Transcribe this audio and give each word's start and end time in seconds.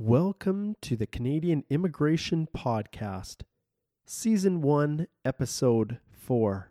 Welcome 0.00 0.76
to 0.82 0.94
the 0.94 1.08
Canadian 1.08 1.64
Immigration 1.68 2.46
Podcast, 2.56 3.40
Season 4.06 4.62
1, 4.62 5.08
Episode 5.24 5.98
4. 6.12 6.70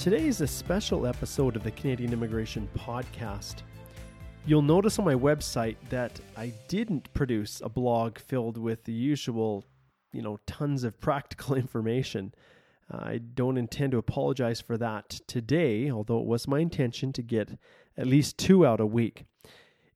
Today 0.00 0.26
is 0.26 0.40
a 0.40 0.46
special 0.46 1.06
episode 1.06 1.56
of 1.56 1.62
the 1.62 1.70
Canadian 1.72 2.14
Immigration 2.14 2.66
Podcast. 2.74 3.56
You'll 4.46 4.62
notice 4.62 4.98
on 4.98 5.04
my 5.04 5.14
website 5.14 5.76
that 5.90 6.18
I 6.38 6.54
didn't 6.68 7.12
produce 7.12 7.60
a 7.62 7.68
blog 7.68 8.18
filled 8.18 8.56
with 8.56 8.82
the 8.84 8.94
usual, 8.94 9.62
you 10.10 10.22
know, 10.22 10.40
tons 10.46 10.84
of 10.84 10.98
practical 11.02 11.54
information. 11.54 12.32
I 12.90 13.18
don't 13.18 13.58
intend 13.58 13.92
to 13.92 13.98
apologize 13.98 14.58
for 14.58 14.78
that 14.78 15.20
today, 15.26 15.90
although 15.90 16.20
it 16.20 16.26
was 16.26 16.48
my 16.48 16.60
intention 16.60 17.12
to 17.12 17.22
get 17.22 17.58
at 17.98 18.06
least 18.06 18.38
two 18.38 18.64
out 18.64 18.80
a 18.80 18.86
week. 18.86 19.26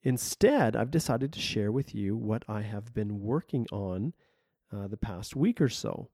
Instead, 0.03 0.77
I've 0.77 0.91
decided 0.91 1.33
to 1.33 1.41
share 1.41 1.73
with 1.73 1.95
you 1.95 2.15
what 2.15 2.45
I 2.47 2.61
have 2.61 2.93
been 2.93 3.23
working 3.23 3.67
on 3.73 4.13
uh, 4.71 4.87
the 4.87 4.99
past 4.99 5.35
week 5.35 5.63
or 5.63 5.71
so. 5.71 6.11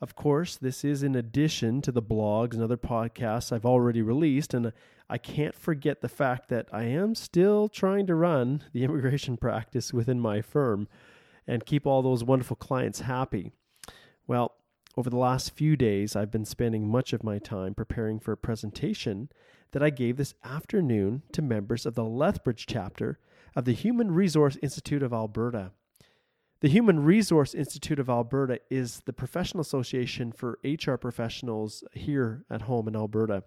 Of 0.00 0.16
course, 0.16 0.56
this 0.56 0.82
is 0.82 1.02
in 1.02 1.14
addition 1.14 1.82
to 1.82 1.92
the 1.92 2.02
blogs 2.02 2.54
and 2.54 2.62
other 2.62 2.78
podcasts 2.78 3.52
I've 3.52 3.66
already 3.66 4.00
released, 4.00 4.54
and 4.54 4.72
I 5.10 5.18
can't 5.18 5.54
forget 5.54 6.00
the 6.00 6.08
fact 6.08 6.48
that 6.48 6.68
I 6.72 6.84
am 6.84 7.14
still 7.14 7.68
trying 7.68 8.06
to 8.06 8.14
run 8.14 8.64
the 8.72 8.82
immigration 8.84 9.36
practice 9.36 9.92
within 9.92 10.18
my 10.18 10.40
firm 10.40 10.88
and 11.46 11.66
keep 11.66 11.86
all 11.86 12.00
those 12.00 12.24
wonderful 12.24 12.56
clients 12.56 13.00
happy. 13.00 13.52
Well, 14.26 14.54
over 14.96 15.10
the 15.10 15.16
last 15.16 15.50
few 15.50 15.76
days, 15.76 16.16
I've 16.16 16.30
been 16.30 16.44
spending 16.44 16.88
much 16.88 17.12
of 17.12 17.22
my 17.22 17.38
time 17.38 17.74
preparing 17.74 18.20
for 18.20 18.32
a 18.32 18.36
presentation 18.36 19.28
that 19.72 19.82
I 19.82 19.90
gave 19.90 20.16
this 20.16 20.34
afternoon 20.44 21.22
to 21.32 21.42
members 21.42 21.86
of 21.86 21.94
the 21.94 22.04
Lethbridge 22.04 22.66
chapter 22.66 23.18
of 23.54 23.66
the 23.66 23.72
Human 23.72 24.10
Resource 24.12 24.56
Institute 24.62 25.02
of 25.02 25.12
Alberta. 25.12 25.72
The 26.60 26.68
Human 26.68 27.02
Resource 27.02 27.54
Institute 27.54 27.98
of 27.98 28.10
Alberta 28.10 28.60
is 28.68 29.00
the 29.06 29.14
professional 29.14 29.62
association 29.62 30.30
for 30.30 30.58
HR 30.62 30.96
professionals 30.96 31.82
here 31.94 32.44
at 32.50 32.62
home 32.62 32.86
in 32.86 32.94
Alberta. 32.94 33.44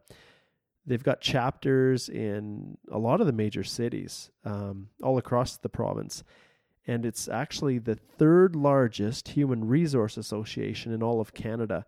They've 0.88 1.03
got 1.03 1.22
chapters 1.22 2.09
in 2.09 2.75
a 2.91 2.97
lot 2.97 3.22
of 3.22 3.28
the 3.28 3.31
major 3.31 3.64
cities 3.64 4.31
um, 4.45 4.89
all 5.03 5.19
across 5.19 5.58
the 5.58 5.69
province. 5.69 6.23
And 6.88 7.06
it's 7.06 7.28
actually 7.28 7.78
the 7.78 7.94
third 7.95 8.56
largest 8.56 9.28
human 9.30 9.67
resource 9.67 10.17
association 10.17 10.91
in 10.91 11.03
all 11.03 11.22
of 11.22 11.36
Canada. 11.36 11.86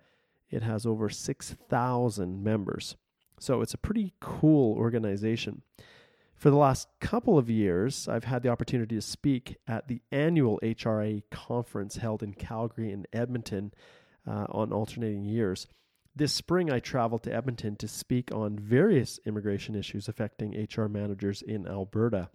It 0.51 0.61
has 0.61 0.85
over 0.85 1.09
6,000 1.09 2.43
members. 2.43 2.97
So 3.39 3.61
it's 3.61 3.73
a 3.73 3.79
pretty 3.79 4.13
cool 4.19 4.77
organization. 4.77 5.63
For 6.35 6.49
the 6.49 6.57
last 6.57 6.89
couple 6.99 7.37
of 7.37 7.49
years, 7.49 8.07
I've 8.07 8.25
had 8.25 8.43
the 8.43 8.49
opportunity 8.49 8.95
to 8.95 9.01
speak 9.01 9.57
at 9.67 9.87
the 9.87 10.01
annual 10.11 10.59
HRA 10.61 11.23
conference 11.31 11.95
held 11.95 12.21
in 12.21 12.33
Calgary 12.33 12.91
and 12.91 13.07
Edmonton 13.13 13.73
uh, 14.27 14.45
on 14.49 14.73
alternating 14.73 15.23
years. 15.23 15.67
This 16.15 16.33
spring, 16.33 16.71
I 16.71 16.79
traveled 16.79 17.23
to 17.23 17.33
Edmonton 17.33 17.75
to 17.77 17.87
speak 17.87 18.33
on 18.33 18.59
various 18.59 19.19
immigration 19.25 19.75
issues 19.75 20.07
affecting 20.07 20.67
HR 20.73 20.87
managers 20.87 21.41
in 21.41 21.67
Alberta. 21.67 22.29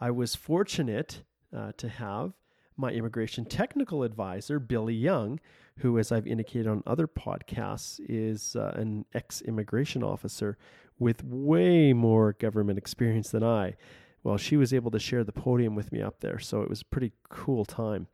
I 0.00 0.10
was 0.10 0.34
fortunate 0.34 1.22
uh, 1.56 1.72
to 1.76 1.88
have 1.88 2.32
my 2.76 2.90
immigration 2.90 3.44
technical 3.44 4.02
advisor, 4.02 4.58
Billy 4.58 4.94
Young, 4.94 5.38
who, 5.78 5.98
as 5.98 6.10
I've 6.10 6.26
indicated 6.26 6.66
on 6.66 6.82
other 6.86 7.06
podcasts, 7.06 8.00
is 8.08 8.56
uh, 8.56 8.72
an 8.74 9.04
ex 9.14 9.40
immigration 9.42 10.02
officer 10.02 10.58
with 11.02 11.24
way 11.24 11.92
more 11.92 12.32
government 12.32 12.78
experience 12.78 13.30
than 13.30 13.42
I. 13.42 13.74
Well, 14.22 14.36
she 14.36 14.56
was 14.56 14.72
able 14.72 14.90
to 14.92 15.00
share 15.00 15.24
the 15.24 15.32
podium 15.32 15.74
with 15.74 15.90
me 15.92 16.00
up 16.00 16.20
there, 16.20 16.38
so 16.38 16.62
it 16.62 16.70
was 16.70 16.82
a 16.82 16.86
pretty 16.86 17.12
cool 17.28 17.64
time. 17.64 18.06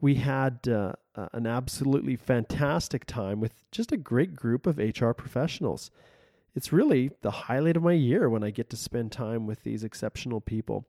We 0.00 0.14
had 0.14 0.66
uh, 0.68 0.92
an 1.32 1.46
absolutely 1.46 2.16
fantastic 2.16 3.04
time 3.04 3.40
with 3.40 3.64
just 3.70 3.92
a 3.92 3.96
great 3.96 4.34
group 4.34 4.66
of 4.66 4.78
HR 4.78 5.10
professionals. 5.10 5.90
It's 6.54 6.72
really 6.72 7.10
the 7.22 7.30
highlight 7.30 7.76
of 7.76 7.82
my 7.82 7.92
year 7.92 8.28
when 8.30 8.44
I 8.44 8.50
get 8.50 8.70
to 8.70 8.76
spend 8.76 9.12
time 9.12 9.46
with 9.46 9.62
these 9.62 9.84
exceptional 9.84 10.40
people. 10.40 10.86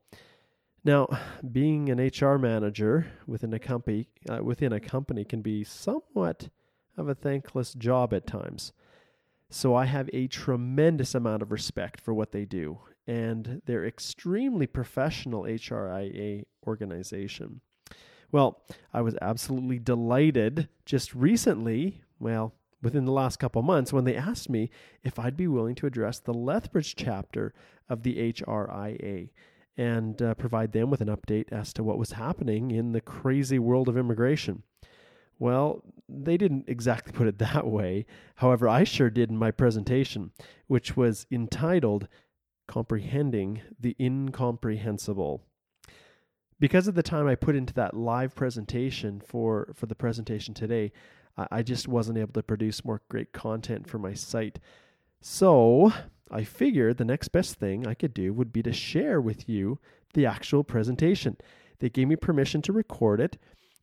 Now, 0.84 1.08
being 1.52 1.90
an 1.90 2.00
HR 2.00 2.38
manager 2.38 3.08
within 3.28 3.53
a 3.53 3.59
company 3.59 4.08
uh, 4.29 4.44
within 4.44 4.73
a 4.73 4.79
company 4.79 5.23
can 5.23 5.41
be 5.41 5.63
somewhat 5.63 6.50
of 6.97 7.08
a 7.08 7.16
thankless 7.16 7.73
job 7.73 8.13
at 8.13 8.25
times. 8.25 8.73
So 9.53 9.75
I 9.75 9.84
have 9.84 10.09
a 10.13 10.28
tremendous 10.28 11.13
amount 11.13 11.41
of 11.41 11.51
respect 11.51 12.00
for 12.00 12.13
what 12.13 12.31
they 12.31 12.45
do, 12.45 12.79
and 13.06 13.62
they're 13.66 13.85
extremely 13.85 14.66
professional 14.66 15.44
HRIA 15.44 16.45
organization. 16.66 17.59
Well, 18.31 18.61
I 18.94 19.01
was 19.01 19.17
absolutely 19.22 19.78
delighted 19.78 20.69
just 20.85 21.13
recently, 21.13 22.01
well, 22.17 22.53
within 22.81 23.03
the 23.03 23.11
last 23.11 23.40
couple 23.40 23.61
months, 23.61 23.91
when 23.91 24.06
they 24.06 24.16
asked 24.16 24.50
me 24.50 24.69
if 25.03 25.19
I'd 25.19 25.35
be 25.35 25.50
willing 25.50 25.75
to 25.75 25.85
address 25.85 26.17
the 26.17 26.34
Lethbridge 26.34 26.95
chapter 26.95 27.53
of 27.90 28.03
the 28.03 28.31
HRIA 28.31 29.31
and 29.75 30.22
uh, 30.22 30.34
provide 30.35 30.72
them 30.72 30.90
with 30.90 31.01
an 31.01 31.09
update 31.09 31.51
as 31.51 31.73
to 31.73 31.84
what 31.84 31.97
was 31.97 32.13
happening 32.13 32.72
in 32.72 32.94
the 32.94 33.01
crazy 33.01 33.59
world 33.59 33.90
of 33.90 33.97
immigration. 33.97 34.63
Well, 35.41 35.84
they 36.07 36.38
didn't 36.38 36.66
exactly 36.68 37.12
put 37.13 37.25
it 37.25 37.40
that 37.40 37.66
way. 37.66 38.06
However, 38.35 38.69
I 38.69 38.84
sure 38.84 39.09
did 39.09 39.31
in 39.31 39.38
my 39.38 39.50
presentation, 39.50 40.31
which 40.68 40.96
was 40.96 41.25
entitled 41.31 42.07
Comprehending 42.68 43.62
the 43.79 43.96
Incomprehensible. 44.00 45.41
Because 46.59 46.88
of 46.88 46.94
the 46.94 47.02
time 47.02 47.25
I 47.25 47.34
put 47.34 47.56
into 47.56 47.74
that 47.74 47.96
live 47.96 48.35
presentation 48.35 49.19
for, 49.19 49.74
for 49.74 49.88
the 49.88 49.96
presentation 49.96 50.53
today, 50.53 50.91
I 51.50 51.63
just 51.63 51.88
wasn't 51.88 52.19
able 52.19 52.34
to 52.34 52.44
produce 52.44 52.85
more 52.85 53.02
great 53.09 53.34
content 53.34 53.90
for 53.90 53.97
my 53.97 54.13
site. 54.13 54.59
So 55.22 55.91
I 56.29 56.44
figured 56.44 56.97
the 56.97 57.06
next 57.06 57.29
best 57.29 57.56
thing 57.56 57.88
I 57.88 57.96
could 57.96 58.13
do 58.13 58.31
would 58.31 58.53
be 58.53 58.62
to 58.62 58.72
share 58.72 59.19
with 59.19 59.50
you 59.50 59.79
the 60.13 60.28
actual 60.28 60.63
presentation. 60.63 61.35
They 61.79 61.90
gave 61.90 62.09
me 62.09 62.16
permission 62.16 62.62
to 62.63 62.73
record 62.73 63.19
it, 63.19 63.40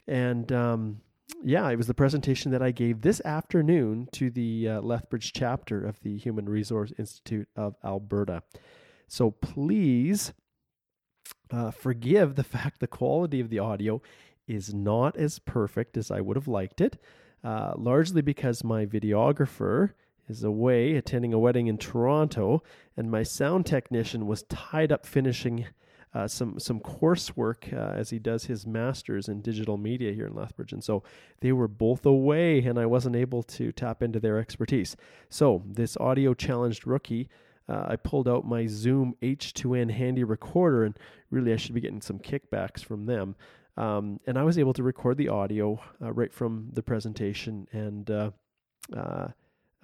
and 0.06 0.52
um, 0.52 1.00
yeah, 1.42 1.68
it 1.70 1.76
was 1.76 1.86
the 1.86 1.94
presentation 1.94 2.50
that 2.52 2.62
I 2.62 2.70
gave 2.70 3.02
this 3.02 3.20
afternoon 3.24 4.08
to 4.12 4.30
the 4.30 4.68
uh, 4.68 4.80
Lethbridge 4.80 5.32
chapter 5.32 5.84
of 5.84 6.00
the 6.00 6.16
Human 6.18 6.48
Resource 6.48 6.92
Institute 6.98 7.48
of 7.56 7.76
Alberta. 7.84 8.42
So 9.06 9.30
please 9.30 10.32
uh, 11.50 11.70
forgive 11.70 12.34
the 12.34 12.44
fact 12.54 12.80
the 12.80 12.86
quality 12.86 13.40
of 13.40 13.50
the 13.50 13.58
audio 13.58 14.02
is 14.46 14.72
not 14.72 15.16
as 15.16 15.38
perfect 15.38 15.96
as 15.96 16.10
I 16.10 16.20
would 16.20 16.36
have 16.36 16.48
liked 16.48 16.80
it, 16.80 17.00
uh, 17.44 17.74
largely 17.76 18.22
because 18.22 18.64
my 18.64 18.86
videographer 18.86 19.92
is 20.28 20.42
away 20.42 20.96
attending 20.96 21.32
a 21.32 21.38
wedding 21.38 21.66
in 21.66 21.78
Toronto, 21.78 22.62
and 22.96 23.10
my 23.10 23.22
sound 23.22 23.66
technician 23.66 24.26
was 24.26 24.42
tied 24.44 24.92
up 24.92 25.06
finishing 25.06 25.66
uh, 26.14 26.26
some 26.26 26.58
some 26.58 26.80
coursework 26.80 27.72
uh, 27.72 27.92
as 27.94 28.10
he 28.10 28.18
does 28.18 28.44
his 28.44 28.66
masters 28.66 29.28
in 29.28 29.42
digital 29.42 29.76
media 29.76 30.12
here 30.12 30.26
in 30.26 30.34
Lethbridge, 30.34 30.72
and 30.72 30.82
so 30.82 31.02
they 31.40 31.52
were 31.52 31.68
both 31.68 32.06
away, 32.06 32.60
and 32.60 32.78
I 32.78 32.86
wasn't 32.86 33.16
able 33.16 33.42
to 33.44 33.72
tap 33.72 34.02
into 34.02 34.20
their 34.20 34.38
expertise. 34.38 34.96
So 35.28 35.62
this 35.66 35.96
audio 35.98 36.34
challenged 36.34 36.86
rookie. 36.86 37.28
Uh, 37.68 37.84
I 37.88 37.96
pulled 37.96 38.26
out 38.26 38.46
my 38.46 38.66
Zoom 38.66 39.14
H2N 39.22 39.90
handy 39.90 40.24
recorder, 40.24 40.84
and 40.84 40.98
really 41.30 41.52
I 41.52 41.56
should 41.56 41.74
be 41.74 41.82
getting 41.82 42.00
some 42.00 42.18
kickbacks 42.18 42.82
from 42.82 43.04
them. 43.04 43.36
Um, 43.76 44.18
and 44.26 44.36
I 44.36 44.42
was 44.42 44.58
able 44.58 44.72
to 44.72 44.82
record 44.82 45.18
the 45.18 45.28
audio 45.28 45.78
uh, 46.02 46.12
right 46.12 46.32
from 46.32 46.70
the 46.72 46.82
presentation 46.82 47.68
and 47.70 48.10
uh, 48.10 48.30
uh, 48.96 49.28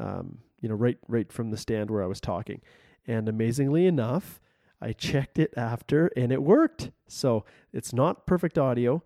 um, 0.00 0.38
you 0.60 0.68
know, 0.68 0.74
right 0.74 0.98
right 1.06 1.30
from 1.30 1.50
the 1.50 1.56
stand 1.56 1.90
where 1.90 2.02
I 2.02 2.06
was 2.06 2.20
talking. 2.20 2.60
And 3.06 3.28
amazingly 3.28 3.86
enough, 3.86 4.40
I 4.84 4.92
checked 4.92 5.38
it 5.38 5.54
after 5.56 6.08
and 6.14 6.30
it 6.30 6.42
worked. 6.42 6.90
So 7.08 7.44
it's 7.72 7.94
not 7.94 8.26
perfect 8.26 8.58
audio. 8.58 9.02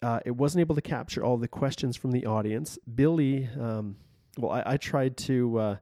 Uh, 0.00 0.20
it 0.24 0.36
wasn't 0.36 0.60
able 0.60 0.76
to 0.76 0.80
capture 0.80 1.24
all 1.24 1.36
the 1.36 1.48
questions 1.48 1.96
from 1.96 2.12
the 2.12 2.24
audience. 2.24 2.78
Billy, 2.94 3.48
um, 3.58 3.96
well, 4.38 4.52
I, 4.52 4.62
I, 4.64 4.76
tried 4.76 5.16
to 5.16 5.58
uh, 5.58 5.76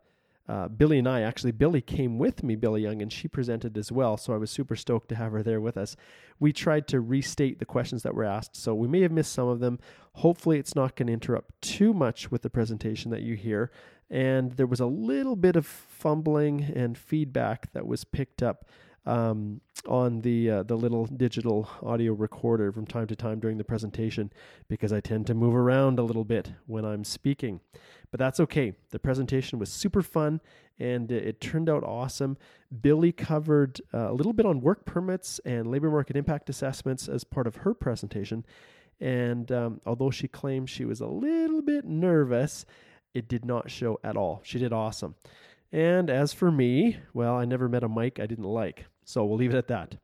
uh, 0.49 0.69
Billy 0.69 0.99
and 0.99 1.06
I 1.06 1.21
actually, 1.21 1.53
Billy 1.53 1.83
came 1.83 2.19
with 2.19 2.43
me, 2.43 2.56
Billy 2.56 2.81
Young, 2.81 3.03
and 3.03 3.12
she 3.12 3.29
presented 3.29 3.77
as 3.77 3.93
well. 3.93 4.17
So 4.17 4.33
I 4.33 4.38
was 4.38 4.50
super 4.50 4.75
stoked 4.75 5.11
to 5.11 5.17
have 5.17 5.33
her 5.33 5.43
there 5.43 5.61
with 5.61 5.77
us. 5.77 5.97
We 6.41 6.55
tried 6.55 6.88
to 6.88 7.00
restate 7.00 7.59
the 7.59 7.67
questions 7.67 8.05
that 8.05 8.15
were 8.15 8.25
asked, 8.25 8.56
so 8.56 8.75
we 8.75 8.88
may 8.88 9.03
have 9.03 9.12
missed 9.12 9.35
some 9.35 9.49
of 9.49 9.61
them. 9.61 9.79
Hopefully, 10.15 10.59
it's 10.59 10.75
not 10.75 10.97
going 10.97 11.09
to 11.09 11.12
interrupt 11.12 11.61
too 11.61 11.93
much 11.93 12.31
with 12.31 12.41
the 12.41 12.50
presentation 12.50 13.11
that 13.11 13.23
you 13.23 13.35
hear. 13.35 13.71
And 14.09 14.53
there 14.53 14.67
was 14.67 14.81
a 14.81 14.87
little 14.87 15.37
bit 15.37 15.56
of 15.56 15.67
fumbling 15.67 16.73
and 16.75 16.97
feedback 16.97 17.73
that 17.75 17.87
was 17.87 18.05
picked 18.05 18.43
up 18.43 18.65
um, 19.06 19.61
on 19.87 20.20
the 20.20 20.50
uh, 20.50 20.62
the 20.64 20.76
little 20.76 21.06
digital 21.06 21.69
audio 21.82 22.12
recorder 22.12 22.73
from 22.73 22.87
time 22.87 23.06
to 23.06 23.17
time 23.17 23.38
during 23.38 23.56
the 23.56 23.64
presentation 23.64 24.32
because 24.69 24.93
I 24.93 25.00
tend 25.00 25.26
to 25.29 25.35
move 25.35 25.55
around 25.55 25.99
a 25.99 26.03
little 26.03 26.25
bit 26.25 26.53
when 26.67 26.85
I'm 26.85 27.05
speaking. 27.05 27.61
But 28.11 28.19
that's 28.19 28.41
okay. 28.41 28.75
The 28.91 28.99
presentation 28.99 29.58
was 29.58 29.70
super 29.70 30.03
fun 30.03 30.41
and 30.79 31.11
it 31.11 31.41
turned 31.41 31.69
out 31.69 31.85
awesome. 31.85 32.37
Billy 32.81 33.12
covered 33.12 33.81
uh, 33.94 34.11
a 34.11 34.12
little 34.12 34.32
bit 34.32 34.47
on 34.47 34.61
work 34.61 34.85
permits 34.85 35.41
and 35.44 35.70
labor 35.70 35.91
market 35.91 36.17
impact 36.17 36.50
assessments 36.50 37.09
as 37.09 37.25
part 37.25 37.47
of 37.47 37.56
her 37.56 37.75
presentation. 37.75 38.44
And 39.00 39.50
um, 39.52 39.81
although 39.87 40.11
she 40.11 40.29
claimed 40.29 40.70
she 40.70 40.85
was 40.85 41.00
a 41.00 41.06
little 41.06 41.62
bit 41.62 41.85
nervous, 41.85 42.64
it 43.14 43.29
did 43.29 43.44
not 43.44 43.70
show 43.70 43.99
at 44.02 44.17
all. 44.17 44.41
She 44.44 44.59
did 44.59 44.73
awesome. 44.73 45.14
And 45.73 46.11
as 46.11 46.32
for 46.32 46.50
me, 46.50 46.99
well, 47.12 47.35
I 47.35 47.44
never 47.44 47.69
met 47.69 47.85
a 47.85 47.88
mic 47.88 48.20
I 48.20 48.26
didn't 48.26 48.44
like. 48.44 48.87
So 49.06 49.25
we'll 49.25 49.38
leave 49.38 49.55
it 49.55 49.56
at 49.56 49.69
that. 49.69 49.97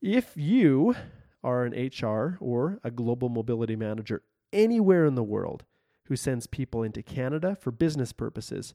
If 0.00 0.32
you 0.34 0.96
are 1.44 1.64
an 1.64 1.74
HR 1.74 2.38
or 2.40 2.80
a 2.82 2.90
global 2.90 3.28
mobility 3.28 3.76
manager 3.76 4.22
anywhere 4.50 5.04
in 5.04 5.14
the 5.14 5.22
world 5.22 5.64
who 6.04 6.16
sends 6.16 6.46
people 6.46 6.82
into 6.82 7.02
Canada 7.02 7.54
for 7.60 7.70
business 7.70 8.14
purposes, 8.14 8.74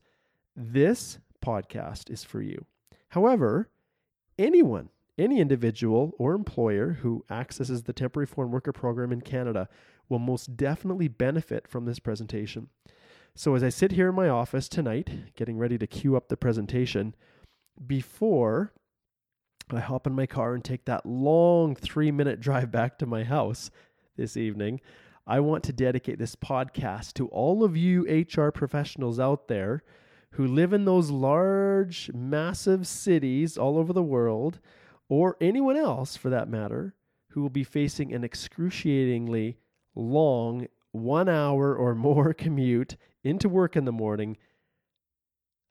this 0.56 1.18
podcast 1.44 2.12
is 2.12 2.24
for 2.24 2.44
you. 2.44 2.66
However, 3.10 3.70
anyone, 4.38 4.90
any 5.18 5.40
individual 5.40 6.14
or 6.20 6.36
employer 6.36 7.00
who 7.02 7.26
accesses 7.28 7.84
the 7.84 7.94
temporary 7.94 8.28
foreign 8.28 8.52
worker 8.52 8.72
program 8.72 9.12
in 9.12 9.22
Canada 9.22 9.68
will 10.10 10.20
most 10.20 10.56
definitely 10.56 11.08
benefit 11.08 11.68
from 11.68 11.86
this 11.86 11.98
presentation. 11.98 12.70
So, 13.34 13.56
as 13.56 13.64
I 13.64 13.70
sit 13.70 13.94
here 13.94 14.10
in 14.10 14.16
my 14.16 14.30
office 14.30 14.70
tonight, 14.70 15.34
getting 15.36 15.58
ready 15.58 15.80
to 15.80 15.88
queue 15.88 16.16
up 16.16 16.30
the 16.30 16.38
presentation, 16.38 17.16
before 17.88 18.74
I 19.72 19.80
hop 19.80 20.08
in 20.08 20.14
my 20.14 20.26
car 20.26 20.54
and 20.54 20.64
take 20.64 20.86
that 20.86 21.06
long 21.06 21.76
three 21.76 22.12
minute 22.12 22.40
drive 22.40 22.72
back 22.72 22.98
to 23.00 23.06
my 23.06 23.24
house 23.24 23.72
this 24.18 24.38
evening, 24.38 24.82
I 25.26 25.40
want 25.40 25.64
to 25.64 25.74
dedicate 25.74 26.20
this 26.20 26.36
podcast 26.36 27.14
to 27.14 27.28
all 27.30 27.64
of 27.64 27.78
you 27.78 28.04
HR 28.06 28.50
professionals 28.50 29.20
out 29.20 29.48
there 29.48 29.84
who 30.32 30.46
live 30.46 30.74
in 30.74 30.86
those 30.86 31.10
large, 31.10 32.12
massive 32.14 32.88
cities 32.88 33.58
all 33.58 33.78
over 33.78 33.94
the 33.94 34.04
world, 34.04 34.60
or 35.08 35.38
anyone 35.40 35.78
else 35.78 36.18
for 36.18 36.30
that 36.30 36.50
matter, 36.50 36.96
who 37.30 37.42
will 37.42 37.50
be 37.50 37.64
facing 37.64 38.14
an 38.14 38.24
excruciatingly 38.24 39.58
long 39.96 40.68
one 40.92 41.30
hour 41.30 41.76
or 41.76 41.96
more 41.96 42.34
commute 42.34 42.98
into 43.24 43.48
work 43.48 43.76
in 43.76 43.86
the 43.86 43.92
morning. 43.92 44.38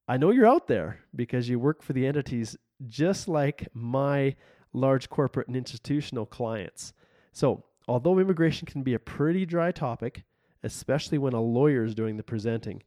I 0.08 0.16
know 0.16 0.30
you're 0.30 0.46
out 0.46 0.66
there 0.66 1.00
because 1.14 1.48
you 1.48 1.58
work 1.58 1.82
for 1.82 1.92
the 1.92 2.06
entities 2.06 2.56
just 2.88 3.28
like 3.28 3.68
my 3.74 4.34
large 4.72 5.08
corporate 5.08 5.48
and 5.48 5.56
institutional 5.56 6.26
clients. 6.26 6.92
So, 7.32 7.64
although 7.88 8.18
immigration 8.18 8.66
can 8.66 8.82
be 8.82 8.94
a 8.94 8.98
pretty 8.98 9.46
dry 9.46 9.72
topic, 9.72 10.24
especially 10.62 11.18
when 11.18 11.32
a 11.32 11.40
lawyer 11.40 11.84
is 11.84 11.94
doing 11.94 12.16
the 12.16 12.22
presenting, 12.22 12.82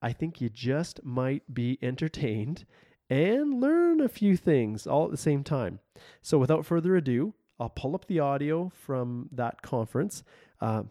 I 0.00 0.12
think 0.12 0.40
you 0.40 0.48
just 0.48 1.04
might 1.04 1.52
be 1.52 1.78
entertained 1.82 2.64
and 3.10 3.60
learn 3.60 4.00
a 4.00 4.08
few 4.08 4.36
things 4.36 4.86
all 4.86 5.06
at 5.06 5.10
the 5.10 5.16
same 5.16 5.42
time. 5.42 5.80
So, 6.22 6.38
without 6.38 6.66
further 6.66 6.96
ado, 6.96 7.34
I'll 7.60 7.68
pull 7.68 7.94
up 7.94 8.06
the 8.06 8.20
audio 8.20 8.70
from 8.74 9.28
that 9.32 9.62
conference 9.62 10.22
uh, 10.60 10.84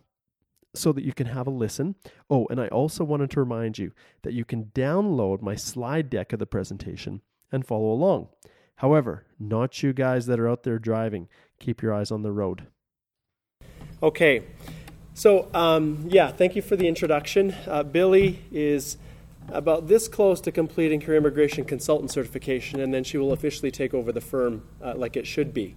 so 0.76 0.92
that 0.92 1.04
you 1.04 1.14
can 1.14 1.28
have 1.28 1.48
a 1.48 1.52
listen. 1.52 1.96
Oh, 2.30 2.48
and 2.50 2.60
I 2.60 2.68
also 2.68 3.04
wanted 3.04 3.32
to 3.32 3.40
remind 3.40 3.78
you 3.78 3.92
that 4.24 4.34
you 4.34 4.44
can 4.44 4.66
download 4.76 5.42
my 5.42 5.56
slide 5.56 6.10
deck 6.10 6.34
of 6.34 6.40
the 6.40 6.46
presentation 6.46 7.22
and 7.52 7.66
follow 7.66 7.92
along. 7.92 8.30
However, 8.78 9.26
not 9.40 9.82
you 9.82 9.94
guys 9.94 10.26
that 10.28 10.40
are 10.40 10.48
out 10.48 10.64
there 10.64 10.80
driving. 10.80 11.28
Keep 11.60 11.82
your 11.82 11.94
eyes 11.94 12.12
on 12.12 12.22
the 12.22 12.32
road. 12.32 12.68
Okay, 14.04 14.44
so 15.16 15.50
um, 15.54 16.06
yeah, 16.08 16.32
thank 16.32 16.56
you 16.56 16.62
for 16.62 16.76
the 16.76 16.88
introduction. 16.88 17.56
Uh, 17.66 17.82
Billy 17.82 18.44
is 18.52 18.98
about 19.50 19.88
this 19.88 20.08
close 20.08 20.42
to 20.42 20.52
completing 20.52 21.02
her 21.02 21.16
immigration 21.16 21.66
consultant 21.66 22.12
certification, 22.12 22.80
and 22.80 22.94
then 22.94 23.04
she 23.04 23.18
will 23.18 23.34
officially 23.34 23.72
take 23.72 23.94
over 23.94 24.12
the 24.12 24.22
firm 24.22 24.64
uh, 24.84 24.94
like 24.96 25.18
it 25.18 25.26
should 25.26 25.54
be. 25.54 25.76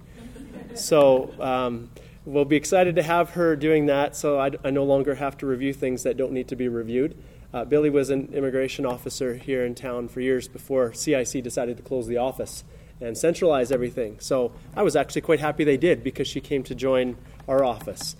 So 0.74 1.32
um, 1.40 1.90
we'll 2.24 2.44
be 2.44 2.56
excited 2.56 2.96
to 2.96 3.02
have 3.02 3.30
her 3.30 3.56
doing 3.56 3.86
that, 3.86 4.16
so 4.16 4.38
I, 4.38 4.50
I, 4.62 4.70
no 4.70 4.84
longer 4.84 5.14
have 5.14 5.38
to 5.38 5.46
review 5.46 5.72
things 5.72 6.02
that 6.02 6.16
don't 6.16 6.32
need 6.32 6.48
to 6.48 6.56
be 6.56 6.68
reviewed. 6.68 7.16
Uh, 7.52 7.64
Billy 7.64 7.90
was 7.90 8.10
an 8.10 8.30
immigration 8.32 8.86
officer 8.86 9.34
here 9.34 9.64
in 9.64 9.74
town 9.74 10.08
for 10.08 10.20
years 10.20 10.46
before 10.46 10.92
CIC 10.92 11.42
decided 11.42 11.76
to 11.76 11.82
close 11.82 12.06
the 12.06 12.16
office 12.16 12.64
and 13.00 13.16
centralize 13.16 13.72
everything. 13.72 14.20
So 14.20 14.52
I 14.76 14.82
was 14.82 14.94
actually 14.94 15.22
quite 15.22 15.40
happy 15.40 15.64
they 15.64 15.76
did 15.76 16.04
because 16.04 16.28
she 16.28 16.40
came 16.40 16.62
to 16.64 16.74
join 16.74 17.16
our 17.48 17.64
office. 17.64 18.14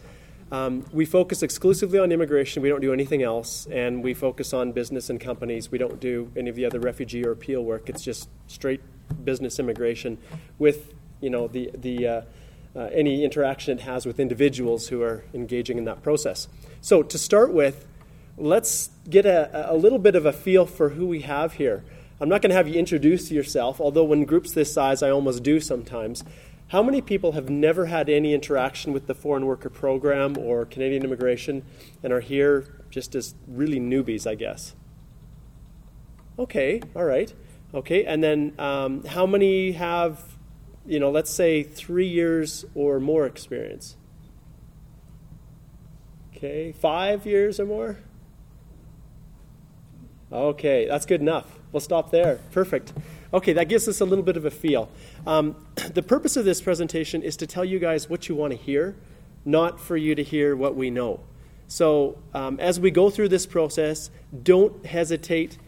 Um, 0.52 0.84
we 0.92 1.04
focus 1.04 1.44
exclusively 1.44 2.00
on 2.00 2.10
immigration. 2.10 2.62
We 2.62 2.68
don't 2.68 2.80
do 2.80 2.92
anything 2.92 3.22
else, 3.22 3.66
and 3.70 4.02
we 4.02 4.14
focus 4.14 4.52
on 4.52 4.72
business 4.72 5.08
and 5.08 5.20
companies. 5.20 5.70
We 5.70 5.78
don't 5.78 6.00
do 6.00 6.32
any 6.36 6.50
of 6.50 6.56
the 6.56 6.64
other 6.64 6.80
refugee 6.80 7.24
or 7.24 7.30
appeal 7.30 7.62
work. 7.62 7.88
It's 7.88 8.02
just 8.02 8.28
straight 8.48 8.80
business 9.24 9.60
immigration, 9.60 10.18
with 10.58 10.92
you 11.20 11.30
know 11.30 11.46
the 11.46 11.70
the 11.74 12.06
uh, 12.06 12.22
uh, 12.74 12.80
any 12.92 13.22
interaction 13.24 13.78
it 13.78 13.82
has 13.82 14.06
with 14.06 14.18
individuals 14.18 14.88
who 14.88 15.02
are 15.02 15.22
engaging 15.34 15.78
in 15.78 15.84
that 15.84 16.02
process. 16.02 16.48
So 16.80 17.04
to 17.04 17.18
start 17.18 17.52
with, 17.52 17.86
let's 18.40 18.90
get 19.08 19.26
a, 19.26 19.70
a 19.72 19.76
little 19.76 19.98
bit 19.98 20.14
of 20.16 20.26
a 20.26 20.32
feel 20.32 20.66
for 20.66 20.90
who 20.90 21.06
we 21.06 21.20
have 21.20 21.54
here. 21.54 21.84
I'm 22.20 22.28
not 22.28 22.42
going 22.42 22.50
to 22.50 22.56
have 22.56 22.68
you 22.68 22.74
introduce 22.74 23.30
yourself, 23.30 23.80
although 23.80 24.04
when 24.04 24.24
groups 24.24 24.52
this 24.52 24.72
size, 24.72 25.02
I 25.02 25.10
almost 25.10 25.42
do 25.42 25.60
sometimes. 25.60 26.24
How 26.68 26.82
many 26.82 27.00
people 27.00 27.32
have 27.32 27.48
never 27.50 27.86
had 27.86 28.08
any 28.08 28.32
interaction 28.32 28.92
with 28.92 29.06
the 29.06 29.14
foreign 29.14 29.46
worker 29.46 29.70
program 29.70 30.36
or 30.38 30.64
Canadian 30.64 31.04
immigration 31.04 31.64
and 32.02 32.12
are 32.12 32.20
here 32.20 32.84
just 32.90 33.14
as 33.14 33.34
really 33.48 33.80
newbies, 33.80 34.26
I 34.26 34.34
guess? 34.34 34.74
Okay, 36.38 36.80
all 36.94 37.04
right. 37.04 37.32
Okay, 37.74 38.04
and 38.04 38.22
then 38.22 38.54
um, 38.58 39.04
how 39.04 39.26
many 39.26 39.72
have, 39.72 40.22
you 40.86 41.00
know, 41.00 41.10
let's 41.10 41.30
say 41.30 41.62
three 41.62 42.08
years 42.08 42.64
or 42.74 43.00
more 43.00 43.26
experience? 43.26 43.96
Okay, 46.36 46.72
five 46.72 47.26
years 47.26 47.58
or 47.58 47.66
more? 47.66 47.98
Okay, 50.32 50.86
that's 50.86 51.06
good 51.06 51.20
enough. 51.20 51.58
We'll 51.72 51.80
stop 51.80 52.10
there. 52.10 52.38
Perfect. 52.52 52.92
Okay, 53.32 53.52
that 53.52 53.68
gives 53.68 53.88
us 53.88 54.00
a 54.00 54.04
little 54.04 54.24
bit 54.24 54.36
of 54.36 54.44
a 54.44 54.50
feel. 54.50 54.88
Um, 55.26 55.56
the 55.94 56.02
purpose 56.02 56.36
of 56.36 56.44
this 56.44 56.60
presentation 56.60 57.22
is 57.22 57.36
to 57.38 57.46
tell 57.46 57.64
you 57.64 57.78
guys 57.78 58.08
what 58.08 58.28
you 58.28 58.34
want 58.34 58.52
to 58.52 58.56
hear, 58.56 58.96
not 59.44 59.80
for 59.80 59.96
you 59.96 60.14
to 60.14 60.22
hear 60.22 60.54
what 60.54 60.76
we 60.76 60.90
know. 60.90 61.20
So, 61.68 62.18
um, 62.34 62.58
as 62.58 62.80
we 62.80 62.90
go 62.90 63.10
through 63.10 63.28
this 63.28 63.46
process, 63.46 64.10
don't 64.42 64.84
hesitate 64.84 65.58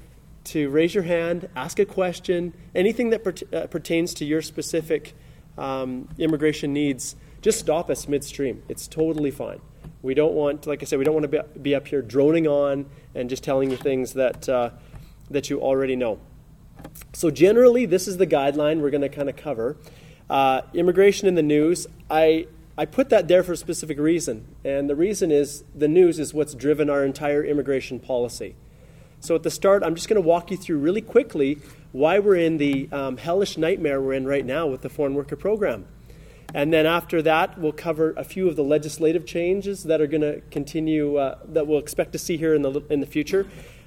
to 0.45 0.69
raise 0.71 0.95
your 0.95 1.05
hand, 1.05 1.49
ask 1.55 1.79
a 1.79 1.85
question, 1.85 2.53
anything 2.75 3.11
that 3.11 3.23
per- 3.23 3.57
uh, 3.57 3.67
pertains 3.69 4.13
to 4.15 4.25
your 4.25 4.43
specific 4.43 5.15
um, 5.57 6.09
immigration 6.19 6.73
needs. 6.73 7.15
Just 7.41 7.61
stop 7.61 7.91
us 7.91 8.09
midstream. 8.09 8.63
It's 8.69 8.89
totally 8.89 9.31
fine. 9.31 9.61
We 10.03 10.15
don't 10.15 10.35
want, 10.35 10.67
like 10.67 10.83
I 10.83 10.87
said, 10.87 10.99
we 10.99 11.05
don't 11.05 11.15
want 11.15 11.31
to 11.31 11.45
be, 11.59 11.75
up 11.75 11.87
here 11.87 12.03
droning 12.03 12.47
on 12.47 12.87
and 13.15 13.31
just 13.31 13.45
telling 13.45 13.71
you 13.71 13.77
things 13.77 14.15
that. 14.15 14.49
Uh, 14.49 14.71
that 15.33 15.51
you 15.51 15.61
already 15.61 15.97
know. 15.97 16.19
So, 17.13 17.31
generally, 17.31 17.87
this 17.87 18.09
is 18.09 18.17
the 18.17 18.27
guideline 18.27 18.81
we're 18.81 18.91
going 18.91 19.03
to 19.03 19.09
kind 19.09 19.29
of 19.29 19.37
cover. 19.37 19.77
Uh, 20.29 20.63
immigration 20.75 21.29
in 21.29 21.35
the 21.35 21.43
news, 21.43 21.87
I, 22.11 22.47
I 22.77 22.87
put 22.87 23.11
that 23.11 23.29
there 23.29 23.43
for 23.43 23.53
a 23.53 23.57
specific 23.57 23.99
reason. 23.99 24.47
And 24.65 24.89
the 24.89 24.97
reason 24.97 25.31
is 25.31 25.65
the 25.75 25.89
news 25.89 26.19
is 26.19 26.33
what's 26.33 26.55
driven 26.55 26.89
our 26.89 27.05
entire 27.05 27.45
immigration 27.45 28.01
policy. 28.01 28.55
So, 29.21 29.35
at 29.35 29.43
the 29.43 29.51
start, 29.51 29.83
I'm 29.85 29.95
just 29.95 30.09
going 30.09 30.21
to 30.21 30.27
walk 30.27 30.51
you 30.51 30.57
through 30.57 30.79
really 30.79 31.03
quickly 31.03 31.59
why 31.93 32.19
we're 32.19 32.37
in 32.37 32.57
the 32.57 32.89
um, 32.91 33.17
hellish 33.17 33.57
nightmare 33.57 34.01
we're 34.01 34.15
in 34.15 34.27
right 34.27 34.45
now 34.45 34.67
with 34.67 34.83
the 34.83 34.89
foreign 34.89 35.15
worker 35.15 35.37
program. 35.37 35.87
And 36.55 36.73
then 36.73 36.85
after 36.87 37.23
that, 37.23 37.59
we'll 37.59 37.73
cover 37.73 38.13
a 38.17 38.25
few 38.25 38.49
of 38.49 38.57
the 38.57 38.65
legislative 38.65 39.25
changes 39.25 39.85
that 39.85 40.01
are 40.01 40.07
going 40.07 40.21
to 40.21 40.43
continue, 40.51 41.17
uh, 41.17 41.39
that 41.47 41.67
we'll 41.67 41.79
expect 41.79 42.13
to 42.13 42.19
see 42.19 42.37
here 42.37 42.55
in 42.55 42.63
the, 42.63 42.81
in 42.91 43.01
the 43.01 43.07
future. 43.07 43.47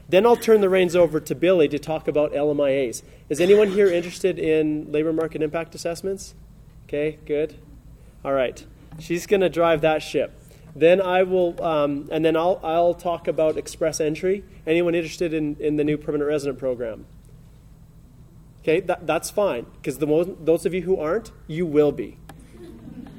Then 0.09 0.25
I'll 0.25 0.35
turn 0.35 0.61
the 0.61 0.69
reins 0.69 0.95
over 0.95 1.19
to 1.19 1.35
Billy 1.35 1.67
to 1.67 1.79
talk 1.79 2.07
about 2.07 2.31
LMIAs. 2.33 3.03
Is 3.29 3.39
anyone 3.39 3.71
here 3.71 3.87
interested 3.87 4.37
in 4.37 4.91
labor 4.91 5.13
market 5.13 5.41
impact 5.41 5.73
assessments? 5.75 6.35
Okay, 6.87 7.17
good. 7.25 7.55
All 8.23 8.33
right. 8.33 8.65
She's 8.99 9.25
going 9.25 9.41
to 9.41 9.49
drive 9.49 9.81
that 9.81 10.01
ship. 10.01 10.39
Then 10.75 11.01
I 11.01 11.23
will, 11.23 11.61
um, 11.63 12.09
and 12.11 12.25
then 12.25 12.35
I'll, 12.35 12.59
I'll 12.63 12.93
talk 12.93 13.27
about 13.27 13.57
express 13.57 13.99
entry. 13.99 14.43
Anyone 14.67 14.93
interested 14.93 15.33
in, 15.33 15.55
in 15.59 15.77
the 15.77 15.83
new 15.83 15.97
permanent 15.97 16.27
resident 16.27 16.59
program? 16.59 17.05
Okay, 18.61 18.79
that, 18.81 19.07
that's 19.07 19.29
fine, 19.29 19.67
because 19.75 19.99
those 19.99 20.65
of 20.65 20.73
you 20.73 20.81
who 20.81 20.99
aren't, 20.99 21.31
you 21.47 21.65
will 21.65 21.91
be. 21.91 22.17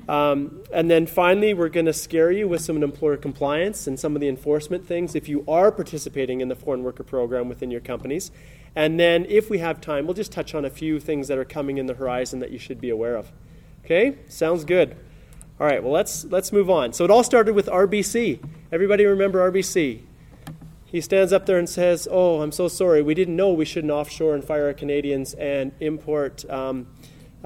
Um, 0.08 0.62
and 0.72 0.90
then 0.90 1.06
finally, 1.06 1.52
we're 1.52 1.68
going 1.68 1.86
to 1.86 1.92
scare 1.92 2.30
you 2.30 2.46
with 2.46 2.60
some 2.60 2.82
employer 2.82 3.16
compliance 3.16 3.86
and 3.86 3.98
some 3.98 4.14
of 4.14 4.20
the 4.20 4.28
enforcement 4.28 4.86
things 4.86 5.14
if 5.14 5.28
you 5.28 5.44
are 5.48 5.72
participating 5.72 6.40
in 6.40 6.48
the 6.48 6.54
foreign 6.54 6.82
worker 6.82 7.02
program 7.02 7.48
within 7.48 7.70
your 7.70 7.80
companies. 7.80 8.30
And 8.74 9.00
then, 9.00 9.26
if 9.28 9.50
we 9.50 9.58
have 9.58 9.80
time, 9.80 10.06
we'll 10.06 10.14
just 10.14 10.32
touch 10.32 10.54
on 10.54 10.64
a 10.64 10.70
few 10.70 11.00
things 11.00 11.28
that 11.28 11.38
are 11.38 11.44
coming 11.44 11.78
in 11.78 11.86
the 11.86 11.94
horizon 11.94 12.40
that 12.40 12.50
you 12.50 12.58
should 12.58 12.80
be 12.80 12.90
aware 12.90 13.16
of. 13.16 13.32
Okay, 13.84 14.18
sounds 14.28 14.64
good. 14.64 14.96
All 15.58 15.66
right, 15.66 15.82
well 15.82 15.92
let's 15.92 16.24
let's 16.26 16.52
move 16.52 16.68
on. 16.68 16.92
So 16.92 17.04
it 17.04 17.10
all 17.10 17.24
started 17.24 17.54
with 17.54 17.66
RBC. 17.66 18.40
Everybody 18.70 19.06
remember 19.06 19.50
RBC? 19.50 20.00
He 20.84 21.00
stands 21.00 21.32
up 21.32 21.46
there 21.46 21.58
and 21.58 21.68
says, 21.68 22.06
"Oh, 22.10 22.42
I'm 22.42 22.52
so 22.52 22.68
sorry. 22.68 23.00
We 23.00 23.14
didn't 23.14 23.36
know 23.36 23.52
we 23.52 23.64
shouldn't 23.64 23.90
offshore 23.90 24.34
and 24.34 24.44
fire 24.44 24.66
our 24.66 24.74
Canadians 24.74 25.32
and 25.34 25.72
import." 25.80 26.48
Um, 26.50 26.88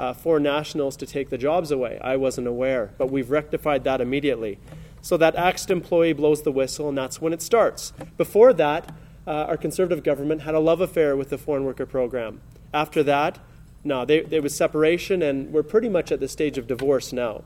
uh, 0.00 0.14
foreign 0.14 0.42
nationals 0.42 0.96
to 0.96 1.04
take 1.04 1.28
the 1.28 1.36
jobs 1.36 1.70
away. 1.70 1.98
I 2.00 2.16
wasn't 2.16 2.46
aware, 2.46 2.90
but 2.96 3.10
we've 3.10 3.30
rectified 3.30 3.84
that 3.84 4.00
immediately. 4.00 4.58
So 5.02 5.18
that 5.18 5.36
axed 5.36 5.70
employee 5.70 6.14
blows 6.14 6.40
the 6.40 6.50
whistle, 6.50 6.88
and 6.88 6.96
that's 6.96 7.20
when 7.20 7.34
it 7.34 7.42
starts. 7.42 7.92
Before 8.16 8.54
that, 8.54 8.94
uh, 9.26 9.30
our 9.30 9.58
conservative 9.58 10.02
government 10.02 10.40
had 10.42 10.54
a 10.54 10.58
love 10.58 10.80
affair 10.80 11.16
with 11.16 11.28
the 11.28 11.36
foreign 11.36 11.64
worker 11.64 11.84
program. 11.84 12.40
After 12.72 13.02
that, 13.02 13.40
no, 13.84 14.06
they, 14.06 14.22
there 14.22 14.40
was 14.40 14.56
separation, 14.56 15.20
and 15.20 15.52
we're 15.52 15.62
pretty 15.62 15.90
much 15.90 16.10
at 16.10 16.18
the 16.18 16.28
stage 16.28 16.56
of 16.56 16.66
divorce 16.66 17.12
now. 17.12 17.44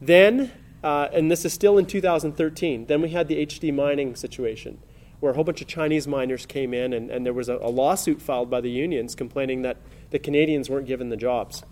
Then, 0.00 0.52
uh, 0.84 1.08
and 1.12 1.32
this 1.32 1.44
is 1.44 1.52
still 1.52 1.78
in 1.78 1.86
2013, 1.86 2.86
then 2.86 3.02
we 3.02 3.08
had 3.08 3.26
the 3.26 3.44
HD 3.44 3.74
mining 3.74 4.14
situation 4.14 4.78
where 5.20 5.32
a 5.32 5.34
whole 5.34 5.44
bunch 5.44 5.60
of 5.60 5.68
Chinese 5.68 6.08
miners 6.08 6.46
came 6.46 6.74
in, 6.74 6.92
and, 6.92 7.10
and 7.10 7.24
there 7.24 7.32
was 7.32 7.48
a, 7.48 7.56
a 7.56 7.68
lawsuit 7.68 8.20
filed 8.20 8.50
by 8.50 8.60
the 8.60 8.70
unions 8.70 9.14
complaining 9.14 9.62
that 9.62 9.76
the 10.10 10.18
Canadians 10.18 10.68
weren't 10.68 10.86
given 10.86 11.10
the 11.10 11.16
jobs. 11.16 11.62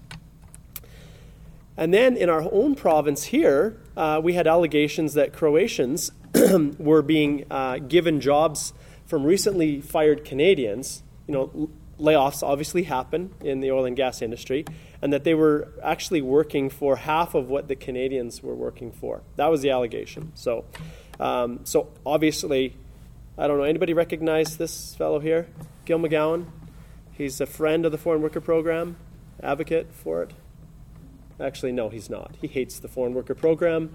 And 1.76 1.94
then 1.94 2.16
in 2.16 2.28
our 2.28 2.42
own 2.52 2.74
province 2.74 3.24
here, 3.24 3.80
uh, 3.96 4.20
we 4.22 4.34
had 4.34 4.46
allegations 4.46 5.14
that 5.14 5.32
Croatians 5.32 6.10
were 6.78 7.02
being 7.02 7.46
uh, 7.50 7.78
given 7.78 8.20
jobs 8.20 8.72
from 9.06 9.24
recently 9.24 9.80
fired 9.80 10.24
Canadians. 10.24 11.04
You 11.28 11.34
know, 11.34 11.70
layoffs 12.00 12.42
obviously 12.42 12.82
happen 12.82 13.32
in 13.40 13.60
the 13.60 13.70
oil 13.70 13.84
and 13.84 13.96
gas 13.96 14.22
industry, 14.22 14.64
and 15.00 15.12
that 15.12 15.24
they 15.24 15.34
were 15.34 15.68
actually 15.82 16.20
working 16.20 16.68
for 16.68 16.96
half 16.96 17.34
of 17.34 17.48
what 17.48 17.68
the 17.68 17.76
Canadians 17.76 18.42
were 18.42 18.56
working 18.56 18.90
for. 18.90 19.22
That 19.36 19.46
was 19.46 19.62
the 19.62 19.70
allegation. 19.70 20.32
So, 20.34 20.64
um, 21.20 21.60
so 21.64 21.90
obviously, 22.04 22.74
I 23.40 23.47
don't 23.47 23.57
know. 23.59 23.62
Anybody 23.62 23.95
recognize 23.95 24.57
this 24.57 24.97
fellow 24.97 25.21
here, 25.21 25.47
Gil 25.85 26.00
McGowan? 26.00 26.47
He's 27.12 27.40
a 27.40 27.47
friend 27.47 27.87
of 27.87 27.92
the 27.92 27.99
foreign 27.99 28.21
worker 28.21 28.40
program, 28.40 28.97
advocate 29.40 29.92
for 29.92 30.25
it. 30.25 30.33
Actually, 31.38 31.71
no, 31.71 31.88
he's 31.88 32.11
not. 32.11 32.35
He 32.40 32.49
hates 32.49 32.80
the 32.80 32.88
foreign 32.88 33.14
worker 33.14 33.37
program. 33.37 33.92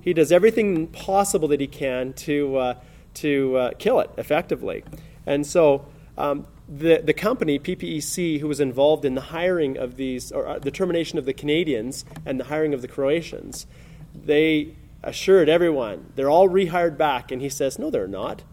He 0.00 0.12
does 0.12 0.30
everything 0.30 0.86
possible 0.86 1.48
that 1.48 1.58
he 1.60 1.66
can 1.66 2.12
to, 2.12 2.56
uh, 2.56 2.74
to 3.14 3.56
uh, 3.56 3.70
kill 3.80 3.98
it 3.98 4.10
effectively. 4.16 4.84
And 5.26 5.44
so 5.44 5.86
um, 6.16 6.46
the, 6.68 6.98
the 6.98 7.14
company, 7.14 7.58
PPEC, 7.58 8.38
who 8.38 8.46
was 8.46 8.60
involved 8.60 9.04
in 9.04 9.16
the 9.16 9.22
hiring 9.22 9.76
of 9.76 9.96
these, 9.96 10.30
or 10.30 10.46
uh, 10.46 10.58
the 10.60 10.70
termination 10.70 11.18
of 11.18 11.24
the 11.24 11.34
Canadians 11.34 12.04
and 12.24 12.38
the 12.38 12.44
hiring 12.44 12.72
of 12.72 12.80
the 12.80 12.88
Croatians, 12.88 13.66
they 14.14 14.76
assured 15.02 15.48
everyone 15.48 16.12
they're 16.14 16.30
all 16.30 16.48
rehired 16.48 16.96
back. 16.96 17.32
And 17.32 17.42
he 17.42 17.48
says, 17.48 17.76
no, 17.76 17.90
they're 17.90 18.06
not. 18.06 18.44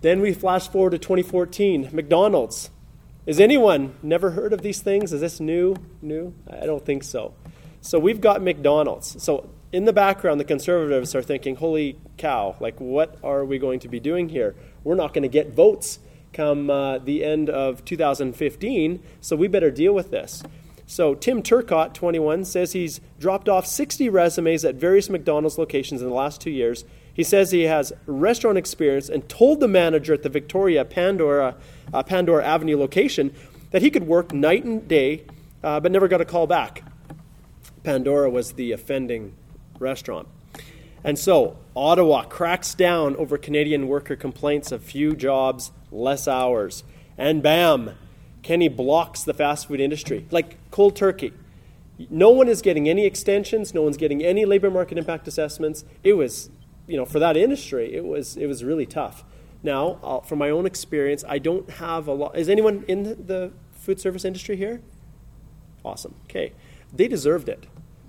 Then 0.00 0.20
we 0.20 0.32
flash 0.32 0.68
forward 0.68 0.90
to 0.90 0.98
2014, 0.98 1.90
McDonald's. 1.92 2.70
Is 3.26 3.40
anyone 3.40 3.94
never 4.02 4.30
heard 4.30 4.52
of 4.52 4.62
these 4.62 4.80
things? 4.80 5.12
Is 5.12 5.20
this 5.20 5.40
new? 5.40 5.76
New? 6.00 6.34
I 6.48 6.66
don't 6.66 6.84
think 6.84 7.02
so. 7.02 7.34
So 7.80 7.98
we've 7.98 8.20
got 8.20 8.40
McDonald's. 8.40 9.22
So 9.22 9.50
in 9.72 9.84
the 9.84 9.92
background, 9.92 10.40
the 10.40 10.44
conservatives 10.44 11.14
are 11.14 11.22
thinking, 11.22 11.56
holy 11.56 11.98
cow, 12.16 12.56
like 12.60 12.80
what 12.80 13.18
are 13.22 13.44
we 13.44 13.58
going 13.58 13.80
to 13.80 13.88
be 13.88 14.00
doing 14.00 14.28
here? 14.28 14.54
We're 14.84 14.94
not 14.94 15.12
going 15.12 15.22
to 15.22 15.28
get 15.28 15.52
votes 15.52 15.98
come 16.32 16.70
uh, 16.70 16.98
the 16.98 17.24
end 17.24 17.50
of 17.50 17.84
2015, 17.84 19.02
so 19.20 19.36
we 19.36 19.48
better 19.48 19.70
deal 19.70 19.92
with 19.92 20.10
this. 20.10 20.42
So 20.86 21.14
Tim 21.14 21.42
Turcott, 21.42 21.92
21, 21.92 22.46
says 22.46 22.72
he's 22.72 23.00
dropped 23.18 23.48
off 23.48 23.66
60 23.66 24.08
resumes 24.08 24.64
at 24.64 24.76
various 24.76 25.10
McDonald's 25.10 25.58
locations 25.58 26.00
in 26.00 26.08
the 26.08 26.14
last 26.14 26.40
two 26.40 26.50
years 26.50 26.84
he 27.18 27.24
says 27.24 27.50
he 27.50 27.64
has 27.64 27.92
restaurant 28.06 28.56
experience 28.56 29.08
and 29.08 29.28
told 29.28 29.58
the 29.58 29.66
manager 29.66 30.14
at 30.14 30.22
the 30.22 30.28
Victoria 30.28 30.84
Pandora, 30.84 31.56
uh, 31.92 32.00
Pandora 32.04 32.46
Avenue 32.46 32.78
location 32.78 33.34
that 33.72 33.82
he 33.82 33.90
could 33.90 34.06
work 34.06 34.32
night 34.32 34.62
and 34.62 34.86
day, 34.86 35.24
uh, 35.64 35.80
but 35.80 35.90
never 35.90 36.06
got 36.06 36.20
a 36.20 36.24
call 36.24 36.46
back. 36.46 36.84
Pandora 37.82 38.30
was 38.30 38.52
the 38.52 38.70
offending 38.70 39.34
restaurant. 39.80 40.28
And 41.02 41.18
so, 41.18 41.56
Ottawa 41.74 42.22
cracks 42.22 42.72
down 42.72 43.16
over 43.16 43.36
Canadian 43.36 43.88
worker 43.88 44.14
complaints 44.14 44.70
of 44.70 44.84
few 44.84 45.16
jobs, 45.16 45.72
less 45.90 46.28
hours. 46.28 46.84
And 47.16 47.42
bam, 47.42 47.96
Kenney 48.42 48.68
blocks 48.68 49.24
the 49.24 49.34
fast 49.34 49.66
food 49.66 49.80
industry 49.80 50.28
like 50.30 50.56
cold 50.70 50.94
turkey. 50.94 51.32
No 52.10 52.30
one 52.30 52.46
is 52.46 52.62
getting 52.62 52.88
any 52.88 53.04
extensions, 53.04 53.74
no 53.74 53.82
one's 53.82 53.96
getting 53.96 54.22
any 54.22 54.44
labor 54.44 54.70
market 54.70 54.98
impact 54.98 55.26
assessments. 55.26 55.84
It 56.04 56.12
was 56.12 56.50
you 56.88 56.96
know, 56.96 57.04
for 57.04 57.18
that 57.20 57.36
industry, 57.36 57.94
it 57.94 58.04
was 58.04 58.36
it 58.36 58.46
was 58.46 58.64
really 58.64 58.86
tough. 58.86 59.22
Now, 59.62 59.98
uh, 60.02 60.20
from 60.20 60.38
my 60.38 60.50
own 60.50 60.66
experience, 60.66 61.24
I 61.28 61.38
don't 61.38 61.68
have 61.70 62.08
a 62.08 62.12
lot. 62.12 62.36
Is 62.36 62.48
anyone 62.48 62.84
in 62.88 63.02
the 63.02 63.52
food 63.72 64.00
service 64.00 64.24
industry 64.24 64.56
here? 64.56 64.80
Awesome. 65.84 66.14
Okay, 66.24 66.52
they 66.92 67.06
deserved 67.06 67.48
it 67.48 67.66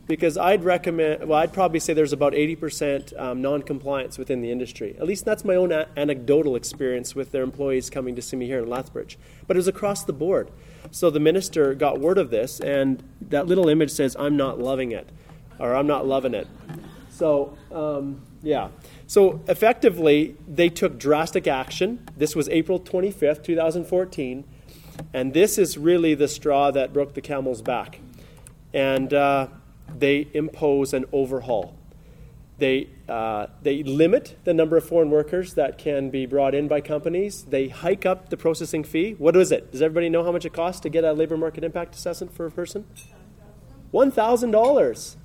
because 0.07 0.37
I'd 0.37 0.63
recommend. 0.63 1.27
Well, 1.27 1.39
I'd 1.39 1.51
probably 1.51 1.79
say 1.79 1.93
there's 1.93 2.13
about 2.13 2.33
80% 2.33 3.19
um, 3.19 3.41
non-compliance 3.41 4.17
within 4.17 4.41
the 4.41 4.51
industry. 4.51 4.95
At 4.97 5.05
least 5.05 5.25
that's 5.25 5.43
my 5.43 5.55
own 5.55 5.71
a- 5.71 5.87
anecdotal 5.97 6.55
experience 6.55 7.15
with 7.15 7.31
their 7.31 7.43
employees 7.43 7.89
coming 7.89 8.15
to 8.15 8.21
see 8.21 8.37
me 8.37 8.45
here 8.45 8.59
in 8.59 8.69
Lethbridge. 8.69 9.17
But 9.45 9.57
it 9.57 9.59
was 9.59 9.67
across 9.67 10.05
the 10.05 10.13
board. 10.13 10.51
So 10.91 11.09
the 11.09 11.19
minister 11.19 11.73
got 11.73 11.99
word 11.99 12.17
of 12.17 12.29
this, 12.29 12.59
and 12.61 13.03
that 13.21 13.47
little 13.47 13.67
image 13.67 13.91
says, 13.91 14.15
"I'm 14.17 14.37
not 14.37 14.59
loving 14.59 14.93
it," 14.93 15.09
or 15.59 15.75
"I'm 15.75 15.87
not 15.87 16.07
loving 16.07 16.33
it." 16.33 16.47
So. 17.09 17.57
Um, 17.71 18.21
yeah. 18.41 18.69
So 19.07 19.41
effectively, 19.47 20.35
they 20.47 20.69
took 20.69 20.97
drastic 20.97 21.47
action. 21.47 22.07
This 22.15 22.35
was 22.35 22.47
April 22.49 22.79
25th, 22.79 23.43
2014. 23.43 24.43
And 25.13 25.33
this 25.33 25.57
is 25.57 25.77
really 25.77 26.13
the 26.13 26.27
straw 26.27 26.71
that 26.71 26.93
broke 26.93 27.13
the 27.13 27.21
camel's 27.21 27.61
back. 27.61 27.99
And 28.73 29.13
uh, 29.13 29.47
they 29.97 30.27
impose 30.33 30.93
an 30.93 31.05
overhaul. 31.11 31.75
They, 32.59 32.89
uh, 33.07 33.47
they 33.61 33.83
limit 33.83 34.37
the 34.43 34.53
number 34.53 34.75
of 34.75 34.83
foreign 34.83 35.09
workers 35.09 35.53
that 35.53 35.77
can 35.77 36.09
be 36.09 36.25
brought 36.25 36.53
in 36.53 36.67
by 36.67 36.81
companies. 36.81 37.43
They 37.43 37.69
hike 37.69 38.05
up 38.05 38.29
the 38.29 38.37
processing 38.37 38.83
fee. 38.83 39.15
What 39.17 39.35
is 39.37 39.51
it? 39.51 39.71
Does 39.71 39.81
everybody 39.81 40.09
know 40.09 40.25
how 40.25 40.33
much 40.33 40.43
it 40.43 40.53
costs 40.53 40.81
to 40.81 40.89
get 40.89 41.05
a 41.05 41.13
labor 41.13 41.37
market 41.37 41.63
impact 41.63 41.95
assessment 41.95 42.33
for 42.33 42.45
a 42.45 42.51
person? 42.51 42.85
$1,000. 43.93 45.15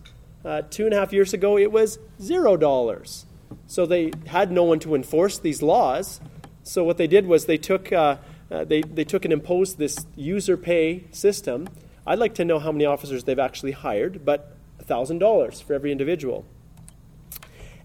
Uh, 0.45 0.63
two 0.69 0.85
and 0.85 0.93
a 0.93 0.99
half 0.99 1.13
years 1.13 1.33
ago, 1.33 1.57
it 1.57 1.73
was 1.73 1.99
zero 2.21 2.57
dollars. 2.57 3.27
So 3.67 3.87
they 3.87 4.13
had 4.27 4.53
no 4.53 4.65
one 4.65 4.79
to 4.81 4.95
enforce 4.95 5.39
these 5.39 5.63
laws. 5.63 6.21
So 6.63 6.85
what 6.85 6.97
they 6.99 7.07
did 7.07 7.27
was 7.27 7.47
they 7.47 7.57
took 7.57 7.93
uh, 7.93 8.17
uh, 8.51 8.65
they 8.65 8.83
they 8.83 9.05
took 9.05 9.25
and 9.25 9.33
imposed 9.33 9.79
this 9.79 10.07
user 10.17 10.57
pay 10.57 11.05
system. 11.13 11.69
I'd 12.07 12.19
like 12.19 12.35
to 12.35 12.45
know 12.45 12.59
how 12.59 12.73
many 12.73 12.85
officers 12.85 13.25
they've 13.25 13.39
actually 13.39 13.73
hired, 13.73 14.25
but 14.25 14.57
thousand 14.83 15.19
dollars 15.19 15.61
for 15.61 15.73
every 15.73 15.91
individual. 15.91 16.45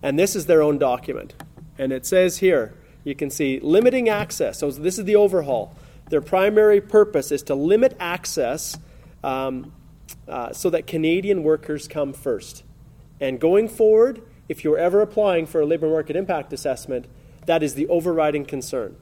And 0.02 0.20
this 0.20 0.36
is 0.36 0.46
their 0.46 0.62
own 0.62 0.78
document, 0.78 1.36
and 1.78 1.94
it 1.94 2.06
says 2.06 2.38
here 2.38 2.74
you 3.04 3.16
can 3.16 3.30
see 3.30 3.60
limiting 3.62 4.10
access. 4.10 4.60
So 4.60 4.70
this 4.72 5.00
is 5.00 5.06
the 5.06 5.16
overhaul. 5.16 5.76
Their 6.10 6.22
primary 6.22 6.82
purpose 6.82 7.32
is 7.32 7.44
to 7.44 7.56
limit 7.56 7.96
access 8.00 8.78
um, 9.24 9.72
uh, 10.28 10.54
so 10.54 10.70
that 10.70 10.88
Canadian 10.88 11.44
workers 11.44 11.88
come 11.88 12.14
first. 12.14 12.64
And 13.20 13.40
going 13.40 13.68
forward, 13.68 14.22
if 14.48 14.64
you're 14.64 14.78
ever 14.78 15.02
applying 15.02 15.46
for 15.46 15.62
a 15.62 15.66
labor 15.66 15.90
market 15.90 16.16
impact 16.16 16.54
assessment, 16.54 17.08
that 17.46 17.64
is 17.64 17.76
the 17.76 17.88
overriding 17.88 18.46
concern. 18.46 18.96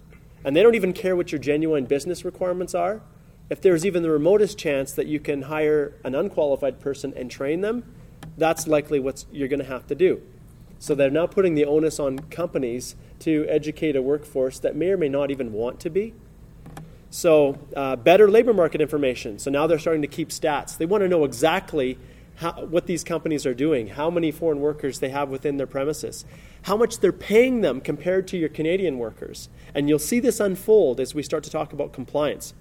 And 0.44 0.56
they 0.56 0.64
don't 0.64 0.76
even 0.76 0.94
care 0.94 1.16
what 1.16 1.32
your 1.32 1.40
genuine 1.40 1.86
business 1.86 2.24
requirements 2.24 2.76
are. 2.76 3.02
If 3.50 3.62
there's 3.62 3.86
even 3.86 4.04
the 4.04 4.10
remotest 4.10 4.58
chance 4.58 4.92
that 4.94 5.08
you 5.08 5.20
can 5.20 5.44
hire 5.44 5.94
an 6.04 6.16
unqualified 6.16 6.80
person 6.80 7.14
and 7.16 7.32
train 7.32 7.62
them, 7.62 7.84
that's 8.38 8.68
likely 8.68 9.00
what 9.00 9.26
you're 9.32 9.48
going 9.48 9.60
to 9.60 9.66
have 9.66 9.88
to 9.88 9.96
do. 9.96 10.22
So 10.80 10.94
they're 10.94 11.10
now 11.10 11.28
putting 11.28 11.56
the 11.56 11.66
onus 11.66 12.00
on 12.00 12.20
companies 12.20 12.96
to 13.20 13.46
educate 13.50 13.96
a 13.96 14.02
workforce 14.02 14.60
that 14.60 14.76
may 14.76 14.90
or 14.90 14.98
may 14.98 15.10
not 15.10 15.32
even 15.32 15.54
want 15.54 15.80
to 15.82 15.90
be. 15.90 16.14
So, 17.18 17.58
uh, 17.76 17.96
better 17.96 18.30
labor 18.30 18.54
market 18.54 18.80
information. 18.80 19.40
So 19.40 19.50
now 19.50 19.66
they're 19.66 19.80
starting 19.80 20.04
to 20.04 20.08
keep 20.08 20.30
stats. 20.30 20.78
They 20.78 20.86
want 20.86 21.02
to 21.02 21.08
know 21.08 21.24
exactly 21.24 21.98
how, 22.36 22.52
what 22.66 22.86
these 22.86 23.04
companies 23.04 23.44
are 23.48 23.56
doing, 23.56 23.88
how 23.88 24.12
many 24.12 24.30
foreign 24.30 24.60
workers 24.60 25.00
they 25.00 25.10
have 25.10 25.30
within 25.30 25.58
their 25.58 25.66
premises, 25.66 26.26
how 26.62 26.78
much 26.78 27.00
they're 27.00 27.12
paying 27.12 27.62
them 27.62 27.82
compared 27.82 28.28
to 28.28 28.38
your 28.38 28.50
Canadian 28.50 29.00
workers. 29.00 29.50
And 29.74 29.90
you'll 29.90 29.98
see 29.98 30.20
this 30.20 30.40
unfold 30.40 31.00
as 31.00 31.16
we 31.16 31.24
start 31.24 31.44
to 31.46 31.50
talk 31.50 31.74
about 31.74 31.92
compliance. 31.92 32.54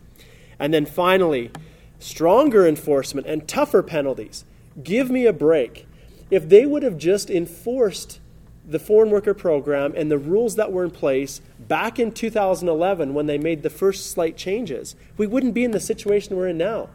And 0.59 0.73
then 0.73 0.87
finally, 0.87 1.51
stronger 1.99 2.67
enforcement 2.67 3.27
and 3.27 3.47
tougher 3.47 3.83
penalties. 3.83 4.47
Give 4.83 5.11
me 5.11 5.27
a 5.27 5.35
break. 5.35 5.87
If 6.31 6.49
they 6.49 6.65
would 6.65 6.83
have 6.83 6.97
just 6.97 7.29
enforced 7.29 8.21
the 8.67 8.79
foreign 8.79 9.11
worker 9.11 9.33
program 9.33 9.95
and 9.97 10.11
the 10.11 10.19
rules 10.19 10.57
that 10.57 10.73
were 10.73 10.85
in 10.85 10.91
place 10.91 11.41
back 11.59 11.99
in 11.99 12.11
2011 12.11 13.15
when 13.15 13.27
they 13.27 13.39
made 13.39 13.63
the 13.63 13.71
first 13.71 14.11
slight 14.11 14.37
changes, 14.37 14.97
we 15.17 15.27
wouldn't 15.27 15.55
be 15.55 15.65
in 15.65 15.71
the 15.71 15.81
situation 15.81 16.37
we're 16.37 16.49
in 16.49 16.59
now. 16.59 16.89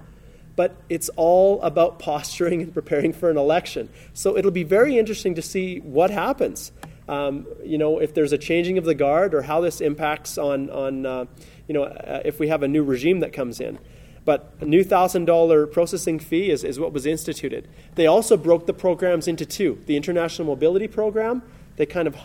But 0.57 0.75
it's 0.89 1.09
all 1.15 1.61
about 1.61 1.97
posturing 1.97 2.61
and 2.61 2.73
preparing 2.73 3.13
for 3.13 3.29
an 3.29 3.37
election. 3.37 3.89
So 4.13 4.37
it'll 4.37 4.51
be 4.51 4.63
very 4.63 4.97
interesting 4.97 5.35
to 5.35 5.41
see 5.41 5.79
what 5.79 6.11
happens. 6.11 6.73
Um, 7.07 7.47
you 7.63 7.77
know, 7.77 7.99
if 7.99 8.13
there's 8.13 8.33
a 8.33 8.37
changing 8.37 8.77
of 8.77 8.83
the 8.83 8.93
guard 8.93 9.33
or 9.33 9.41
how 9.41 9.61
this 9.61 9.79
impacts 9.79 10.37
on, 10.37 10.69
on 10.69 11.05
uh, 11.05 11.25
you 11.67 11.73
know, 11.73 11.83
uh, 11.83 12.21
if 12.25 12.37
we 12.37 12.49
have 12.49 12.63
a 12.63 12.67
new 12.67 12.83
regime 12.83 13.21
that 13.21 13.31
comes 13.31 13.61
in. 13.61 13.79
But 14.23 14.53
a 14.59 14.65
new 14.65 14.83
$1,000 14.83 15.71
processing 15.71 16.19
fee 16.19 16.51
is, 16.51 16.63
is 16.63 16.79
what 16.79 16.93
was 16.93 17.05
instituted. 17.05 17.67
They 17.95 18.05
also 18.05 18.37
broke 18.37 18.67
the 18.67 18.73
programs 18.73 19.27
into 19.27 19.45
two 19.45 19.81
the 19.87 19.97
International 19.97 20.47
Mobility 20.47 20.87
Program, 20.87 21.41
they 21.75 21.85
kind 21.85 22.07
of 22.07 22.15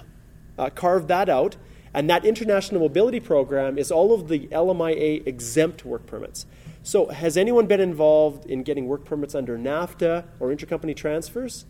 uh, 0.58 0.70
carved 0.70 1.08
that 1.08 1.28
out. 1.28 1.56
And 1.94 2.10
that 2.10 2.26
International 2.26 2.80
Mobility 2.80 3.20
Program 3.20 3.78
is 3.78 3.90
all 3.90 4.12
of 4.12 4.28
the 4.28 4.48
LMIA 4.48 5.26
exempt 5.26 5.84
work 5.84 6.04
permits. 6.06 6.44
So, 6.82 7.06
has 7.06 7.36
anyone 7.36 7.66
been 7.66 7.80
involved 7.80 8.44
in 8.46 8.62
getting 8.62 8.86
work 8.86 9.04
permits 9.04 9.34
under 9.34 9.58
NAFTA 9.58 10.24
or 10.38 10.54
intercompany 10.54 10.94
transfers? 10.94 11.64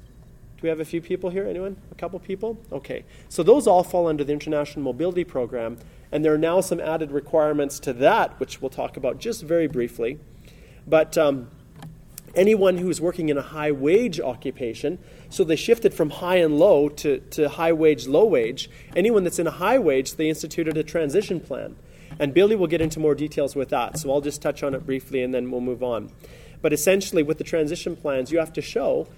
Do 0.56 0.62
we 0.62 0.68
have 0.68 0.80
a 0.80 0.85
few 0.85 1.00
people 1.00 1.30
here? 1.30 1.47
Anyone? 1.47 1.76
A 1.92 1.95
couple 1.95 2.18
people? 2.18 2.59
Okay. 2.73 3.04
So, 3.28 3.42
those 3.42 3.66
all 3.66 3.85
fall 3.85 4.09
under 4.09 4.25
the 4.25 4.33
International 4.33 4.83
Mobility 4.83 5.23
Program. 5.23 5.78
And 6.11 6.25
there 6.25 6.35
are 6.35 6.38
now 6.38 6.61
some 6.61 6.80
added 6.80 7.12
requirements 7.12 7.78
to 7.80 7.92
that, 7.95 8.38
which 8.40 8.61
we'll 8.61 8.71
talk 8.71 8.97
about 8.97 9.18
just 9.18 9.42
very 9.42 9.68
briefly. 9.68 10.18
But 10.87 11.16
um, 11.16 11.50
anyone 12.37 12.78
who's 12.78 13.00
working 13.00 13.28
in 13.28 13.38
a 13.38 13.43
high 13.43 13.73
wage 13.73 14.21
occupation, 14.21 14.99
so 15.31 15.43
they 15.43 15.57
shifted 15.57 15.93
from 15.93 16.11
high 16.11 16.37
and 16.37 16.59
low 16.59 16.88
to, 16.88 17.19
to 17.31 17.49
high 17.49 17.73
wage, 17.73 18.07
low 18.07 18.25
wage. 18.25 18.71
Anyone 18.95 19.25
that's 19.25 19.38
in 19.38 19.47
a 19.47 19.52
high 19.52 19.78
wage, 19.78 20.14
they 20.14 20.28
instituted 20.28 20.76
a 20.76 20.85
transition 20.85 21.40
plan. 21.40 21.76
And 22.19 22.33
Billy 22.33 22.55
will 22.55 22.66
get 22.66 22.81
into 22.81 23.00
more 23.00 23.14
details 23.14 23.57
with 23.57 23.71
that, 23.71 23.99
so 23.99 24.11
I'll 24.12 24.21
just 24.21 24.40
touch 24.40 24.62
on 24.62 24.75
it 24.75 24.87
briefly 24.87 25.23
and 25.23 25.35
then 25.35 25.50
we'll 25.50 25.61
move 25.61 25.83
on. 25.83 26.11
But 26.62 26.73
essentially, 26.73 27.23
with 27.23 27.38
the 27.38 27.45
transition 27.45 27.97
plans, 27.97 28.31
you 28.31 28.38
have 28.38 28.52
to 28.55 28.62
show 28.62 29.09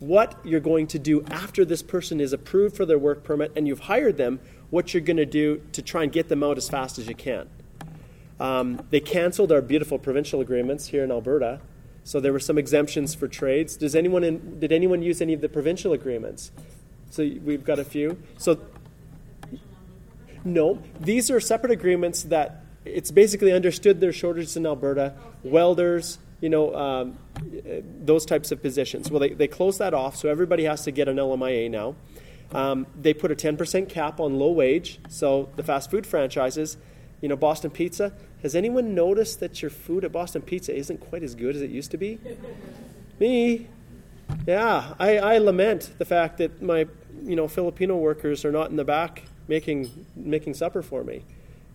what 0.00 0.38
you're 0.44 0.60
going 0.60 0.86
to 0.88 0.98
do 0.98 1.24
after 1.30 1.64
this 1.64 1.82
person 1.82 2.20
is 2.20 2.32
approved 2.32 2.76
for 2.76 2.84
their 2.84 2.98
work 2.98 3.24
permit 3.24 3.52
and 3.56 3.66
you've 3.66 3.80
hired 3.80 4.16
them, 4.16 4.40
what 4.70 4.92
you're 4.92 5.02
going 5.02 5.16
to 5.16 5.26
do 5.26 5.62
to 5.72 5.82
try 5.82 6.02
and 6.02 6.12
get 6.12 6.28
them 6.28 6.42
out 6.42 6.56
as 6.58 6.68
fast 6.68 6.98
as 6.98 7.08
you 7.08 7.14
can. 7.14 7.48
Um, 8.40 8.84
they 8.90 9.00
canceled 9.00 9.52
our 9.52 9.62
beautiful 9.62 9.98
provincial 9.98 10.40
agreements 10.40 10.88
here 10.88 11.04
in 11.04 11.10
Alberta, 11.10 11.60
so 12.04 12.20
there 12.20 12.32
were 12.32 12.40
some 12.40 12.58
exemptions 12.58 13.14
for 13.14 13.26
trades. 13.26 13.76
Does 13.76 13.96
anyone 13.96 14.22
in, 14.22 14.60
did 14.60 14.70
anyone 14.70 15.02
use 15.02 15.20
any 15.22 15.32
of 15.32 15.40
the 15.40 15.48
provincial 15.48 15.92
agreements? 15.92 16.52
So 17.10 17.22
we've 17.42 17.64
got 17.64 17.78
a 17.78 17.84
few. 17.84 18.22
So 18.36 18.60
no, 20.44 20.82
these 21.00 21.30
are 21.30 21.40
separate 21.40 21.72
agreements 21.72 22.24
that 22.24 22.62
it's 22.84 23.10
basically 23.10 23.52
understood 23.52 24.00
there's 24.00 24.14
shortages 24.14 24.56
in 24.56 24.66
Alberta, 24.66 25.14
welders, 25.42 26.18
you 26.42 26.50
know, 26.50 26.74
um, 26.74 27.18
those 28.02 28.26
types 28.26 28.52
of 28.52 28.60
positions. 28.60 29.10
Well, 29.10 29.20
they, 29.20 29.30
they 29.30 29.48
closed 29.48 29.78
that 29.78 29.94
off, 29.94 30.16
so 30.16 30.28
everybody 30.28 30.64
has 30.64 30.84
to 30.84 30.90
get 30.90 31.08
an 31.08 31.16
LMIA 31.16 31.70
now. 31.70 31.94
Um, 32.52 32.86
they 33.00 33.14
put 33.14 33.32
a 33.32 33.34
10% 33.34 33.88
cap 33.88 34.20
on 34.20 34.38
low 34.38 34.52
wage. 34.52 34.98
So 35.08 35.48
the 35.56 35.62
fast 35.62 35.90
food 35.90 36.06
franchises, 36.06 36.76
you 37.22 37.28
know, 37.28 37.36
Boston 37.36 37.70
Pizza. 37.70 38.12
Has 38.44 38.54
anyone 38.54 38.94
noticed 38.94 39.40
that 39.40 39.60
your 39.62 39.70
food 39.70 40.04
at 40.04 40.12
Boston 40.12 40.42
Pizza 40.42 40.72
isn't 40.72 41.00
quite 41.00 41.24
as 41.24 41.34
good 41.34 41.56
as 41.56 41.62
it 41.62 41.70
used 41.70 41.90
to 41.90 41.96
be? 41.96 42.20
Me. 43.18 43.66
Yeah, 44.46 44.94
I, 44.98 45.18
I 45.18 45.38
lament 45.38 45.90
the 45.98 46.04
fact 46.04 46.38
that 46.38 46.62
my, 46.62 46.86
you 47.24 47.34
know, 47.34 47.48
Filipino 47.48 47.96
workers 47.96 48.44
are 48.44 48.52
not 48.52 48.70
in 48.70 48.76
the 48.76 48.84
back 48.84 49.24
making 49.48 50.06
making 50.16 50.54
supper 50.54 50.82
for 50.82 51.04
me. 51.04 51.22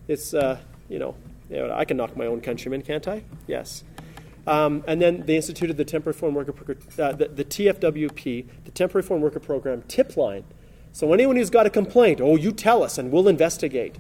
It's, 0.08 0.34
uh, 0.34 0.60
you 0.90 0.98
know, 0.98 1.16
I 1.52 1.86
can 1.86 1.98
knock 1.98 2.18
my 2.18 2.26
own 2.26 2.42
countrymen, 2.42 2.82
can't 2.82 3.08
I? 3.08 3.24
Yes. 3.46 3.84
Um, 4.48 4.84
and 4.88 5.00
then 5.02 5.26
they 5.26 5.36
instituted 5.36 5.78
the 5.78 5.86
temporary 5.86 6.18
foreign 6.18 6.34
worker, 6.34 6.54
uh, 6.98 7.12
the, 7.12 7.28
the 7.28 7.46
TFWP, 7.46 8.46
the 8.66 8.72
temporary 8.72 9.04
foreign 9.04 9.22
worker 9.22 9.40
program 9.40 9.84
tip 9.88 10.18
line 10.18 10.44
so 10.92 11.14
anyone 11.14 11.36
who's 11.36 11.50
got 11.50 11.66
a 11.66 11.70
complaint, 11.70 12.20
oh, 12.22 12.36
you 12.36 12.52
tell 12.52 12.84
us 12.84 12.98
and 12.98 13.12
we'll 13.12 13.28
investigate. 13.28 13.96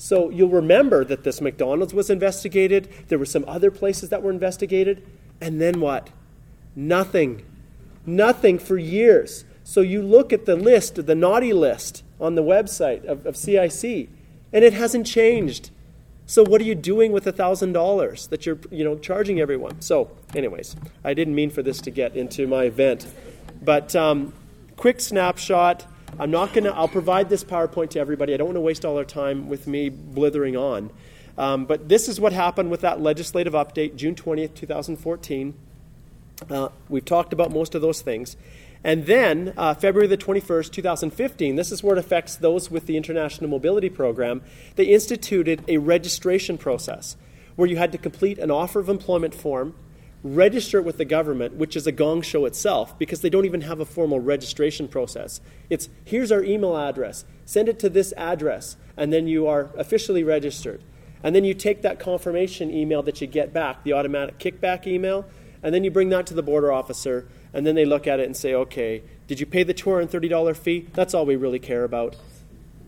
So 0.00 0.30
you'll 0.30 0.48
remember 0.48 1.04
that 1.04 1.24
this 1.24 1.42
McDonald's 1.42 1.92
was 1.92 2.08
investigated, 2.08 2.88
there 3.08 3.18
were 3.18 3.26
some 3.26 3.44
other 3.46 3.70
places 3.70 4.08
that 4.08 4.22
were 4.22 4.30
investigated, 4.30 5.06
and 5.42 5.60
then 5.60 5.78
what? 5.78 6.08
Nothing. 6.74 7.44
Nothing 8.06 8.58
for 8.58 8.78
years. 8.78 9.44
So 9.62 9.82
you 9.82 10.00
look 10.00 10.32
at 10.32 10.46
the 10.46 10.56
list, 10.56 11.04
the 11.04 11.14
naughty 11.14 11.52
list 11.52 12.02
on 12.18 12.34
the 12.34 12.42
website 12.42 13.04
of, 13.04 13.26
of 13.26 13.36
CIC, 13.36 14.08
and 14.54 14.64
it 14.64 14.72
hasn't 14.72 15.06
changed. 15.06 15.70
So 16.24 16.44
what 16.44 16.62
are 16.62 16.64
you 16.64 16.74
doing 16.74 17.12
with 17.12 17.26
a 17.26 17.32
thousand 17.32 17.74
dollars 17.74 18.26
that 18.28 18.46
you're 18.46 18.58
you 18.70 18.84
know 18.84 18.96
charging 18.96 19.38
everyone? 19.38 19.82
So, 19.82 20.16
anyways, 20.34 20.76
I 21.04 21.12
didn't 21.12 21.34
mean 21.34 21.50
for 21.50 21.62
this 21.62 21.78
to 21.82 21.90
get 21.90 22.16
into 22.16 22.46
my 22.46 22.64
event, 22.64 23.06
but 23.60 23.94
um, 23.94 24.32
quick 24.78 24.98
snapshot. 24.98 25.84
I'm 26.18 26.30
not 26.30 26.52
going 26.52 26.64
to, 26.64 26.74
I'll 26.74 26.88
provide 26.88 27.28
this 27.28 27.44
PowerPoint 27.44 27.90
to 27.90 28.00
everybody. 28.00 28.34
I 28.34 28.36
don't 28.36 28.48
want 28.48 28.56
to 28.56 28.60
waste 28.60 28.84
all 28.84 28.98
our 28.98 29.04
time 29.04 29.48
with 29.48 29.66
me 29.66 29.88
blithering 29.88 30.56
on. 30.56 30.90
Um, 31.38 31.64
but 31.64 31.88
this 31.88 32.08
is 32.08 32.20
what 32.20 32.32
happened 32.32 32.70
with 32.70 32.80
that 32.82 33.00
legislative 33.00 33.54
update, 33.54 33.96
June 33.96 34.14
20th, 34.14 34.54
2014. 34.54 35.54
Uh, 36.50 36.68
we've 36.88 37.04
talked 37.04 37.32
about 37.32 37.50
most 37.50 37.74
of 37.74 37.82
those 37.82 38.02
things. 38.02 38.36
And 38.82 39.06
then, 39.06 39.52
uh, 39.56 39.74
February 39.74 40.06
the 40.06 40.16
21st, 40.16 40.72
2015, 40.72 41.56
this 41.56 41.70
is 41.70 41.82
where 41.82 41.96
it 41.96 41.98
affects 41.98 42.36
those 42.36 42.70
with 42.70 42.86
the 42.86 42.96
International 42.96 43.48
Mobility 43.48 43.90
Program. 43.90 44.42
They 44.76 44.84
instituted 44.84 45.62
a 45.68 45.78
registration 45.78 46.56
process 46.56 47.16
where 47.56 47.68
you 47.68 47.76
had 47.76 47.92
to 47.92 47.98
complete 47.98 48.38
an 48.38 48.50
offer 48.50 48.80
of 48.80 48.88
employment 48.88 49.34
form 49.34 49.74
register 50.22 50.78
it 50.78 50.84
with 50.84 50.98
the 50.98 51.04
government, 51.04 51.54
which 51.54 51.76
is 51.76 51.86
a 51.86 51.92
gong 51.92 52.22
show 52.22 52.44
itself, 52.44 52.98
because 52.98 53.20
they 53.20 53.30
don't 53.30 53.44
even 53.46 53.62
have 53.62 53.80
a 53.80 53.84
formal 53.84 54.20
registration 54.20 54.88
process. 54.88 55.40
It's 55.68 55.88
here's 56.04 56.30
our 56.30 56.42
email 56.42 56.76
address, 56.76 57.24
send 57.44 57.68
it 57.68 57.78
to 57.80 57.88
this 57.88 58.12
address, 58.16 58.76
and 58.96 59.12
then 59.12 59.26
you 59.26 59.46
are 59.46 59.70
officially 59.76 60.22
registered. 60.22 60.82
And 61.22 61.34
then 61.34 61.44
you 61.44 61.54
take 61.54 61.82
that 61.82 61.98
confirmation 61.98 62.70
email 62.70 63.02
that 63.02 63.20
you 63.20 63.26
get 63.26 63.52
back, 63.52 63.84
the 63.84 63.92
automatic 63.92 64.38
kickback 64.38 64.86
email, 64.86 65.26
and 65.62 65.74
then 65.74 65.84
you 65.84 65.90
bring 65.90 66.08
that 66.10 66.26
to 66.28 66.34
the 66.34 66.42
border 66.42 66.72
officer, 66.72 67.28
and 67.52 67.66
then 67.66 67.74
they 67.74 67.84
look 67.84 68.06
at 68.06 68.20
it 68.20 68.26
and 68.26 68.36
say, 68.36 68.54
okay, 68.54 69.02
did 69.26 69.40
you 69.40 69.46
pay 69.46 69.62
the 69.62 69.74
$230 69.74 70.56
fee? 70.56 70.86
That's 70.94 71.14
all 71.14 71.26
we 71.26 71.36
really 71.36 71.58
care 71.58 71.84
about. 71.84 72.16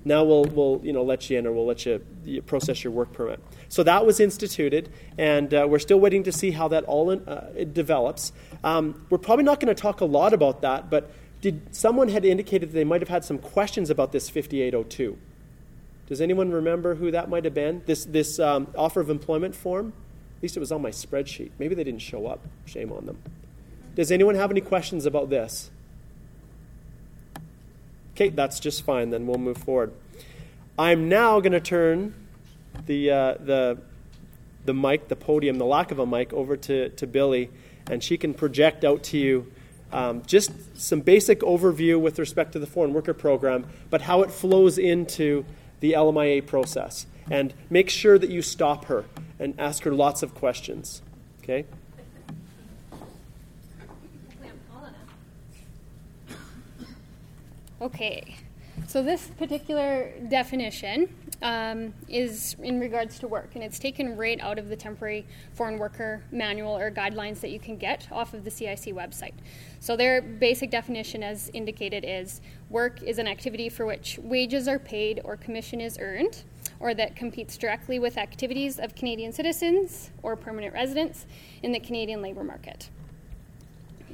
Now 0.05 0.25
we'll, 0.25 0.45
we'll 0.45 0.81
you 0.83 0.93
know, 0.93 1.03
let 1.03 1.31
you 1.31 1.39
in 1.39 1.47
or 1.47 1.53
we'll 1.53 1.67
let 1.67 1.87
you 1.87 2.01
process 2.47 2.83
your 2.83 2.93
work 2.93 3.13
permit. 3.13 3.41
So 3.69 3.83
that 3.85 4.05
was 4.05 4.21
instituted, 4.21 4.93
and 5.17 5.53
uh, 5.55 5.67
we're 5.69 5.79
still 5.79 6.01
waiting 6.01 6.25
to 6.25 6.33
see 6.33 6.51
how 6.51 6.69
that 6.69 6.85
all 6.85 7.11
in, 7.11 7.27
uh, 7.29 7.53
develops. 7.73 8.33
Um, 8.65 9.07
we're 9.11 9.19
probably 9.19 9.45
not 9.45 9.61
going 9.61 9.75
to 9.75 9.81
talk 9.81 10.01
a 10.01 10.05
lot 10.05 10.33
about 10.33 10.61
that, 10.63 10.91
but 10.91 11.11
did 11.41 11.75
someone 11.75 12.09
had 12.09 12.25
indicated 12.25 12.71
that 12.71 12.75
they 12.75 12.85
might 12.85 13.01
have 13.01 13.09
had 13.09 13.25
some 13.25 13.39
questions 13.39 13.91
about 13.91 14.13
this 14.13 14.31
5802? 14.31 15.19
Does 16.07 16.21
anyone 16.21 16.53
remember 16.53 16.95
who 16.95 17.11
that 17.11 17.29
might 17.29 17.45
have 17.45 17.55
been? 17.55 17.83
This, 17.87 18.05
this 18.05 18.39
um, 18.39 18.69
offer 18.77 19.01
of 19.01 19.11
employment 19.11 19.57
form? 19.57 19.93
At 20.37 20.43
least 20.43 20.57
it 20.57 20.61
was 20.61 20.71
on 20.71 20.83
my 20.83 20.91
spreadsheet. 20.91 21.51
Maybe 21.59 21.75
they 21.75 21.85
didn't 21.85 22.03
show 22.03 22.27
up. 22.27 22.41
Shame 22.65 22.93
on 22.93 23.07
them. 23.07 23.19
Does 23.95 24.13
anyone 24.13 24.37
have 24.37 24.51
any 24.51 24.61
questions 24.61 25.05
about 25.05 25.31
this? 25.31 25.71
Okay, 28.23 28.31
that's 28.31 28.61
just 28.61 28.85
fine. 28.85 29.11
Then 29.11 29.27
we'll 29.27 29.39
move 29.39 29.59
forward. 29.59 29.93
I'm 30.79 31.09
now 31.09 31.41
going 31.41 31.53
to 31.53 31.61
turn 31.61 32.15
the, 32.87 33.11
uh, 33.11 33.35
the, 33.41 33.79
the 34.65 34.73
mic, 34.73 35.09
the 35.09 35.17
podium, 35.17 35.59
the 35.59 35.67
lack 35.67 35.91
of 35.91 35.99
a 35.99 36.07
mic, 36.07 36.33
over 36.33 36.57
to, 36.57 36.91
to 36.91 37.07
Billy, 37.09 37.51
and 37.91 38.03
she 38.03 38.17
can 38.17 38.33
project 38.33 38.85
out 38.85 39.03
to 39.05 39.19
you 39.19 39.53
um, 39.93 40.23
just 40.25 40.53
some 40.81 41.01
basic 41.01 41.41
overview 41.41 42.01
with 42.01 42.21
respect 42.21 42.53
to 42.53 42.61
the 42.61 42.67
foreign 42.67 42.95
worker 42.95 43.13
program, 43.13 43.67
but 43.91 44.03
how 44.03 44.23
it 44.23 44.31
flows 44.31 44.79
into 44.79 45.45
the 45.81 45.95
LMIA 45.95 46.47
process. 46.47 47.07
And 47.29 47.53
make 47.71 47.91
sure 47.91 48.21
that 48.21 48.31
you 48.31 48.41
stop 48.41 48.85
her 48.85 49.05
and 49.41 49.59
ask 49.59 49.83
her 49.83 49.93
lots 49.93 50.23
of 50.23 50.33
questions. 50.33 51.03
Okay? 51.43 51.65
Okay, 57.83 58.37
so 58.87 59.03
this 59.03 59.27
particular 59.27 60.13
definition 60.29 61.13
um, 61.43 61.93
is 62.07 62.55
in 62.63 62.79
regards 62.79 63.19
to 63.19 63.27
work, 63.27 63.57
and 63.57 63.65
it's 63.65 63.81
taken 63.81 64.17
right 64.17 64.41
out 64.41 64.57
of 64.57 64.69
the 64.69 64.77
temporary 64.77 65.27
foreign 65.55 65.81
worker 65.81 66.23
manual 66.31 66.79
or 66.79 66.93
guidelines 66.93 67.41
that 67.41 67.51
you 67.51 67.59
can 67.59 67.77
get 67.77 68.07
off 68.13 68.35
of 68.35 68.45
the 68.45 68.53
CIC 68.53 68.95
website. 68.95 69.33
So, 69.81 69.97
their 69.97 70.23
basic 70.23 70.71
definition, 70.71 71.25
as 71.25 71.51
indicated, 71.55 72.05
is 72.07 72.41
work 72.71 73.03
is 73.03 73.19
an 73.19 73.27
activity 73.27 73.69
for 73.69 73.85
which 73.85 74.17
wages 74.23 74.69
are 74.69 74.79
paid 74.79 75.21
or 75.25 75.37
commission 75.37 75.81
is 75.81 75.99
earned, 76.01 76.45
or 76.79 76.95
that 76.95 77.17
competes 77.17 77.57
directly 77.57 77.99
with 77.99 78.17
activities 78.17 78.79
of 78.79 78.95
Canadian 78.95 79.33
citizens 79.33 80.13
or 80.23 80.37
permanent 80.37 80.73
residents 80.73 81.27
in 81.65 81.73
the 81.73 81.81
Canadian 81.81 82.23
labour 82.23 82.45
market. 82.45 82.91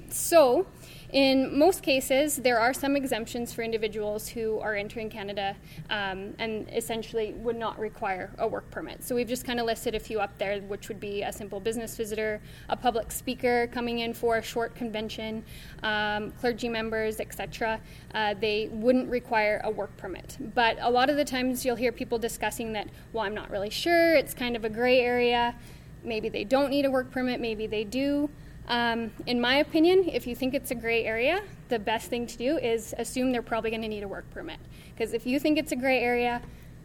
So, 0.09 0.67
in 1.11 1.59
most 1.59 1.83
cases, 1.83 2.37
there 2.37 2.59
are 2.61 2.75
some 2.75 2.95
exemptions 2.95 3.55
for 3.55 3.63
individuals 3.63 4.29
who 4.29 4.59
are 4.59 4.75
entering 4.75 5.09
Canada 5.09 5.57
um, 5.89 6.35
and 6.39 6.69
essentially 6.71 7.33
would 7.35 7.57
not 7.57 7.79
require 7.79 8.31
a 8.39 8.47
work 8.47 8.71
permit. 8.71 9.03
So 9.03 9.15
we've 9.15 9.29
just 9.29 9.47
kind 9.47 9.59
of 9.59 9.65
listed 9.65 9.95
a 9.95 10.01
few 10.01 10.21
up 10.21 10.37
there, 10.37 10.61
which 10.61 10.89
would 10.89 11.01
be 11.01 11.23
a 11.23 11.33
simple 11.33 11.61
business 11.61 11.97
visitor, 11.97 12.43
a 12.69 12.77
public 12.77 13.11
speaker 13.11 13.69
coming 13.69 14.01
in 14.01 14.13
for 14.13 14.37
a 14.37 14.43
short 14.43 14.75
convention, 14.75 15.45
um, 15.83 16.31
clergy 16.33 16.69
members, 16.69 17.21
etc. 17.21 17.81
Uh, 18.13 18.35
they 18.39 18.69
wouldn't 18.71 19.09
require 19.09 19.63
a 19.65 19.71
work 19.71 19.97
permit. 19.97 20.37
But 20.55 20.77
a 20.81 20.91
lot 20.91 21.09
of 21.09 21.17
the 21.17 21.25
times 21.25 21.65
you'll 21.65 21.77
hear 21.77 21.93
people 21.93 22.19
discussing 22.19 22.75
that, 22.75 22.89
well, 23.15 23.25
I'm 23.25 23.35
not 23.35 23.51
really 23.51 23.71
sure, 23.71 24.15
it's 24.15 24.35
kind 24.35 24.57
of 24.57 24.65
a 24.65 24.69
gray 24.69 25.01
area. 25.01 25.55
Maybe 26.05 26.29
they 26.29 26.45
don't 26.45 26.69
need 26.69 26.85
a 26.85 26.91
work 26.91 27.11
permit, 27.11 27.41
maybe 27.41 27.67
they 27.67 27.85
do. 27.85 28.29
Um, 28.69 29.11
in 29.27 29.41
my 29.41 29.57
opinion, 29.57 30.09
if 30.09 30.27
you 30.27 30.37
think 30.37 30.53
it's 30.55 30.71
a 30.71 30.75
gray 30.75 31.05
area, 31.05 31.43
the 31.71 31.79
best 31.79 32.11
thing 32.11 32.27
to 32.27 32.37
do 32.37 32.59
is 32.59 32.95
assume 32.99 33.33
they're 33.33 33.43
probably 33.43 33.71
going 33.71 33.83
to 33.83 33.89
need 33.89 34.03
a 34.03 34.09
work 34.09 34.31
permit. 34.31 34.59
Because 34.95 35.15
if 35.15 35.27
you 35.27 35.41
think 35.41 35.59
it's 35.59 35.73
a 35.73 35.77
gray 35.77 36.01
area, 36.01 36.43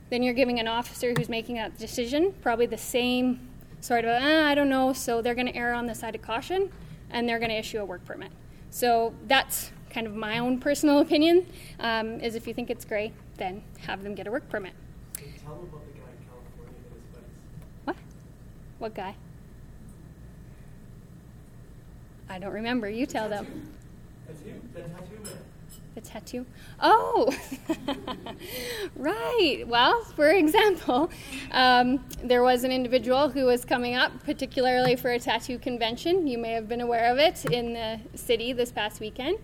then 0.10 0.24
you're 0.24 0.34
giving 0.34 0.60
an 0.60 0.68
officer 0.68 1.14
who's 1.18 1.28
making 1.28 1.56
that 1.56 1.78
decision 1.78 2.34
probably 2.42 2.66
the 2.66 2.78
same 2.78 3.50
sort 3.82 4.06
of, 4.06 4.22
ah, 4.22 4.48
I 4.48 4.56
don't 4.56 4.70
know, 4.70 4.94
so 4.94 5.22
they're 5.22 5.36
going 5.36 5.48
to 5.48 5.56
err 5.56 5.74
on 5.74 5.86
the 5.86 5.96
side 5.96 6.16
of 6.16 6.22
caution 6.22 6.72
and 7.10 7.28
they're 7.28 7.40
going 7.40 7.52
to 7.52 7.58
issue 7.58 7.80
a 7.80 7.86
work 7.86 8.06
permit. 8.06 8.32
So 8.70 9.14
that's 9.28 9.72
kind 9.90 10.08
of 10.08 10.16
my 10.16 10.40
own 10.40 10.60
personal 10.60 11.00
opinion, 11.02 11.46
um, 11.82 12.20
is 12.22 12.36
if 12.36 12.48
you 12.48 12.54
think 12.54 12.70
it's 12.70 12.86
gray, 12.86 13.12
then 13.38 13.62
have 13.82 14.04
them 14.04 14.16
get 14.16 14.26
a 14.26 14.32
work 14.32 14.48
permit. 14.48 14.74
What? 17.84 17.98
What 18.80 18.96
guy? 18.96 19.16
I 22.34 22.40
don't 22.40 22.54
remember. 22.54 22.90
You 22.90 23.06
tell 23.06 23.30
them. 23.30 23.46
The 24.74 24.82
tattoo 24.82 25.20
man. 25.24 25.38
The 25.94 26.02
tattoo? 26.02 26.46
Oh, 26.80 27.32
right. 28.96 29.64
Well, 29.68 30.04
for 30.16 30.30
example, 30.32 31.12
um, 31.52 32.04
there 32.24 32.42
was 32.42 32.64
an 32.64 32.72
individual 32.72 33.30
who 33.30 33.46
was 33.46 33.64
coming 33.64 33.94
up, 33.94 34.24
particularly 34.24 34.96
for 34.96 35.12
a 35.12 35.20
tattoo 35.20 35.60
convention. 35.60 36.26
You 36.26 36.40
may 36.40 36.54
have 36.54 36.68
been 36.68 36.82
aware 36.82 37.12
of 37.12 37.20
it 37.20 37.46
in 37.46 37.74
the 37.74 38.00
city 38.16 38.52
this 38.52 38.72
past 38.72 39.00
weekend. 39.00 39.38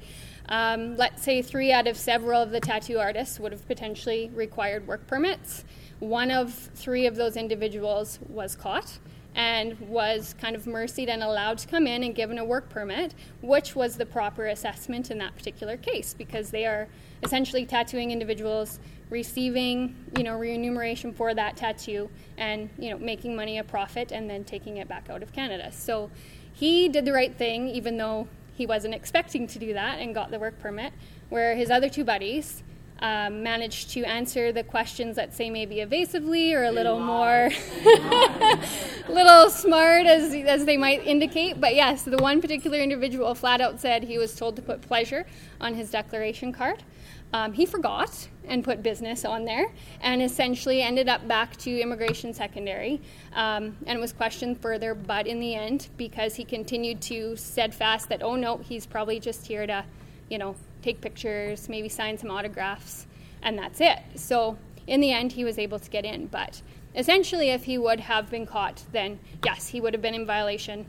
Um, 0.47 0.97
let's 0.97 1.21
say 1.21 1.43
three 1.43 1.71
out 1.71 1.85
of 1.85 1.95
several 1.95 2.41
of 2.41 2.49
the 2.49 2.59
tattoo 2.59 2.97
artists 2.97 3.39
would 3.39 3.51
have 3.51 3.67
potentially 3.67 4.31
required 4.33 4.87
work 4.87 5.05
permits. 5.05 5.63
One 5.99 6.31
of 6.31 6.51
three 6.51 7.05
of 7.05 7.17
those 7.17 7.37
individuals 7.37 8.17
was 8.27 8.55
caught 8.55 8.97
and 9.39 9.79
was 9.79 10.35
kind 10.41 10.53
of 10.53 10.67
mercied 10.67 11.07
and 11.07 11.23
allowed 11.23 11.57
to 11.57 11.65
come 11.65 11.87
in 11.87 12.03
and 12.03 12.13
given 12.13 12.37
a 12.37 12.43
work 12.43 12.67
permit, 12.67 13.15
which 13.41 13.73
was 13.73 13.95
the 13.95 14.05
proper 14.05 14.47
assessment 14.47 15.09
in 15.09 15.17
that 15.17 15.33
particular 15.33 15.77
case 15.77 16.13
because 16.13 16.51
they 16.51 16.65
are 16.65 16.89
essentially 17.23 17.65
tattooing 17.65 18.11
individuals 18.11 18.81
receiving 19.09 19.95
you 20.17 20.23
know 20.23 20.37
remuneration 20.37 21.13
for 21.13 21.33
that 21.33 21.55
tattoo 21.55 22.09
and 22.37 22.69
you 22.77 22.89
know 22.89 22.97
making 22.97 23.33
money 23.33 23.57
a 23.57 23.63
profit 23.63 24.11
and 24.11 24.29
then 24.29 24.43
taking 24.43 24.75
it 24.75 24.89
back 24.89 25.09
out 25.09 25.23
of 25.23 25.31
Canada. 25.31 25.71
So 25.71 26.11
he 26.51 26.89
did 26.89 27.05
the 27.05 27.13
right 27.13 27.33
thing 27.33 27.69
even 27.69 27.95
though 27.95 28.27
he 28.53 28.65
wasn't 28.65 28.93
expecting 28.93 29.47
to 29.47 29.57
do 29.57 29.71
that 29.73 29.99
and 29.99 30.13
got 30.13 30.31
the 30.31 30.39
work 30.39 30.59
permit 30.59 30.91
where 31.29 31.55
his 31.55 31.71
other 31.71 31.87
two 31.87 32.03
buddies 32.03 32.61
um, 33.01 33.43
managed 33.43 33.89
to 33.91 34.03
answer 34.03 34.51
the 34.51 34.63
questions 34.63 35.15
that 35.15 35.33
say 35.33 35.49
maybe 35.49 35.79
evasively 35.81 36.53
or 36.53 36.65
a 36.65 36.71
little 36.71 36.99
more 36.99 37.49
little 39.09 39.49
smart 39.49 40.05
as, 40.05 40.33
as 40.33 40.65
they 40.65 40.77
might 40.77 41.05
indicate. 41.05 41.59
But 41.59 41.75
yes 41.75 42.03
the 42.03 42.17
one 42.17 42.41
particular 42.41 42.79
individual 42.79 43.33
flat 43.35 43.61
out 43.61 43.79
said 43.79 44.03
he 44.03 44.17
was 44.17 44.35
told 44.35 44.55
to 44.57 44.61
put 44.61 44.81
pleasure 44.81 45.25
on 45.61 45.73
his 45.73 45.91
declaration 45.91 46.51
card. 46.51 46.83
Um, 47.31 47.53
he 47.53 47.65
forgot 47.65 48.27
and 48.47 48.63
put 48.63 48.81
business 48.81 49.23
on 49.23 49.45
there 49.45 49.71
and 50.01 50.21
essentially 50.21 50.81
ended 50.81 51.07
up 51.07 51.27
back 51.27 51.55
to 51.57 51.79
immigration 51.79 52.33
secondary 52.33 52.99
um, 53.33 53.77
and 53.85 53.99
was 53.99 54.11
questioned 54.11 54.59
further. 54.59 54.95
But 54.95 55.27
in 55.27 55.39
the 55.39 55.53
end 55.53 55.89
because 55.95 56.35
he 56.35 56.43
continued 56.43 57.01
to 57.03 57.35
steadfast 57.35 58.09
that 58.09 58.23
oh 58.23 58.35
no 58.35 58.57
he's 58.57 58.85
probably 58.85 59.19
just 59.19 59.45
here 59.45 59.67
to 59.67 59.85
you 60.29 60.39
know 60.39 60.55
take 60.81 61.01
pictures, 61.01 61.69
maybe 61.69 61.89
sign 61.89 62.17
some 62.17 62.31
autographs, 62.31 63.07
and 63.41 63.57
that's 63.57 63.81
it. 63.81 63.99
So 64.15 64.57
in 64.87 65.01
the 65.01 65.11
end, 65.11 65.31
he 65.31 65.43
was 65.43 65.57
able 65.57 65.79
to 65.79 65.89
get 65.89 66.05
in. 66.05 66.27
But 66.27 66.61
essentially, 66.95 67.49
if 67.49 67.63
he 67.63 67.77
would 67.77 67.99
have 67.99 68.29
been 68.29 68.45
caught, 68.45 68.83
then 68.91 69.19
yes, 69.45 69.67
he 69.67 69.81
would 69.81 69.93
have 69.93 70.01
been 70.01 70.15
in 70.15 70.25
violation. 70.25 70.85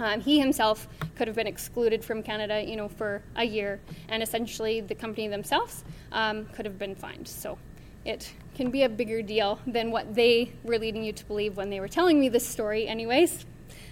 Um, 0.00 0.20
he 0.20 0.38
himself 0.38 0.86
could 1.16 1.26
have 1.26 1.36
been 1.36 1.46
excluded 1.46 2.04
from 2.04 2.22
Canada, 2.22 2.62
you 2.62 2.76
know, 2.76 2.88
for 2.88 3.22
a 3.36 3.44
year, 3.44 3.80
and 4.08 4.22
essentially 4.22 4.80
the 4.80 4.94
company 4.94 5.28
themselves 5.28 5.84
um, 6.12 6.46
could 6.54 6.64
have 6.64 6.78
been 6.78 6.94
fined. 6.94 7.26
So 7.26 7.58
it 8.04 8.32
can 8.54 8.70
be 8.70 8.84
a 8.84 8.88
bigger 8.88 9.22
deal 9.22 9.58
than 9.66 9.90
what 9.90 10.14
they 10.14 10.52
were 10.62 10.78
leading 10.78 11.02
you 11.02 11.12
to 11.12 11.24
believe 11.26 11.56
when 11.56 11.68
they 11.68 11.80
were 11.80 11.88
telling 11.88 12.20
me 12.20 12.28
this 12.28 12.46
story, 12.46 12.86
anyways. 12.86 13.44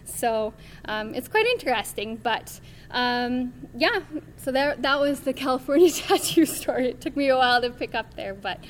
So 0.09 0.55
um, 0.87 1.15
it's 1.15 1.29
quite 1.29 1.47
interesting. 1.47 2.17
But 2.17 2.61
um, 2.91 3.53
yeah, 3.77 4.01
so 4.37 4.53
there, 4.53 4.77
that 4.77 5.01
was 5.01 5.21
the 5.21 5.33
California 5.45 5.91
tattoo 5.93 6.47
story. 6.47 6.89
It 6.89 7.01
took 7.01 7.17
me 7.17 7.29
a 7.29 7.37
while 7.37 7.61
to 7.61 7.71
pick 7.71 7.95
up 7.95 8.15
there, 8.15 8.35
but. 8.35 8.61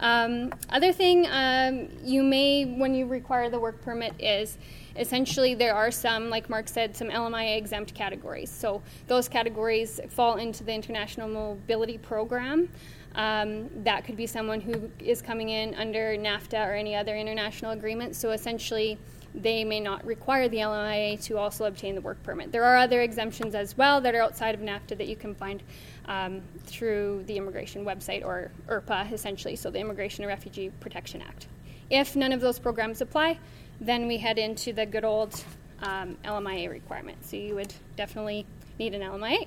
Um, 0.00 0.54
other 0.70 0.92
thing 0.92 1.26
um, 1.28 1.88
you 2.04 2.22
may, 2.22 2.64
when 2.64 2.94
you 2.94 3.06
require 3.06 3.50
the 3.50 3.58
work 3.58 3.82
permit, 3.82 4.14
is 4.20 4.56
essentially 4.96 5.54
there 5.54 5.74
are 5.74 5.90
some, 5.90 6.30
like 6.30 6.50
Mark 6.50 6.68
said, 6.68 6.96
some 6.96 7.08
LMIA 7.08 7.56
exempt 7.56 7.94
categories. 7.94 8.50
So 8.50 8.82
those 9.06 9.28
categories 9.28 10.00
fall 10.08 10.36
into 10.36 10.64
the 10.64 10.72
International 10.72 11.28
Mobility 11.28 11.98
Program. 11.98 12.68
Um, 13.14 13.68
that 13.82 14.04
could 14.04 14.16
be 14.16 14.26
someone 14.26 14.60
who 14.60 14.90
is 14.98 15.22
coming 15.22 15.48
in 15.48 15.74
under 15.74 16.16
NAFTA 16.16 16.66
or 16.66 16.74
any 16.74 16.94
other 16.94 17.16
international 17.16 17.72
agreement. 17.72 18.14
So 18.14 18.30
essentially, 18.30 18.98
they 19.42 19.64
may 19.64 19.80
not 19.80 20.04
require 20.04 20.48
the 20.48 20.58
LMIA 20.58 21.22
to 21.24 21.38
also 21.38 21.64
obtain 21.64 21.94
the 21.94 22.00
work 22.00 22.22
permit. 22.22 22.52
There 22.52 22.64
are 22.64 22.76
other 22.76 23.02
exemptions 23.02 23.54
as 23.54 23.76
well 23.76 24.00
that 24.00 24.14
are 24.14 24.22
outside 24.22 24.54
of 24.54 24.60
NAFTA 24.60 24.98
that 24.98 25.06
you 25.06 25.16
can 25.16 25.34
find 25.34 25.62
um, 26.06 26.40
through 26.64 27.24
the 27.26 27.36
immigration 27.36 27.84
website 27.84 28.24
or 28.24 28.50
IRPA, 28.68 29.12
essentially, 29.12 29.56
so 29.56 29.70
the 29.70 29.78
Immigration 29.78 30.24
and 30.24 30.28
Refugee 30.28 30.70
Protection 30.80 31.22
Act. 31.22 31.46
If 31.90 32.16
none 32.16 32.32
of 32.32 32.40
those 32.40 32.58
programs 32.58 33.00
apply, 33.00 33.38
then 33.80 34.06
we 34.06 34.16
head 34.16 34.38
into 34.38 34.72
the 34.72 34.86
good 34.86 35.04
old 35.04 35.44
um, 35.82 36.16
LMIA 36.24 36.70
requirement. 36.70 37.24
So 37.24 37.36
you 37.36 37.54
would 37.54 37.72
definitely 37.96 38.46
need 38.78 38.94
an 38.94 39.02
LMIA. 39.02 39.46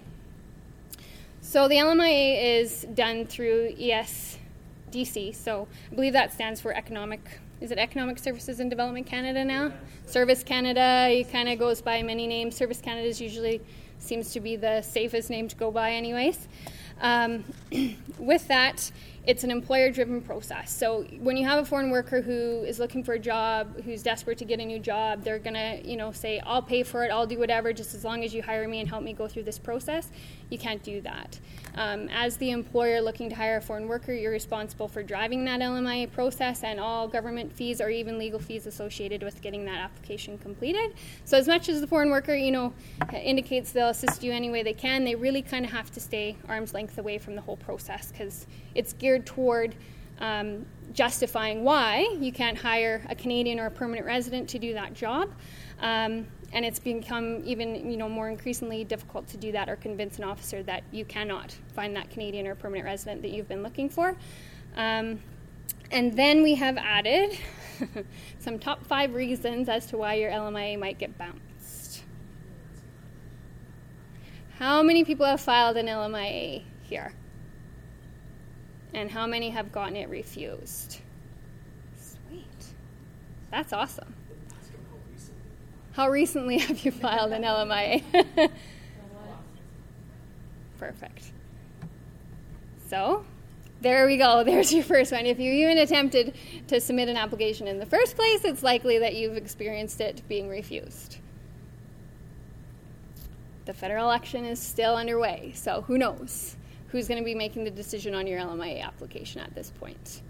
So 1.42 1.68
the 1.68 1.76
LMIA 1.76 2.62
is 2.62 2.86
done 2.94 3.26
through 3.26 3.74
ESDC. 3.74 5.36
So 5.36 5.68
I 5.92 5.96
believe 5.96 6.14
that 6.14 6.32
stands 6.34 6.62
for 6.62 6.74
Economic 6.74 7.40
is 7.62 7.70
it 7.70 7.78
Economic 7.78 8.18
Services 8.18 8.60
and 8.60 8.72
Development 8.72 9.06
Canada 9.06 9.46
now? 9.46 9.72
Service 10.08 10.44
Canada, 10.44 11.08
it 11.12 11.32
kind 11.32 11.48
of 11.48 11.60
goes 11.60 11.80
by 11.80 12.02
many 12.02 12.26
names. 12.26 12.56
Service 12.56 12.82
Canada 12.82 13.08
is 13.08 13.22
usually 13.22 13.62
seems 14.00 14.34
to 14.34 14.40
be 14.40 14.56
the 14.56 14.82
safest 14.82 15.30
name 15.30 15.48
to 15.48 15.56
go 15.56 15.70
by, 15.70 15.92
anyways. 15.92 16.48
Um, 17.02 17.44
with 18.18 18.48
that, 18.48 18.92
it's 19.28 19.44
an 19.44 19.52
employer 19.52 19.92
driven 19.92 20.22
process. 20.22 20.76
So 20.76 21.04
when 21.20 21.38
you 21.38 21.48
have 21.48 21.60
a 21.60 21.66
foreign 21.66 21.92
worker 21.92 22.22
who 22.22 22.64
is 22.64 22.80
looking 22.80 23.04
for 23.04 23.14
a 23.14 23.20
job, 23.20 23.84
who's 23.84 24.02
desperate 24.02 24.40
to 24.40 24.46
get 24.46 24.60
a 24.60 24.66
new 24.66 24.80
job, 24.80 25.24
they're 25.24 25.38
going 25.38 25.54
to, 25.54 25.88
you 25.88 25.98
know, 25.98 26.12
say, 26.12 26.40
"I'll 26.40 26.64
pay 26.64 26.82
for 26.82 27.06
it. 27.06 27.12
I'll 27.12 27.28
do 27.28 27.38
whatever 27.38 27.74
just 27.74 27.94
as 27.94 28.04
long 28.04 28.24
as 28.24 28.34
you 28.34 28.42
hire 28.42 28.68
me 28.68 28.80
and 28.80 28.90
help 28.90 29.04
me 29.04 29.14
go 29.14 29.28
through 29.28 29.44
this 29.44 29.60
process." 29.60 30.10
You 30.52 30.60
can't 30.60 30.84
do 30.84 31.02
that. 31.02 31.40
Um, 31.76 32.10
as 32.10 32.36
the 32.36 32.52
employer 32.52 33.00
looking 33.02 33.30
to 33.30 33.36
hire 33.36 33.58
a 33.58 33.62
foreign 33.62 33.88
worker, 33.88 34.14
you're 34.14 34.34
responsible 34.34 34.90
for 34.90 35.02
driving 35.02 35.46
that 35.46 35.62
LMIA 35.62 36.12
process 36.12 36.64
and 36.64 36.80
all 36.80 37.08
government 37.08 37.54
fees 37.54 37.80
or 37.80 37.90
even 37.90 38.18
legal 38.18 38.40
fees 38.40 38.68
associated 38.68 39.24
with 39.24 39.42
getting 39.42 39.64
that 39.66 39.80
application 39.80 40.38
completed. 40.38 40.94
So 41.24 41.38
as 41.38 41.48
much 41.48 41.70
as 41.70 41.80
the 41.80 41.88
foreign 41.88 42.10
worker, 42.10 42.36
you 42.36 42.52
know, 42.52 42.74
indicates 43.14 43.72
they'll 43.72 43.90
assist 43.90 44.22
you 44.22 44.34
any 44.34 44.52
way 44.52 44.62
they 44.62 44.74
can, 44.74 45.06
they 45.06 45.16
really 45.16 45.42
kind 45.42 45.64
of 45.64 45.72
have 45.72 45.90
to 45.92 46.02
stay 46.02 46.36
arm's 46.50 46.74
length 46.74 46.98
away 46.98 47.18
from 47.18 47.36
the 47.36 47.42
whole 47.42 47.58
process 47.58 48.12
because 48.12 48.46
it's 48.76 48.92
geared 48.94 49.26
toward 49.26 49.74
um, 50.20 50.66
justifying 50.94 51.64
why 51.64 52.08
you 52.20 52.34
can't 52.34 52.58
hire 52.58 53.02
a 53.10 53.16
Canadian 53.16 53.60
or 53.60 53.68
a 53.68 53.72
permanent 53.72 54.06
resident 54.06 54.50
to 54.50 54.60
do 54.60 54.74
that 54.74 54.94
job. 54.94 55.32
Um, 55.80 56.28
and 56.54 56.66
it's 56.66 56.80
become 56.80 57.42
even 57.46 57.90
you 57.92 57.98
know 57.98 58.10
more 58.10 58.30
increasingly 58.30 58.84
difficult 58.84 59.28
to 59.30 59.38
do 59.38 59.52
that 59.54 59.70
or 59.70 59.76
convince 59.78 60.18
an 60.18 60.24
officer 60.26 60.64
that 60.64 60.84
you 60.92 61.06
cannot 61.06 61.56
find 61.74 61.96
that 61.96 62.10
Canadian 62.10 62.48
or 62.48 62.56
permanent 62.56 62.86
resident 62.86 63.22
that 63.22 63.32
you've 63.32 63.48
been 63.48 63.64
looking 63.64 63.90
for. 63.90 64.16
Um, 64.76 65.20
And 65.92 66.14
then 66.16 66.44
we 66.44 66.56
have 66.56 66.78
added 66.78 67.38
some 68.40 68.60
top 68.60 68.86
five 68.86 69.14
reasons 69.14 69.70
as 69.70 69.86
to 69.88 69.98
why 69.98 70.16
your 70.16 70.32
LMIA 70.32 70.80
might 70.80 70.98
get 71.00 71.18
bounced. 71.18 72.04
How 74.60 74.84
many 74.84 75.04
people 75.04 75.26
have 75.26 75.42
filed 75.42 75.78
an 75.78 75.88
LMIA 75.88 76.64
here? 76.84 77.14
And 78.94 79.12
how 79.12 79.26
many 79.28 79.50
have 79.52 79.72
gotten 79.72 79.96
it 79.96 80.10
refused? 80.10 81.02
Sweet. 81.96 82.74
That's 83.52 83.74
awesome. 83.74 84.16
How 85.94 86.10
recently 86.10 86.58
have 86.60 86.84
you 86.86 86.92
filed 86.92 87.32
an 87.32 87.44
LMIA? 87.44 88.04
Perfect. 90.80 91.32
So, 92.88 93.24
there 93.82 94.06
we 94.06 94.18
go. 94.18 94.44
There's 94.46 94.74
your 94.74 94.84
first 94.84 95.12
one. 95.12 95.26
If 95.26 95.40
you 95.40 95.52
even 95.52 95.78
attempted 95.78 96.36
to 96.68 96.80
submit 96.80 97.10
an 97.10 97.18
application 97.18 97.68
in 97.68 97.80
the 97.80 97.86
first 97.86 98.16
place, 98.16 98.44
it's 98.44 98.64
likely 98.64 99.00
that 99.00 99.16
you've 99.16 99.38
experienced 99.38 100.02
it 100.02 100.22
being 100.28 100.50
refused. 100.50 101.18
The 103.66 103.74
federal 103.74 104.06
election 104.06 104.46
is 104.46 104.60
still 104.60 104.96
underway, 104.96 105.52
so 105.56 105.82
who 105.82 105.98
knows 105.98 106.56
who's 106.88 107.08
going 107.08 107.20
to 107.20 107.26
be 107.26 107.36
making 107.36 107.64
the 107.64 107.72
decision 107.72 108.14
on 108.14 108.28
your 108.28 108.40
LMIA 108.40 108.84
application 108.84 109.40
at 109.40 109.56
this 109.56 109.72
point. 109.80 110.22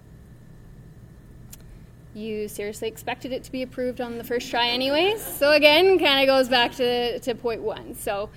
You 2.13 2.47
seriously 2.47 2.87
expected 2.87 3.31
it 3.31 3.43
to 3.45 3.51
be 3.51 3.61
approved 3.61 4.01
on 4.01 4.17
the 4.17 4.23
first 4.23 4.49
try, 4.49 4.67
anyways. 4.67 5.23
So, 5.23 5.53
again, 5.53 5.97
kind 5.97 6.21
of 6.21 6.27
goes 6.27 6.49
back 6.49 6.73
to, 6.75 7.19
to 7.19 7.35
point 7.35 7.61
one. 7.61 7.95
So, 7.95 8.29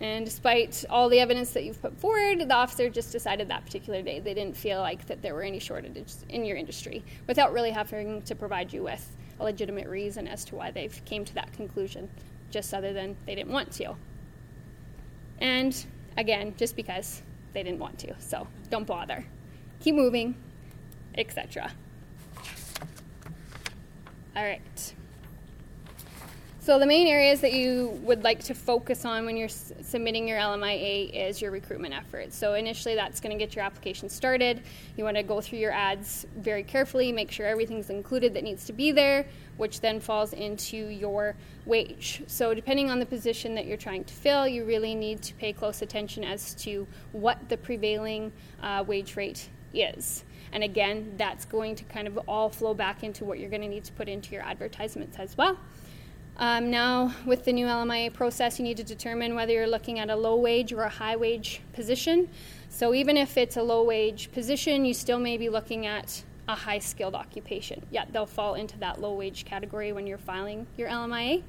and 0.00 0.24
despite 0.24 0.84
all 0.90 1.08
the 1.08 1.18
evidence 1.18 1.50
that 1.52 1.64
you've 1.64 1.80
put 1.80 1.98
forward, 1.98 2.40
the 2.40 2.54
officer 2.54 2.88
just 2.88 3.10
decided 3.10 3.48
that 3.48 3.64
particular 3.64 4.02
day 4.02 4.20
they 4.20 4.34
didn't 4.34 4.56
feel 4.56 4.80
like 4.80 5.06
that 5.06 5.22
there 5.22 5.34
were 5.34 5.42
any 5.42 5.58
shortages 5.58 6.24
in 6.28 6.44
your 6.44 6.56
industry 6.56 7.02
without 7.26 7.52
really 7.52 7.70
having 7.70 8.22
to 8.22 8.34
provide 8.34 8.72
you 8.72 8.84
with 8.84 9.16
a 9.40 9.44
legitimate 9.44 9.88
reason 9.88 10.28
as 10.28 10.44
to 10.44 10.54
why 10.54 10.70
they 10.70 10.88
came 11.04 11.24
to 11.24 11.34
that 11.34 11.52
conclusion, 11.52 12.08
just 12.50 12.72
other 12.74 12.92
than 12.92 13.16
they 13.26 13.34
didn't 13.34 13.50
want 13.50 13.72
to. 13.72 13.96
And 15.40 15.84
again, 16.16 16.54
just 16.56 16.76
because 16.76 17.22
they 17.52 17.62
didn't 17.62 17.78
want 17.78 17.98
to. 18.00 18.14
So 18.20 18.46
don't 18.70 18.86
bother. 18.86 19.24
Keep 19.80 19.94
moving, 19.96 20.34
etc. 21.18 21.72
All 24.36 24.44
right. 24.44 24.94
So 26.68 26.78
the 26.78 26.84
main 26.84 27.08
areas 27.08 27.40
that 27.40 27.54
you 27.54 27.98
would 28.02 28.24
like 28.24 28.44
to 28.44 28.54
focus 28.54 29.06
on 29.06 29.24
when 29.24 29.38
you're 29.38 29.46
s- 29.46 29.72
submitting 29.80 30.28
your 30.28 30.38
LMIA 30.38 31.10
is 31.28 31.40
your 31.40 31.50
recruitment 31.50 31.94
efforts. 31.94 32.36
So 32.36 32.52
initially 32.52 32.94
that's 32.94 33.20
going 33.20 33.36
to 33.36 33.42
get 33.42 33.56
your 33.56 33.64
application 33.64 34.10
started. 34.10 34.62
You 34.94 35.02
want 35.02 35.16
to 35.16 35.22
go 35.22 35.40
through 35.40 35.60
your 35.60 35.72
ads 35.72 36.26
very 36.36 36.62
carefully, 36.62 37.10
make 37.10 37.30
sure 37.30 37.46
everything's 37.46 37.88
included 37.88 38.34
that 38.34 38.44
needs 38.44 38.66
to 38.66 38.74
be 38.74 38.92
there, 38.92 39.24
which 39.56 39.80
then 39.80 39.98
falls 39.98 40.34
into 40.34 40.76
your 40.76 41.36
wage. 41.64 42.22
So 42.26 42.52
depending 42.52 42.90
on 42.90 42.98
the 42.98 43.06
position 43.06 43.54
that 43.54 43.64
you're 43.64 43.78
trying 43.78 44.04
to 44.04 44.12
fill, 44.12 44.46
you 44.46 44.66
really 44.66 44.94
need 44.94 45.22
to 45.22 45.34
pay 45.36 45.54
close 45.54 45.80
attention 45.80 46.22
as 46.22 46.54
to 46.56 46.86
what 47.12 47.48
the 47.48 47.56
prevailing 47.56 48.30
uh, 48.62 48.84
wage 48.86 49.16
rate 49.16 49.48
is. 49.72 50.22
And 50.52 50.64
again, 50.64 51.14
that's 51.16 51.44
going 51.44 51.74
to 51.76 51.84
kind 51.84 52.06
of 52.06 52.18
all 52.28 52.48
flow 52.48 52.74
back 52.74 53.02
into 53.02 53.24
what 53.24 53.38
you're 53.38 53.50
going 53.50 53.62
to 53.62 53.68
need 53.68 53.84
to 53.84 53.92
put 53.92 54.08
into 54.08 54.32
your 54.32 54.42
advertisements 54.42 55.18
as 55.18 55.36
well. 55.36 55.58
Um, 56.38 56.70
now, 56.70 57.12
with 57.26 57.44
the 57.44 57.52
new 57.52 57.66
LMIA 57.66 58.12
process, 58.12 58.60
you 58.60 58.64
need 58.64 58.76
to 58.76 58.84
determine 58.84 59.34
whether 59.34 59.52
you're 59.52 59.66
looking 59.66 59.98
at 59.98 60.08
a 60.08 60.14
low 60.14 60.36
wage 60.36 60.72
or 60.72 60.82
a 60.82 60.88
high 60.88 61.16
wage 61.16 61.60
position. 61.72 62.28
So, 62.68 62.94
even 62.94 63.16
if 63.16 63.36
it's 63.36 63.56
a 63.56 63.62
low 63.62 63.82
wage 63.82 64.30
position, 64.30 64.84
you 64.84 64.94
still 64.94 65.18
may 65.18 65.36
be 65.36 65.48
looking 65.48 65.84
at 65.86 66.22
a 66.46 66.54
high 66.54 66.78
skilled 66.78 67.16
occupation. 67.16 67.84
Yet, 67.90 68.12
they'll 68.12 68.24
fall 68.24 68.54
into 68.54 68.78
that 68.78 69.00
low 69.00 69.14
wage 69.14 69.46
category 69.46 69.92
when 69.92 70.06
you're 70.06 70.16
filing 70.16 70.68
your 70.76 70.88
LMIA. 70.88 71.42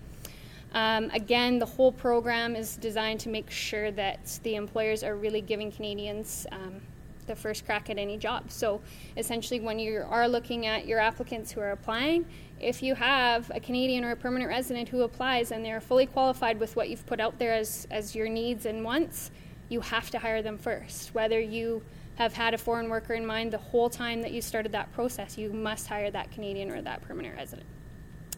Um, 0.73 1.11
again, 1.11 1.59
the 1.59 1.65
whole 1.65 1.91
program 1.91 2.55
is 2.55 2.75
designed 2.75 3.19
to 3.21 3.29
make 3.29 3.51
sure 3.51 3.91
that 3.91 4.39
the 4.43 4.55
employers 4.55 5.03
are 5.03 5.15
really 5.15 5.41
giving 5.41 5.71
Canadians 5.71 6.47
um, 6.51 6.81
the 7.29 7.35
first 7.35 7.65
crack 7.65 7.89
at 7.89 7.97
any 7.97 8.17
job. 8.17 8.51
So, 8.51 8.81
essentially, 9.15 9.61
when 9.61 9.79
you 9.79 10.03
are 10.09 10.27
looking 10.27 10.65
at 10.65 10.85
your 10.85 10.99
applicants 10.99 11.51
who 11.51 11.61
are 11.61 11.71
applying, 11.71 12.25
if 12.59 12.83
you 12.83 12.95
have 12.95 13.49
a 13.55 13.59
Canadian 13.61 14.03
or 14.03 14.11
a 14.11 14.15
permanent 14.17 14.49
resident 14.49 14.89
who 14.89 15.03
applies 15.03 15.51
and 15.51 15.63
they're 15.63 15.79
fully 15.79 16.05
qualified 16.05 16.59
with 16.59 16.75
what 16.75 16.89
you've 16.89 17.05
put 17.05 17.21
out 17.21 17.39
there 17.39 17.53
as, 17.53 17.87
as 17.89 18.13
your 18.13 18.27
needs 18.27 18.65
and 18.65 18.83
wants, 18.83 19.31
you 19.69 19.79
have 19.79 20.09
to 20.09 20.19
hire 20.19 20.41
them 20.41 20.57
first. 20.57 21.13
Whether 21.13 21.39
you 21.39 21.81
have 22.15 22.33
had 22.33 22.53
a 22.53 22.57
foreign 22.57 22.89
worker 22.89 23.13
in 23.13 23.25
mind 23.25 23.53
the 23.53 23.57
whole 23.57 23.89
time 23.89 24.21
that 24.21 24.33
you 24.33 24.41
started 24.41 24.73
that 24.73 24.91
process, 24.91 25.37
you 25.37 25.53
must 25.53 25.87
hire 25.87 26.11
that 26.11 26.31
Canadian 26.31 26.69
or 26.69 26.81
that 26.81 27.01
permanent 27.01 27.37
resident. 27.37 27.67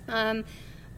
Um, 0.07 0.43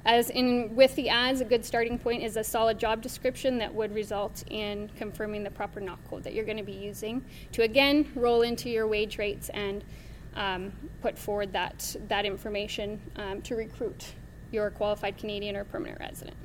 as 0.06 0.30
in 0.30 0.76
with 0.76 0.96
the 0.96 1.10
ads, 1.10 1.40
a 1.42 1.46
good 1.46 1.64
starting 1.64 1.98
point 1.98 2.24
is 2.24 2.36
a 2.36 2.44
solid 2.44 2.78
job 2.78 3.02
description 3.02 3.58
that 3.60 3.74
would 3.74 3.94
result 3.94 4.44
in 4.50 4.90
confirming 4.98 5.44
the 5.44 5.52
proper 5.52 5.80
NOC 5.80 5.98
code 6.10 6.24
that 6.24 6.34
you're 6.34 6.44
going 6.46 6.58
to 6.58 6.64
be 6.64 6.74
using 6.74 7.24
to 7.54 7.62
again 7.64 8.12
roll 8.16 8.42
into 8.42 8.70
your 8.70 8.86
wage 8.88 9.18
rates 9.18 9.50
and 9.50 9.84
um, 10.36 10.74
put 11.02 11.18
forward 11.18 11.54
that 11.54 11.96
that 12.10 12.26
information 12.26 13.00
um, 13.16 13.42
to 13.44 13.56
recruit 13.56 14.14
your 14.52 14.70
qualified 14.72 15.18
Canadian 15.18 15.56
or 15.56 15.64
permanent 15.64 16.00
resident. 16.00 16.36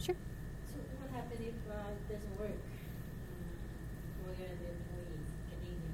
Sure. 0.00 0.14
So 0.66 0.74
what 1.00 1.10
happens 1.10 1.40
if 1.40 1.54
uh, 1.72 1.90
it 1.90 2.12
doesn't 2.12 2.38
work? 2.38 2.50
Uh, 2.50 4.28
or 4.28 4.34
you're 4.38 4.48
the 4.48 4.68
employee 4.70 5.20
Canadian, 5.50 5.92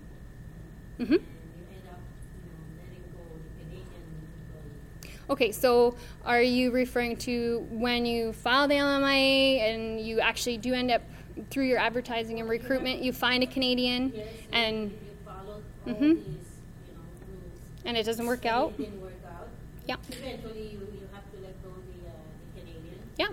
Mm-hmm. 1.01 1.15
and 1.15 1.23
you 1.57 1.65
end 1.73 1.89
up, 1.91 2.01
you 2.37 2.51
know, 2.51 2.61
letting 2.77 3.05
go 3.15 3.23
the 3.39 3.51
Canadian 3.65 4.03
employee. 4.45 5.19
Okay, 5.31 5.53
so 5.53 5.95
are 6.25 6.43
you 6.43 6.73
referring 6.73 7.17
to 7.19 7.65
when 7.71 8.05
you 8.05 8.33
file 8.33 8.67
the 8.67 8.75
LMIA 8.75 9.61
and 9.61 10.01
you 10.01 10.19
actually 10.19 10.57
do 10.59 10.75
end 10.75 10.91
up 10.91 11.03
through 11.51 11.67
your 11.67 11.79
advertising 11.79 12.41
and 12.41 12.49
recruitment, 12.49 13.01
you 13.01 13.13
find 13.13 13.43
a 13.45 13.47
Canadian 13.47 14.13
Yes, 14.15 14.27
and 14.53 14.91
you 14.91 14.99
followed 15.25 15.63
all 15.87 15.95
Mhm. 15.95 16.17
these, 16.17 16.27
you 16.27 16.95
know, 16.95 17.01
rules. 17.31 17.61
and 17.85 17.97
it 17.97 18.03
doesn't 18.05 18.27
work 18.27 18.45
out? 18.45 18.77
Work 18.79 19.13
out. 19.25 19.49
Yeah. 19.87 19.97
Eventually, 20.09 20.63
you, 20.73 20.81
you 20.99 21.07
have 21.15 21.25
to 21.31 21.39
let 21.41 21.55
go 21.63 21.71
the, 21.79 22.09
uh, 22.11 22.13
the 22.57 22.61
Canadian. 22.61 22.99
Yeah. 23.17 23.29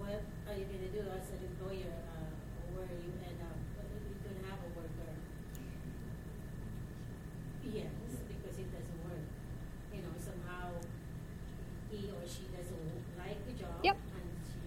What 0.00 0.22
are 0.48 0.56
you 0.58 0.64
going 0.64 0.80
to 0.88 0.92
do 0.96 1.00
as 1.04 1.28
an 1.36 1.40
employer 1.52 1.92
uh, 2.16 2.32
where 2.74 2.88
you 2.88 3.12
end 3.28 3.38
up, 3.44 3.56
uh, 3.76 3.84
you 4.08 4.16
can 4.24 4.40
have 4.48 4.58
a 4.64 4.70
worker? 4.72 5.12
Yes, 7.76 7.92
because 8.26 8.56
it 8.58 8.72
doesn't 8.72 9.00
work. 9.04 9.28
You 9.94 10.00
know, 10.02 10.14
somehow 10.18 10.72
he 11.92 12.10
or 12.10 12.24
she 12.26 12.48
doesn't 12.50 12.90
like 13.16 13.38
the 13.46 13.54
job. 13.62 13.78
Yep. 13.84 13.96
And 13.96 14.28
she, 14.48 14.58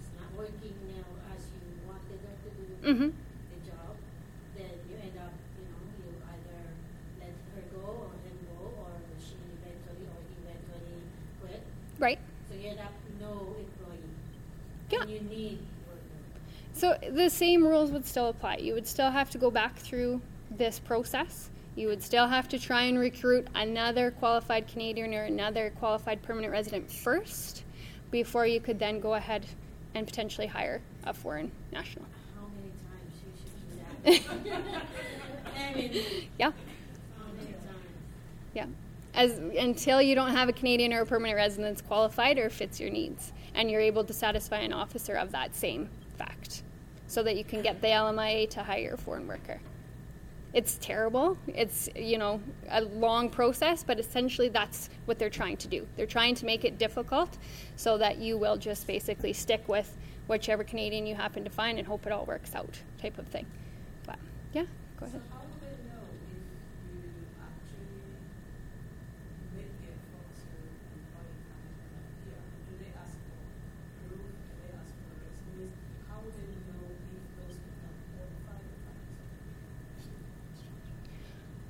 she's 0.00 0.10
not 0.18 0.30
working 0.38 0.74
now 0.90 1.06
as 1.34 1.42
you 1.52 1.60
wanted 1.86 2.18
her 2.24 2.34
to 2.42 2.50
do 2.56 2.64
Mm-hmm. 2.82 3.10
the 3.14 3.58
job. 3.62 3.94
Then 4.58 4.74
you 4.90 4.96
end 4.98 5.14
up, 5.18 5.30
you 5.58 5.66
know, 5.70 5.78
you 6.02 6.10
either 6.18 6.62
let 7.22 7.30
her 7.54 7.62
go 7.74 8.10
or 8.10 8.14
him 8.26 8.38
go 8.50 8.74
or 8.82 8.90
she 9.22 9.38
eventually 9.62 10.06
or 10.10 10.18
he 10.26 10.34
eventually 10.42 11.02
quit. 11.40 11.62
Right. 11.98 12.18
So 12.50 12.54
you 12.58 12.70
end 12.70 12.80
up 12.80 12.94
no 13.20 13.54
employee. 13.54 14.14
Yeah. 14.90 15.02
And 15.02 15.10
you 15.10 15.20
need 15.30 15.58
worker. 15.86 16.18
So 16.82 16.98
the 17.12 17.30
same 17.30 17.64
rules 17.64 17.92
would 17.92 18.04
still 18.04 18.26
apply. 18.26 18.56
You 18.56 18.74
would 18.74 18.88
still 18.88 19.12
have 19.12 19.30
to 19.30 19.38
go 19.38 19.52
back 19.52 19.76
through 19.78 20.20
this 20.50 20.80
process. 20.80 21.48
You 21.76 21.86
would 21.86 22.02
still 22.02 22.26
have 22.26 22.48
to 22.48 22.58
try 22.58 22.82
and 22.82 22.98
recruit 22.98 23.46
another 23.54 24.10
qualified 24.10 24.66
Canadian 24.66 25.14
or 25.14 25.22
another 25.22 25.72
qualified 25.78 26.22
permanent 26.22 26.52
resident 26.52 26.90
first 26.90 27.62
before 28.10 28.48
you 28.48 28.58
could 28.58 28.80
then 28.80 28.98
go 28.98 29.14
ahead 29.14 29.46
and 29.94 30.08
potentially 30.08 30.48
hire 30.48 30.82
a 31.04 31.14
foreign 31.14 31.52
national. 31.70 32.04
How 32.34 32.48
many 32.48 32.72
times 32.90 33.14
you 33.22 34.10
should 34.10 34.24
do 34.24 34.32
that? 34.66 34.82
I 35.64 35.74
mean, 35.76 36.28
Yeah. 36.36 36.50
how 37.16 37.32
many 37.36 37.52
times? 37.52 37.86
Yeah. 38.54 38.66
As 39.14 39.38
until 39.56 40.02
you 40.02 40.16
don't 40.16 40.32
have 40.32 40.48
a 40.48 40.52
Canadian 40.52 40.92
or 40.92 41.02
a 41.02 41.06
permanent 41.06 41.36
resident 41.36 41.76
that's 41.76 41.86
qualified 41.86 42.38
or 42.40 42.50
fits 42.50 42.80
your 42.80 42.90
needs, 42.90 43.32
and 43.54 43.70
you're 43.70 43.80
able 43.80 44.02
to 44.02 44.12
satisfy 44.12 44.58
an 44.58 44.72
officer 44.72 45.14
of 45.14 45.30
that 45.30 45.54
same 45.54 45.88
fact, 46.18 46.64
so 47.12 47.22
that 47.22 47.36
you 47.36 47.44
can 47.44 47.60
get 47.60 47.82
the 47.82 47.88
LMIA 47.88 48.48
to 48.48 48.62
hire 48.62 48.94
a 48.94 48.96
foreign 48.96 49.26
worker. 49.28 49.60
It's 50.54 50.78
terrible. 50.78 51.36
It's 51.46 51.90
you 51.94 52.16
know 52.16 52.40
a 52.70 52.80
long 52.80 53.28
process, 53.28 53.82
but 53.82 53.98
essentially 53.98 54.48
that's 54.48 54.88
what 55.04 55.18
they're 55.18 55.28
trying 55.28 55.58
to 55.58 55.68
do. 55.68 55.86
They're 55.96 56.06
trying 56.06 56.34
to 56.36 56.46
make 56.46 56.64
it 56.64 56.78
difficult, 56.78 57.36
so 57.76 57.98
that 57.98 58.16
you 58.16 58.38
will 58.38 58.56
just 58.56 58.86
basically 58.86 59.34
stick 59.34 59.68
with 59.68 59.94
whichever 60.26 60.64
Canadian 60.64 61.06
you 61.06 61.14
happen 61.14 61.44
to 61.44 61.50
find 61.50 61.78
and 61.78 61.86
hope 61.86 62.06
it 62.06 62.12
all 62.12 62.24
works 62.24 62.54
out, 62.54 62.78
type 63.00 63.18
of 63.18 63.26
thing. 63.26 63.46
But 64.06 64.18
yeah, 64.54 64.64
go 64.98 65.04
ahead. 65.06 65.20
So 65.20 65.36
how 65.36 65.42
do 65.42 65.56
they 65.60 65.76
know 65.88 66.04
if 66.16 66.20
you 66.32 67.12
actually 67.40 67.88
make 69.56 69.76
it 69.84 69.96
officer 70.16 70.52
employee 70.96 71.44
kind 71.52 71.68
of 71.68 72.16
here? 72.24 72.40
Do 72.68 72.72
they 72.80 72.92
ask 73.00 73.12
for 73.24 73.40
proof? 74.08 74.32
Do 74.48 74.52
they 74.64 74.72
ask 74.80 74.92
for 75.00 75.12
resumes? 75.16 75.76
How 76.08 76.20
would 76.24 76.36
they 76.36 76.52
know 76.68 76.92
if 76.92 77.24
those 77.40 77.56
people 77.56 77.88
are 77.88 77.96
qualified 78.12 78.68
or 78.68 78.80
not? 78.84 79.00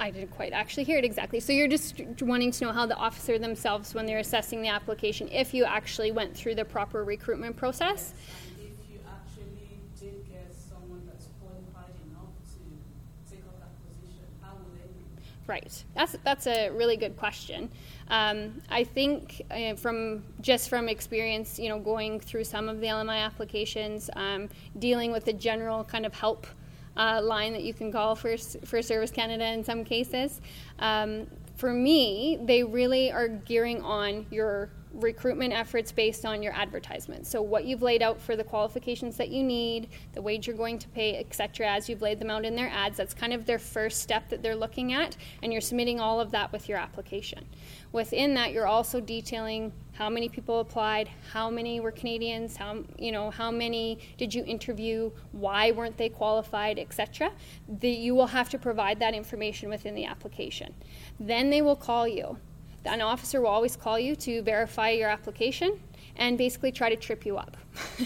I 0.02 0.10
didn't 0.10 0.32
quite 0.32 0.52
actually 0.52 0.82
hear 0.82 0.98
it 0.98 1.04
exactly. 1.04 1.38
So 1.38 1.52
you're 1.52 1.68
just 1.68 1.94
wanting 2.20 2.50
to 2.50 2.64
know 2.64 2.72
how 2.72 2.86
the 2.86 2.96
officer 2.96 3.38
themselves, 3.38 3.94
when 3.94 4.04
they're 4.04 4.18
assessing 4.18 4.60
the 4.60 4.68
application, 4.68 5.28
if 5.30 5.54
you 5.54 5.64
actually 5.64 6.10
went 6.10 6.36
through 6.36 6.56
the 6.56 6.64
proper 6.64 7.04
recruitment 7.04 7.56
process. 7.56 8.12
And 8.48 8.66
if 8.66 8.92
you 8.92 8.98
actually 9.06 9.78
did 10.00 10.28
get 10.28 10.52
someone 10.52 11.02
that's 11.06 11.28
qualified 11.40 11.94
enough 12.10 12.34
to 12.54 13.32
take 13.32 13.44
up 13.46 13.60
that 13.60 13.70
position, 13.86 14.24
how 14.42 14.54
will 14.54 14.74
they 14.74 14.88
know? 14.90 15.22
Right. 15.46 15.84
That's 15.94 16.16
that's 16.24 16.48
a 16.48 16.70
really 16.70 16.96
good 16.96 17.16
question. 17.16 17.70
Um, 18.08 18.60
I 18.70 18.82
think 18.82 19.40
uh, 19.52 19.76
from 19.76 20.24
just 20.40 20.68
from 20.68 20.88
experience, 20.88 21.60
you 21.60 21.68
know, 21.68 21.78
going 21.78 22.18
through 22.18 22.42
some 22.42 22.68
of 22.68 22.80
the 22.80 22.88
LMI 22.88 23.24
applications, 23.24 24.10
um, 24.16 24.48
dealing 24.80 25.12
with 25.12 25.26
the 25.26 25.32
general 25.32 25.84
kind 25.84 26.04
of 26.04 26.12
help 26.12 26.48
uh, 26.96 27.20
line 27.22 27.52
that 27.52 27.62
you 27.62 27.74
can 27.74 27.90
call 27.92 28.14
for 28.14 28.36
for 28.64 28.82
Service 28.82 29.10
Canada 29.10 29.46
in 29.46 29.64
some 29.64 29.84
cases. 29.84 30.40
Um, 30.78 31.26
for 31.56 31.72
me, 31.72 32.38
they 32.42 32.64
really 32.64 33.12
are 33.12 33.28
gearing 33.28 33.82
on 33.82 34.26
your 34.30 34.70
recruitment 34.94 35.52
efforts 35.52 35.92
based 35.92 36.24
on 36.24 36.42
your 36.42 36.52
advertisement. 36.52 37.26
So 37.26 37.40
what 37.40 37.64
you've 37.64 37.82
laid 37.82 38.02
out 38.02 38.20
for 38.20 38.36
the 38.36 38.44
qualifications 38.44 39.16
that 39.16 39.28
you 39.28 39.42
need, 39.42 39.88
the 40.12 40.22
wage 40.22 40.46
you're 40.46 40.56
going 40.56 40.78
to 40.78 40.88
pay, 40.88 41.18
etc. 41.18 41.68
as 41.68 41.88
you've 41.88 42.02
laid 42.02 42.18
them 42.18 42.30
out 42.30 42.44
in 42.44 42.56
their 42.56 42.68
ads, 42.68 42.96
that's 42.96 43.14
kind 43.14 43.32
of 43.32 43.46
their 43.46 43.58
first 43.58 44.02
step 44.02 44.28
that 44.28 44.42
they're 44.42 44.56
looking 44.56 44.92
at 44.92 45.16
and 45.42 45.52
you're 45.52 45.60
submitting 45.62 46.00
all 46.00 46.20
of 46.20 46.30
that 46.32 46.52
with 46.52 46.68
your 46.68 46.78
application. 46.78 47.46
Within 47.92 48.34
that, 48.34 48.52
you're 48.52 48.66
also 48.66 49.00
detailing 49.00 49.72
how 49.92 50.08
many 50.08 50.28
people 50.28 50.60
applied, 50.60 51.08
how 51.32 51.50
many 51.50 51.80
were 51.80 51.92
Canadians, 51.92 52.56
how 52.56 52.82
you 52.98 53.12
know, 53.12 53.30
how 53.30 53.50
many 53.50 53.98
did 54.16 54.34
you 54.34 54.44
interview, 54.44 55.10
why 55.32 55.70
weren't 55.70 55.96
they 55.96 56.08
qualified, 56.08 56.78
etc. 56.78 57.32
You 57.80 58.14
will 58.14 58.26
have 58.26 58.48
to 58.50 58.58
provide 58.58 58.98
that 59.00 59.14
information 59.14 59.68
within 59.68 59.94
the 59.94 60.04
application. 60.04 60.74
Then 61.20 61.50
they 61.50 61.62
will 61.62 61.76
call 61.76 62.08
you 62.08 62.38
an 62.84 63.00
officer 63.00 63.40
will 63.40 63.48
always 63.48 63.76
call 63.76 63.98
you 63.98 64.16
to 64.16 64.42
verify 64.42 64.90
your 64.90 65.08
application 65.08 65.80
and 66.16 66.36
basically 66.36 66.72
try 66.72 66.90
to 66.90 66.96
trip 66.96 67.24
you 67.24 67.36
up. 67.36 67.56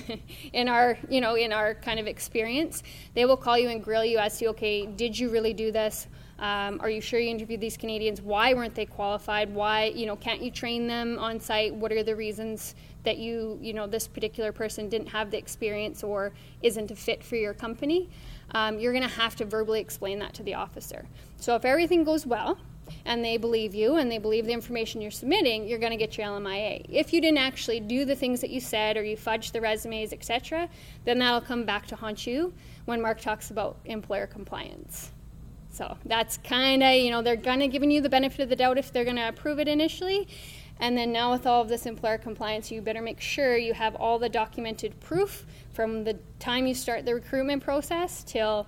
in 0.52 0.68
our, 0.68 0.98
you 1.08 1.20
know, 1.20 1.34
in 1.34 1.52
our 1.52 1.74
kind 1.74 1.98
of 1.98 2.06
experience, 2.06 2.82
they 3.14 3.24
will 3.24 3.36
call 3.36 3.58
you 3.58 3.68
and 3.68 3.82
grill 3.82 4.04
you 4.04 4.18
as 4.18 4.38
to, 4.38 4.46
okay, 4.46 4.86
did 4.86 5.18
you 5.18 5.30
really 5.30 5.52
do 5.52 5.72
this? 5.72 6.06
Um, 6.38 6.80
are 6.80 6.90
you 6.90 7.00
sure 7.00 7.18
you 7.18 7.30
interviewed 7.30 7.60
these 7.60 7.76
Canadians? 7.76 8.20
Why 8.20 8.52
weren't 8.52 8.74
they 8.74 8.86
qualified? 8.86 9.54
Why, 9.54 9.86
you 9.86 10.06
know, 10.06 10.16
can't 10.16 10.42
you 10.42 10.50
train 10.50 10.86
them 10.86 11.18
on 11.18 11.40
site? 11.40 11.74
What 11.74 11.92
are 11.92 12.02
the 12.02 12.14
reasons 12.14 12.74
that 13.04 13.18
you, 13.18 13.58
you 13.62 13.72
know, 13.72 13.86
this 13.86 14.06
particular 14.06 14.52
person 14.52 14.88
didn't 14.88 15.08
have 15.08 15.30
the 15.30 15.38
experience 15.38 16.02
or 16.02 16.32
isn't 16.62 16.90
a 16.90 16.96
fit 16.96 17.24
for 17.24 17.36
your 17.36 17.54
company? 17.54 18.10
Um, 18.50 18.78
you're 18.78 18.92
going 18.92 19.08
to 19.08 19.14
have 19.14 19.34
to 19.36 19.44
verbally 19.44 19.80
explain 19.80 20.18
that 20.18 20.34
to 20.34 20.42
the 20.42 20.54
officer. 20.54 21.06
So 21.38 21.54
if 21.54 21.64
everything 21.64 22.04
goes 22.04 22.26
well, 22.26 22.58
and 23.04 23.24
they 23.24 23.36
believe 23.36 23.74
you 23.74 23.96
and 23.96 24.10
they 24.10 24.18
believe 24.18 24.46
the 24.46 24.52
information 24.52 25.00
you're 25.00 25.10
submitting, 25.10 25.66
you're 25.66 25.78
going 25.78 25.90
to 25.90 25.96
get 25.96 26.16
your 26.16 26.26
LMIA. 26.28 26.86
If 26.88 27.12
you 27.12 27.20
didn't 27.20 27.38
actually 27.38 27.80
do 27.80 28.04
the 28.04 28.14
things 28.14 28.40
that 28.40 28.50
you 28.50 28.60
said 28.60 28.96
or 28.96 29.02
you 29.04 29.16
fudged 29.16 29.52
the 29.52 29.60
resumes, 29.60 30.12
etc., 30.12 30.68
then 31.04 31.18
that'll 31.18 31.40
come 31.40 31.64
back 31.64 31.86
to 31.88 31.96
haunt 31.96 32.26
you 32.26 32.54
when 32.84 33.00
Mark 33.02 33.20
talks 33.20 33.50
about 33.50 33.78
employer 33.86 34.26
compliance. 34.26 35.10
So 35.76 35.96
that's 36.04 36.38
kind 36.38 36.82
of, 36.82 36.94
you 36.94 37.10
know, 37.10 37.22
they're 37.22 37.36
kind 37.36 37.62
of 37.62 37.70
giving 37.70 37.90
you 37.90 38.00
the 38.00 38.08
benefit 38.08 38.40
of 38.40 38.48
the 38.48 38.56
doubt 38.56 38.78
if 38.78 38.92
they're 38.92 39.04
going 39.04 39.16
to 39.16 39.28
approve 39.28 39.58
it 39.58 39.68
initially. 39.68 40.28
And 40.78 40.96
then 40.96 41.12
now 41.12 41.32
with 41.32 41.46
all 41.46 41.62
of 41.62 41.68
this 41.68 41.86
employer 41.86 42.18
compliance, 42.18 42.70
you 42.70 42.82
better 42.82 43.02
make 43.02 43.20
sure 43.20 43.56
you 43.56 43.72
have 43.74 43.94
all 43.94 44.18
the 44.18 44.28
documented 44.28 44.98
proof 45.00 45.46
from 45.72 46.04
the 46.04 46.18
time 46.38 46.66
you 46.66 46.74
start 46.74 47.04
the 47.04 47.14
recruitment 47.14 47.62
process 47.62 48.22
till 48.24 48.66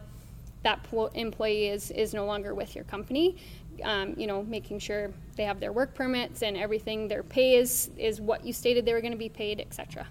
that 0.63 0.87
employee 1.15 1.69
is, 1.69 1.91
is 1.91 2.15
no 2.15 2.25
longer 2.25 2.55
with 2.55 2.75
your 2.75 2.85
company 2.85 3.37
um, 3.85 4.15
you 4.17 4.27
know, 4.27 4.43
making 4.43 4.79
sure 4.79 5.13
they 5.37 5.45
have 5.45 5.61
their 5.61 5.73
work 5.73 5.95
permits 5.95 6.43
and 6.43 6.57
everything. 6.57 7.09
Their 7.09 7.23
pay 7.23 7.57
is 7.57 7.91
is 7.97 8.21
what 8.21 8.45
you 8.45 8.53
stated 8.53 8.85
they 8.85 8.93
were 8.93 9.01
going 9.01 9.13
to 9.13 9.19
be 9.19 9.29
paid, 9.29 9.61
etc. 9.61 10.07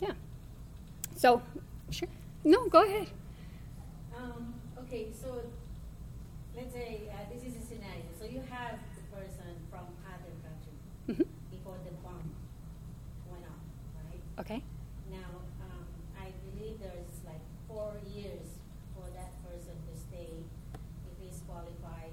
Yeah. 0.00 0.12
So, 1.16 1.42
sure. 1.90 2.08
No, 2.44 2.68
go 2.68 2.84
ahead. 2.84 3.08
Um, 4.16 4.54
okay, 4.80 5.08
so 5.12 5.42
let's 6.72 6.84
say 6.86 7.08
uh, 7.12 7.16
this 7.32 7.42
is 7.44 7.56
a 7.56 7.66
scenario. 7.66 8.08
So 8.18 8.24
you 8.24 8.40
have 8.50 8.78
the 8.96 9.02
person 9.16 9.52
from 9.70 9.86
other 10.08 10.32
country 10.40 10.76
Mhm. 11.08 11.26
before 11.50 11.76
the 11.84 11.92
bomb 12.02 12.32
went 13.30 13.44
off, 13.44 13.64
right? 14.08 14.20
Okay. 14.40 14.62
Now, 15.10 15.28
um, 15.60 15.84
I 16.18 16.32
believe 16.48 16.80
there's 16.80 17.20
like 17.26 17.40
four 17.68 17.96
years 18.08 18.56
for 18.94 19.04
that 19.10 19.32
person 19.44 19.76
to 19.88 19.92
stay 19.96 20.44
if 20.72 21.14
he's 21.20 21.40
qualified 21.46 22.12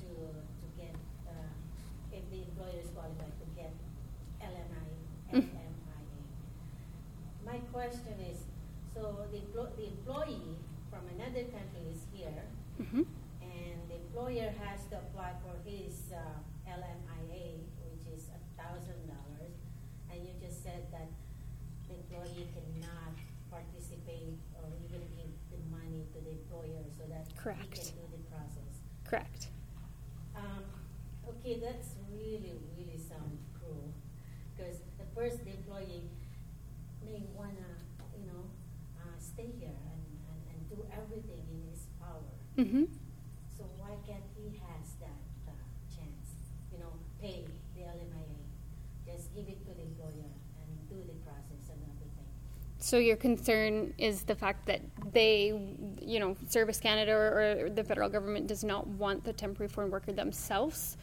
to 0.00 0.08
to 0.60 0.66
get 0.76 0.94
uh, 1.28 1.52
if 2.12 2.28
the 2.30 2.42
employer 2.42 2.80
is 2.84 2.90
qualified 2.90 3.32
to 3.40 3.46
get 3.56 3.72
LMI 4.40 4.88
Mm. 5.32 5.40
LMIA. 5.40 6.20
My 7.44 7.58
question 7.72 8.18
is, 8.20 8.44
so 8.94 9.24
the 9.32 9.38
emplo- 9.38 9.74
the 9.76 9.86
employee 9.88 10.56
from 10.90 11.06
another 11.16 11.44
country 11.44 11.86
is 11.94 12.04
here, 12.12 12.44
hmm 12.76 13.02
and 13.40 13.78
the 13.88 13.94
employer 13.96 14.50
has 14.64 14.84
to 14.90 14.98
apply 14.98 15.32
for 15.44 15.54
his 15.68 16.12
uh, 16.12 16.18
LMIA, 16.66 17.62
which 17.86 18.06
is 18.14 18.28
a 18.28 18.40
thousand 18.60 19.06
dollars, 19.06 19.54
and 20.10 20.18
you 20.26 20.32
just 20.40 20.62
said 20.62 20.90
that 20.92 21.08
the 21.88 21.94
employee 21.94 22.48
cannot 22.54 23.14
participate 23.50 24.38
or 24.58 24.66
even 24.84 25.02
give 25.16 25.30
the 25.50 25.58
money 25.70 26.06
to 26.12 26.18
the 26.26 26.30
employer 26.30 26.82
so 26.96 27.02
that 27.08 27.26
Correct. 27.36 27.78
he 27.78 27.94
can 27.94 28.02
do 28.02 28.06
the 28.16 28.22
process. 28.30 28.72
Correct. 29.04 29.48
Um, 30.36 30.64
okay, 31.28 31.58
that's 31.60 31.94
really, 32.12 32.54
really 32.76 32.98
sound 32.98 33.38
cruel, 33.58 33.92
because 34.56 34.78
the 34.98 35.06
first 35.14 35.44
the 35.44 35.50
employee 35.50 36.06
may 37.04 37.22
wanna, 37.34 37.70
you 38.18 38.26
know, 38.30 38.44
uh, 39.00 39.16
stay 39.18 39.50
here 39.58 39.74
and, 39.92 40.04
and, 40.30 40.40
and 40.52 40.58
do 40.70 40.78
everything 40.94 41.42
in 41.50 41.58
his 41.70 41.86
power. 42.64 42.70
hmm 42.70 42.84
So 43.56 43.64
why 43.78 43.96
can't 44.06 44.24
he 44.36 44.58
has 44.58 44.94
that 45.00 45.20
uh, 45.48 45.52
chance? 45.94 46.28
You 46.72 46.78
know, 46.80 46.92
pay 47.20 47.44
the 47.76 47.82
LMIA, 47.82 48.40
just 49.06 49.34
give 49.34 49.48
it 49.48 49.60
to 49.66 49.74
the 49.74 49.82
employer 49.82 50.30
and 50.60 50.88
do 50.88 50.96
the 51.06 51.16
process 51.24 51.68
and 51.70 51.80
everything. 51.82 52.26
So 52.78 52.98
your 52.98 53.16
concern 53.16 53.92
is 53.98 54.22
the 54.22 54.34
fact 54.34 54.66
that 54.66 54.80
they, 55.12 55.52
you 56.00 56.18
know, 56.18 56.36
Service 56.48 56.80
Canada 56.80 57.12
or, 57.12 57.64
or 57.66 57.70
the 57.70 57.84
federal 57.84 58.08
government 58.08 58.46
does 58.46 58.64
not 58.64 58.86
want 58.86 59.24
the 59.24 59.32
temporary 59.32 59.68
foreign 59.68 59.90
worker 59.90 60.12
themselves, 60.12 60.96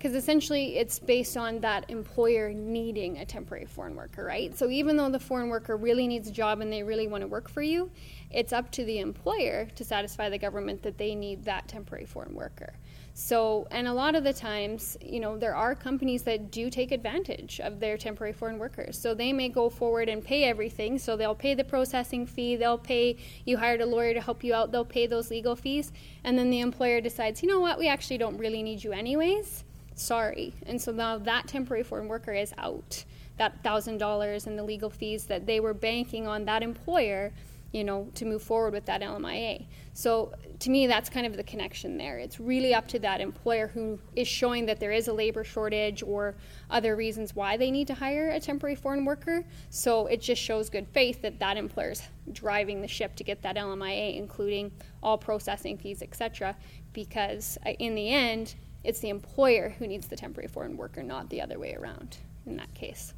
because 0.00 0.16
essentially 0.16 0.78
it's 0.78 0.98
based 0.98 1.36
on 1.36 1.60
that 1.60 1.84
employer 1.90 2.54
needing 2.54 3.18
a 3.18 3.26
temporary 3.26 3.66
foreign 3.66 3.94
worker, 3.94 4.24
right? 4.24 4.56
So 4.56 4.70
even 4.70 4.96
though 4.96 5.10
the 5.10 5.20
foreign 5.20 5.50
worker 5.50 5.76
really 5.76 6.08
needs 6.08 6.26
a 6.26 6.32
job 6.32 6.62
and 6.62 6.72
they 6.72 6.82
really 6.82 7.06
want 7.06 7.20
to 7.20 7.28
work 7.28 7.50
for 7.50 7.60
you, 7.60 7.90
it's 8.30 8.50
up 8.50 8.70
to 8.72 8.84
the 8.86 8.98
employer 8.98 9.66
to 9.74 9.84
satisfy 9.84 10.30
the 10.30 10.38
government 10.38 10.82
that 10.84 10.96
they 10.96 11.14
need 11.14 11.44
that 11.44 11.68
temporary 11.68 12.06
foreign 12.06 12.34
worker. 12.34 12.72
So, 13.12 13.68
and 13.70 13.86
a 13.86 13.92
lot 13.92 14.14
of 14.14 14.24
the 14.24 14.32
times, 14.32 14.96
you 15.02 15.20
know, 15.20 15.36
there 15.36 15.54
are 15.54 15.74
companies 15.74 16.22
that 16.22 16.50
do 16.50 16.70
take 16.70 16.92
advantage 16.92 17.60
of 17.60 17.78
their 17.78 17.98
temporary 17.98 18.32
foreign 18.32 18.58
workers. 18.58 18.98
So 18.98 19.12
they 19.12 19.34
may 19.34 19.50
go 19.50 19.68
forward 19.68 20.08
and 20.08 20.24
pay 20.24 20.44
everything. 20.44 20.98
So 20.98 21.14
they'll 21.14 21.34
pay 21.34 21.52
the 21.52 21.64
processing 21.64 22.24
fee, 22.24 22.56
they'll 22.56 22.78
pay, 22.78 23.18
you 23.44 23.58
hired 23.58 23.82
a 23.82 23.86
lawyer 23.86 24.14
to 24.14 24.20
help 24.22 24.42
you 24.42 24.54
out, 24.54 24.72
they'll 24.72 24.82
pay 24.86 25.06
those 25.06 25.30
legal 25.30 25.56
fees. 25.56 25.92
And 26.24 26.38
then 26.38 26.48
the 26.48 26.60
employer 26.60 27.02
decides, 27.02 27.42
you 27.42 27.50
know 27.50 27.60
what, 27.60 27.78
we 27.78 27.86
actually 27.86 28.16
don't 28.16 28.38
really 28.38 28.62
need 28.62 28.82
you 28.82 28.92
anyways. 28.92 29.64
Sorry. 30.00 30.54
And 30.66 30.80
so 30.80 30.92
now 30.92 31.18
that 31.18 31.46
temporary 31.46 31.82
foreign 31.82 32.08
worker 32.08 32.32
is 32.32 32.54
out. 32.56 33.04
That 33.36 33.62
$1,000 33.62 34.46
and 34.46 34.58
the 34.58 34.62
legal 34.62 34.90
fees 34.90 35.24
that 35.26 35.46
they 35.46 35.60
were 35.60 35.74
banking 35.74 36.26
on 36.26 36.44
that 36.46 36.62
employer 36.62 37.32
you 37.72 37.84
know, 37.84 38.08
to 38.16 38.24
move 38.24 38.42
forward 38.42 38.72
with 38.72 38.84
that 38.86 39.00
LMIA. 39.00 39.64
So 39.94 40.32
to 40.58 40.70
me, 40.70 40.86
that's 40.86 41.08
kind 41.08 41.24
of 41.24 41.36
the 41.36 41.44
connection 41.44 41.96
there. 41.96 42.18
It's 42.18 42.40
really 42.40 42.74
up 42.74 42.88
to 42.88 42.98
that 43.00 43.20
employer 43.20 43.68
who 43.68 43.98
is 44.16 44.26
showing 44.26 44.66
that 44.66 44.80
there 44.80 44.90
is 44.90 45.06
a 45.06 45.12
labor 45.12 45.44
shortage 45.44 46.02
or 46.02 46.34
other 46.68 46.96
reasons 46.96 47.36
why 47.36 47.56
they 47.56 47.70
need 47.70 47.86
to 47.86 47.94
hire 47.94 48.30
a 48.30 48.40
temporary 48.40 48.74
foreign 48.74 49.04
worker. 49.04 49.44
So 49.70 50.06
it 50.06 50.20
just 50.20 50.42
shows 50.42 50.68
good 50.68 50.88
faith 50.88 51.22
that 51.22 51.38
that 51.38 51.56
employer 51.56 51.90
is 51.90 52.02
driving 52.32 52.82
the 52.82 52.88
ship 52.88 53.14
to 53.16 53.24
get 53.24 53.40
that 53.42 53.56
LMIA, 53.56 54.16
including 54.16 54.72
all 55.00 55.16
processing 55.16 55.78
fees, 55.78 56.02
etc. 56.02 56.56
Because 56.92 57.56
uh, 57.64 57.70
in 57.78 57.94
the 57.94 58.08
end, 58.08 58.56
it's 58.84 59.00
the 59.00 59.08
employer 59.10 59.70
who 59.78 59.86
needs 59.86 60.06
the 60.08 60.16
temporary 60.16 60.48
foreign 60.48 60.76
worker, 60.76 61.02
not 61.02 61.28
the 61.30 61.40
other 61.42 61.58
way 61.58 61.74
around. 61.74 62.16
In 62.46 62.56
that 62.56 62.72
case, 62.74 63.12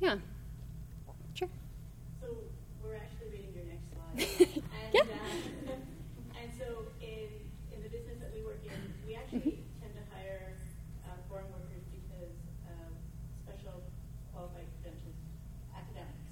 yeah, 0.00 0.16
sure. 1.34 1.48
So 2.20 2.28
we're 2.84 2.96
actually 2.96 3.30
reading 3.32 3.52
your 3.56 3.64
next 3.64 3.88
slide. 3.90 4.62
and, 4.84 4.94
Yeah. 4.94 5.72
uh, 5.72 5.72
and 6.40 6.50
so 6.58 6.84
in, 7.00 7.28
in 7.72 7.82
the 7.82 7.88
business 7.88 8.20
that 8.20 8.30
we 8.36 8.44
work 8.44 8.60
in, 8.64 8.76
we 9.08 9.16
actually 9.16 9.40
Mm-hmm. 9.40 9.80
tend 9.82 9.92
to 9.96 10.04
hire 10.14 10.52
uh, 11.08 11.16
foreign 11.28 11.48
workers 11.50 11.82
because 11.90 12.36
of 12.68 12.86
special 13.48 13.80
qualified 14.30 14.68
credentials, 14.78 15.16
academics. 15.74 16.28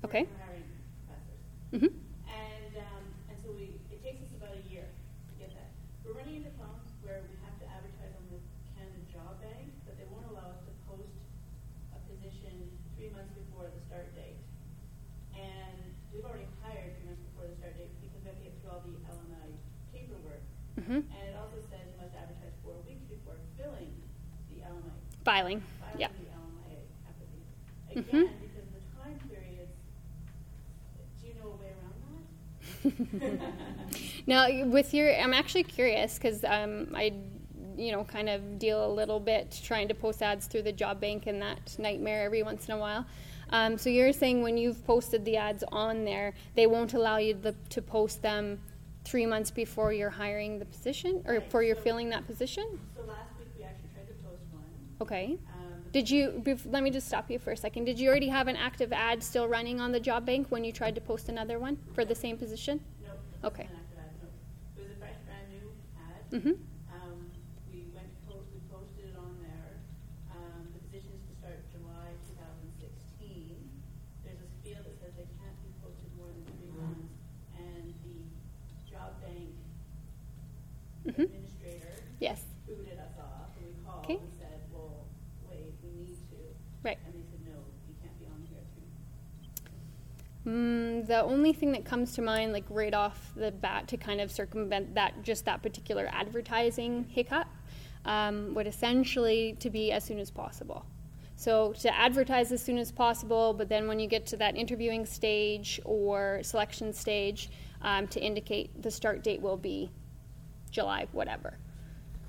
for- 0.00 0.08
Okay. 0.08 0.24
For 0.24 0.40
hiring 0.48 0.66
professors. 1.04 1.42
hmm 1.70 1.92
And, 2.26 2.72
um, 2.80 3.04
and 3.28 3.36
so 3.44 3.52
we, 3.52 3.76
it 3.92 4.00
takes 4.02 4.24
us 4.24 4.32
about 4.34 4.56
a 4.56 4.64
year 4.66 4.88
to 4.88 5.32
get 5.38 5.52
that. 5.54 5.70
We're 6.02 6.16
running 6.16 6.40
into 6.42 6.50
Mhm. 20.90 21.06
And 21.06 21.22
it 21.28 21.36
also 21.38 21.62
says 21.70 21.86
you 21.86 21.98
must 22.02 22.14
advertise 22.18 22.56
four 22.64 22.74
weeks 22.82 23.04
before 23.06 23.38
filling 23.56 23.94
the 24.50 24.58
LMI, 24.66 24.66
Filing. 24.66 24.68
filing 24.68 24.68
Yeah. 24.68 24.68
the 24.68 24.68
LMIA 24.70 24.88
application. 24.88 24.88
Mhm. 24.88 24.88
Again, 24.88 24.88
because 24.88 24.88
of 24.88 24.88
the 24.88 24.88
time 24.88 24.88
periods, 24.90 25.06
do 25.06 25.19
you 25.19 25.19
way 31.60 31.68
around 32.82 33.30
that? 33.30 33.40
Now, 34.26 34.64
with 34.66 34.94
your, 34.94 35.14
I'm 35.18 35.34
actually 35.34 35.64
curious 35.64 36.14
because 36.14 36.44
um, 36.44 36.92
I, 36.94 37.12
you 37.76 37.90
know, 37.92 38.04
kind 38.04 38.28
of 38.28 38.58
deal 38.58 38.84
a 38.86 38.92
little 38.92 39.18
bit 39.18 39.58
trying 39.64 39.88
to 39.88 39.94
post 39.94 40.22
ads 40.22 40.46
through 40.46 40.62
the 40.62 40.72
job 40.72 41.00
bank 41.00 41.26
and 41.26 41.40
that 41.42 41.76
nightmare 41.78 42.24
every 42.24 42.42
once 42.42 42.68
in 42.68 42.74
a 42.74 42.78
while. 42.78 43.06
Um, 43.50 43.76
so 43.78 43.90
you're 43.90 44.12
saying 44.12 44.42
when 44.42 44.56
you've 44.56 44.84
posted 44.86 45.24
the 45.24 45.36
ads 45.36 45.64
on 45.72 46.04
there, 46.04 46.34
they 46.54 46.66
won't 46.66 46.94
allow 46.94 47.16
you 47.16 47.34
the, 47.34 47.54
to 47.70 47.82
post 47.82 48.22
them 48.22 48.60
three 49.04 49.26
months 49.26 49.50
before 49.50 49.92
you're 49.92 50.10
hiring 50.10 50.58
the 50.58 50.66
position 50.66 51.22
or 51.26 51.34
Right, 51.34 51.44
before 51.44 51.62
you're 51.62 51.74
so- 51.76 51.82
filling 51.82 52.10
that 52.10 52.26
position? 52.26 52.78
So 52.94 53.02
last 53.08 53.30
week 53.38 53.48
we 53.58 53.64
actually 53.64 53.88
tried 53.94 54.06
to 54.08 54.14
post 54.22 54.42
one. 54.52 54.62
Okay. 55.00 55.38
Um, 55.54 55.82
Did 55.92 56.10
you? 56.10 56.42
bef- 56.44 56.70
Let 56.70 56.82
me 56.82 56.90
just 56.90 57.06
stop 57.08 57.30
you 57.30 57.38
for 57.38 57.52
a 57.52 57.56
second. 57.56 57.84
Did 57.84 57.98
you 57.98 58.08
already 58.08 58.28
have 58.28 58.48
an 58.48 58.56
active 58.56 58.92
ad 58.92 59.22
still 59.22 59.48
running 59.48 59.80
on 59.80 59.92
the 59.92 60.00
job 60.00 60.26
bank 60.26 60.46
when 60.50 60.62
you 60.64 60.72
tried 60.72 60.94
to 60.94 61.00
post 61.00 61.28
another 61.28 61.58
one 61.58 61.78
for 61.94 62.04
the 62.04 62.14
same 62.14 62.36
position? 62.36 62.80
No. 63.02 63.48
Okay. 63.48 63.64
wasn't 63.64 63.80
an 63.80 63.80
active 63.80 63.98
ad, 63.98 64.12
no. 64.20 64.28
It 64.76 64.86
was 64.86 64.92
a 64.92 64.98
fresh, 65.00 65.18
brand 65.26 65.46
new 65.48 65.66
ad. 65.96 66.22
Mm-hmm. 66.30 66.56
Um, 66.94 67.16
we 67.72 67.78
went, 67.96 68.10
po- 68.28 68.44
we 68.52 68.60
posted 68.68 69.08
it 69.08 69.16
on 69.16 69.32
there. 69.40 69.72
Um, 70.36 70.68
the 70.76 70.80
position 70.84 71.10
is 71.16 71.22
to 71.32 71.34
start 71.40 71.58
July 71.72 72.12
two 72.28 72.36
thousand 72.36 72.68
sixteen. 72.76 73.56
There's 74.22 74.38
a 74.44 74.50
field 74.62 74.84
that 74.84 74.96
says 75.00 75.12
they 75.16 75.28
can't 75.40 75.56
be 75.64 75.72
posted 75.80 76.10
more 76.20 76.28
than 76.28 76.44
three 76.60 76.74
months. 76.76 77.08
And 77.56 77.88
the 78.04 78.20
job 78.84 79.16
bank 79.24 79.48
Mhm. 81.08 81.24
administrator 81.24 81.96
Yes. 82.20 82.44
booted 82.68 83.00
us 83.00 83.16
off. 83.18 83.56
And 83.56 83.64
we 83.66 83.72
called 83.82 84.04
Okay. 84.04 84.20
and 84.20 84.32
said, 84.38 84.60
well, 84.72 85.08
wait, 85.48 85.72
we 85.82 85.90
need 86.04 86.16
to. 86.30 86.40
Right. 86.84 86.98
And 87.04 87.14
they 87.16 87.24
said, 87.24 87.40
no, 87.48 87.56
you 87.88 87.94
can't 88.04 88.16
be 88.20 88.26
on 88.28 88.40
here 88.52 88.60
three 88.76 88.84
months. 88.92 89.08
Mm, 90.46 91.06
the 91.06 91.22
only 91.22 91.52
thing 91.52 91.72
that 91.72 91.84
comes 91.84 92.14
to 92.14 92.22
mind, 92.22 92.52
like 92.52 92.64
right 92.70 92.94
off 92.94 93.32
the 93.36 93.50
bat, 93.50 93.88
to 93.88 93.96
kind 93.96 94.20
of 94.20 94.30
circumvent 94.30 94.94
that, 94.94 95.22
just 95.22 95.44
that 95.44 95.62
particular 95.62 96.08
advertising 96.10 97.04
hiccup, 97.10 97.46
um, 98.06 98.54
would 98.54 98.66
essentially 98.66 99.56
to 99.60 99.68
be 99.68 99.92
as 99.92 100.04
soon 100.04 100.18
as 100.18 100.30
possible. 100.30 100.86
So 101.36 101.72
to 101.80 101.94
advertise 101.94 102.52
as 102.52 102.62
soon 102.62 102.78
as 102.78 102.92
possible, 102.92 103.54
but 103.54 103.68
then 103.68 103.88
when 103.88 103.98
you 103.98 104.06
get 104.06 104.26
to 104.26 104.36
that 104.38 104.56
interviewing 104.56 105.06
stage 105.06 105.80
or 105.84 106.40
selection 106.42 106.92
stage, 106.92 107.50
um, 107.82 108.06
to 108.08 108.20
indicate 108.20 108.82
the 108.82 108.90
start 108.90 109.24
date 109.24 109.40
will 109.40 109.56
be 109.56 109.90
July, 110.70 111.06
whatever. 111.12 111.56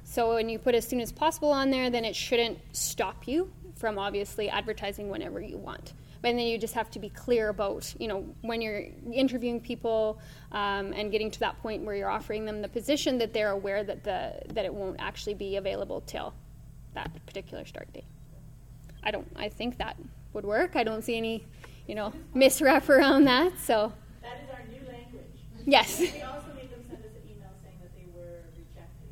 So 0.03 0.35
when 0.35 0.49
you 0.49 0.59
put 0.59 0.75
as 0.75 0.87
soon 0.87 0.99
as 0.99 1.11
possible 1.11 1.51
on 1.51 1.71
there, 1.71 1.89
then 1.89 2.05
it 2.05 2.15
shouldn't 2.15 2.59
stop 2.71 3.27
you 3.27 3.51
from 3.75 3.97
obviously 3.97 4.49
advertising 4.49 5.09
whenever 5.09 5.39
you 5.39 5.57
want. 5.57 5.93
But 6.21 6.35
then 6.35 6.39
you 6.39 6.57
just 6.57 6.75
have 6.75 6.91
to 6.91 6.99
be 6.99 7.09
clear 7.09 7.49
about, 7.49 7.93
you 7.99 8.07
know, 8.07 8.25
when 8.41 8.61
you're 8.61 8.85
interviewing 9.11 9.59
people 9.59 10.19
um, 10.51 10.93
and 10.93 11.11
getting 11.11 11.31
to 11.31 11.39
that 11.39 11.59
point 11.61 11.83
where 11.83 11.95
you're 11.95 12.11
offering 12.11 12.45
them 12.45 12.61
the 12.61 12.67
position, 12.67 13.17
that 13.17 13.33
they're 13.33 13.51
aware 13.51 13.83
that 13.83 14.03
the 14.03 14.33
that 14.53 14.65
it 14.65 14.73
won't 14.73 14.97
actually 14.99 15.33
be 15.33 15.55
available 15.55 16.01
till 16.01 16.33
that 16.93 17.09
particular 17.25 17.65
start 17.65 17.91
date. 17.93 18.05
I 19.03 19.09
don't. 19.11 19.27
I 19.35 19.49
think 19.49 19.77
that 19.79 19.97
would 20.33 20.45
work. 20.45 20.75
I 20.75 20.83
don't 20.83 21.03
see 21.03 21.17
any, 21.17 21.43
you 21.87 21.95
know, 21.95 22.13
misrep 22.35 22.87
around 22.89 23.25
that. 23.25 23.57
So 23.59 23.91
That 24.21 24.41
is 24.43 24.49
our 24.49 24.63
new 24.67 24.87
language. 24.87 25.25
Yes. 25.65 25.99
We 25.99 26.21
also 26.21 26.47
made 26.55 26.71
them 26.71 26.83
send 26.87 27.03
us 27.03 27.11
an 27.15 27.29
email 27.29 27.49
saying 27.63 27.77
that 27.81 27.93
they 27.95 28.05
were 28.15 28.43
rejecting 28.55 29.09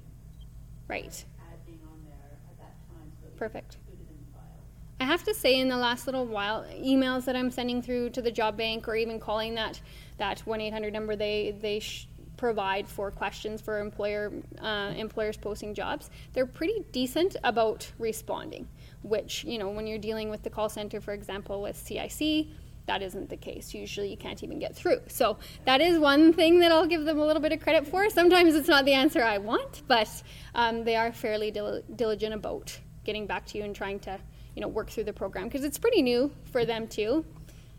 right. 0.87 1.25
being 1.65 1.79
on 1.91 1.99
there 2.05 2.37
at 2.49 2.57
that 2.59 2.75
time, 2.87 3.11
so 3.21 3.27
Perfect. 3.37 3.77
included 3.81 4.09
in 4.09 4.17
the 4.25 4.31
file. 4.33 4.61
I 4.99 5.05
have 5.05 5.23
to 5.23 5.33
say, 5.33 5.59
in 5.59 5.69
the 5.69 5.77
last 5.77 6.07
little 6.07 6.25
while, 6.25 6.65
emails 6.73 7.23
that 7.25 7.35
I'm 7.35 7.51
sending 7.51 7.81
through 7.81 8.09
to 8.11 8.21
the 8.21 8.31
job 8.31 8.57
bank, 8.57 8.87
or 8.87 8.95
even 8.95 9.19
calling 9.19 9.55
that 9.55 9.79
that 10.17 10.39
one 10.41 10.59
eight 10.59 10.73
hundred 10.73 10.91
number 10.91 11.15
they 11.15 11.55
they 11.59 11.79
sh- 11.79 12.07
provide 12.35 12.87
for 12.87 13.09
questions 13.09 13.61
for 13.61 13.79
employer 13.79 14.31
uh, 14.61 14.93
employers 14.97 15.37
posting 15.37 15.73
jobs, 15.73 16.09
they're 16.33 16.45
pretty 16.45 16.85
decent 16.91 17.37
about 17.45 17.89
responding. 17.97 18.67
Which 19.01 19.45
you 19.45 19.57
know, 19.57 19.69
when 19.69 19.87
you're 19.87 19.97
dealing 19.99 20.29
with 20.29 20.43
the 20.43 20.49
call 20.49 20.67
center, 20.67 20.99
for 20.99 21.13
example, 21.13 21.61
with 21.61 21.77
CIC. 21.77 22.47
That 22.87 23.03
isn't 23.03 23.29
the 23.29 23.37
case. 23.37 23.75
Usually, 23.75 24.09
you 24.09 24.17
can't 24.17 24.43
even 24.43 24.57
get 24.57 24.75
through. 24.75 25.01
So, 25.05 25.37
that 25.65 25.79
is 25.79 25.99
one 25.99 26.33
thing 26.33 26.59
that 26.61 26.71
I'll 26.71 26.87
give 26.87 27.05
them 27.05 27.19
a 27.19 27.25
little 27.25 27.41
bit 27.41 27.51
of 27.51 27.59
credit 27.59 27.87
for. 27.87 28.09
Sometimes 28.09 28.55
it's 28.55 28.67
not 28.67 28.83
the 28.83 28.93
answer 28.93 29.21
I 29.21 29.37
want, 29.37 29.83
but 29.87 30.09
um, 30.55 30.85
they 30.85 30.95
are 30.95 31.11
fairly 31.11 31.51
dil- 31.51 31.83
diligent 31.95 32.33
about 32.33 32.79
getting 33.03 33.27
back 33.27 33.45
to 33.47 33.59
you 33.59 33.63
and 33.63 33.75
trying 33.75 33.99
to 33.99 34.19
you 34.55 34.61
know 34.61 34.67
work 34.67 34.89
through 34.89 35.05
the 35.05 35.13
program 35.13 35.45
because 35.45 35.63
it's 35.63 35.77
pretty 35.77 36.01
new 36.01 36.31
for 36.51 36.65
them 36.65 36.87
too. 36.87 37.25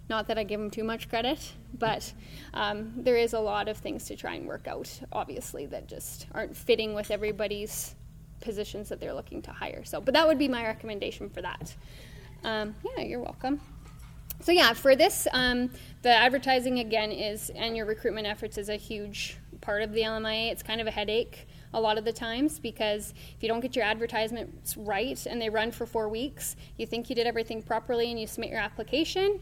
Not 0.08 0.26
that 0.26 0.38
i 0.38 0.42
give 0.42 0.58
them 0.58 0.70
too 0.70 0.82
much 0.82 1.08
credit 1.08 1.52
but 1.78 2.12
um, 2.52 2.92
there 2.96 3.16
is 3.16 3.32
a 3.32 3.38
lot 3.38 3.68
of 3.68 3.76
things 3.76 4.06
to 4.06 4.16
try 4.16 4.34
and 4.34 4.46
work 4.46 4.66
out 4.66 4.90
obviously 5.12 5.66
that 5.66 5.86
just 5.86 6.26
aren't 6.32 6.56
fitting 6.56 6.94
with 6.94 7.12
everybody's 7.12 7.94
positions 8.40 8.88
that 8.88 8.98
they're 9.00 9.14
looking 9.14 9.40
to 9.42 9.52
hire. 9.52 9.84
So 9.84 10.00
but 10.00 10.14
that 10.14 10.26
would 10.26 10.38
be 10.38 10.48
my 10.48 10.64
recommendation 10.64 11.30
for 11.30 11.42
that. 11.42 11.74
Um, 12.42 12.74
yeah 12.96 13.04
you're 13.04 13.20
welcome. 13.20 13.60
So 14.42 14.52
yeah, 14.52 14.72
for 14.72 14.96
this, 14.96 15.28
um, 15.32 15.70
the 16.00 16.08
advertising 16.08 16.78
again 16.78 17.12
is 17.12 17.50
and 17.50 17.76
your 17.76 17.84
recruitment 17.84 18.26
efforts 18.26 18.56
is 18.56 18.70
a 18.70 18.76
huge 18.76 19.36
part 19.60 19.82
of 19.82 19.92
the 19.92 20.00
LMIA. 20.00 20.50
It's 20.50 20.62
kind 20.62 20.80
of 20.80 20.86
a 20.86 20.90
headache 20.90 21.46
a 21.72 21.80
lot 21.80 21.98
of 21.98 22.04
the 22.04 22.12
times 22.12 22.58
because 22.58 23.14
if 23.36 23.42
you 23.42 23.48
don't 23.48 23.60
get 23.60 23.76
your 23.76 23.84
advertisements 23.84 24.76
right 24.76 25.24
and 25.26 25.40
they 25.40 25.48
run 25.48 25.70
for 25.70 25.86
four 25.86 26.08
weeks, 26.08 26.56
you 26.76 26.86
think 26.86 27.08
you 27.08 27.16
did 27.16 27.26
everything 27.26 27.62
properly 27.62 28.10
and 28.10 28.20
you 28.20 28.26
submit 28.26 28.50
your 28.50 28.60
application, 28.60 29.40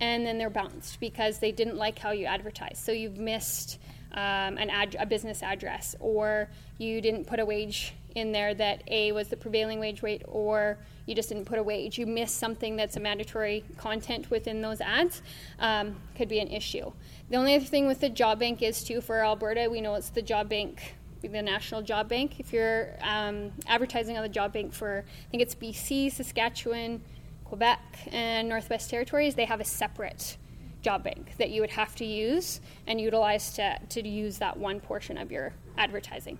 and 0.00 0.26
then 0.26 0.38
they're 0.38 0.50
bounced 0.50 1.00
because 1.00 1.38
they 1.38 1.52
didn't 1.52 1.76
like 1.76 1.98
how 1.98 2.10
you 2.10 2.26
advertised. 2.26 2.78
So 2.78 2.92
you've 2.92 3.18
missed 3.18 3.78
um, 4.12 4.56
an 4.56 4.70
ad- 4.70 4.96
a 4.98 5.06
business 5.06 5.42
address, 5.42 5.94
or 6.00 6.48
you 6.78 7.00
didn't 7.00 7.26
put 7.26 7.40
a 7.40 7.44
wage 7.44 7.92
in 8.14 8.32
there 8.32 8.54
that 8.54 8.82
A 8.88 9.12
was 9.12 9.28
the 9.28 9.36
prevailing 9.36 9.78
wage 9.78 10.02
rate, 10.02 10.22
or 10.26 10.78
you 11.04 11.14
just 11.14 11.28
didn't 11.28 11.44
put 11.44 11.58
a 11.58 11.62
wage. 11.62 11.98
You 11.98 12.06
missed 12.06 12.38
something 12.38 12.76
that's 12.76 12.96
a 12.96 13.00
mandatory 13.00 13.62
content 13.76 14.30
within 14.30 14.62
those 14.62 14.80
ads, 14.80 15.22
um, 15.58 15.96
could 16.16 16.28
be 16.28 16.40
an 16.40 16.48
issue. 16.48 16.92
The 17.28 17.36
only 17.36 17.54
other 17.54 17.64
thing 17.64 17.86
with 17.86 18.00
the 18.00 18.08
job 18.08 18.38
bank 18.38 18.62
is 18.62 18.82
too 18.82 19.00
for 19.00 19.22
Alberta, 19.22 19.68
we 19.70 19.80
know 19.80 19.94
it's 19.94 20.08
the 20.10 20.22
job 20.22 20.48
bank, 20.48 20.95
the 21.22 21.42
national 21.42 21.82
job 21.82 22.08
bank. 22.08 22.38
If 22.38 22.52
you're 22.52 22.90
um, 23.00 23.52
advertising 23.66 24.16
on 24.16 24.22
the 24.22 24.28
job 24.28 24.52
bank 24.52 24.72
for, 24.72 25.04
I 25.06 25.30
think 25.30 25.42
it's 25.42 25.54
BC, 25.54 26.12
Saskatchewan, 26.12 27.02
Quebec, 27.44 27.80
and 28.12 28.48
Northwest 28.48 28.90
Territories, 28.90 29.34
they 29.34 29.44
have 29.44 29.60
a 29.60 29.64
separate 29.64 30.36
job 30.82 31.02
bank 31.02 31.36
that 31.38 31.50
you 31.50 31.60
would 31.60 31.70
have 31.70 31.96
to 31.96 32.04
use 32.04 32.60
and 32.86 33.00
utilize 33.00 33.52
to, 33.54 33.78
to 33.88 34.06
use 34.06 34.38
that 34.38 34.56
one 34.56 34.80
portion 34.80 35.18
of 35.18 35.32
your 35.32 35.52
advertising. 35.78 36.38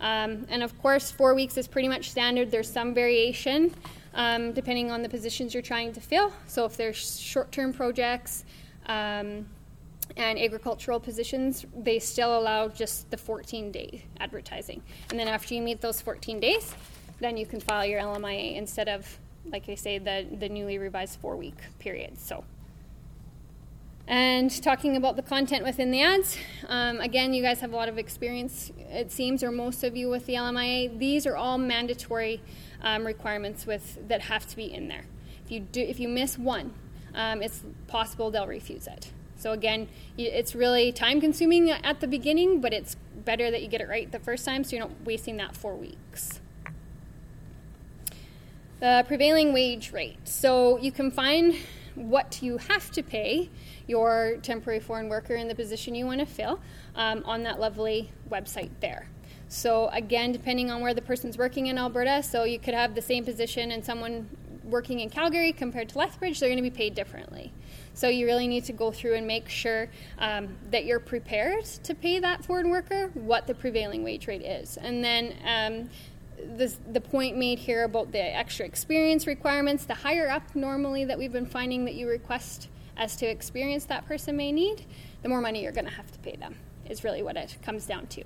Um, 0.00 0.46
and 0.48 0.62
of 0.62 0.80
course, 0.80 1.10
four 1.10 1.34
weeks 1.34 1.56
is 1.56 1.66
pretty 1.66 1.88
much 1.88 2.10
standard. 2.10 2.50
There's 2.50 2.70
some 2.70 2.94
variation 2.94 3.74
um, 4.14 4.52
depending 4.52 4.90
on 4.90 5.02
the 5.02 5.08
positions 5.08 5.54
you're 5.54 5.62
trying 5.62 5.92
to 5.92 6.00
fill. 6.00 6.32
So 6.46 6.64
if 6.64 6.76
there's 6.76 7.18
short 7.18 7.50
term 7.50 7.72
projects 7.72 8.44
um, 8.86 9.46
and 10.18 10.38
agricultural 10.38 11.00
positions, 11.00 11.64
they 11.76 11.98
still 11.98 12.38
allow 12.38 12.68
just 12.68 13.10
the 13.10 13.16
14 13.16 13.70
day 13.72 14.04
advertising. 14.20 14.82
And 15.10 15.18
then 15.18 15.28
after 15.28 15.54
you 15.54 15.62
meet 15.62 15.80
those 15.80 16.00
14 16.00 16.40
days, 16.40 16.74
then 17.20 17.36
you 17.36 17.46
can 17.46 17.60
file 17.60 17.86
your 17.86 18.00
LMIA 18.00 18.56
instead 18.56 18.88
of, 18.88 19.18
like 19.46 19.68
I 19.68 19.74
say, 19.74 19.98
the, 19.98 20.26
the 20.38 20.48
newly 20.48 20.78
revised 20.78 21.18
four 21.20 21.36
week 21.36 21.56
period. 21.78 22.18
So 22.18 22.44
and 24.08 24.50
talking 24.62 24.96
about 24.96 25.16
the 25.16 25.22
content 25.22 25.64
within 25.64 25.90
the 25.90 26.00
ads, 26.00 26.38
um, 26.66 26.98
again, 26.98 27.34
you 27.34 27.42
guys 27.42 27.60
have 27.60 27.74
a 27.74 27.76
lot 27.76 27.90
of 27.90 27.98
experience, 27.98 28.72
it 28.90 29.12
seems, 29.12 29.42
or 29.42 29.50
most 29.50 29.84
of 29.84 29.98
you 29.98 30.08
with 30.08 30.24
the 30.24 30.32
LMIA. 30.32 30.98
These 30.98 31.26
are 31.26 31.36
all 31.36 31.58
mandatory 31.58 32.40
um, 32.80 33.06
requirements 33.06 33.66
with 33.66 33.98
that 34.08 34.22
have 34.22 34.46
to 34.46 34.56
be 34.56 34.72
in 34.72 34.88
there. 34.88 35.04
If 35.44 35.50
you 35.50 35.60
do, 35.60 35.82
if 35.82 36.00
you 36.00 36.08
miss 36.08 36.38
one, 36.38 36.72
um, 37.14 37.42
it's 37.42 37.62
possible 37.86 38.30
they'll 38.30 38.46
refuse 38.46 38.86
it. 38.86 39.12
So 39.38 39.52
again, 39.52 39.88
it's 40.18 40.54
really 40.54 40.92
time-consuming 40.92 41.70
at 41.70 42.00
the 42.00 42.08
beginning, 42.08 42.60
but 42.60 42.74
it's 42.74 42.96
better 43.24 43.50
that 43.50 43.62
you 43.62 43.68
get 43.68 43.80
it 43.80 43.88
right 43.88 44.10
the 44.10 44.18
first 44.18 44.44
time, 44.44 44.64
so 44.64 44.76
you're 44.76 44.86
not 44.86 44.94
wasting 45.04 45.36
that 45.38 45.56
four 45.56 45.74
weeks. 45.76 46.40
The 48.80 49.04
prevailing 49.06 49.52
wage 49.52 49.92
rate. 49.92 50.18
So 50.28 50.78
you 50.78 50.92
can 50.92 51.10
find 51.10 51.54
what 51.94 52.42
you 52.42 52.58
have 52.58 52.90
to 52.92 53.02
pay 53.02 53.50
your 53.86 54.36
temporary 54.42 54.80
foreign 54.80 55.08
worker 55.08 55.34
in 55.34 55.48
the 55.48 55.54
position 55.54 55.94
you 55.94 56.06
want 56.06 56.20
to 56.20 56.26
fill 56.26 56.60
um, 56.94 57.22
on 57.24 57.44
that 57.44 57.58
lovely 57.58 58.10
website 58.30 58.70
there. 58.80 59.08
So 59.48 59.88
again, 59.92 60.32
depending 60.32 60.70
on 60.70 60.80
where 60.80 60.94
the 60.94 61.02
person's 61.02 61.38
working 61.38 61.68
in 61.68 61.78
Alberta, 61.78 62.22
so 62.22 62.44
you 62.44 62.58
could 62.58 62.74
have 62.74 62.94
the 62.94 63.02
same 63.02 63.24
position 63.24 63.72
and 63.72 63.84
someone 63.84 64.28
working 64.62 65.00
in 65.00 65.10
Calgary 65.10 65.52
compared 65.52 65.88
to 65.88 65.98
Lethbridge, 65.98 66.38
they're 66.38 66.48
going 66.48 66.62
to 66.62 66.70
be 66.70 66.76
paid 66.76 66.94
differently. 66.94 67.52
So 67.98 68.06
you 68.06 68.26
really 68.26 68.46
need 68.46 68.62
to 68.66 68.72
go 68.72 68.92
through 68.92 69.14
and 69.14 69.26
make 69.26 69.48
sure 69.48 69.88
um, 70.20 70.56
that 70.70 70.84
you're 70.84 71.00
prepared 71.00 71.64
to 71.64 71.96
pay 71.96 72.20
that 72.20 72.44
foreign 72.44 72.70
worker 72.70 73.10
what 73.14 73.48
the 73.48 73.56
prevailing 73.56 74.04
wage 74.04 74.28
rate 74.28 74.42
is. 74.42 74.76
And 74.76 75.02
then 75.02 75.34
um, 75.44 75.90
the 76.92 77.00
point 77.00 77.36
made 77.36 77.58
here 77.58 77.82
about 77.82 78.12
the 78.12 78.22
extra 78.22 78.64
experience 78.64 79.26
requirements, 79.26 79.84
the 79.84 79.94
higher 79.94 80.30
up 80.30 80.54
normally 80.54 81.06
that 81.06 81.18
we've 81.18 81.32
been 81.32 81.44
finding 81.44 81.86
that 81.86 81.94
you 81.94 82.08
request 82.08 82.68
as 82.96 83.16
to 83.16 83.26
experience 83.26 83.86
that 83.86 84.06
person 84.06 84.36
may 84.36 84.52
need, 84.52 84.84
the 85.22 85.28
more 85.28 85.40
money 85.40 85.64
you're 85.64 85.72
going 85.72 85.84
to 85.84 85.90
have 85.90 86.12
to 86.12 86.20
pay 86.20 86.36
them, 86.36 86.54
is 86.88 87.02
really 87.02 87.24
what 87.24 87.36
it 87.36 87.58
comes 87.62 87.84
down 87.84 88.06
to. 88.06 88.22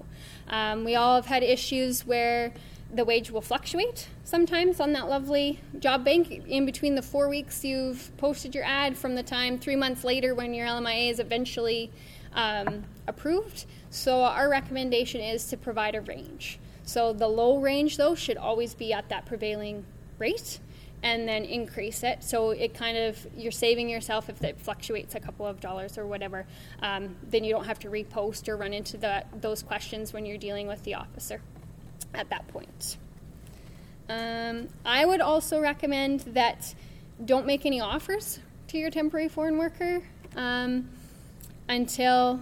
Um, 0.48 0.84
we 0.84 0.96
all 0.96 1.14
have 1.14 1.24
had 1.24 1.42
issues 1.42 2.06
where 2.06 2.52
the 2.92 3.04
wage 3.04 3.30
will 3.30 3.40
fluctuate 3.40 4.08
sometimes 4.22 4.78
on 4.78 4.92
that 4.92 5.08
lovely 5.08 5.58
job 5.78 6.04
bank 6.04 6.30
in 6.46 6.66
between 6.66 6.94
the 6.94 7.02
four 7.02 7.28
weeks 7.28 7.64
you've 7.64 8.14
posted 8.18 8.54
your 8.54 8.64
ad 8.64 8.96
from 8.96 9.14
the 9.14 9.22
time 9.22 9.58
three 9.58 9.76
months 9.76 10.04
later 10.04 10.34
when 10.34 10.52
your 10.52 10.66
LMIA 10.66 11.10
is 11.10 11.18
eventually 11.18 11.90
um, 12.34 12.84
approved. 13.06 13.66
So, 13.90 14.22
our 14.22 14.48
recommendation 14.48 15.20
is 15.20 15.46
to 15.48 15.56
provide 15.56 15.94
a 15.94 16.00
range. 16.00 16.58
So, 16.84 17.12
the 17.12 17.28
low 17.28 17.58
range 17.58 17.96
though 17.96 18.14
should 18.14 18.36
always 18.36 18.74
be 18.74 18.92
at 18.92 19.08
that 19.10 19.26
prevailing 19.26 19.84
rate 20.18 20.60
and 21.02 21.28
then 21.28 21.44
increase 21.44 22.04
it. 22.04 22.22
So 22.22 22.50
it 22.50 22.74
kind 22.74 22.96
of 22.96 23.26
you're 23.36 23.50
saving 23.50 23.88
yourself 23.88 24.28
if 24.28 24.42
it 24.44 24.60
fluctuates 24.60 25.16
a 25.16 25.20
couple 25.20 25.44
of 25.44 25.60
dollars 25.60 25.98
or 25.98 26.06
whatever. 26.06 26.46
Um, 26.80 27.16
then 27.28 27.42
you 27.42 27.52
don't 27.52 27.64
have 27.64 27.80
to 27.80 27.88
repost 27.88 28.48
or 28.48 28.56
run 28.56 28.72
into 28.72 28.96
the, 28.96 29.24
those 29.40 29.64
questions 29.64 30.12
when 30.12 30.24
you're 30.24 30.38
dealing 30.38 30.68
with 30.68 30.84
the 30.84 30.94
officer 30.94 31.40
at 32.14 32.28
that 32.30 32.46
point. 32.48 32.96
Um, 34.08 34.68
I 34.84 35.06
would 35.06 35.20
also 35.20 35.60
recommend 35.60 36.20
that 36.20 36.74
don't 37.24 37.46
make 37.46 37.64
any 37.64 37.80
offers 37.80 38.40
to 38.68 38.78
your 38.78 38.90
temporary 38.90 39.28
foreign 39.28 39.58
worker 39.58 40.02
um, 40.36 40.88
until 41.68 42.40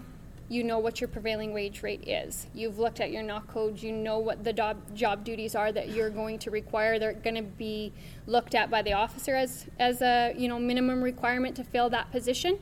you 0.48 0.64
know 0.64 0.80
what 0.80 1.00
your 1.00 1.06
prevailing 1.06 1.54
wage 1.54 1.82
rate 1.82 2.08
is. 2.08 2.48
You've 2.54 2.80
looked 2.80 2.98
at 2.98 3.12
your 3.12 3.22
NOC 3.22 3.46
codes, 3.46 3.82
you 3.84 3.92
know 3.92 4.18
what 4.18 4.42
the 4.42 4.52
job, 4.52 4.78
job 4.96 5.24
duties 5.24 5.54
are 5.54 5.70
that 5.70 5.90
you're 5.90 6.10
going 6.10 6.40
to 6.40 6.50
require. 6.50 6.98
They're 6.98 7.12
going 7.12 7.36
to 7.36 7.42
be 7.42 7.92
looked 8.26 8.56
at 8.56 8.68
by 8.68 8.82
the 8.82 8.92
officer 8.92 9.36
as, 9.36 9.66
as 9.78 10.02
a 10.02 10.34
you 10.36 10.48
know 10.48 10.58
minimum 10.58 11.02
requirement 11.02 11.54
to 11.56 11.64
fill 11.64 11.88
that 11.90 12.10
position. 12.10 12.58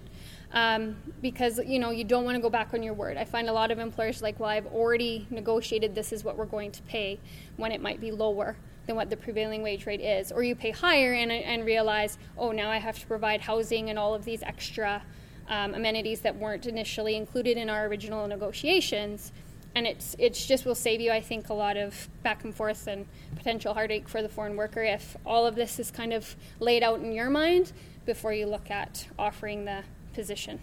Um, 0.51 0.97
because 1.21 1.61
you 1.67 1.79
know 1.79 1.91
you 1.91 2.05
don't 2.05 2.25
want 2.25 2.37
to 2.37 2.41
go 2.41 2.49
back 2.49 2.73
on 2.73 2.83
your 2.83 2.95
word. 2.95 3.19
I 3.19 3.25
find 3.25 3.49
a 3.51 3.53
lot 3.53 3.71
of 3.71 3.79
employers 3.79 4.23
like, 4.23 4.41
well, 4.41 4.49
I've 4.49 4.67
already 4.67 5.27
negotiated 5.29 5.95
this 5.95 6.11
is 6.11 6.25
what 6.25 6.39
we're 6.39 6.47
going 6.47 6.73
to 6.73 6.83
pay, 6.83 7.21
when 7.57 7.71
it 7.71 7.83
might 7.83 8.01
be 8.01 8.11
lower 8.11 8.57
than 8.87 8.97
what 8.97 9.11
the 9.11 9.17
prevailing 9.17 9.63
wage 9.63 9.85
rate 9.87 10.01
is, 10.01 10.33
or 10.33 10.43
you 10.43 10.57
pay 10.57 10.71
higher 10.71 11.13
and, 11.13 11.31
and 11.31 11.65
realize, 11.67 12.19
oh, 12.39 12.51
now 12.51 12.71
I 12.71 12.79
have 12.79 12.99
to 12.99 13.07
provide 13.07 13.43
housing 13.43 13.91
and 13.91 13.99
all 13.99 14.15
of 14.15 14.25
these 14.25 14.43
extra 14.43 15.03
um, 15.49 15.75
amenities 15.75 16.21
that 16.23 16.35
weren't 16.35 16.67
initially 16.67 17.15
included 17.15 17.57
in 17.57 17.69
our 17.69 17.87
original 17.87 18.27
negotiations. 18.27 19.33
And 19.75 19.87
it's 19.87 20.17
it's 20.19 20.45
just 20.47 20.65
will 20.65 20.75
save 20.75 21.01
you, 21.01 21.13
I 21.13 21.21
think, 21.21 21.51
a 21.51 21.55
lot 21.55 21.77
of 21.77 22.09
back 22.23 22.43
and 22.43 22.55
forth 22.55 22.87
and 22.87 23.07
potential 23.37 23.75
heartache 23.75 24.09
for 24.09 24.23
the 24.23 24.29
foreign 24.29 24.57
worker 24.57 24.83
if 24.83 25.17
all 25.25 25.47
of 25.47 25.55
this 25.55 25.79
is 25.79 25.91
kind 25.91 26.13
of 26.13 26.35
laid 26.59 26.83
out 26.83 27.01
in 27.01 27.13
your 27.13 27.29
mind 27.29 27.73
before 28.07 28.33
you 28.33 28.47
look 28.47 28.71
at 28.71 29.07
offering 29.19 29.67
the 29.67 29.85
position. 30.19 30.59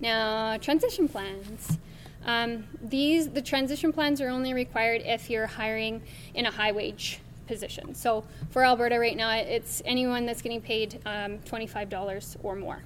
Now, 0.00 0.56
transition 0.56 1.08
plans. 1.08 1.76
Um, 2.24 2.64
these 2.80 3.28
the 3.28 3.42
transition 3.42 3.92
plans 3.92 4.22
are 4.22 4.30
only 4.30 4.54
required 4.54 5.02
if 5.04 5.28
you're 5.28 5.46
hiring 5.46 6.00
in 6.32 6.46
a 6.46 6.50
high 6.50 6.72
wage 6.72 7.20
position. 7.46 7.94
So 7.94 8.24
for 8.48 8.64
Alberta 8.64 8.98
right 8.98 9.14
now, 9.14 9.30
it's 9.36 9.82
anyone 9.84 10.24
that's 10.24 10.40
getting 10.40 10.62
paid 10.62 10.98
um, 11.04 11.38
$25 11.40 12.36
or 12.42 12.56
more. 12.56 12.82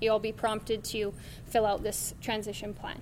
You'll 0.00 0.18
be 0.18 0.32
prompted 0.32 0.82
to 0.86 1.14
fill 1.46 1.64
out 1.64 1.84
this 1.84 2.12
transition 2.20 2.74
plan. 2.74 3.00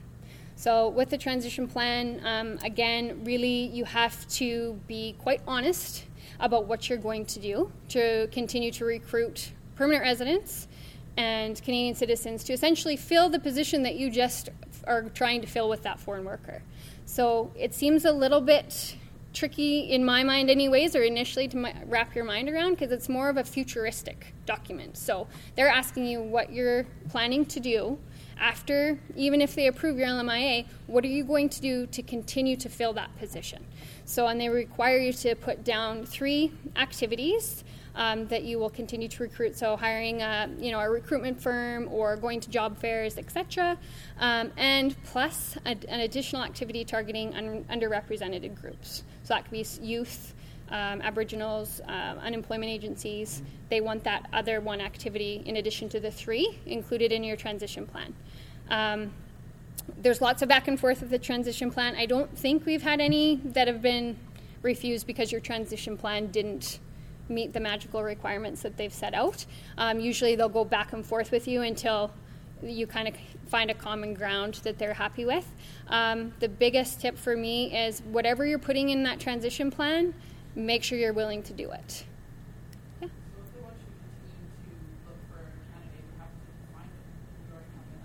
So 0.55 0.90
with 0.90 1.09
the 1.09 1.16
transition 1.16 1.66
plan, 1.66 2.20
um, 2.26 2.59
again, 2.62 3.24
really 3.24 3.68
you 3.78 3.86
have 3.86 4.28
to 4.40 4.78
be 4.86 5.16
quite 5.18 5.40
honest 5.46 6.05
about 6.38 6.66
what 6.66 6.90
you're 6.90 7.05
going 7.11 7.24
to 7.24 7.40
do 7.40 7.72
to 7.88 8.28
continue 8.32 8.70
to 8.72 8.84
recruit 8.84 9.53
permanent 9.77 10.03
residents 10.03 10.68
and 11.16 11.62
Canadian 11.62 11.95
citizens 11.95 12.45
to 12.45 12.53
essentially 12.53 12.97
fill 12.97 13.29
the 13.29 13.39
position 13.39 13.83
that 13.83 13.97
you 13.97 14.11
just 14.11 14.49
are 14.87 15.03
trying 15.11 15.41
to 15.41 15.47
fill 15.47 15.68
with 15.68 15.83
that 15.83 16.01
foreign 16.01 16.25
worker. 16.25 16.62
So 17.05 17.53
it 17.57 17.75
seems 17.75 18.05
a 18.05 18.12
little 18.12 18.41
bit 18.41 18.97
tricky 19.33 19.81
in 19.81 20.05
my 20.05 20.23
mind 20.23 20.51
anyways 20.51 20.95
or 20.95 21.03
initially 21.03 21.49
to 21.49 21.57
my, 21.57 21.75
wrap 21.87 22.14
your 22.14 22.25
mind 22.25 22.49
around 22.49 22.73
because 22.73 22.93
it's 22.93 23.09
more 23.09 23.29
of 23.29 23.37
a 23.37 23.45
futuristic 23.45 24.35
document 24.45 24.97
so 24.97 25.27
they're 25.57 25.68
asking 25.68 26.05
you 26.05 26.20
what 26.20 26.53
you're 26.53 26.85
planning 27.09 27.45
to 27.45 27.59
do 27.61 27.99
after 28.39 28.99
even 29.16 29.41
if 29.41 29.55
they 29.55 29.68
approve 29.68 29.97
your 29.97 30.09
lmia 30.09 30.66
what 30.87 31.05
are 31.05 31.09
you 31.09 31.25
going 31.25 31.49
to 31.49 31.61
do 31.61 31.87
to 31.87 32.03
continue 32.03 32.57
to 32.57 32.68
fill 32.68 32.93
that 32.93 33.16
position 33.18 33.64
so 34.05 34.27
and 34.27 34.41
they 34.41 34.49
require 34.49 34.99
you 34.99 35.12
to 35.12 35.35
put 35.35 35.64
down 35.64 36.05
three 36.05 36.53
activities 36.77 37.64
um, 37.95 38.26
that 38.28 38.45
you 38.45 38.59
will 38.59 38.70
continue 38.70 39.09
to 39.09 39.22
recruit. 39.22 39.57
So 39.57 39.76
hiring 39.76 40.22
a, 40.22 40.49
you 40.59 40.70
know, 40.70 40.80
a 40.80 40.88
recruitment 40.88 41.40
firm 41.40 41.88
or 41.90 42.16
going 42.16 42.40
to 42.40 42.51
job 42.51 42.78
fairs, 42.78 43.18
etc. 43.18 43.76
Um, 44.18 44.53
and 44.57 44.97
plus 45.05 45.57
a, 45.66 45.76
an 45.88 46.01
additional 46.01 46.43
activity 46.43 46.84
targeting 46.84 47.34
un- 47.34 47.64
underrepresented 47.70 48.61
groups. 48.61 49.05
So 49.24 49.34
that 49.34 49.45
could 49.45 49.53
be 49.53 49.66
youth, 49.80 50.34
um, 50.70 51.03
Aboriginals, 51.03 51.80
uh, 51.86 52.16
unemployment 52.20 52.70
agencies. 52.70 53.43
They 53.68 53.80
want 53.80 54.05
that 54.05 54.28
other 54.32 54.61
one 54.61 54.80
activity 54.80 55.43
in 55.45 55.57
addition 55.57 55.88
to 55.90 56.01
the 56.01 56.11
three 56.11 56.59
included 56.66 57.12
in 57.12 57.24
your 57.24 57.36
transition 57.36 57.86
plan. 57.86 58.14
Um, 58.70 59.12
there's 59.99 60.20
lots 60.20 60.43
of 60.43 60.49
back 60.49 60.68
and 60.68 60.78
forth 60.78 61.01
with 61.01 61.11
the 61.11 61.18
transition 61.18 61.70
plan. 61.70 61.95
I 61.97 62.07
don't 62.07 62.36
think 62.36 62.64
we've 62.64 62.82
had 62.82 63.01
any 63.01 63.36
that 63.45 63.68
have 63.68 63.82
been 63.82 64.16
refused 64.62 65.07
because 65.07 65.32
your 65.32 65.40
transition 65.40 65.97
plan 65.97 66.28
didn't 66.28 66.78
meet 67.29 67.53
the 67.53 67.61
magical 67.61 68.03
requirements 68.03 68.62
that 68.62 68.77
they've 68.77 68.93
set 68.93 69.14
out. 69.14 69.45
Um, 69.79 70.01
usually 70.01 70.35
they'll 70.37 70.49
go 70.49 70.64
back 70.64 70.93
and 70.93 71.05
forth 71.05 71.31
with 71.31 71.47
you 71.49 71.62
until 71.62 72.11
you 72.62 72.87
kind 72.87 73.09
of 73.09 73.14
find 73.47 73.70
a 73.70 73.75
common 73.75 74.14
ground 74.14 74.55
that 74.62 74.79
they're 74.79 74.95
happy 74.95 75.25
with. 75.25 75.47
Um, 75.89 76.33
the 76.41 76.49
biggest 76.49 77.01
tip 77.01 77.18
for 77.18 77.37
me 77.37 77.77
is 77.77 78.01
whatever 78.03 78.47
you're 78.47 78.59
putting 78.59 78.91
in 78.91 79.03
that 79.03 79.20
transition 79.20 79.70
plan, 79.70 80.14
make 80.55 80.83
sure 80.83 80.99
you're 80.99 81.12
willing 81.12 81.43
to 81.45 81.53
do 81.53 81.70
it. 81.73 82.05
So 83.01 83.07
if 83.07 83.11
they 83.55 83.61
want 83.61 83.75
you 83.79 83.87
to 83.87 84.05
continue 84.05 84.87
to 84.93 85.09
look 85.09 85.18
for 85.29 85.39
a 85.39 85.51
candidate, 85.73 86.05
you 86.07 86.18
have 86.18 86.29
to 86.29 86.45
find 86.73 86.89
it. 86.89 87.03
You 87.47 87.55
already 87.55 87.70
have 87.77 87.87
an 87.93 88.01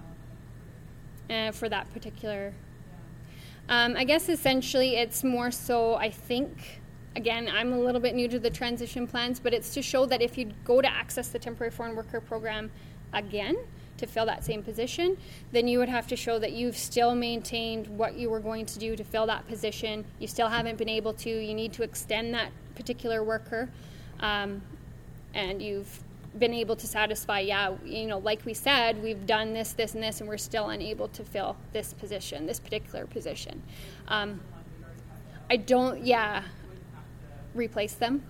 element. 1.30 1.50
Uh, 1.50 1.58
for 1.58 1.70
that 1.70 1.94
particular. 1.94 2.54
Um, 3.70 3.96
I 3.98 4.06
guess 4.06 4.30
essentially 4.30 4.96
it's 4.96 5.24
more 5.24 5.52
so, 5.52 5.96
I 5.96 6.10
think, 6.10 6.82
again, 7.18 7.50
I'm 7.52 7.74
a 7.74 7.80
little 7.80 8.00
bit 8.00 8.16
new 8.16 8.28
to 8.30 8.40
the 8.40 8.50
transition 8.50 9.08
plans, 9.08 9.40
but 9.40 9.54
it's 9.54 9.74
to 9.74 9.82
show 9.82 10.06
that 10.06 10.22
if 10.22 10.38
you 10.38 10.52
go 10.64 10.82
to 10.82 10.88
access 10.88 11.28
the 11.28 11.40
temporary 11.40 11.72
foreign 11.72 11.96
worker 11.96 12.22
program 12.22 12.72
again, 13.12 13.58
to 13.98 14.06
fill 14.06 14.26
that 14.26 14.44
same 14.46 14.64
position, 14.64 15.18
then 15.52 15.68
you 15.68 15.80
would 15.80 15.90
have 15.90 16.08
to 16.08 16.16
show 16.16 16.40
that 16.40 16.54
you've 16.54 16.78
still 16.78 17.16
maintained 17.16 17.88
what 17.88 18.16
you 18.16 18.30
were 18.30 18.40
going 18.40 18.66
to 18.66 18.80
do 18.80 18.96
to 18.96 19.04
fill 19.04 19.26
that 19.26 19.48
position. 19.48 20.06
You 20.20 20.28
still 20.28 20.50
haven't 20.50 20.78
been 20.78 20.90
able 20.90 21.14
to. 21.14 21.30
You 21.30 21.54
need 21.54 21.74
to 21.74 21.84
extend 21.84 22.34
that 22.34 22.52
particular 22.76 23.24
worker, 23.24 23.70
um, 24.20 24.62
and 25.34 25.62
you've 25.62 26.04
been 26.38 26.54
able 26.54 26.76
to 26.76 26.88
satisfy. 26.88 27.40
Yeah, 27.40 27.76
you 27.84 28.06
know, 28.06 28.20
like 28.20 28.46
we 28.46 28.54
said, 28.54 29.02
we've 29.02 29.26
done 29.26 29.54
this, 29.54 29.74
this, 29.74 29.96
and 29.96 30.04
this, 30.04 30.20
and 30.20 30.30
we're 30.30 30.38
still 30.38 30.70
unable 30.70 31.08
to 31.10 31.24
fill 31.24 31.58
this 31.74 31.94
position, 31.94 32.46
this 32.46 32.60
particular 32.60 33.06
position. 33.08 33.64
Um, 34.08 34.42
I 35.50 35.58
don't. 35.58 36.06
Yeah, 36.06 36.44
replace 37.54 37.94
them. 37.94 38.24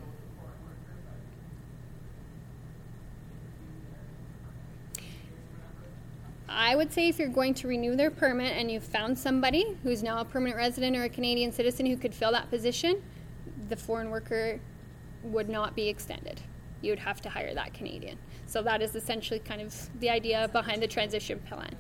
I 6.50 6.76
would 6.76 6.92
say 6.92 7.08
if 7.08 7.20
you're 7.20 7.28
going 7.28 7.54
to 7.56 7.68
renew 7.68 7.96
their 7.96 8.10
permit 8.10 8.56
and 8.58 8.72
you've 8.72 8.84
found 8.84 9.18
somebody 9.18 9.78
who's 9.84 10.02
now 10.02 10.20
a 10.20 10.26
permanent 10.26 10.58
resident 10.58 10.96
or 10.98 11.04
a 11.04 11.10
Canadian 11.10 11.52
citizen 11.52 11.86
who 11.86 11.98
could 11.98 12.14
fill 12.14 12.32
that 12.32 12.50
position, 12.50 13.04
the 13.70 13.76
foreign 13.76 14.10
worker 14.10 14.60
would 15.24 15.50
not 15.50 15.76
be 15.76 15.88
extended. 15.88 16.42
You 16.82 16.92
would 16.92 17.00
have 17.00 17.22
to 17.22 17.30
hire 17.30 17.54
that 17.54 17.74
Canadian. 17.74 18.18
So 18.46 18.62
that 18.64 18.82
is 18.82 18.96
essentially 18.96 19.40
kind 19.40 19.62
of 19.62 19.76
the 20.00 20.10
idea 20.10 20.50
behind 20.52 20.82
the 20.82 20.88
transition 20.88 21.40
plan. 21.40 21.76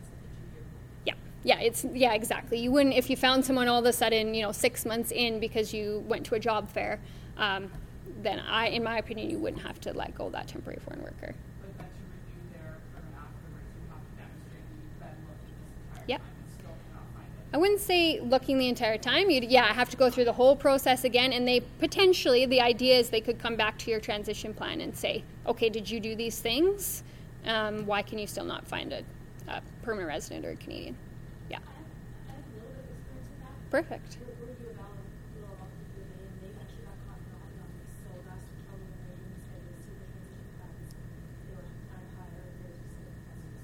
Yeah, 1.05 1.13
yeah, 1.43 1.59
it's 1.59 1.85
yeah, 1.93 2.13
exactly. 2.13 2.59
You 2.59 2.71
wouldn't 2.71 2.95
if 2.95 3.09
you 3.09 3.15
found 3.15 3.45
someone 3.45 3.67
all 3.67 3.79
of 3.79 3.85
a 3.85 3.93
sudden, 3.93 4.33
you 4.33 4.41
know, 4.41 4.51
six 4.51 4.85
months 4.85 5.11
in 5.11 5.39
because 5.39 5.73
you 5.73 6.03
went 6.07 6.25
to 6.27 6.35
a 6.35 6.39
job 6.39 6.69
fair. 6.69 6.99
Um, 7.37 7.69
then 8.23 8.39
I, 8.39 8.67
in 8.67 8.83
my 8.83 8.97
opinion, 8.97 9.29
you 9.29 9.37
wouldn't 9.37 9.61
have 9.61 9.79
to 9.81 9.93
let 9.93 10.15
go 10.15 10.25
of 10.27 10.31
that 10.33 10.47
temporary 10.47 10.79
foreign 10.79 11.01
worker. 11.03 11.35
But 11.61 11.77
then 11.77 11.85
to 11.85 12.01
renew 12.01 12.51
their 12.53 12.77
permit 12.93 13.13
afterwards, 13.15 13.67
you 13.75 13.83
have 13.91 14.01
to 14.01 14.13
demonstrate 14.17 14.63
that 14.65 14.77
you've 14.81 14.99
been 14.99 15.17
looking 15.27 15.55
this 15.61 16.01
entire 16.01 16.05
Yep. 16.07 16.21
time 16.21 16.29
and 16.41 16.49
still 16.51 16.75
cannot 16.89 17.05
find 17.13 17.27
it. 17.27 17.53
I 17.53 17.57
wouldn't 17.57 17.79
say 17.81 18.19
looking 18.21 18.57
the 18.57 18.67
entire 18.69 18.97
time. 18.97 19.29
You'd, 19.29 19.43
yeah, 19.45 19.65
I 19.69 19.73
have 19.73 19.89
to 19.91 19.97
go 19.97 20.09
through 20.09 20.25
the 20.25 20.33
whole 20.33 20.55
process 20.55 21.03
again, 21.03 21.31
and 21.33 21.47
they 21.47 21.59
potentially 21.79 22.45
the 22.45 22.61
idea 22.61 22.97
is 22.97 23.09
they 23.09 23.21
could 23.21 23.39
come 23.39 23.55
back 23.55 23.77
to 23.79 23.91
your 23.91 23.99
transition 23.99 24.53
plan 24.53 24.81
and 24.81 24.95
say, 24.95 25.23
okay, 25.45 25.69
did 25.69 25.89
you 25.89 25.99
do 25.99 26.15
these 26.15 26.39
things? 26.39 27.03
Um, 27.45 27.85
why 27.85 28.01
can 28.01 28.17
you 28.19 28.25
still 28.27 28.45
not 28.45 28.65
find 28.67 28.91
a, 28.93 29.03
a 29.47 29.61
permanent 29.83 30.07
resident 30.09 30.45
or 30.45 30.51
a 30.51 30.55
Canadian? 30.55 30.95
Yeah. 31.49 31.59
I 31.59 32.31
have 32.31 32.39
a 32.39 32.55
little 32.59 32.73
bit 32.75 32.83
of 32.83 32.89
experience 32.97 33.29
with 33.29 33.39
that. 33.45 33.69
Perfect. 33.71 34.17
We're, 34.19 34.47
we're 34.47 34.55
U 34.67 34.69
of 34.73 34.79
L, 34.83 34.91
a 34.91 34.99
little 35.39 35.55
about 35.55 35.71
the 35.71 35.87
UMA, 35.95 36.27
and 36.27 36.35
they've 36.43 36.59
actually 36.59 36.83
got 36.83 36.97
caught 37.07 37.23
in 37.23 37.29
the 37.31 37.39
hot 37.39 37.55
on 37.55 37.71
this. 37.79 37.91
So 38.03 38.09
last 38.27 38.43
week, 38.51 38.67
when 38.67 38.83
we 38.83 38.91
were 38.99 39.15
doing 39.15 39.31
the 39.31 39.39
schedule, 39.47 39.79
see 39.79 39.95
the 39.95 40.07
transition 40.11 40.43
plans, 40.59 40.91
they 41.47 41.55
were 41.55 41.63
trying 41.87 42.03
to 42.03 42.11
hire 42.19 42.35
their 42.35 42.75
specific 42.75 43.15
presence. 43.23 43.63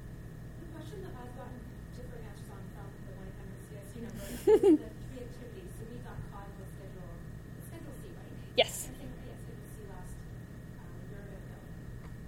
The 0.65 0.69
question 0.73 0.99
that 1.05 1.15
I've 1.21 1.35
gotten 1.37 1.59
different 1.95 2.25
answers 2.33 2.49
on 2.49 2.63
from 2.73 2.89
the 3.05 3.13
one 3.21 3.31
time 3.37 3.51
the 3.53 3.61
CIC 3.69 3.93
number 4.09 4.25
is 4.25 4.41
the 4.41 4.91
three 5.05 5.21
activities. 5.21 5.71
So 5.77 5.83
we 5.93 6.01
got 6.01 6.17
caught 6.33 6.49
with 6.57 6.71
schedule, 6.73 7.13
schedule 7.69 7.95
C, 8.01 8.09
right? 8.17 8.33
Yes. 8.57 8.89
I 8.89 8.97
think, 8.97 9.13
yeah, 9.27 9.37
schedule 9.37 9.69
C 9.69 9.85
last, 9.93 10.17
um, 10.81 10.89
a 10.97 11.05
year 11.13 11.25
ago. 11.29 11.59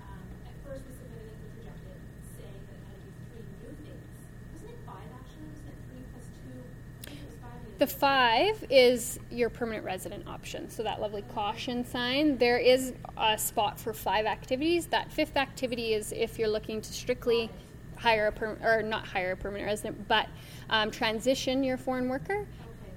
Um, 0.05 0.23
at 0.45 0.57
first 0.67 0.83
we 0.85 0.93
submitted 0.93 1.31
it, 1.31 1.41
was 1.41 1.53
rejected, 1.57 1.99
saying 2.37 2.61
that 2.69 2.77
it 2.77 2.85
had 2.85 2.99
to 3.01 3.07
be 3.07 3.13
three 3.33 3.45
new 3.65 3.73
things. 3.81 4.13
Wasn't 4.53 4.77
it 4.77 4.81
five 4.85 5.09
actually? 5.09 5.49
Wasn't 5.57 5.73
it 5.73 5.79
three 5.89 6.05
plus 6.13 6.27
two? 6.43 6.59
I 6.59 7.17
think 7.17 7.23
it 7.23 7.29
was 7.33 7.39
five. 7.41 7.57
we 7.65 7.68
had 7.68 7.68
The 7.79 7.87
five 7.87 8.65
is 8.71 9.21
your 9.31 9.51
permanent 9.51 9.85
resident 9.85 10.27
option. 10.27 10.69
So 10.69 10.83
that 10.83 11.01
lovely 11.01 11.23
caution 11.33 11.85
sign. 11.85 12.37
There 12.37 12.59
is 12.59 12.93
a 13.17 13.39
spot 13.39 13.79
for 13.79 13.93
five 13.93 14.27
activities. 14.27 14.87
That 14.87 15.13
fifth 15.13 15.37
activity 15.37 15.95
is 15.95 16.11
if 16.11 16.41
you're 16.41 16.49
looking 16.49 16.81
to 16.81 16.93
strictly 16.93 17.49
hire 17.97 18.27
a 18.27 18.33
per, 18.33 18.59
or 18.65 18.83
not 18.83 19.07
hire 19.07 19.33
a 19.33 19.37
permanent 19.37 19.67
resident, 19.67 20.09
but 20.09 20.29
um, 20.71 20.91
transition 20.91 21.63
your 21.63 21.77
foreign 21.77 22.09
worker 22.09 22.47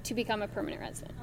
to 0.03 0.13
become 0.15 0.41
a 0.41 0.47
permanent 0.47 0.81
resident. 0.81 1.13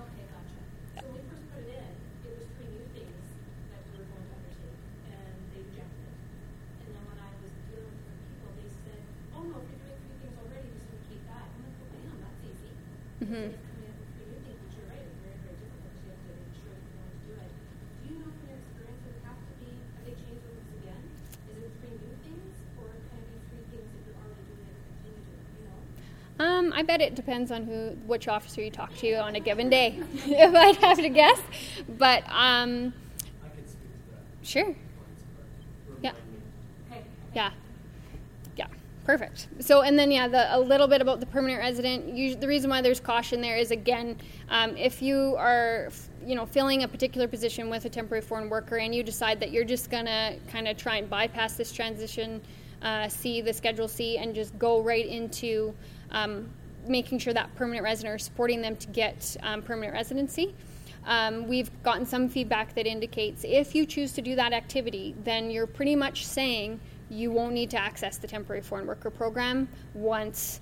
Um, 26.41 26.73
I 26.73 26.83
bet 26.83 27.01
it 27.01 27.17
depends 27.17 27.51
on 27.51 27.65
who, 27.65 27.97
which 28.07 28.29
officer 28.29 28.63
you 28.63 28.71
talk 28.71 28.95
to 28.97 29.13
on 29.15 29.35
a 29.35 29.41
given 29.41 29.69
day, 29.71 29.99
if 30.15 30.55
I'd 30.55 30.77
have 30.77 30.99
to 30.99 31.09
guess. 31.09 31.41
But 31.89 32.23
um, 32.29 32.93
I 33.43 33.49
can 33.49 33.67
speak 33.67 33.81
to 33.83 34.11
that. 34.13 34.47
sure, 34.47 34.77
yeah. 36.01 36.13
Okay. 36.91 37.03
Yeah. 37.35 37.51
Yeah. 38.57 38.67
Perfect. 39.05 39.49
So, 39.69 39.83
and 39.83 39.99
then 39.99 40.11
yeah, 40.11 40.29
the, 40.29 40.57
a 40.57 40.59
little 40.59 40.89
bit 40.89 41.03
about 41.03 41.21
the 41.21 41.27
permanent 41.27 41.61
resident. 41.61 42.17
Usually, 42.17 42.41
the 42.41 42.49
reason 42.49 42.71
why 42.71 42.81
there's 42.81 43.01
caution 43.01 43.43
there 43.43 43.59
is 43.59 43.71
again, 43.71 44.17
um, 44.49 44.75
if 44.79 45.03
you 45.03 45.37
are, 45.37 45.91
you 46.25 46.35
know, 46.35 46.47
filling 46.47 46.85
a 46.85 46.89
particular 46.89 47.29
position 47.29 47.69
with 47.69 47.85
a 47.85 47.91
temporary 47.91 48.23
foreign 48.23 48.49
worker, 48.49 48.79
and 48.79 48.95
you 48.95 49.03
decide 49.03 49.39
that 49.41 49.51
you're 49.51 49.67
just 49.67 49.91
gonna 49.91 50.37
kind 50.51 50.69
of 50.69 50.79
try 50.79 50.97
and 50.97 51.11
bypass 51.11 51.53
this 51.53 51.71
transition, 51.71 52.41
uh, 52.81 53.09
C, 53.09 53.43
the 53.43 53.53
Schedule 53.53 53.89
C, 53.89 54.17
and 54.17 54.35
just 54.35 54.59
go 54.59 54.81
right 54.81 55.05
into 55.05 55.75
um, 56.13 56.49
making 56.87 57.19
sure 57.19 57.35
that 57.35 57.55
permanent 57.55 57.85
resident 57.85 58.15
or 58.15 58.19
supporting 58.19 58.63
them 58.63 58.75
to 58.77 58.87
get 58.89 59.37
um, 59.43 59.61
permanent 59.61 59.93
residency. 59.93 60.55
Um, 61.05 61.47
we've 61.47 61.71
gotten 61.83 62.07
some 62.07 62.31
feedback 62.31 62.75
that 62.75 62.87
indicates 62.87 63.45
if 63.47 63.75
you 63.75 63.85
choose 63.85 64.13
to 64.15 64.23
do 64.23 64.35
that 64.35 64.55
activity, 64.55 65.15
then 65.25 65.51
you're 65.51 65.67
pretty 65.67 65.95
much 65.95 66.27
saying 66.27 66.81
you 67.11 67.31
won't 67.31 67.53
need 67.53 67.71
to 67.71 67.79
access 67.79 68.19
the 68.19 68.27
temporary 68.27 68.63
foreign 68.63 68.87
worker 68.87 69.11
program 69.11 69.69
once, 69.95 70.61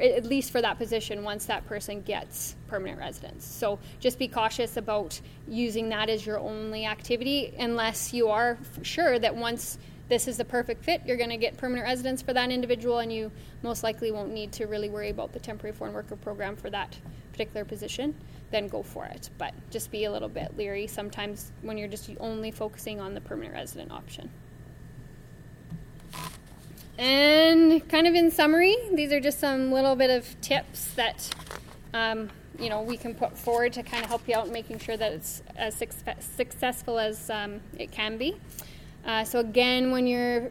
at 0.00 0.24
least 0.24 0.50
for 0.50 0.60
that 0.62 0.78
position, 0.78 1.24
once 1.24 1.46
that 1.46 1.66
person 1.66 2.00
gets 2.02 2.56
permanent 2.68 2.98
residence. 2.98 3.44
So 3.44 3.78
just 4.00 4.18
be 4.18 4.28
cautious 4.28 4.76
about 4.76 5.20
using 5.48 5.88
that 5.90 6.08
as 6.08 6.24
your 6.24 6.38
only 6.38 6.86
activity 6.86 7.54
unless 7.58 8.12
you 8.12 8.28
are 8.28 8.58
sure 8.82 9.18
that 9.18 9.34
once 9.34 9.78
this 10.08 10.28
is 10.28 10.36
the 10.36 10.44
perfect 10.44 10.84
fit, 10.84 11.02
you're 11.06 11.16
going 11.16 11.30
to 11.30 11.38
get 11.38 11.56
permanent 11.56 11.86
residence 11.86 12.20
for 12.20 12.34
that 12.34 12.50
individual, 12.50 12.98
and 12.98 13.10
you 13.10 13.32
most 13.62 13.82
likely 13.82 14.12
won't 14.12 14.32
need 14.32 14.52
to 14.52 14.66
really 14.66 14.90
worry 14.90 15.08
about 15.08 15.32
the 15.32 15.40
temporary 15.40 15.74
foreign 15.74 15.94
worker 15.94 16.14
program 16.14 16.56
for 16.56 16.68
that 16.68 16.96
particular 17.32 17.64
position. 17.64 18.14
Then 18.50 18.68
go 18.68 18.82
for 18.82 19.06
it. 19.06 19.30
But 19.38 19.54
just 19.70 19.90
be 19.90 20.04
a 20.04 20.12
little 20.12 20.28
bit 20.28 20.56
leery 20.58 20.86
sometimes 20.86 21.52
when 21.62 21.78
you're 21.78 21.88
just 21.88 22.10
only 22.20 22.50
focusing 22.50 23.00
on 23.00 23.14
the 23.14 23.20
permanent 23.22 23.54
resident 23.54 23.90
option. 23.90 24.30
And 26.98 27.86
kind 27.88 28.06
of 28.06 28.14
in 28.14 28.30
summary, 28.30 28.76
these 28.92 29.12
are 29.12 29.20
just 29.20 29.40
some 29.40 29.72
little 29.72 29.96
bit 29.96 30.10
of 30.10 30.40
tips 30.40 30.94
that 30.94 31.34
um, 31.92 32.30
you 32.58 32.68
know 32.68 32.82
we 32.82 32.96
can 32.96 33.14
put 33.14 33.36
forward 33.36 33.72
to 33.72 33.82
kind 33.82 34.04
of 34.04 34.08
help 34.08 34.28
you 34.28 34.36
out, 34.36 34.48
making 34.48 34.78
sure 34.78 34.96
that 34.96 35.12
it's 35.12 35.42
as 35.56 35.74
suc- 35.74 36.22
successful 36.36 36.98
as 36.98 37.30
um, 37.30 37.60
it 37.78 37.90
can 37.90 38.16
be. 38.16 38.36
Uh, 39.04 39.24
so 39.24 39.40
again, 39.40 39.90
when 39.90 40.06
you're 40.06 40.50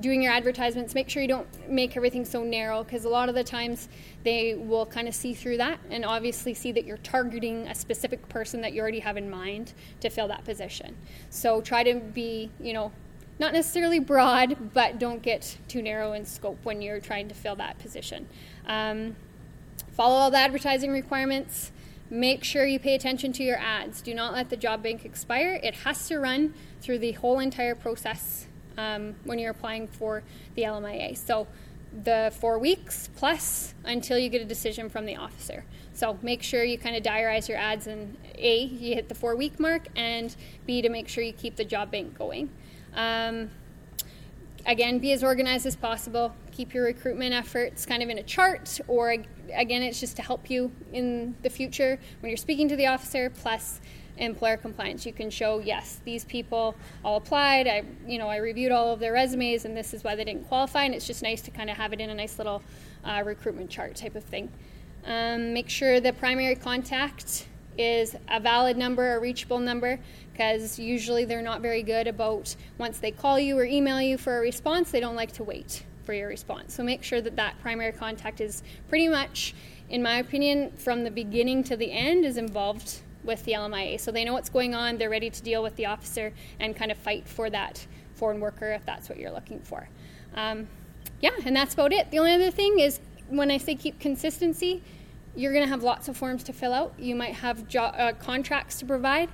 doing 0.00 0.22
your 0.22 0.32
advertisements, 0.32 0.94
make 0.94 1.08
sure 1.08 1.22
you 1.22 1.28
don't 1.28 1.68
make 1.68 1.96
everything 1.96 2.24
so 2.24 2.42
narrow 2.42 2.82
because 2.82 3.04
a 3.04 3.08
lot 3.08 3.28
of 3.28 3.34
the 3.34 3.44
times 3.44 3.88
they 4.24 4.54
will 4.54 4.86
kind 4.86 5.06
of 5.06 5.14
see 5.14 5.34
through 5.34 5.56
that 5.58 5.78
and 5.90 6.04
obviously 6.04 6.54
see 6.54 6.72
that 6.72 6.84
you're 6.84 6.96
targeting 6.98 7.68
a 7.68 7.74
specific 7.74 8.28
person 8.28 8.60
that 8.60 8.72
you 8.72 8.80
already 8.80 8.98
have 8.98 9.16
in 9.16 9.30
mind 9.30 9.72
to 10.00 10.10
fill 10.10 10.28
that 10.28 10.44
position. 10.44 10.96
So 11.30 11.60
try 11.60 11.84
to 11.84 12.00
be, 12.00 12.50
you 12.60 12.72
know, 12.72 12.90
not 13.38 13.52
necessarily 13.52 13.98
broad, 13.98 14.72
but 14.72 14.98
don't 14.98 15.22
get 15.22 15.58
too 15.68 15.82
narrow 15.82 16.12
in 16.12 16.24
scope 16.24 16.58
when 16.62 16.80
you're 16.82 17.00
trying 17.00 17.28
to 17.28 17.34
fill 17.34 17.56
that 17.56 17.78
position. 17.78 18.28
Um, 18.66 19.16
follow 19.92 20.14
all 20.14 20.30
the 20.30 20.38
advertising 20.38 20.92
requirements. 20.92 21.72
Make 22.10 22.44
sure 22.44 22.66
you 22.66 22.78
pay 22.78 22.94
attention 22.94 23.32
to 23.32 23.42
your 23.42 23.56
ads. 23.56 24.00
Do 24.02 24.14
not 24.14 24.32
let 24.32 24.50
the 24.50 24.56
job 24.56 24.82
bank 24.82 25.04
expire. 25.04 25.58
It 25.62 25.74
has 25.76 26.06
to 26.08 26.18
run 26.18 26.54
through 26.80 26.98
the 26.98 27.12
whole 27.12 27.40
entire 27.40 27.74
process 27.74 28.46
um, 28.76 29.14
when 29.24 29.38
you're 29.38 29.50
applying 29.50 29.88
for 29.88 30.22
the 30.54 30.62
LMIA. 30.62 31.16
So 31.16 31.46
the 32.02 32.32
four 32.40 32.58
weeks 32.58 33.08
plus 33.16 33.74
until 33.84 34.18
you 34.18 34.28
get 34.28 34.42
a 34.42 34.44
decision 34.44 34.88
from 34.88 35.06
the 35.06 35.16
officer. 35.16 35.64
So 35.92 36.18
make 36.22 36.42
sure 36.42 36.64
you 36.64 36.76
kind 36.76 36.96
of 36.96 37.02
diarize 37.02 37.48
your 37.48 37.58
ads 37.58 37.86
and 37.86 38.16
A, 38.36 38.64
you 38.64 38.94
hit 38.94 39.08
the 39.08 39.14
four 39.14 39.36
week 39.36 39.60
mark, 39.60 39.86
and 39.94 40.34
B, 40.66 40.82
to 40.82 40.88
make 40.88 41.08
sure 41.08 41.22
you 41.22 41.32
keep 41.32 41.56
the 41.56 41.64
job 41.64 41.90
bank 41.92 42.18
going. 42.18 42.50
Um, 42.94 43.50
again, 44.66 44.98
be 44.98 45.12
as 45.12 45.22
organized 45.22 45.66
as 45.66 45.76
possible. 45.76 46.34
Keep 46.52 46.74
your 46.74 46.84
recruitment 46.84 47.34
efforts 47.34 47.84
kind 47.84 48.02
of 48.02 48.08
in 48.08 48.18
a 48.18 48.22
chart, 48.22 48.80
or 48.88 49.16
again, 49.52 49.82
it's 49.82 50.00
just 50.00 50.16
to 50.16 50.22
help 50.22 50.50
you 50.50 50.70
in 50.92 51.34
the 51.42 51.50
future 51.50 51.98
when 52.20 52.30
you're 52.30 52.36
speaking 52.36 52.68
to 52.68 52.76
the 52.76 52.86
officer. 52.86 53.30
Plus, 53.30 53.80
employer 54.16 54.56
compliance, 54.56 55.04
you 55.04 55.12
can 55.12 55.28
show 55.28 55.58
yes, 55.58 56.00
these 56.04 56.24
people 56.24 56.76
all 57.04 57.16
applied. 57.16 57.66
I, 57.66 57.82
you 58.06 58.18
know, 58.18 58.28
I 58.28 58.36
reviewed 58.36 58.72
all 58.72 58.92
of 58.92 59.00
their 59.00 59.12
resumes, 59.12 59.64
and 59.64 59.76
this 59.76 59.92
is 59.92 60.04
why 60.04 60.14
they 60.14 60.24
didn't 60.24 60.46
qualify. 60.46 60.84
And 60.84 60.94
it's 60.94 61.06
just 61.06 61.22
nice 61.22 61.42
to 61.42 61.50
kind 61.50 61.68
of 61.68 61.76
have 61.76 61.92
it 61.92 62.00
in 62.00 62.10
a 62.10 62.14
nice 62.14 62.38
little 62.38 62.62
uh, 63.04 63.22
recruitment 63.24 63.70
chart 63.70 63.96
type 63.96 64.14
of 64.14 64.24
thing. 64.24 64.50
Um, 65.04 65.52
make 65.52 65.68
sure 65.68 66.00
the 66.00 66.12
primary 66.12 66.54
contact 66.54 67.46
is 67.78 68.16
a 68.28 68.40
valid 68.40 68.76
number, 68.76 69.16
a 69.16 69.20
reachable 69.20 69.58
number, 69.58 69.98
because 70.32 70.78
usually 70.78 71.24
they're 71.24 71.42
not 71.42 71.60
very 71.60 71.82
good 71.82 72.06
about 72.06 72.54
once 72.78 72.98
they 72.98 73.10
call 73.10 73.38
you 73.38 73.58
or 73.58 73.64
email 73.64 74.00
you 74.00 74.18
for 74.18 74.38
a 74.38 74.40
response, 74.40 74.90
they 74.90 75.00
don't 75.00 75.16
like 75.16 75.32
to 75.32 75.44
wait 75.44 75.84
for 76.04 76.12
your 76.12 76.28
response. 76.28 76.74
So 76.74 76.82
make 76.82 77.02
sure 77.02 77.20
that 77.20 77.36
that 77.36 77.58
primary 77.60 77.92
contact 77.92 78.40
is 78.40 78.62
pretty 78.88 79.08
much, 79.08 79.54
in 79.88 80.02
my 80.02 80.16
opinion, 80.18 80.72
from 80.72 81.04
the 81.04 81.10
beginning 81.10 81.64
to 81.64 81.76
the 81.76 81.90
end, 81.90 82.24
is 82.24 82.36
involved 82.36 83.00
with 83.24 83.44
the 83.44 83.52
LMIA. 83.52 83.98
So 83.98 84.12
they 84.12 84.24
know 84.24 84.34
what's 84.34 84.50
going 84.50 84.74
on, 84.74 84.98
they're 84.98 85.10
ready 85.10 85.30
to 85.30 85.42
deal 85.42 85.62
with 85.62 85.76
the 85.76 85.86
officer 85.86 86.32
and 86.60 86.76
kind 86.76 86.90
of 86.90 86.98
fight 86.98 87.26
for 87.26 87.48
that 87.50 87.86
foreign 88.14 88.40
worker 88.40 88.72
if 88.72 88.84
that's 88.84 89.08
what 89.08 89.18
you're 89.18 89.32
looking 89.32 89.60
for. 89.60 89.88
Um, 90.34 90.68
yeah, 91.20 91.30
and 91.44 91.56
that's 91.56 91.74
about 91.74 91.92
it. 91.92 92.10
The 92.10 92.18
only 92.18 92.32
other 92.32 92.50
thing 92.50 92.78
is 92.80 93.00
when 93.28 93.50
I 93.50 93.58
say 93.58 93.74
keep 93.74 93.98
consistency, 93.98 94.82
you're 95.36 95.52
going 95.52 95.64
to 95.64 95.68
have 95.68 95.82
lots 95.82 96.08
of 96.08 96.16
forms 96.16 96.44
to 96.44 96.52
fill 96.52 96.72
out. 96.72 96.94
You 96.98 97.14
might 97.14 97.34
have 97.34 97.66
jo- 97.68 97.82
uh, 97.82 98.12
contracts 98.12 98.78
to 98.80 98.86
provide. 98.86 99.28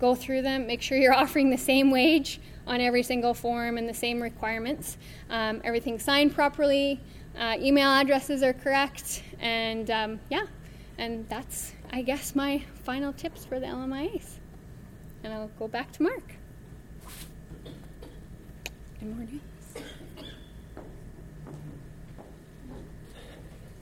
Go 0.00 0.14
through 0.14 0.42
them, 0.42 0.66
make 0.66 0.82
sure 0.82 0.98
you're 0.98 1.14
offering 1.24 1.50
the 1.50 1.58
same 1.58 1.90
wage 1.90 2.40
on 2.66 2.80
every 2.80 3.02
single 3.02 3.34
form 3.34 3.78
and 3.78 3.88
the 3.88 3.94
same 3.94 4.22
requirements. 4.22 4.96
Um, 5.30 5.60
everything's 5.64 6.04
signed 6.04 6.34
properly, 6.34 7.00
uh, 7.38 7.56
email 7.58 7.88
addresses 7.88 8.42
are 8.42 8.52
correct, 8.52 9.22
and 9.40 9.90
um, 9.90 10.20
yeah, 10.30 10.46
and 10.98 11.28
that's, 11.28 11.72
I 11.90 12.02
guess, 12.02 12.34
my 12.34 12.62
final 12.84 13.12
tips 13.12 13.44
for 13.44 13.58
the 13.58 13.66
LMIAs. 13.66 14.36
And 15.24 15.32
I'll 15.32 15.50
go 15.58 15.68
back 15.68 15.92
to 15.92 16.02
Mark. 16.02 16.34
More 19.00 19.18
news? 19.18 19.40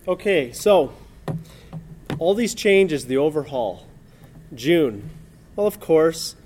Okay, 0.08 0.50
so 0.52 0.94
all 2.20 2.34
these 2.34 2.54
changes, 2.54 3.06
the 3.06 3.16
overhaul, 3.16 3.86
June. 4.54 5.10
Well, 5.56 5.66
of 5.66 5.80
course, 5.80 6.36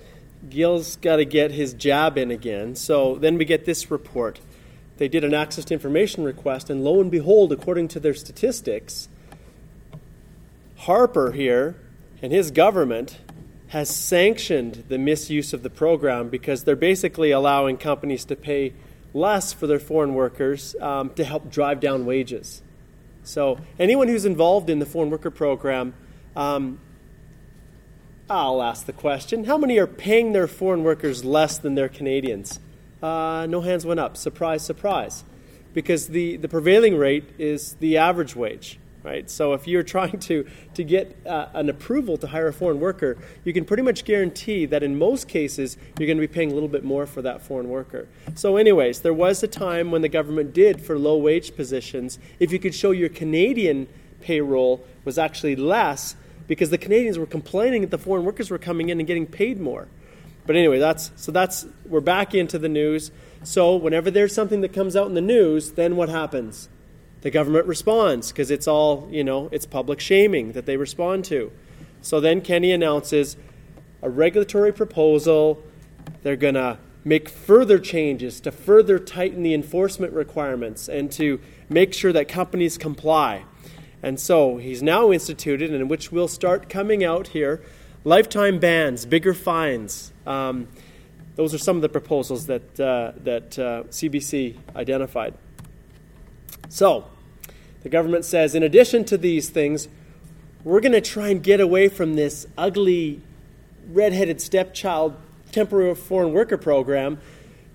Gil's 0.48 0.96
got 0.96 1.16
to 1.16 1.24
get 1.24 1.50
his 1.50 1.74
jab 1.74 2.16
in 2.16 2.30
again. 2.30 2.76
So 2.76 3.16
then 3.16 3.36
we 3.36 3.44
get 3.44 3.66
this 3.66 3.90
report. 3.90 4.40
They 4.96 5.08
did 5.08 5.24
an 5.24 5.34
access 5.34 5.64
to 5.66 5.74
information 5.74 6.22
request, 6.22 6.70
and 6.70 6.84
lo 6.84 7.00
and 7.00 7.10
behold, 7.10 7.52
according 7.52 7.88
to 7.88 8.00
their 8.00 8.14
statistics, 8.14 9.08
Harper 10.76 11.32
here 11.32 11.76
and 12.22 12.32
his 12.32 12.50
government 12.50 13.18
has 13.68 13.94
sanctioned 13.94 14.84
the 14.88 14.98
misuse 14.98 15.52
of 15.52 15.64
the 15.64 15.70
program 15.70 16.28
because 16.28 16.62
they're 16.62 16.76
basically 16.76 17.32
allowing 17.32 17.76
companies 17.76 18.24
to 18.26 18.36
pay 18.36 18.72
less 19.12 19.52
for 19.52 19.66
their 19.66 19.80
foreign 19.80 20.14
workers 20.14 20.76
um, 20.80 21.10
to 21.14 21.24
help 21.24 21.50
drive 21.50 21.80
down 21.80 22.06
wages. 22.06 22.62
So, 23.24 23.58
anyone 23.78 24.08
who's 24.08 24.26
involved 24.26 24.68
in 24.68 24.78
the 24.78 24.86
foreign 24.86 25.10
worker 25.10 25.30
program, 25.30 25.94
um, 26.36 26.78
I'll 28.28 28.62
ask 28.62 28.86
the 28.86 28.92
question 28.92 29.44
how 29.44 29.58
many 29.58 29.78
are 29.78 29.86
paying 29.86 30.32
their 30.32 30.46
foreign 30.46 30.84
workers 30.84 31.24
less 31.24 31.58
than 31.58 31.74
their 31.74 31.88
Canadians? 31.88 32.60
Uh, 33.02 33.46
no 33.48 33.62
hands 33.62 33.84
went 33.84 34.00
up. 34.00 34.16
Surprise, 34.16 34.62
surprise. 34.62 35.24
Because 35.72 36.08
the, 36.08 36.36
the 36.36 36.48
prevailing 36.48 36.96
rate 36.96 37.24
is 37.38 37.74
the 37.80 37.96
average 37.96 38.36
wage, 38.36 38.78
right? 39.04 39.30
So 39.30 39.52
if 39.52 39.68
you're 39.68 39.82
trying 39.94 40.18
to, 40.20 40.44
to 40.74 40.82
get 40.82 41.16
uh, 41.24 41.48
an 41.54 41.68
approval 41.68 42.16
to 42.16 42.26
hire 42.26 42.48
a 42.48 42.52
foreign 42.52 42.80
worker, 42.80 43.16
you 43.44 43.52
can 43.52 43.64
pretty 43.64 43.84
much 43.84 44.04
guarantee 44.04 44.66
that 44.66 44.82
in 44.82 44.98
most 44.98 45.28
cases 45.28 45.76
you're 45.98 46.08
going 46.08 46.16
to 46.16 46.26
be 46.26 46.32
paying 46.32 46.50
a 46.50 46.54
little 46.54 46.68
bit 46.68 46.82
more 46.82 47.06
for 47.06 47.22
that 47.22 47.42
foreign 47.42 47.68
worker. 47.68 48.08
So, 48.34 48.56
anyways, 48.56 49.02
there 49.02 49.14
was 49.14 49.42
a 49.42 49.48
time 49.48 49.92
when 49.92 50.02
the 50.02 50.08
government 50.08 50.52
did 50.52 50.80
for 50.80 50.98
low 50.98 51.16
wage 51.16 51.54
positions, 51.54 52.18
if 52.40 52.50
you 52.50 52.58
could 52.58 52.74
show 52.74 52.90
your 52.90 53.10
Canadian 53.10 53.86
payroll 54.20 54.84
was 55.04 55.18
actually 55.18 55.54
less, 55.54 56.16
because 56.48 56.70
the 56.70 56.78
Canadians 56.78 57.18
were 57.18 57.26
complaining 57.26 57.82
that 57.82 57.90
the 57.90 57.98
foreign 57.98 58.24
workers 58.24 58.50
were 58.50 58.58
coming 58.58 58.88
in 58.88 58.98
and 58.98 59.06
getting 59.06 59.26
paid 59.26 59.60
more. 59.60 59.88
But 60.46 60.56
anyway, 60.56 60.78
that's 60.78 61.10
so 61.16 61.32
that's 61.32 61.66
we're 61.86 62.00
back 62.00 62.34
into 62.34 62.58
the 62.58 62.68
news. 62.68 63.10
So 63.44 63.76
whenever 63.76 64.10
there's 64.10 64.34
something 64.34 64.60
that 64.62 64.72
comes 64.72 64.96
out 64.96 65.06
in 65.06 65.14
the 65.14 65.20
news, 65.20 65.72
then 65.72 65.96
what 65.96 66.08
happens? 66.08 66.68
The 67.24 67.30
government 67.30 67.66
responds 67.66 68.30
because 68.30 68.50
it's 68.50 68.68
all, 68.68 69.08
you 69.10 69.24
know, 69.24 69.48
it's 69.50 69.64
public 69.64 69.98
shaming 69.98 70.52
that 70.52 70.66
they 70.66 70.76
respond 70.76 71.24
to. 71.24 71.50
So 72.02 72.20
then 72.20 72.42
Kenney 72.42 72.70
announces 72.70 73.38
a 74.02 74.10
regulatory 74.10 74.74
proposal. 74.74 75.62
They're 76.22 76.36
going 76.36 76.52
to 76.52 76.76
make 77.02 77.30
further 77.30 77.78
changes 77.78 78.40
to 78.40 78.52
further 78.52 78.98
tighten 78.98 79.42
the 79.42 79.54
enforcement 79.54 80.12
requirements 80.12 80.86
and 80.86 81.10
to 81.12 81.40
make 81.70 81.94
sure 81.94 82.12
that 82.12 82.28
companies 82.28 82.76
comply. 82.76 83.46
And 84.02 84.20
so 84.20 84.58
he's 84.58 84.82
now 84.82 85.10
instituted, 85.10 85.72
and 85.72 85.88
which 85.88 86.12
will 86.12 86.28
start 86.28 86.68
coming 86.68 87.02
out 87.02 87.28
here, 87.28 87.62
lifetime 88.04 88.58
bans, 88.58 89.06
bigger 89.06 89.32
fines. 89.32 90.12
Um, 90.26 90.68
those 91.36 91.54
are 91.54 91.58
some 91.58 91.76
of 91.76 91.82
the 91.82 91.88
proposals 91.88 92.48
that, 92.48 92.78
uh, 92.78 93.12
that 93.22 93.58
uh, 93.58 93.84
CBC 93.84 94.58
identified. 94.76 95.32
So, 96.68 97.06
the 97.84 97.88
government 97.88 98.24
says, 98.24 98.56
in 98.56 98.64
addition 98.64 99.04
to 99.04 99.16
these 99.16 99.50
things, 99.50 99.86
we're 100.64 100.80
going 100.80 100.92
to 100.92 101.00
try 101.00 101.28
and 101.28 101.42
get 101.42 101.60
away 101.60 101.88
from 101.88 102.14
this 102.16 102.46
ugly, 102.58 103.20
red-headed 103.92 104.40
stepchild 104.40 105.14
temporary 105.52 105.94
foreign 105.94 106.32
worker 106.32 106.56
program 106.56 107.18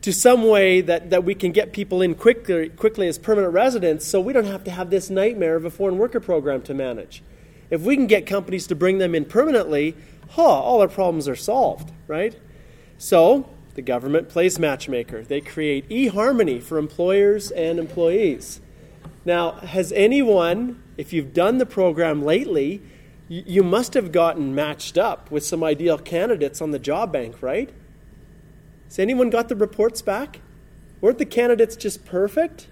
to 0.02 0.12
some 0.12 0.48
way 0.48 0.82
that, 0.82 1.12
that 1.12 1.24
we 1.24 1.36
can 1.36 1.52
get 1.52 1.72
people 1.72 2.02
in 2.02 2.16
quickly, 2.16 2.70
quickly 2.70 3.08
as 3.08 3.18
permanent 3.18 3.54
residents 3.54 4.06
so 4.06 4.20
we 4.20 4.34
don't 4.34 4.46
have 4.46 4.64
to 4.64 4.72
have 4.72 4.90
this 4.90 5.10
nightmare 5.10 5.56
of 5.56 5.64
a 5.64 5.70
foreign 5.70 5.98
worker 5.98 6.20
program 6.20 6.62
to 6.64 6.74
manage. 6.74 7.22
If 7.70 7.82
we 7.82 7.96
can 7.96 8.08
get 8.08 8.26
companies 8.26 8.66
to 8.68 8.76
bring 8.76 8.98
them 8.98 9.14
in 9.14 9.26
permanently, 9.26 9.96
huh, 10.32 10.42
all 10.42 10.82
our 10.82 10.88
problems 10.88 11.28
are 11.28 11.36
solved, 11.36 11.92
right? 12.08 12.36
So 12.98 13.48
the 13.76 13.84
government 13.84 14.30
plays 14.30 14.58
matchmaker. 14.58 15.22
They 15.22 15.42
create 15.42 15.88
eHarmony 15.90 16.64
for 16.64 16.80
employers 16.80 17.52
and 17.52 17.78
employees. 17.78 18.60
Now, 19.30 19.52
has 19.52 19.92
anyone, 19.92 20.82
if 20.98 21.14
you've 21.14 21.36
done 21.36 21.60
the 21.60 21.66
program 21.68 22.24
lately, 22.24 22.82
you 23.28 23.62
must 23.62 23.94
have 23.94 24.12
gotten 24.12 24.56
matched 24.56 24.98
up 24.98 25.30
with 25.30 25.46
some 25.46 25.64
ideal 25.64 26.00
candidates 26.00 26.64
on 26.64 26.72
the 26.72 26.80
job 26.80 27.14
bank, 27.14 27.36
right? 27.40 27.70
Has 28.86 28.98
anyone 28.98 29.30
got 29.30 29.48
the 29.48 29.56
reports 29.56 30.02
back? 30.02 30.42
Weren't 31.00 31.20
the 31.20 31.28
candidates 31.28 31.76
just 31.76 32.06
perfect? 32.06 32.70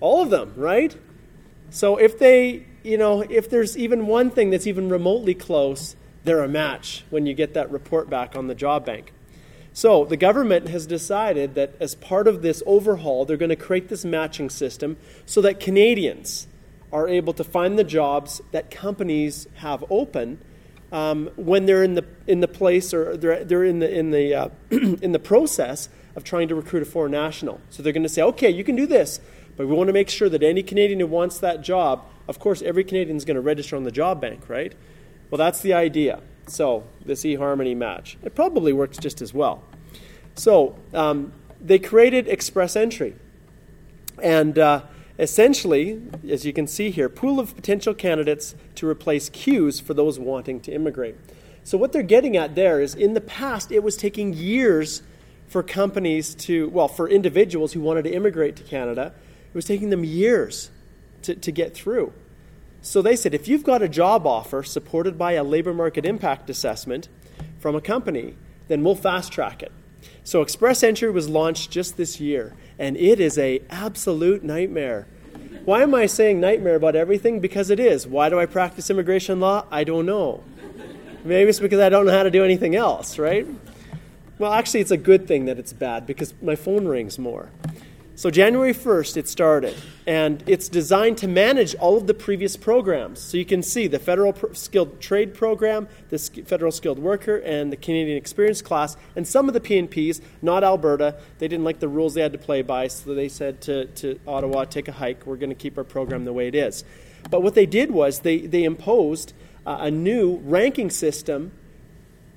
All 0.00 0.22
of 0.22 0.30
them, 0.30 0.54
right? 0.56 0.96
So 1.68 1.98
if 1.98 2.18
they, 2.18 2.64
you 2.82 2.96
know, 2.96 3.20
if 3.28 3.50
there's 3.50 3.76
even 3.76 4.06
one 4.06 4.30
thing 4.30 4.48
that's 4.48 4.66
even 4.66 4.88
remotely 4.88 5.34
close, 5.34 5.96
they're 6.24 6.42
a 6.42 6.48
match 6.48 7.04
when 7.10 7.26
you 7.26 7.34
get 7.34 7.52
that 7.52 7.70
report 7.70 8.08
back 8.08 8.36
on 8.36 8.46
the 8.46 8.54
job 8.54 8.86
bank. 8.86 9.12
So 9.76 10.04
the 10.04 10.16
government 10.16 10.68
has 10.68 10.86
decided 10.86 11.56
that 11.56 11.74
as 11.80 11.96
part 11.96 12.28
of 12.28 12.42
this 12.42 12.62
overhaul, 12.64 13.24
they're 13.24 13.36
going 13.36 13.48
to 13.48 13.56
create 13.56 13.88
this 13.88 14.04
matching 14.04 14.48
system 14.48 14.96
so 15.26 15.40
that 15.40 15.58
Canadians 15.58 16.46
are 16.92 17.08
able 17.08 17.32
to 17.32 17.42
find 17.42 17.76
the 17.76 17.82
jobs 17.82 18.40
that 18.52 18.70
companies 18.70 19.48
have 19.56 19.84
open 19.90 20.38
um, 20.92 21.28
when 21.34 21.66
they're 21.66 21.82
in 21.82 21.94
the 21.94 22.06
in 22.28 22.38
the 22.38 22.46
place 22.46 22.94
or 22.94 23.16
they're, 23.16 23.44
they're 23.44 23.64
in 23.64 23.80
the 23.80 23.92
in 23.92 24.12
the 24.12 24.32
uh, 24.32 24.48
in 24.70 25.10
the 25.10 25.18
process 25.18 25.88
of 26.14 26.22
trying 26.22 26.46
to 26.46 26.54
recruit 26.54 26.82
a 26.82 26.86
foreign 26.86 27.10
national. 27.10 27.60
So 27.70 27.82
they're 27.82 27.92
going 27.92 28.04
to 28.04 28.08
say, 28.08 28.22
okay, 28.22 28.50
you 28.50 28.62
can 28.62 28.76
do 28.76 28.86
this, 28.86 29.18
but 29.56 29.66
we 29.66 29.74
want 29.74 29.88
to 29.88 29.92
make 29.92 30.08
sure 30.08 30.28
that 30.28 30.44
any 30.44 30.62
Canadian 30.62 31.00
who 31.00 31.08
wants 31.08 31.40
that 31.40 31.62
job, 31.62 32.04
of 32.28 32.38
course, 32.38 32.62
every 32.62 32.84
Canadian 32.84 33.16
is 33.16 33.24
going 33.24 33.34
to 33.34 33.40
register 33.40 33.74
on 33.74 33.82
the 33.82 33.90
job 33.90 34.20
bank, 34.20 34.48
right? 34.48 34.72
Well, 35.30 35.38
that's 35.38 35.60
the 35.62 35.72
idea. 35.72 36.20
So 36.46 36.84
this 37.04 37.24
eHarmony 37.24 37.76
match, 37.76 38.16
it 38.22 38.34
probably 38.34 38.72
works 38.72 38.98
just 38.98 39.22
as 39.22 39.32
well. 39.32 39.62
So 40.34 40.76
um, 40.92 41.32
they 41.60 41.78
created 41.78 42.28
Express 42.28 42.76
Entry, 42.76 43.14
and 44.22 44.58
uh, 44.58 44.82
Essentially, 45.18 46.02
as 46.28 46.44
you 46.44 46.52
can 46.52 46.66
see 46.66 46.90
here, 46.90 47.08
pool 47.08 47.38
of 47.38 47.54
potential 47.54 47.94
candidates 47.94 48.56
to 48.74 48.88
replace 48.88 49.28
queues 49.28 49.78
for 49.78 49.94
those 49.94 50.18
wanting 50.18 50.60
to 50.62 50.72
immigrate. 50.72 51.14
So 51.62 51.78
what 51.78 51.92
they're 51.92 52.02
getting 52.02 52.36
at 52.36 52.56
there 52.56 52.80
is 52.80 52.94
in 52.94 53.14
the 53.14 53.20
past 53.20 53.70
it 53.70 53.82
was 53.82 53.96
taking 53.96 54.34
years 54.34 55.02
for 55.46 55.62
companies 55.62 56.34
to 56.34 56.68
well, 56.70 56.88
for 56.88 57.08
individuals 57.08 57.74
who 57.74 57.80
wanted 57.80 58.02
to 58.04 58.12
immigrate 58.12 58.56
to 58.56 58.64
Canada, 58.64 59.14
it 59.46 59.54
was 59.54 59.64
taking 59.64 59.90
them 59.90 60.04
years 60.04 60.70
to, 61.22 61.36
to 61.36 61.52
get 61.52 61.74
through. 61.74 62.12
So 62.84 63.00
they 63.00 63.16
said 63.16 63.32
if 63.32 63.48
you've 63.48 63.64
got 63.64 63.80
a 63.80 63.88
job 63.88 64.26
offer 64.26 64.62
supported 64.62 65.16
by 65.16 65.32
a 65.32 65.42
labor 65.42 65.72
market 65.72 66.04
impact 66.04 66.50
assessment 66.50 67.08
from 67.58 67.74
a 67.74 67.80
company, 67.80 68.36
then 68.68 68.84
we'll 68.84 68.94
fast 68.94 69.32
track 69.32 69.62
it. 69.62 69.72
So 70.22 70.42
Express 70.42 70.82
Entry 70.82 71.10
was 71.10 71.26
launched 71.26 71.70
just 71.70 71.96
this 71.96 72.20
year, 72.20 72.54
and 72.78 72.98
it 72.98 73.20
is 73.20 73.38
a 73.38 73.62
absolute 73.70 74.44
nightmare. 74.44 75.06
Why 75.64 75.82
am 75.82 75.94
I 75.94 76.04
saying 76.04 76.40
nightmare 76.40 76.74
about 76.74 76.94
everything? 76.94 77.40
Because 77.40 77.70
it 77.70 77.80
is. 77.80 78.06
Why 78.06 78.28
do 78.28 78.38
I 78.38 78.44
practice 78.44 78.90
immigration 78.90 79.40
law? 79.40 79.64
I 79.70 79.84
don't 79.84 80.04
know. 80.04 80.44
Maybe 81.24 81.48
it's 81.48 81.60
because 81.60 81.80
I 81.80 81.88
don't 81.88 82.04
know 82.04 82.12
how 82.12 82.22
to 82.22 82.30
do 82.30 82.44
anything 82.44 82.76
else, 82.76 83.18
right? 83.18 83.46
Well, 84.38 84.52
actually, 84.52 84.80
it's 84.80 84.90
a 84.90 84.98
good 84.98 85.26
thing 85.26 85.46
that 85.46 85.58
it's 85.58 85.72
bad 85.72 86.06
because 86.06 86.34
my 86.42 86.54
phone 86.54 86.86
rings 86.86 87.18
more. 87.18 87.48
So 88.16 88.30
January 88.30 88.72
1st, 88.72 89.16
it 89.16 89.28
started, 89.28 89.74
and 90.06 90.40
it's 90.46 90.68
designed 90.68 91.18
to 91.18 91.26
manage 91.26 91.74
all 91.74 91.96
of 91.96 92.06
the 92.06 92.14
previous 92.14 92.56
programs. 92.56 93.18
So 93.18 93.36
you 93.36 93.44
can 93.44 93.60
see 93.60 93.88
the 93.88 93.98
Federal 93.98 94.32
Pro- 94.32 94.52
Skilled 94.52 95.00
Trade 95.00 95.34
Program, 95.34 95.88
the 96.10 96.18
Sk- 96.18 96.44
Federal 96.44 96.70
Skilled 96.70 97.00
Worker, 97.00 97.38
and 97.38 97.72
the 97.72 97.76
Canadian 97.76 98.16
Experience 98.16 98.62
class, 98.62 98.96
and 99.16 99.26
some 99.26 99.48
of 99.48 99.52
the 99.52 99.60
PNPs, 99.60 100.20
not 100.42 100.62
Alberta. 100.62 101.16
They 101.40 101.48
didn't 101.48 101.64
like 101.64 101.80
the 101.80 101.88
rules 101.88 102.14
they 102.14 102.20
had 102.20 102.32
to 102.34 102.38
play 102.38 102.62
by, 102.62 102.86
so 102.86 103.14
they 103.14 103.28
said 103.28 103.60
to, 103.62 103.86
to 103.86 104.20
Ottawa, 104.28 104.64
take 104.64 104.86
a 104.86 104.92
hike. 104.92 105.26
We're 105.26 105.36
going 105.36 105.50
to 105.50 105.56
keep 105.56 105.76
our 105.76 105.82
program 105.82 106.24
the 106.24 106.32
way 106.32 106.46
it 106.46 106.54
is. 106.54 106.84
But 107.28 107.42
what 107.42 107.56
they 107.56 107.66
did 107.66 107.90
was 107.90 108.20
they, 108.20 108.38
they 108.38 108.62
imposed 108.62 109.32
uh, 109.66 109.78
a 109.80 109.90
new 109.90 110.36
ranking 110.44 110.88
system 110.88 111.50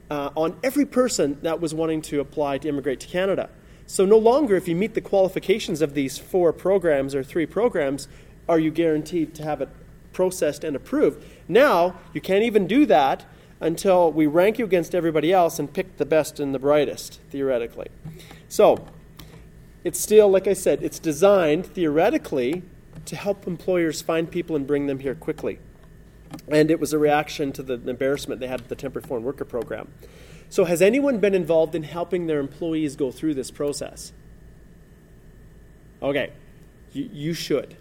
uh, 0.09 0.31
on 0.35 0.57
every 0.63 0.85
person 0.87 1.37
that 1.43 1.61
was 1.61 1.75
wanting 1.75 2.01
to 2.01 2.19
apply 2.19 2.57
to 2.57 2.67
immigrate 2.67 2.99
to 3.01 3.07
Canada. 3.07 3.51
So 3.87 4.05
no 4.05 4.17
longer, 4.17 4.55
if 4.55 4.67
you 4.67 4.75
meet 4.75 4.93
the 4.93 5.01
qualifications 5.01 5.81
of 5.81 5.93
these 5.93 6.17
four 6.17 6.53
programs 6.53 7.15
or 7.15 7.23
three 7.23 7.45
programs, 7.45 8.07
are 8.47 8.59
you 8.59 8.69
guaranteed 8.69 9.33
to 9.35 9.43
have 9.43 9.61
it 9.61 9.69
processed 10.17 10.63
and 10.63 10.75
approved. 10.75 11.23
Now, 11.47 11.99
you 12.11 12.21
can't 12.21 12.43
even 12.43 12.65
do 12.65 12.87
that 12.87 13.23
until 13.59 14.11
we 14.11 14.25
rank 14.25 14.57
you 14.57 14.65
against 14.65 14.95
everybody 14.95 15.31
else 15.31 15.59
and 15.59 15.71
pick 15.71 15.97
the 15.97 16.07
best 16.07 16.39
and 16.39 16.55
the 16.55 16.59
brightest, 16.59 17.19
theoretically. 17.29 17.89
So, 18.49 18.87
it's 19.83 19.99
still, 19.99 20.27
like 20.27 20.47
I 20.47 20.53
said, 20.53 20.81
it's 20.81 20.97
designed 20.97 21.67
theoretically 21.67 22.63
to 23.05 23.15
help 23.15 23.45
employers 23.45 24.01
find 24.01 24.29
people 24.29 24.55
and 24.55 24.65
bring 24.65 24.87
them 24.87 24.99
here 24.99 25.13
quickly. 25.13 25.59
And 26.47 26.71
it 26.71 26.79
was 26.79 26.93
a 26.93 26.97
reaction 26.97 27.51
to 27.51 27.61
the 27.61 27.75
embarrassment 27.87 28.41
they 28.41 28.47
had 28.47 28.61
with 28.61 28.69
the 28.69 28.75
temporary 28.75 29.07
foreign 29.07 29.23
worker 29.23 29.45
program. 29.45 29.87
So, 30.49 30.65
has 30.65 30.81
anyone 30.81 31.19
been 31.19 31.35
involved 31.35 31.75
in 31.75 31.83
helping 31.83 32.27
their 32.27 32.39
employees 32.39 32.95
go 32.95 33.11
through 33.11 33.33
this 33.33 33.51
process? 33.51 34.13
Okay, 36.01 36.31
you, 36.93 37.09
you 37.11 37.33
should. 37.33 37.75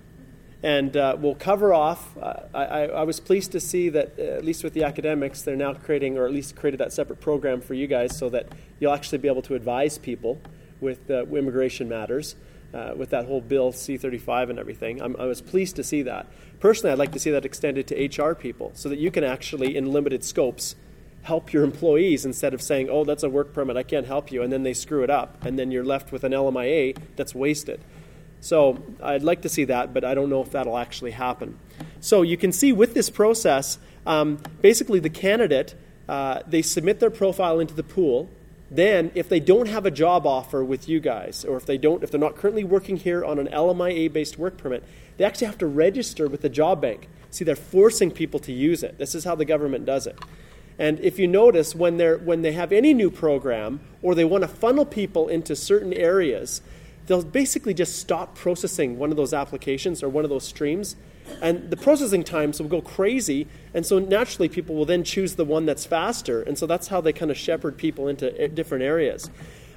And 0.63 0.97
uh, 0.97 1.17
we'll 1.19 1.35
cover 1.35 1.73
off. 1.73 2.17
Uh, 2.17 2.41
I, 2.55 2.87
I, 2.87 3.03
was 3.05 3.21
pleased 3.21 3.53
to 3.53 3.61
see 3.61 3.89
that, 3.91 4.15
uh, 4.19 4.23
at 4.23 4.45
least 4.45 4.65
with 4.65 4.73
the 4.73 4.85
academics, 4.85 5.43
they're 5.43 5.55
now 5.55 5.75
creating, 5.75 6.17
or 6.17 6.25
at 6.25 6.33
least 6.33 6.57
created 6.57 6.81
that 6.81 6.93
separate 6.93 7.21
program 7.21 7.61
for 7.61 7.75
you 7.75 7.87
guys 7.87 8.17
so 8.17 8.29
that 8.31 8.49
you'll 8.81 8.93
actually 8.93 9.19
be 9.19 9.29
able 9.29 9.43
to 9.43 9.55
advise 9.55 9.99
people 9.99 10.41
with 10.81 11.11
uh, 11.11 11.25
immigration 11.27 11.89
matters. 11.89 12.37
Uh, 12.75 12.93
with 12.95 13.11
that 13.11 13.25
whole 13.25 13.41
bill 13.41 13.73
C35 13.73 14.51
and 14.51 14.59
everything. 14.59 15.01
I'm, 15.01 15.17
i 15.19 15.25
was 15.25 15.41
pleased 15.41 15.77
to 15.77 15.85
see 15.85 16.03
that. 16.03 16.27
Personally, 16.61 16.93
I'd 16.93 16.99
like 16.99 17.13
to 17.13 17.19
see 17.19 17.31
that 17.31 17.45
extended 17.45 17.87
to 17.87 18.23
HR 18.23 18.35
people 18.35 18.73
so 18.75 18.89
that 18.91 18.99
you 18.99 19.11
can 19.11 19.25
actually, 19.25 19.77
in 19.77 19.93
limited 19.93 20.25
scopes, 20.25 20.75
help 21.27 21.53
your 21.53 21.65
employees 21.65 22.25
instead 22.25 22.55
of 22.55 22.63
saying, 22.63 22.89
oh, 22.89 23.05
that's 23.05 23.25
a 23.25 23.29
work 23.29 23.53
permit, 23.53 23.77
I 23.77 23.83
can't 23.83 24.07
help 24.07 24.31
you, 24.31 24.43
and 24.43 24.53
then 24.53 24.63
they 24.63 24.73
screw 24.73 25.03
it 25.03 25.11
up, 25.11 25.45
and 25.45 25.59
then 25.59 25.73
you're 25.73 25.85
left 25.85 26.13
with 26.13 26.23
an 26.23 26.31
LMIA 26.31 26.97
that's 27.17 27.35
wasted. 27.35 27.81
So 28.41 28.81
I'd 29.03 29.25
like 29.25 29.43
to 29.43 29.49
see 29.49 29.65
that, 29.65 29.93
but 29.93 30.05
I 30.05 30.15
don't 30.15 30.31
know 30.31 30.41
if 30.41 30.53
that'll 30.53 30.79
actually 30.79 31.11
happen. 31.11 31.59
So 32.01 32.23
you 32.23 32.37
can 32.37 32.53
see 32.53 32.73
with 32.73 32.95
this 32.95 33.11
process, 33.11 33.79
um, 34.07 34.39
basically 34.63 35.01
the 35.01 35.11
candidate, 35.11 35.75
uh, 36.09 36.43
they 36.47 36.63
submit 36.63 37.01
their 37.01 37.11
profile 37.11 37.59
into 37.59 37.75
the 37.75 37.83
pool. 37.83 38.29
Then, 38.71 39.11
if 39.15 39.29
they 39.29 39.41
don't 39.41 39.69
have 39.69 39.85
a 39.85 39.91
job 39.91 40.27
offer 40.27 40.65
with 40.65 40.89
you 40.89 41.01
guys, 41.01 41.45
or 41.45 41.57
if 41.57 41.67
they 41.67 41.79
don't, 41.79 42.05
if 42.05 42.11
they're 42.11 42.21
not 42.21 42.37
currently 42.37 42.65
working 42.65 42.97
here 42.97 43.25
on 43.25 43.39
an 43.39 43.49
LMIA-based 43.49 44.39
work 44.39 44.57
permit, 44.57 44.85
they 45.17 45.25
actually 45.25 45.47
have 45.47 45.59
to 45.59 45.67
register 45.67 46.29
with 46.29 46.43
the 46.43 46.49
job 46.49 46.81
bank. 46.81 47.09
See, 47.31 47.45
they're 47.45 47.57
forcing 47.57 48.11
people 48.11 48.39
to 48.41 48.53
use 48.53 48.83
it. 48.83 48.99
This 48.99 49.15
is 49.15 49.25
how 49.25 49.35
the 49.35 49.45
government 49.45 49.87
does 49.87 50.07
it. 50.07 50.19
And 50.79 51.01
if 51.01 51.19
you 51.19 51.27
notice, 51.27 51.75
when, 51.75 51.97
they're, 51.97 52.19
when 52.19 52.43
they 52.43 52.53
have 52.53 52.73
any 52.73 52.93
new 52.93 53.11
program 53.11 53.81
or 54.03 54.15
they 54.15 54.25
want 54.25 54.43
to 54.43 54.49
funnel 54.49 54.85
people 54.85 55.29
into 55.29 55.57
certain 55.57 55.93
areas, 55.93 56.61
they'll 57.07 57.23
basically 57.23 57.73
just 57.73 57.97
stop 57.97 58.35
processing 58.35 58.99
one 58.99 59.11
of 59.11 59.17
those 59.17 59.33
applications 59.33 60.03
or 60.03 60.09
one 60.09 60.25
of 60.25 60.31
those 60.31 60.45
streams. 60.45 60.97
And 61.41 61.71
the 61.71 61.77
processing 61.77 62.25
times 62.25 62.61
will 62.61 62.69
go 62.69 62.81
crazy. 62.81 63.47
And 63.75 63.85
so 63.85 63.99
naturally, 63.99 64.49
people 64.49 64.75
will 64.75 64.85
then 64.85 65.03
choose 65.03 65.35
the 65.35 65.45
one 65.45 65.67
that's 65.67 65.87
faster. 65.87 66.43
And 66.43 66.59
so 66.59 66.67
that's 66.67 66.89
how 66.89 67.01
they 67.01 67.13
kind 67.13 67.31
of 67.31 67.37
shepherd 67.37 67.77
people 67.77 68.09
into 68.09 68.39
eh, 68.41 68.49
different 68.49 68.85
areas. 68.85 69.31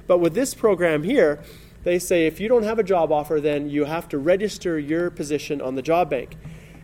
But 0.06 0.18
with 0.18 0.34
this 0.34 0.54
program 0.54 1.02
here, 1.02 1.40
they 1.82 1.98
say 1.98 2.26
if 2.26 2.40
you 2.40 2.48
don't 2.48 2.64
have 2.64 2.78
a 2.78 2.82
job 2.82 3.10
offer, 3.10 3.40
then 3.40 3.70
you 3.70 3.84
have 3.84 4.08
to 4.10 4.18
register 4.18 4.78
your 4.78 5.10
position 5.10 5.60
on 5.60 5.76
the 5.76 5.82
job 5.82 6.10
bank. 6.10 6.36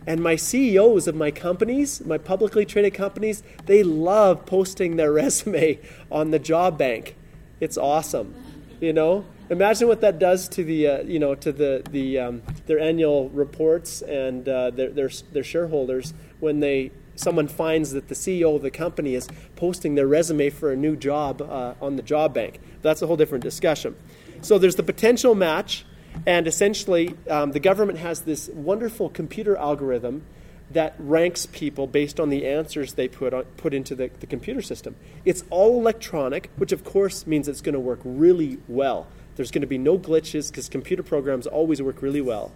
And 0.07 0.23
my 0.23 0.35
CEOs 0.35 1.07
of 1.07 1.15
my 1.15 1.29
companies, 1.29 2.03
my 2.03 2.17
publicly 2.17 2.65
traded 2.65 2.95
companies, 2.95 3.43
they 3.65 3.83
love 3.83 4.45
posting 4.47 4.95
their 4.95 5.11
resume 5.21 5.79
on 6.11 6.31
the 6.31 6.39
job 6.39 6.77
bank. 6.79 7.15
It's 7.59 7.77
awesome, 7.77 8.33
you 8.79 8.93
know? 8.93 9.25
imagine 9.49 9.87
what 9.87 10.01
that 10.01 10.19
does 10.19 10.47
to 10.49 10.63
the 10.63 10.87
uh, 10.87 11.01
you 11.03 11.19
know 11.19 11.35
to 11.35 11.51
the 11.51 11.81
the 11.91 12.19
um, 12.19 12.41
their 12.65 12.79
annual 12.79 13.29
reports 13.29 14.01
and 14.01 14.47
uh, 14.47 14.69
their, 14.71 14.89
their 14.89 15.09
their 15.31 15.43
shareholders 15.43 16.13
when 16.39 16.59
they 16.59 16.91
someone 17.15 17.47
finds 17.47 17.91
that 17.91 18.07
the 18.09 18.15
CEO 18.15 18.55
of 18.55 18.61
the 18.61 18.71
company 18.71 19.15
is 19.15 19.27
posting 19.55 19.95
their 19.95 20.07
resume 20.07 20.49
for 20.49 20.71
a 20.71 20.75
new 20.75 20.95
job 20.95 21.41
uh, 21.41 21.73
on 21.81 21.95
the 21.95 22.03
job 22.03 22.33
bank. 22.33 22.59
That's 22.83 23.01
a 23.01 23.07
whole 23.07 23.17
different 23.17 23.43
discussion. 23.43 23.95
So 24.41 24.59
there's 24.59 24.75
the 24.75 24.83
potential 24.83 25.33
match, 25.33 25.83
and 26.25 26.47
essentially 26.47 27.15
um, 27.29 27.51
the 27.51 27.59
government 27.59 27.99
has 27.99 28.21
this 28.21 28.49
wonderful 28.49 29.09
computer 29.09 29.55
algorithm 29.57 30.23
that 30.71 30.95
ranks 30.99 31.45
people 31.45 31.87
based 31.87 32.19
on 32.19 32.29
the 32.29 32.45
answers 32.45 32.93
they 32.93 33.07
put 33.07 33.33
on, 33.33 33.43
put 33.55 33.73
into 33.73 33.95
the, 33.95 34.09
the 34.19 34.27
computer 34.27 34.61
system. 34.61 34.95
It's 35.23 35.43
all 35.49 35.79
electronic, 35.79 36.49
which 36.57 36.71
of 36.71 36.83
course 36.83 37.25
means 37.25 37.47
it's 37.47 37.61
going 37.61 37.73
to 37.73 37.79
work 37.79 37.99
really 38.03 38.59
well. 38.67 39.07
There's 39.35 39.51
going 39.51 39.61
to 39.61 39.67
be 39.67 39.77
no 39.77 39.97
glitches 39.97 40.49
because 40.49 40.67
computer 40.67 41.03
programs 41.03 41.47
always 41.47 41.81
work 41.81 42.01
really 42.01 42.21
well. 42.21 42.51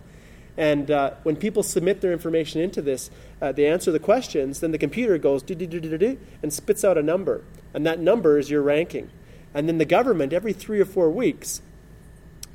And 0.57 0.91
uh, 0.91 1.11
when 1.23 1.37
people 1.37 1.63
submit 1.63 2.01
their 2.01 2.11
information 2.11 2.59
into 2.59 2.81
this, 2.81 3.09
uh, 3.41 3.53
they 3.53 3.65
answer 3.65 3.91
the 3.91 3.99
questions, 3.99 4.59
then 4.59 4.71
the 4.71 4.77
computer 4.77 5.17
goes 5.17 5.43
do, 5.43 5.55
do, 5.55 5.67
do, 5.67 6.17
and 6.43 6.51
spits 6.51 6.83
out 6.83 6.97
a 6.97 7.03
number. 7.03 7.43
And 7.73 7.85
that 7.85 7.99
number 7.99 8.37
is 8.37 8.49
your 8.49 8.61
ranking. 8.61 9.09
And 9.53 9.67
then 9.67 9.77
the 9.77 9.85
government, 9.85 10.33
every 10.33 10.53
three 10.53 10.79
or 10.81 10.85
four 10.85 11.09
weeks, 11.09 11.61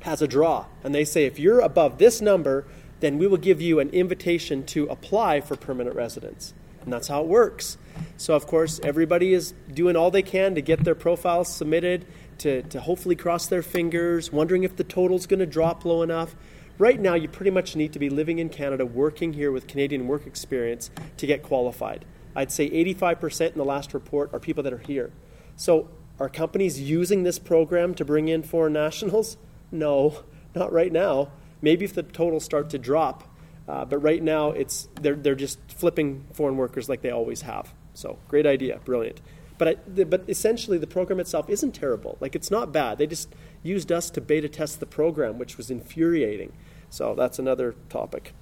has 0.07 0.21
a 0.21 0.27
draw. 0.27 0.65
And 0.85 0.95
they 0.95 1.03
say, 1.03 1.25
if 1.25 1.37
you're 1.37 1.59
above 1.59 1.97
this 1.97 2.21
number, 2.21 2.65
then 3.01 3.17
we 3.17 3.27
will 3.27 3.37
give 3.37 3.61
you 3.61 3.79
an 3.79 3.89
invitation 3.89 4.65
to 4.67 4.85
apply 4.85 5.41
for 5.41 5.57
permanent 5.57 5.97
residence. 5.97 6.53
And 6.81 6.93
that's 6.93 7.09
how 7.09 7.21
it 7.21 7.27
works. 7.27 7.77
So, 8.15 8.33
of 8.33 8.47
course, 8.47 8.79
everybody 8.83 9.33
is 9.33 9.53
doing 9.73 9.97
all 9.97 10.09
they 10.09 10.21
can 10.21 10.55
to 10.55 10.61
get 10.61 10.85
their 10.85 10.95
profiles 10.95 11.53
submitted 11.53 12.05
to, 12.37 12.63
to 12.63 12.79
hopefully 12.79 13.17
cross 13.17 13.47
their 13.47 13.61
fingers, 13.61 14.31
wondering 14.31 14.63
if 14.63 14.77
the 14.77 14.85
total's 14.85 15.27
going 15.27 15.41
to 15.41 15.45
drop 15.45 15.83
low 15.83 16.01
enough. 16.01 16.37
Right 16.77 16.99
now, 16.99 17.15
you 17.15 17.27
pretty 17.27 17.51
much 17.51 17.75
need 17.75 17.91
to 17.91 17.99
be 17.99 18.09
living 18.09 18.39
in 18.39 18.47
Canada, 18.47 18.85
working 18.85 19.33
here 19.33 19.51
with 19.51 19.67
Canadian 19.67 20.07
work 20.07 20.25
experience 20.25 20.89
to 21.17 21.27
get 21.27 21.43
qualified. 21.43 22.05
I'd 22.33 22.51
say 22.51 22.69
85% 22.69 23.51
in 23.51 23.57
the 23.57 23.65
last 23.65 23.93
report 23.93 24.33
are 24.33 24.39
people 24.39 24.63
that 24.63 24.71
are 24.71 24.77
here. 24.77 25.11
So, 25.57 25.89
are 26.17 26.29
companies 26.29 26.79
using 26.79 27.23
this 27.23 27.39
program 27.39 27.93
to 27.95 28.05
bring 28.05 28.29
in 28.29 28.41
foreign 28.41 28.73
nationals? 28.73 29.37
No, 29.71 30.23
not 30.55 30.71
right 30.71 30.91
now. 30.91 31.29
Maybe 31.61 31.85
if 31.85 31.93
the 31.93 32.03
totals 32.03 32.43
start 32.43 32.69
to 32.71 32.77
drop, 32.77 33.23
uh, 33.67 33.85
but 33.85 33.97
right 33.99 34.21
now 34.21 34.51
it's 34.51 34.87
they're 35.01 35.15
they're 35.15 35.35
just 35.35 35.59
flipping 35.67 36.25
foreign 36.33 36.57
workers 36.57 36.87
like 36.87 37.01
they 37.01 37.11
always 37.11 37.41
have. 37.41 37.73
So 37.93 38.19
great 38.27 38.45
idea, 38.45 38.79
brilliant. 38.85 39.21
But, 39.57 39.67
I, 39.67 39.75
the, 39.87 40.05
but 40.05 40.23
essentially, 40.27 40.77
the 40.77 40.87
program 40.87 41.19
itself 41.19 41.49
isn't 41.49 41.71
terrible. 41.71 42.17
Like, 42.19 42.35
it's 42.35 42.51
not 42.51 42.71
bad. 42.71 42.99
They 42.99 43.07
just 43.07 43.33
used 43.63 43.91
us 43.91 44.09
to 44.11 44.21
beta 44.21 44.47
test 44.49 44.79
the 44.79 44.85
program, 44.85 45.39
which 45.39 45.57
was 45.57 45.71
infuriating. 45.71 46.53
So 46.89 47.15
that's 47.15 47.39
another 47.39 47.75
topic. 47.89 48.33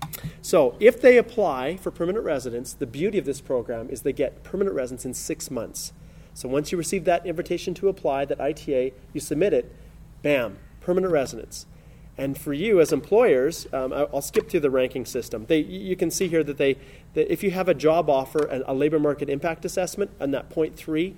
So 0.42 0.76
if 0.80 1.02
they 1.02 1.18
apply 1.18 1.78
for 1.78 1.90
permanent 1.90 2.26
residence, 2.26 2.74
the 2.74 2.86
beauty 2.86 3.18
of 3.18 3.26
this 3.26 3.42
program 3.42 3.90
is 3.90 4.02
they 4.02 4.14
get 4.14 4.44
permanent 4.44 4.76
residence 4.76 5.06
in 5.06 5.14
six 5.14 5.50
months. 5.50 5.94
So 6.34 6.50
once 6.50 6.72
you 6.72 6.78
receive 6.78 7.06
that 7.06 7.26
invitation 7.26 7.74
to 7.76 7.88
apply, 7.88 8.26
that 8.26 8.42
ITA, 8.42 8.94
you 9.14 9.22
submit 9.22 9.54
it, 9.54 9.74
bam, 10.22 10.60
permanent 10.86 11.12
residence. 11.12 11.66
And 12.18 12.38
for 12.38 12.54
you 12.54 12.80
as 12.80 12.94
employers, 12.94 13.68
um, 13.74 13.92
I'll 13.92 14.22
skip 14.22 14.50
through 14.50 14.62
the 14.62 14.70
ranking 14.70 15.06
system. 15.06 15.46
They, 15.48 15.60
you 15.60 15.98
can 15.98 16.10
see 16.12 16.30
here 16.30 16.44
that 16.44 16.58
they, 16.58 16.78
that 17.14 17.30
if 17.30 17.44
you 17.44 17.52
have 17.52 17.68
a 17.68 17.74
job 17.74 18.10
offer 18.10 18.46
and 18.46 18.64
a 18.68 18.74
labor 18.74 19.00
market 19.00 19.30
impact 19.30 19.66
assessment 19.66 20.12
on 20.22 20.32
that 20.32 20.50
point 20.50 20.78
three, 20.78 21.16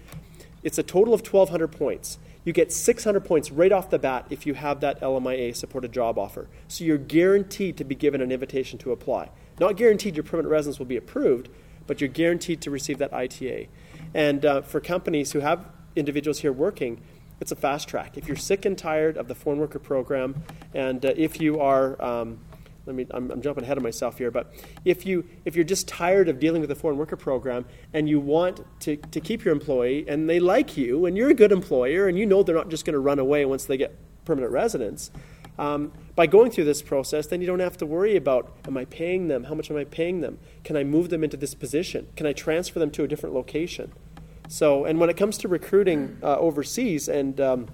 it's 0.64 0.80
a 0.80 0.84
total 0.84 1.14
of 1.14 1.22
1,200 1.22 1.68
points. 1.68 2.18
You 2.46 2.54
get 2.54 2.72
600 2.72 3.26
points 3.26 3.52
right 3.52 3.72
off 3.72 3.90
the 3.90 4.00
bat 4.00 4.26
if 4.30 4.48
you 4.48 4.56
have 4.56 4.80
that 4.80 5.00
LMIA 5.02 5.56
supported 5.56 5.92
job 5.92 6.18
offer. 6.18 6.48
So 6.68 6.84
you're 6.84 6.98
guaranteed 6.98 7.78
to 7.78 7.84
be 7.84 7.94
given 7.94 8.22
an 8.22 8.32
invitation 8.32 8.80
to 8.80 8.92
apply. 8.92 9.30
Not 9.60 9.76
guaranteed 9.76 10.16
your 10.16 10.24
permanent 10.24 10.50
residence 10.50 10.80
will 10.80 10.86
be 10.86 10.98
approved, 10.98 11.50
but 11.86 12.02
you're 12.02 12.08
guaranteed 12.08 12.62
to 12.62 12.72
receive 12.72 12.98
that 13.00 13.14
ITA. 13.14 13.68
And 14.14 14.46
uh, 14.46 14.62
for 14.62 14.80
companies 14.80 15.34
who 15.34 15.42
have 15.42 15.66
individuals 15.96 16.40
here 16.40 16.54
working, 16.54 17.02
it's 17.40 17.52
a 17.52 17.56
fast 17.56 17.88
track. 17.88 18.18
If 18.18 18.28
you're 18.28 18.38
sick 18.38 18.66
and 18.66 18.78
tired 18.78 19.18
of 19.18 19.28
the 19.28 19.36
foreign 19.36 19.60
worker 19.60 19.80
program, 19.80 20.44
and 20.74 21.06
uh, 21.06 21.14
if 21.16 21.40
you 21.40 21.60
are, 21.60 22.02
um, 22.04 22.40
let 22.86 22.96
me, 22.96 23.06
I'm, 23.12 23.30
I'm, 23.32 23.42
jumping 23.42 23.64
ahead 23.64 23.78
of 23.78 23.84
myself 23.84 24.18
here, 24.18 24.32
but 24.32 24.54
if 24.86 25.06
you 25.06 25.26
if 25.46 25.56
you're 25.56 25.66
just 25.66 25.88
tired 25.88 26.30
of 26.30 26.40
dealing 26.40 26.62
with 26.62 26.70
the 26.70 26.76
foreign 26.76 26.98
worker 26.98 27.18
program 27.18 27.66
and 27.94 28.08
you 28.08 28.20
want 28.20 28.62
to, 28.82 28.96
to 28.96 29.20
keep 29.20 29.44
your 29.44 29.54
employee 29.54 30.06
and 30.08 30.30
they 30.30 30.40
like 30.40 30.78
you 30.78 31.06
and 31.06 31.18
you're 31.18 31.30
a 31.30 31.34
good 31.34 31.52
employer 31.52 32.08
and 32.08 32.18
you 32.18 32.26
know 32.26 32.44
they're 32.44 32.56
not 32.56 32.70
just 32.70 32.86
going 32.86 32.94
to 32.94 33.00
run 33.00 33.20
away 33.20 33.46
once 33.46 33.66
they 33.66 33.78
get 33.78 33.96
permanent 34.26 34.52
residence, 34.52 35.12
Um, 35.60 35.92
by 36.16 36.28
going 36.28 36.52
through 36.52 36.66
this 36.66 36.82
process, 36.82 37.28
then 37.28 37.42
you 37.42 37.48
don't 37.48 37.60
have 37.60 37.78
to 37.78 37.86
worry 37.86 38.16
about 38.16 38.52
am 38.68 38.78
I 38.78 38.86
paying 38.86 39.28
them? 39.28 39.46
How 39.46 39.56
much 39.56 39.72
am 39.72 39.78
I 39.78 39.86
paying 39.86 40.22
them? 40.22 40.38
Can 40.64 40.76
I 40.76 40.84
move 40.84 41.10
them 41.10 41.24
into 41.24 41.38
this 41.38 41.56
position? 41.56 42.08
Can 42.16 42.26
I 42.26 42.34
transfer 42.34 42.80
them 42.80 42.92
to 42.92 43.04
a 43.04 43.08
different 43.08 43.34
location? 43.34 43.92
So, 44.48 44.86
and 44.86 45.00
when 45.00 45.10
it 45.10 45.18
comes 45.18 45.38
to 45.40 45.48
recruiting 45.48 46.18
uh, 46.24 46.38
overseas 46.38 47.10
and 47.10 47.40
um, 47.42 47.68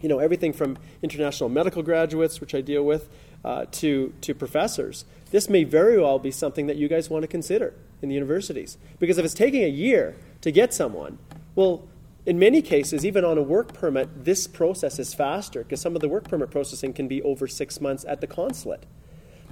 you 0.00 0.08
know 0.08 0.18
everything 0.18 0.52
from 0.52 0.78
international 1.02 1.48
medical 1.48 1.82
graduates, 1.82 2.40
which 2.40 2.54
I 2.54 2.60
deal 2.60 2.82
with, 2.84 3.08
uh, 3.44 3.66
to 3.72 4.12
to 4.22 4.34
professors, 4.34 5.04
this 5.30 5.48
may 5.48 5.64
very 5.64 6.00
well 6.00 6.18
be 6.18 6.30
something 6.30 6.66
that 6.66 6.76
you 6.76 6.88
guys 6.88 7.10
want 7.10 7.22
to 7.22 7.28
consider 7.28 7.74
in 8.00 8.08
the 8.08 8.14
universities. 8.14 8.78
Because 8.98 9.18
if 9.18 9.24
it's 9.24 9.34
taking 9.34 9.62
a 9.62 9.68
year 9.68 10.16
to 10.40 10.50
get 10.50 10.74
someone, 10.74 11.18
well, 11.54 11.86
in 12.24 12.38
many 12.38 12.62
cases, 12.62 13.04
even 13.04 13.24
on 13.24 13.36
a 13.36 13.42
work 13.42 13.72
permit, 13.72 14.24
this 14.24 14.46
process 14.46 14.98
is 14.98 15.12
faster 15.12 15.62
because 15.62 15.80
some 15.80 15.94
of 15.94 16.00
the 16.00 16.08
work 16.08 16.28
permit 16.28 16.50
processing 16.50 16.92
can 16.92 17.08
be 17.08 17.20
over 17.22 17.46
six 17.46 17.80
months 17.80 18.04
at 18.06 18.20
the 18.20 18.26
consulate. 18.26 18.84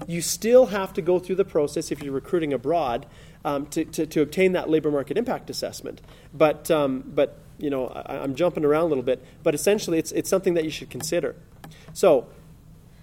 You 0.06 0.22
still 0.22 0.66
have 0.66 0.92
to 0.94 1.02
go 1.02 1.18
through 1.18 1.36
the 1.36 1.44
process 1.44 1.90
if 1.92 2.02
you're 2.02 2.12
recruiting 2.12 2.52
abroad 2.52 3.06
um, 3.44 3.66
to, 3.66 3.84
to, 3.84 4.06
to, 4.06 4.22
obtain 4.22 4.52
that 4.52 4.68
labor 4.68 4.90
market 4.90 5.16
impact 5.16 5.50
assessment. 5.50 6.00
But, 6.34 6.70
um, 6.70 7.04
but 7.06 7.38
you 7.58 7.70
know, 7.70 7.88
I, 7.88 8.22
am 8.24 8.34
jumping 8.34 8.64
around 8.64 8.84
a 8.84 8.86
little 8.86 9.04
bit, 9.04 9.24
but 9.42 9.54
essentially 9.54 9.98
it's, 9.98 10.12
it's 10.12 10.28
something 10.28 10.54
that 10.54 10.64
you 10.64 10.70
should 10.70 10.90
consider. 10.90 11.36
So, 11.92 12.28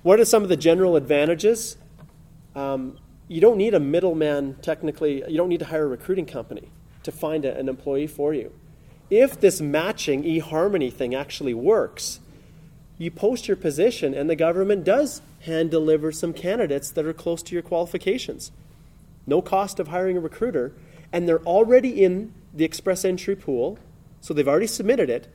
what 0.03 0.19
are 0.19 0.25
some 0.25 0.43
of 0.43 0.49
the 0.49 0.57
general 0.57 0.95
advantages? 0.95 1.77
Um, 2.55 2.97
you 3.27 3.41
don't 3.41 3.57
need 3.57 3.73
a 3.73 3.79
middleman, 3.79 4.55
technically, 4.61 5.23
you 5.27 5.37
don't 5.37 5.49
need 5.49 5.59
to 5.59 5.65
hire 5.65 5.85
a 5.85 5.87
recruiting 5.87 6.25
company 6.25 6.69
to 7.03 7.11
find 7.11 7.45
a, 7.45 7.57
an 7.57 7.67
employee 7.67 8.07
for 8.07 8.33
you 8.33 8.53
if 9.09 9.39
this 9.39 9.61
matching 9.61 10.23
eHarmony 10.23 10.91
thing 10.91 11.15
actually 11.15 11.53
works, 11.53 12.19
you 12.97 13.11
post 13.11 13.47
your 13.47 13.57
position 13.57 14.13
and 14.13 14.29
the 14.29 14.35
government 14.35 14.83
does 14.83 15.21
hand 15.41 15.69
deliver 15.69 16.11
some 16.11 16.33
candidates 16.33 16.89
that 16.91 17.05
are 17.05 17.13
close 17.13 17.43
to 17.43 17.53
your 17.53 17.61
qualifications. 17.61 18.51
No 19.25 19.41
cost 19.41 19.79
of 19.79 19.89
hiring 19.89 20.17
a 20.17 20.21
recruiter, 20.21 20.73
and 21.11 21.27
they're 21.27 21.43
already 21.43 22.03
in 22.03 22.33
the 22.53 22.65
express 22.65 23.05
entry 23.05 23.35
pool, 23.35 23.77
so 24.21 24.33
they've 24.33 24.47
already 24.47 24.67
submitted 24.67 25.09
it. 25.09 25.27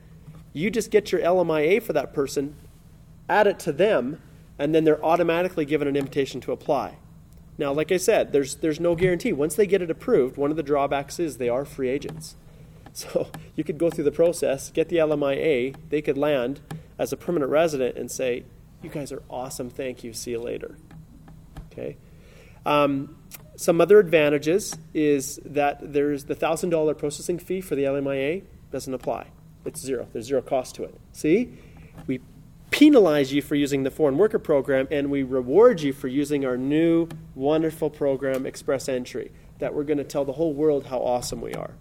You 0.51 0.69
just 0.69 0.91
get 0.91 1.11
your 1.11 1.21
LMIA 1.21 1.81
for 1.81 1.93
that 1.93 2.13
person, 2.13 2.55
add 3.29 3.47
it 3.47 3.59
to 3.59 3.71
them, 3.71 4.21
and 4.59 4.73
then 4.75 4.83
they're 4.83 5.03
automatically 5.03 5.65
given 5.65 5.87
an 5.87 5.95
invitation 5.95 6.41
to 6.41 6.51
apply. 6.51 6.97
Now, 7.57 7.71
like 7.71 7.91
I 7.91 7.97
said, 7.97 8.33
there's, 8.33 8.55
there's 8.55 8.79
no 8.79 8.95
guarantee. 8.95 9.31
Once 9.31 9.55
they 9.55 9.67
get 9.67 9.81
it 9.81 9.91
approved, 9.91 10.37
one 10.37 10.51
of 10.51 10.57
the 10.57 10.63
drawbacks 10.63 11.19
is 11.19 11.37
they 11.37 11.49
are 11.49 11.65
free 11.65 11.89
agents. 11.89 12.35
So 12.95 13.29
you 13.55 13.63
could 13.63 13.79
go 13.79 13.89
through 13.89 14.03
the 14.03 14.11
process, 14.11 14.69
get 14.69 14.89
the 14.89 14.97
LMIA, 14.97 15.75
they 15.89 15.99
could 15.99 16.15
land 16.15 16.61
as 16.97 17.13
a 17.13 17.17
permanent 17.17 17.51
resident 17.51 17.97
and 17.97 18.09
say, 18.09 18.43
You 18.81 18.89
guys 18.89 19.11
are 19.11 19.23
awesome, 19.29 19.69
thank 19.69 20.03
you, 20.03 20.13
see 20.13 20.31
you 20.31 20.41
later. 20.41 20.77
Okay? 21.71 21.97
Um, 22.65 23.17
some 23.55 23.81
other 23.81 23.99
advantages 23.99 24.75
is 24.93 25.39
that 25.45 25.93
there's 25.93 26.25
the 26.25 26.35
$1,000 26.35 26.97
processing 26.97 27.39
fee 27.39 27.61
for 27.61 27.75
the 27.75 27.83
LMIA 27.83 28.43
doesn't 28.71 28.93
apply. 28.93 29.27
It's 29.65 29.79
zero. 29.79 30.07
There's 30.11 30.25
zero 30.25 30.41
cost 30.41 30.75
to 30.75 30.83
it. 30.83 30.99
See? 31.11 31.57
We 32.07 32.19
penalize 32.71 33.31
you 33.31 33.41
for 33.41 33.55
using 33.55 33.83
the 33.83 33.91
foreign 33.91 34.17
worker 34.17 34.39
program 34.39 34.87
and 34.89 35.11
we 35.11 35.21
reward 35.21 35.81
you 35.81 35.93
for 35.93 36.07
using 36.07 36.45
our 36.45 36.57
new 36.57 37.07
wonderful 37.35 37.89
program, 37.89 38.45
Express 38.45 38.89
Entry, 38.89 39.31
that 39.59 39.73
we're 39.73 39.83
going 39.83 39.99
to 39.99 40.03
tell 40.03 40.25
the 40.25 40.33
whole 40.33 40.53
world 40.53 40.87
how 40.87 40.97
awesome 40.97 41.39
we 41.39 41.53
are. 41.53 41.71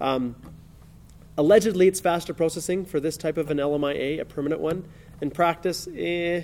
Um, 0.00 0.36
allegedly, 1.36 1.88
it's 1.88 2.00
faster 2.00 2.34
processing 2.34 2.84
for 2.84 3.00
this 3.00 3.16
type 3.16 3.36
of 3.36 3.50
an 3.50 3.58
LMIA, 3.58 4.20
a 4.20 4.24
permanent 4.24 4.60
one. 4.60 4.84
In 5.20 5.30
practice, 5.30 5.88
eh. 5.96 6.42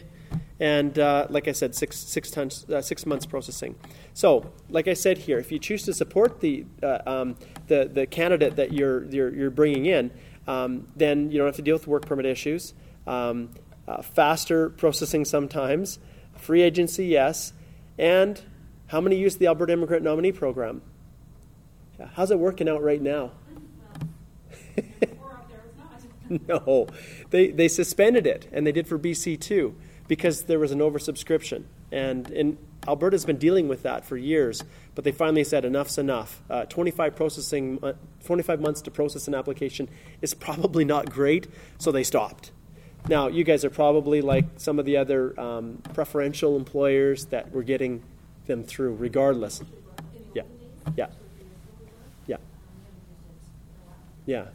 And 0.60 0.98
uh, 0.98 1.26
like 1.30 1.48
I 1.48 1.52
said, 1.52 1.74
six, 1.74 1.96
six, 1.96 2.36
uh, 2.36 2.82
six 2.82 3.06
months 3.06 3.26
processing. 3.26 3.76
So, 4.14 4.50
like 4.68 4.88
I 4.88 4.94
said 4.94 5.18
here, 5.18 5.38
if 5.38 5.52
you 5.52 5.58
choose 5.58 5.84
to 5.84 5.94
support 5.94 6.40
the, 6.40 6.64
uh, 6.82 6.98
um, 7.06 7.36
the, 7.68 7.88
the 7.92 8.06
candidate 8.06 8.56
that 8.56 8.72
you're, 8.72 9.04
you're, 9.04 9.34
you're 9.34 9.50
bringing 9.50 9.86
in, 9.86 10.10
um, 10.46 10.88
then 10.96 11.30
you 11.30 11.38
don't 11.38 11.46
have 11.46 11.56
to 11.56 11.62
deal 11.62 11.76
with 11.76 11.86
work 11.86 12.06
permit 12.06 12.26
issues. 12.26 12.74
Um, 13.06 13.50
uh, 13.86 14.02
faster 14.02 14.70
processing 14.70 15.24
sometimes. 15.24 15.98
Free 16.36 16.62
agency, 16.62 17.06
yes. 17.06 17.52
And 17.98 18.40
how 18.88 19.00
many 19.00 19.16
use 19.16 19.36
the 19.36 19.46
Alberta 19.46 19.72
Immigrant 19.72 20.02
Nominee 20.02 20.32
Program? 20.32 20.82
How's 22.14 22.30
it 22.30 22.38
working 22.38 22.68
out 22.68 22.82
right 22.82 23.02
now? 23.02 23.32
no, 26.48 26.86
they, 27.30 27.50
they 27.50 27.68
suspended 27.68 28.26
it, 28.26 28.48
and 28.52 28.66
they 28.66 28.72
did 28.72 28.86
for 28.86 28.98
BC 28.98 29.40
too, 29.40 29.74
because 30.06 30.44
there 30.44 30.58
was 30.58 30.72
an 30.72 30.80
oversubscription. 30.80 31.64
And, 31.90 32.30
and 32.30 32.58
Alberta's 32.86 33.24
been 33.24 33.38
dealing 33.38 33.68
with 33.68 33.82
that 33.82 34.04
for 34.04 34.16
years, 34.16 34.62
but 34.94 35.04
they 35.04 35.12
finally 35.12 35.44
said 35.44 35.64
enough's 35.64 35.98
enough. 35.98 36.42
Uh, 36.50 36.64
25, 36.64 37.16
processing, 37.16 37.78
uh, 37.82 37.94
25 38.24 38.60
months 38.60 38.82
to 38.82 38.90
process 38.90 39.28
an 39.28 39.34
application 39.34 39.88
is 40.22 40.34
probably 40.34 40.84
not 40.84 41.10
great, 41.10 41.46
so 41.78 41.90
they 41.92 42.04
stopped. 42.04 42.50
Now, 43.08 43.28
you 43.28 43.44
guys 43.44 43.64
are 43.64 43.70
probably 43.70 44.20
like 44.20 44.44
some 44.56 44.78
of 44.78 44.84
the 44.84 44.96
other 44.96 45.38
um, 45.40 45.82
preferential 45.94 46.56
employers 46.56 47.26
that 47.26 47.52
were 47.52 47.62
getting 47.62 48.02
them 48.46 48.64
through 48.64 48.96
regardless. 48.96 49.62
Yeah, 50.34 50.42
yeah, 50.96 51.06
yeah, 52.26 52.36
yeah. 54.26 54.46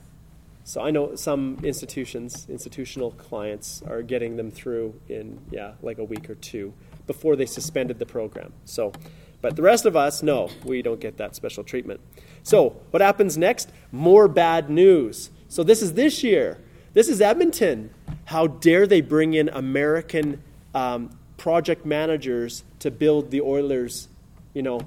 So 0.66 0.82
I 0.82 0.92
know 0.92 1.16
some 1.16 1.60
institutions, 1.64 2.48
institutional 2.50 3.12
clients, 3.12 3.84
are 3.86 4.02
getting 4.02 4.38
them 4.38 4.50
through 4.50 5.00
in 5.10 5.40
yeah, 5.52 5.74
like 5.82 5.98
a 5.98 6.04
week 6.04 6.30
or 6.30 6.36
two 6.36 6.74
before 7.06 7.36
they 7.36 7.46
suspended 7.46 8.00
the 8.00 8.06
program. 8.06 8.54
So, 8.64 8.94
but 9.42 9.58
the 9.58 9.62
rest 9.62 9.86
of 9.86 9.98
us, 9.98 10.24
no, 10.24 10.50
we 10.64 10.82
don't 10.82 11.02
get 11.02 11.18
that 11.18 11.36
special 11.36 11.66
treatment. 11.66 12.00
So, 12.44 12.78
what 12.92 13.02
happens 13.02 13.38
next? 13.38 13.72
More 13.92 14.30
bad 14.30 14.70
news. 14.70 15.32
So 15.50 15.64
this 15.64 15.82
is 15.82 15.94
this 15.94 16.24
year. 16.24 16.60
This 16.94 17.10
is 17.10 17.20
Edmonton. 17.20 17.90
How 18.26 18.48
dare 18.48 18.88
they 18.88 19.02
bring 19.02 19.34
in 19.34 19.50
American 19.50 20.42
um, 20.74 21.10
project 21.38 21.86
managers 21.86 22.64
to 22.80 22.90
build 22.90 23.32
the 23.32 23.42
Oilers, 23.42 24.08
you 24.54 24.62
know, 24.62 24.80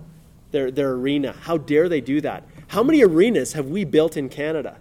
their 0.53 0.71
their 0.71 0.93
arena? 0.93 1.33
How 1.33 1.59
dare 1.59 1.89
they 1.89 2.01
do 2.01 2.23
that? 2.23 2.45
How 2.69 2.83
many 2.83 3.05
arenas 3.05 3.53
have 3.53 3.67
we 3.69 3.85
built 3.85 4.17
in 4.17 4.31
Canada? 4.31 4.79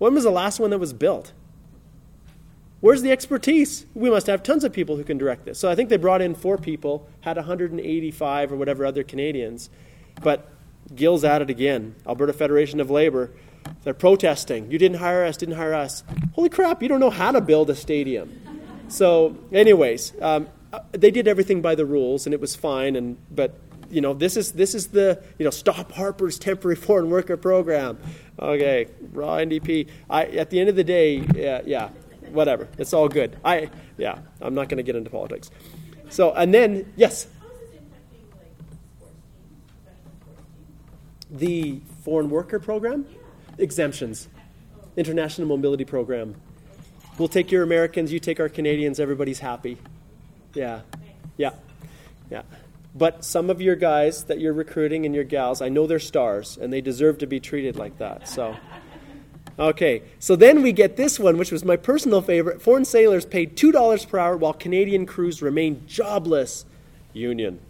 When 0.00 0.14
was 0.14 0.24
the 0.24 0.30
last 0.30 0.58
one 0.58 0.70
that 0.70 0.78
was 0.78 0.94
built? 0.94 1.32
Where's 2.80 3.02
the 3.02 3.12
expertise? 3.12 3.84
We 3.92 4.08
must 4.08 4.28
have 4.28 4.42
tons 4.42 4.64
of 4.64 4.72
people 4.72 4.96
who 4.96 5.04
can 5.04 5.18
direct 5.18 5.44
this. 5.44 5.58
So 5.58 5.70
I 5.70 5.74
think 5.74 5.90
they 5.90 5.98
brought 5.98 6.22
in 6.22 6.34
four 6.34 6.56
people, 6.56 7.06
had 7.20 7.36
185 7.36 8.50
or 8.50 8.56
whatever 8.56 8.86
other 8.86 9.04
Canadians, 9.04 9.68
but 10.22 10.48
Gil's 10.94 11.22
at 11.22 11.42
it 11.42 11.50
again. 11.50 11.96
Alberta 12.06 12.32
Federation 12.32 12.80
of 12.80 12.90
Labor, 12.90 13.30
they're 13.84 13.92
protesting. 13.92 14.70
You 14.70 14.78
didn't 14.78 15.00
hire 15.00 15.22
us, 15.22 15.36
didn't 15.36 15.56
hire 15.56 15.74
us. 15.74 16.02
Holy 16.32 16.48
crap, 16.48 16.82
you 16.82 16.88
don't 16.88 17.00
know 17.00 17.10
how 17.10 17.30
to 17.32 17.42
build 17.42 17.68
a 17.68 17.76
stadium. 17.76 18.40
So, 18.88 19.36
anyways, 19.52 20.14
um, 20.22 20.48
they 20.92 21.10
did 21.10 21.28
everything 21.28 21.60
by 21.60 21.74
the 21.74 21.84
rules, 21.84 22.24
and 22.26 22.32
it 22.32 22.40
was 22.40 22.56
fine. 22.56 22.96
And 22.96 23.18
but 23.30 23.54
you 23.90 24.00
know, 24.00 24.14
this 24.14 24.36
is 24.36 24.52
this 24.52 24.74
is 24.74 24.88
the 24.88 25.22
you 25.38 25.44
know 25.44 25.50
stop 25.50 25.92
Harper's 25.92 26.38
temporary 26.38 26.76
foreign 26.76 27.10
worker 27.10 27.36
program. 27.36 27.98
Okay, 28.38 28.86
raw 29.12 29.36
NDP. 29.36 29.88
I 30.08 30.24
at 30.26 30.50
the 30.50 30.60
end 30.60 30.68
of 30.68 30.76
the 30.76 30.84
day, 30.84 31.26
yeah, 31.34 31.62
yeah, 31.66 31.90
whatever. 32.30 32.68
It's 32.78 32.92
all 32.92 33.08
good. 33.08 33.36
I 33.44 33.70
yeah, 33.98 34.20
I'm 34.40 34.54
not 34.54 34.68
going 34.68 34.78
to 34.78 34.82
get 34.82 34.96
into 34.96 35.10
politics. 35.10 35.50
So 36.08 36.32
and 36.32 36.54
then 36.54 36.92
yes. 36.96 37.26
How 37.40 37.48
is 37.48 37.70
it 37.74 37.82
impacting, 37.82 38.30
like, 41.30 41.38
the 41.38 41.80
foreign 42.04 42.30
worker 42.30 42.58
program, 42.58 43.06
exemptions, 43.58 44.28
international 44.96 45.48
mobility 45.48 45.84
program. 45.84 46.34
We'll 47.18 47.28
take 47.28 47.50
your 47.50 47.62
Americans, 47.62 48.12
you 48.12 48.20
take 48.20 48.40
our 48.40 48.48
Canadians. 48.48 48.98
Everybody's 48.98 49.40
happy. 49.40 49.76
Yeah, 50.54 50.80
yeah, 51.36 51.50
yeah. 52.30 52.42
But 52.94 53.24
some 53.24 53.50
of 53.50 53.60
your 53.60 53.76
guys 53.76 54.24
that 54.24 54.40
you're 54.40 54.52
recruiting 54.52 55.06
and 55.06 55.14
your 55.14 55.24
gals, 55.24 55.62
I 55.62 55.68
know 55.68 55.86
they're 55.86 55.98
stars 55.98 56.58
and 56.60 56.72
they 56.72 56.80
deserve 56.80 57.18
to 57.18 57.26
be 57.26 57.38
treated 57.38 57.76
like 57.76 57.98
that. 57.98 58.28
So, 58.28 58.56
okay. 59.58 60.02
So 60.18 60.34
then 60.34 60.62
we 60.62 60.72
get 60.72 60.96
this 60.96 61.18
one, 61.18 61.38
which 61.38 61.52
was 61.52 61.64
my 61.64 61.76
personal 61.76 62.20
favorite. 62.20 62.60
Foreign 62.60 62.84
sailors 62.84 63.24
paid 63.24 63.56
$2 63.56 64.08
per 64.08 64.18
hour 64.18 64.36
while 64.36 64.52
Canadian 64.52 65.06
crews 65.06 65.40
remain 65.40 65.84
jobless. 65.86 66.64
Union. 67.12 67.60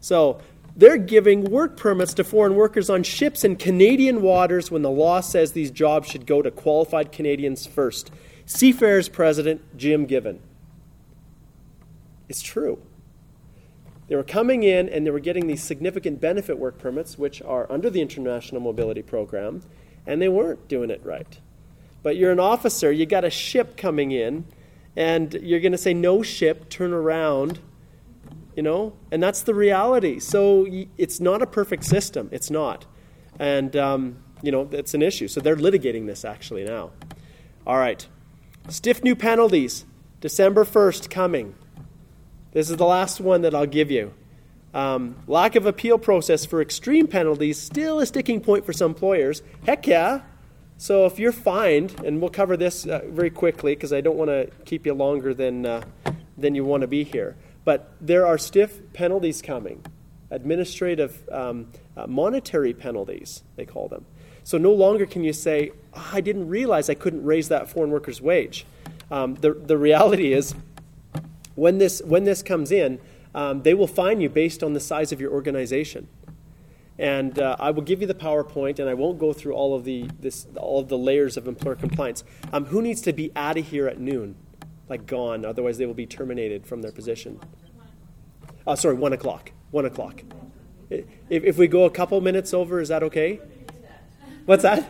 So 0.00 0.40
they're 0.76 0.96
giving 0.96 1.44
work 1.44 1.76
permits 1.76 2.14
to 2.14 2.24
foreign 2.24 2.54
workers 2.54 2.88
on 2.88 3.02
ships 3.02 3.44
in 3.44 3.56
Canadian 3.56 4.22
waters 4.22 4.70
when 4.70 4.82
the 4.82 4.90
law 4.90 5.20
says 5.20 5.52
these 5.52 5.70
jobs 5.70 6.08
should 6.08 6.26
go 6.26 6.40
to 6.42 6.50
qualified 6.50 7.12
Canadians 7.12 7.66
first. 7.66 8.10
Seafarers 8.46 9.08
President 9.08 9.76
Jim 9.76 10.06
Given. 10.06 10.40
It's 12.28 12.42
true. 12.42 12.80
They 14.12 14.16
were 14.16 14.22
coming 14.22 14.62
in 14.62 14.90
and 14.90 15.06
they 15.06 15.10
were 15.10 15.20
getting 15.20 15.46
these 15.46 15.62
significant 15.62 16.20
benefit 16.20 16.58
work 16.58 16.76
permits, 16.76 17.16
which 17.16 17.40
are 17.40 17.66
under 17.72 17.88
the 17.88 18.02
International 18.02 18.60
Mobility 18.60 19.00
Program, 19.00 19.62
and 20.06 20.20
they 20.20 20.28
weren't 20.28 20.68
doing 20.68 20.90
it 20.90 21.00
right. 21.02 21.40
But 22.02 22.16
you're 22.16 22.30
an 22.30 22.38
officer, 22.38 22.92
you 22.92 23.06
got 23.06 23.24
a 23.24 23.30
ship 23.30 23.74
coming 23.74 24.10
in, 24.10 24.44
And 24.94 25.32
you're 25.32 25.60
going 25.60 25.72
to 25.72 25.78
say, 25.78 25.94
no 25.94 26.22
ship, 26.22 26.68
turn 26.68 26.92
around. 26.92 27.60
You 28.54 28.62
know? 28.62 28.92
And 29.10 29.22
that's 29.22 29.40
the 29.40 29.54
reality. 29.54 30.18
So 30.18 30.66
it's 30.98 31.18
not 31.18 31.40
a 31.40 31.46
perfect 31.46 31.84
system. 31.84 32.28
It's 32.32 32.50
not. 32.50 32.84
And, 33.38 33.74
um, 33.76 34.18
you 34.42 34.52
know, 34.52 34.68
it's 34.72 34.92
an 34.92 35.00
issue. 35.00 35.26
So 35.26 35.40
they're 35.40 35.56
litigating 35.56 36.04
this 36.04 36.22
actually 36.22 36.64
now. 36.64 36.90
All 37.66 37.78
right. 37.78 38.06
Stiff 38.68 39.02
new 39.02 39.16
penalties. 39.16 39.86
December 40.20 40.66
1st 40.66 41.08
coming. 41.08 41.54
This 42.52 42.68
is 42.68 42.76
the 42.76 42.86
last 42.86 43.20
one 43.20 43.42
that 43.42 43.54
I'll 43.54 43.66
give 43.66 43.90
you. 43.90 44.12
Um, 44.74 45.16
lack 45.26 45.54
of 45.54 45.66
appeal 45.66 45.98
process 45.98 46.44
for 46.44 46.60
extreme 46.62 47.06
penalties 47.06 47.58
still 47.58 48.00
a 48.00 48.06
sticking 48.06 48.40
point 48.40 48.64
for 48.64 48.72
some 48.72 48.92
employers. 48.92 49.42
Heck 49.66 49.86
yeah. 49.86 50.22
So 50.76 51.06
if 51.06 51.18
you're 51.18 51.32
fined, 51.32 51.94
and 52.04 52.20
we'll 52.20 52.30
cover 52.30 52.56
this 52.56 52.86
uh, 52.86 53.02
very 53.06 53.30
quickly 53.30 53.74
because 53.74 53.92
I 53.92 54.00
don't 54.00 54.16
want 54.16 54.30
to 54.30 54.50
keep 54.64 54.84
you 54.84 54.94
longer 54.94 55.32
than, 55.32 55.64
uh, 55.64 55.82
than 56.36 56.54
you 56.54 56.64
want 56.64 56.82
to 56.82 56.86
be 56.86 57.04
here. 57.04 57.36
But 57.64 57.92
there 58.00 58.26
are 58.26 58.36
stiff 58.36 58.80
penalties 58.92 59.40
coming, 59.40 59.84
administrative, 60.30 61.28
um, 61.30 61.70
uh, 61.96 62.06
monetary 62.06 62.74
penalties, 62.74 63.44
they 63.56 63.64
call 63.64 63.88
them. 63.88 64.04
So 64.44 64.58
no 64.58 64.72
longer 64.72 65.06
can 65.06 65.22
you 65.22 65.32
say, 65.32 65.70
oh, 65.94 66.10
I 66.12 66.20
didn't 66.20 66.48
realize 66.48 66.90
I 66.90 66.94
couldn't 66.94 67.24
raise 67.24 67.48
that 67.48 67.70
foreign 67.70 67.90
worker's 67.90 68.20
wage. 68.20 68.66
Um, 69.10 69.36
the, 69.36 69.52
the 69.52 69.78
reality 69.78 70.32
is, 70.32 70.54
when 71.54 71.78
this, 71.78 72.00
when 72.04 72.24
this 72.24 72.42
comes 72.42 72.72
in, 72.72 73.00
um, 73.34 73.62
they 73.62 73.74
will 73.74 73.86
fine 73.86 74.20
you 74.20 74.28
based 74.28 74.62
on 74.62 74.72
the 74.72 74.80
size 74.80 75.12
of 75.12 75.20
your 75.20 75.32
organization. 75.32 76.08
And 76.98 77.38
uh, 77.38 77.56
I 77.58 77.70
will 77.70 77.82
give 77.82 78.00
you 78.00 78.06
the 78.06 78.14
PowerPoint, 78.14 78.78
and 78.78 78.88
I 78.88 78.94
won't 78.94 79.18
go 79.18 79.32
through 79.32 79.54
all 79.54 79.74
of 79.74 79.84
the, 79.84 80.08
this, 80.20 80.46
all 80.56 80.80
of 80.80 80.88
the 80.88 80.98
layers 80.98 81.36
of 81.36 81.48
employer 81.48 81.74
compliance. 81.74 82.22
Um, 82.52 82.66
who 82.66 82.82
needs 82.82 83.00
to 83.02 83.12
be 83.12 83.32
out 83.34 83.56
of 83.56 83.66
here 83.66 83.88
at 83.88 83.98
noon? 83.98 84.36
Like 84.88 85.06
gone, 85.06 85.44
otherwise 85.44 85.78
they 85.78 85.86
will 85.86 85.94
be 85.94 86.06
terminated 86.06 86.66
from 86.66 86.82
their 86.82 86.92
position. 86.92 87.40
Oh, 88.66 88.74
sorry, 88.74 88.94
1 88.94 89.12
o'clock. 89.14 89.52
1 89.70 89.86
o'clock. 89.86 90.22
If, 90.90 91.04
if 91.30 91.56
we 91.56 91.66
go 91.66 91.84
a 91.84 91.90
couple 91.90 92.20
minutes 92.20 92.52
over, 92.52 92.80
is 92.80 92.88
that 92.88 93.02
okay? 93.02 93.40
What's 94.44 94.62
that? 94.62 94.86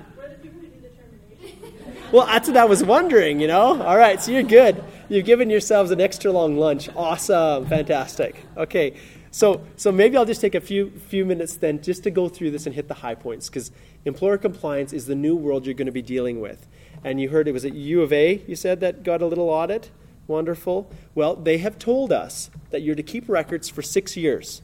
Well, 2.10 2.26
that's 2.26 2.48
what 2.48 2.56
I 2.58 2.64
was 2.64 2.84
wondering, 2.84 3.40
you 3.40 3.46
know? 3.46 3.80
All 3.82 3.96
right, 3.96 4.20
so 4.20 4.32
you're 4.32 4.42
good. 4.42 4.84
You've 5.12 5.26
given 5.26 5.50
yourselves 5.50 5.90
an 5.90 6.00
extra 6.00 6.32
long 6.32 6.56
lunch. 6.56 6.88
Awesome. 6.96 7.66
Fantastic. 7.66 8.34
Okay. 8.56 8.94
So, 9.30 9.62
so 9.76 9.92
maybe 9.92 10.16
I'll 10.16 10.24
just 10.24 10.40
take 10.40 10.54
a 10.54 10.60
few 10.60 10.90
few 10.90 11.26
minutes 11.26 11.56
then 11.56 11.82
just 11.82 12.02
to 12.04 12.10
go 12.10 12.30
through 12.30 12.50
this 12.50 12.64
and 12.64 12.74
hit 12.74 12.88
the 12.88 12.94
high 12.94 13.14
points 13.14 13.50
because 13.50 13.72
employer 14.06 14.38
compliance 14.38 14.94
is 14.94 15.04
the 15.04 15.14
new 15.14 15.36
world 15.36 15.66
you're 15.66 15.74
going 15.74 15.84
to 15.84 15.92
be 15.92 16.00
dealing 16.00 16.40
with. 16.40 16.66
And 17.04 17.20
you 17.20 17.28
heard 17.28 17.46
it 17.46 17.52
was 17.52 17.66
at 17.66 17.74
U 17.74 18.00
of 18.00 18.10
A, 18.10 18.42
you 18.46 18.56
said 18.56 18.80
that 18.80 19.02
got 19.02 19.20
a 19.20 19.26
little 19.26 19.50
audit. 19.50 19.90
Wonderful. 20.26 20.90
Well, 21.14 21.36
they 21.36 21.58
have 21.58 21.78
told 21.78 22.10
us 22.10 22.50
that 22.70 22.80
you're 22.80 22.94
to 22.94 23.02
keep 23.02 23.28
records 23.28 23.68
for 23.68 23.82
6 23.82 24.16
years. 24.16 24.62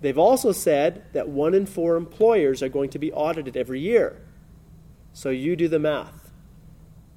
They've 0.00 0.18
also 0.18 0.50
said 0.50 1.04
that 1.12 1.28
one 1.28 1.54
in 1.54 1.66
4 1.66 1.94
employers 1.94 2.64
are 2.64 2.68
going 2.68 2.90
to 2.90 2.98
be 2.98 3.12
audited 3.12 3.56
every 3.56 3.78
year. 3.78 4.20
So 5.12 5.30
you 5.30 5.54
do 5.54 5.68
the 5.68 5.78
math. 5.78 6.23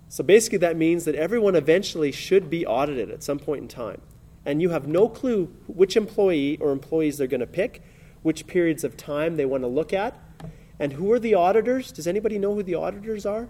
So 0.10 0.24
basically, 0.24 0.60
that 0.60 0.78
means 0.78 1.06
that 1.06 1.16
everyone 1.16 1.56
eventually 1.56 2.12
should 2.12 2.50
be 2.50 2.66
audited 2.66 3.12
at 3.12 3.24
some 3.24 3.40
point 3.40 3.62
in 3.62 3.68
time. 3.68 4.02
And 4.46 4.62
you 4.62 4.70
have 4.70 4.88
no 4.88 5.10
clue 5.10 5.54
which 5.68 5.98
employee 5.98 6.58
or 6.62 6.72
employees 6.72 7.18
they're 7.18 7.28
going 7.28 7.42
to 7.42 7.48
pick, 7.48 7.82
which 8.24 8.48
periods 8.48 8.84
of 8.84 8.96
time 8.96 9.36
they 9.36 9.46
want 9.46 9.64
to 9.64 9.68
look 9.68 9.92
at, 9.92 10.18
and 10.80 10.94
who 10.94 11.12
are 11.12 11.20
the 11.20 11.34
auditors. 11.34 11.92
Does 11.92 12.08
anybody 12.08 12.40
know 12.40 12.54
who 12.54 12.64
the 12.64 12.76
auditors 12.76 13.26
are? 13.26 13.50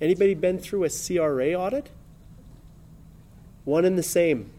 Anybody 0.00 0.34
been 0.34 0.58
through 0.58 0.84
a 0.84 0.90
CRA 0.90 1.54
audit? 1.54 1.90
One 3.64 3.84
and 3.84 3.96
the 3.96 4.02
same. 4.02 4.50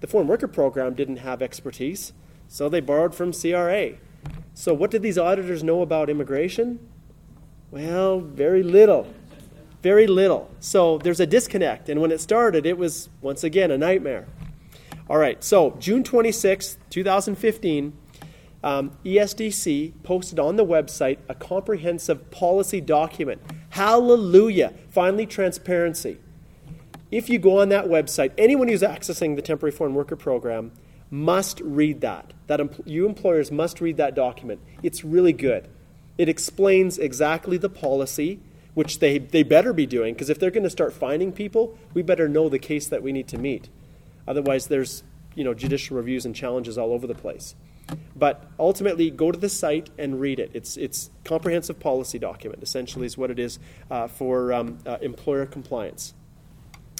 The 0.00 0.06
foreign 0.06 0.26
worker 0.26 0.48
program 0.48 0.94
didn't 0.94 1.18
have 1.18 1.42
expertise, 1.42 2.14
so 2.48 2.68
they 2.68 2.80
borrowed 2.80 3.14
from 3.14 3.32
CRA. 3.32 3.92
So, 4.54 4.72
what 4.72 4.90
did 4.90 5.02
these 5.02 5.18
auditors 5.18 5.62
know 5.62 5.82
about 5.82 6.08
immigration? 6.08 6.78
Well, 7.70 8.20
very 8.20 8.62
little. 8.62 9.12
Very 9.82 10.06
little. 10.06 10.50
So 10.60 10.98
there's 10.98 11.20
a 11.20 11.26
disconnect. 11.26 11.88
And 11.88 12.00
when 12.00 12.12
it 12.12 12.20
started, 12.20 12.64
it 12.66 12.78
was, 12.78 13.08
once 13.20 13.42
again, 13.44 13.70
a 13.70 13.78
nightmare. 13.78 14.26
All 15.10 15.18
right, 15.18 15.42
so 15.42 15.76
June 15.78 16.04
26, 16.04 16.78
2015, 16.88 17.92
um, 18.64 18.96
ESDC 19.04 19.92
posted 20.04 20.38
on 20.38 20.56
the 20.56 20.64
website 20.64 21.18
a 21.28 21.34
comprehensive 21.34 22.30
policy 22.30 22.80
document. 22.80 23.42
Hallelujah! 23.70 24.72
Finally, 24.88 25.26
transparency. 25.26 26.18
If 27.10 27.28
you 27.28 27.38
go 27.38 27.60
on 27.60 27.68
that 27.70 27.86
website, 27.86 28.30
anyone 28.38 28.68
who's 28.68 28.82
accessing 28.82 29.34
the 29.36 29.42
Temporary 29.42 29.72
Foreign 29.72 29.94
Worker 29.94 30.16
Program 30.16 30.72
must 31.10 31.60
read 31.60 32.00
that. 32.00 32.32
That 32.46 32.60
empl- 32.60 32.86
you 32.86 33.04
employers 33.04 33.50
must 33.50 33.80
read 33.80 33.96
that 33.98 34.14
document. 34.14 34.60
It's 34.82 35.04
really 35.04 35.32
good. 35.32 35.68
It 36.16 36.28
explains 36.28 36.98
exactly 36.98 37.58
the 37.58 37.68
policy, 37.68 38.40
which 38.74 38.98
they, 39.00 39.18
they 39.18 39.42
better 39.42 39.72
be 39.72 39.86
doing, 39.86 40.14
because 40.14 40.30
if 40.30 40.38
they're 40.38 40.50
going 40.50 40.62
to 40.62 40.70
start 40.70 40.92
finding 40.92 41.32
people, 41.32 41.76
we 41.94 42.02
better 42.02 42.28
know 42.28 42.48
the 42.48 42.58
case 42.58 42.86
that 42.86 43.02
we 43.02 43.12
need 43.12 43.28
to 43.28 43.38
meet. 43.38 43.68
Otherwise, 44.26 44.68
there's 44.68 45.02
you 45.34 45.44
know, 45.44 45.54
judicial 45.54 45.96
reviews 45.96 46.24
and 46.24 46.34
challenges 46.34 46.78
all 46.78 46.92
over 46.92 47.06
the 47.06 47.14
place. 47.14 47.54
But 48.14 48.44
ultimately, 48.58 49.10
go 49.10 49.32
to 49.32 49.38
the 49.38 49.48
site 49.48 49.90
and 49.98 50.20
read 50.20 50.38
it. 50.38 50.50
It's 50.54 50.76
it's 50.76 51.10
comprehensive 51.24 51.80
policy 51.80 52.18
document. 52.18 52.62
Essentially, 52.62 53.06
is 53.06 53.18
what 53.18 53.30
it 53.30 53.38
is 53.38 53.58
uh, 53.90 54.06
for 54.06 54.52
um, 54.52 54.78
uh, 54.86 54.98
employer 55.02 55.46
compliance. 55.46 56.14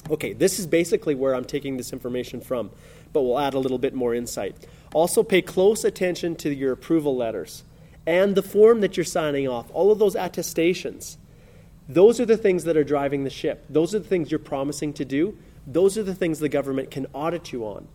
Okay, 0.09 0.33
this 0.33 0.59
is 0.59 0.67
basically 0.67 1.15
where 1.15 1.33
I'm 1.33 1.45
taking 1.45 1.77
this 1.77 1.93
information 1.93 2.41
from, 2.41 2.69
but 3.13 3.21
we'll 3.21 3.39
add 3.39 3.53
a 3.53 3.59
little 3.59 3.77
bit 3.77 3.93
more 3.93 4.13
insight. 4.13 4.55
Also, 4.93 5.23
pay 5.23 5.41
close 5.41 5.85
attention 5.85 6.35
to 6.35 6.53
your 6.53 6.73
approval 6.73 7.15
letters 7.15 7.63
and 8.05 8.35
the 8.35 8.43
form 8.43 8.81
that 8.81 8.97
you're 8.97 9.05
signing 9.05 9.47
off. 9.47 9.71
All 9.71 9.91
of 9.91 9.99
those 9.99 10.15
attestations. 10.15 11.17
Those 11.87 12.19
are 12.19 12.25
the 12.25 12.37
things 12.37 12.63
that 12.63 12.77
are 12.77 12.83
driving 12.83 13.23
the 13.23 13.29
ship. 13.29 13.65
Those 13.69 13.93
are 13.93 13.99
the 13.99 14.07
things 14.07 14.31
you're 14.31 14.39
promising 14.39 14.93
to 14.93 15.05
do. 15.05 15.37
Those 15.67 15.97
are 15.97 16.03
the 16.03 16.15
things 16.15 16.39
the 16.39 16.49
government 16.49 16.91
can 16.91 17.07
audit 17.13 17.51
you 17.51 17.63
on. 17.65 17.87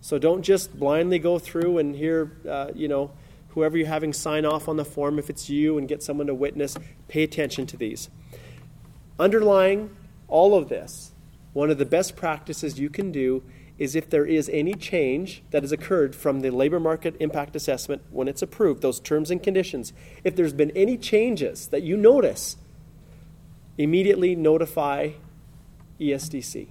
So 0.00 0.18
don't 0.18 0.42
just 0.42 0.78
blindly 0.78 1.18
go 1.18 1.38
through 1.38 1.78
and 1.78 1.94
hear, 1.94 2.32
uh, 2.48 2.70
you 2.74 2.88
know, 2.88 3.10
whoever 3.50 3.76
you're 3.76 3.86
having 3.86 4.12
sign 4.12 4.44
off 4.44 4.68
on 4.68 4.76
the 4.76 4.84
form, 4.84 5.18
if 5.18 5.28
it's 5.28 5.50
you, 5.50 5.76
and 5.76 5.86
get 5.88 6.02
someone 6.02 6.26
to 6.28 6.34
witness. 6.34 6.76
Pay 7.08 7.22
attention 7.22 7.66
to 7.66 7.76
these. 7.76 8.08
Underlying 9.18 9.94
all 10.28 10.54
of 10.54 10.68
this, 10.68 11.12
one 11.52 11.70
of 11.70 11.78
the 11.78 11.84
best 11.84 12.16
practices 12.16 12.78
you 12.78 12.88
can 12.88 13.12
do 13.12 13.42
is 13.78 13.96
if 13.96 14.08
there 14.10 14.26
is 14.26 14.48
any 14.50 14.74
change 14.74 15.42
that 15.50 15.62
has 15.62 15.72
occurred 15.72 16.14
from 16.14 16.40
the 16.40 16.50
labor 16.50 16.78
market 16.78 17.16
impact 17.18 17.56
assessment 17.56 18.02
when 18.10 18.28
it's 18.28 18.42
approved, 18.42 18.82
those 18.82 19.00
terms 19.00 19.30
and 19.30 19.42
conditions, 19.42 19.92
if 20.22 20.36
there's 20.36 20.52
been 20.52 20.70
any 20.72 20.96
changes 20.96 21.68
that 21.68 21.82
you 21.82 21.96
notice, 21.96 22.56
immediately 23.82 24.34
notify 24.36 25.10
ESDC. 25.98 26.68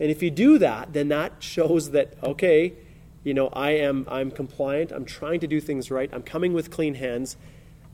And 0.00 0.10
if 0.10 0.22
you 0.22 0.30
do 0.30 0.58
that, 0.58 0.92
then 0.92 1.08
that 1.08 1.34
shows 1.40 1.90
that, 1.90 2.14
okay, 2.22 2.74
you 3.24 3.34
know, 3.34 3.48
I 3.48 3.72
am 3.72 4.06
I'm 4.10 4.30
compliant, 4.30 4.92
I'm 4.92 5.04
trying 5.04 5.40
to 5.40 5.46
do 5.46 5.60
things 5.60 5.90
right, 5.90 6.10
I'm 6.12 6.22
coming 6.22 6.52
with 6.52 6.70
clean 6.70 6.94
hands, 6.94 7.36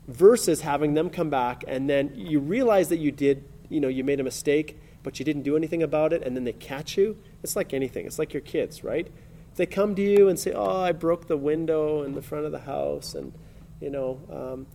versus 0.07 0.61
having 0.61 0.93
them 0.95 1.09
come 1.09 1.29
back 1.29 1.63
and 1.67 1.89
then 1.89 2.11
you 2.15 2.39
realize 2.39 2.89
that 2.89 2.97
you 2.97 3.11
did, 3.11 3.43
you 3.69 3.79
know, 3.79 3.87
you 3.87 4.03
made 4.03 4.19
a 4.19 4.23
mistake, 4.23 4.79
but 5.03 5.19
you 5.19 5.25
didn't 5.25 5.43
do 5.43 5.55
anything 5.55 5.83
about 5.83 6.13
it, 6.13 6.23
and 6.23 6.35
then 6.35 6.43
they 6.43 6.53
catch 6.53 6.97
you. 6.97 7.17
It's 7.43 7.55
like 7.55 7.73
anything. 7.73 8.05
It's 8.05 8.19
like 8.19 8.33
your 8.33 8.41
kids, 8.41 8.83
right? 8.83 9.07
They 9.55 9.65
come 9.65 9.95
to 9.95 10.01
you 10.01 10.27
and 10.29 10.37
say, 10.37 10.51
"Oh, 10.51 10.81
I 10.81 10.91
broke 10.91 11.27
the 11.27 11.37
window 11.37 12.03
in 12.03 12.13
the 12.15 12.21
front 12.21 12.45
of 12.45 12.51
the 12.51 12.59
house," 12.59 13.13
and 13.15 13.33
you 13.81 13.89
know, 13.89 14.19
um, 14.31 14.67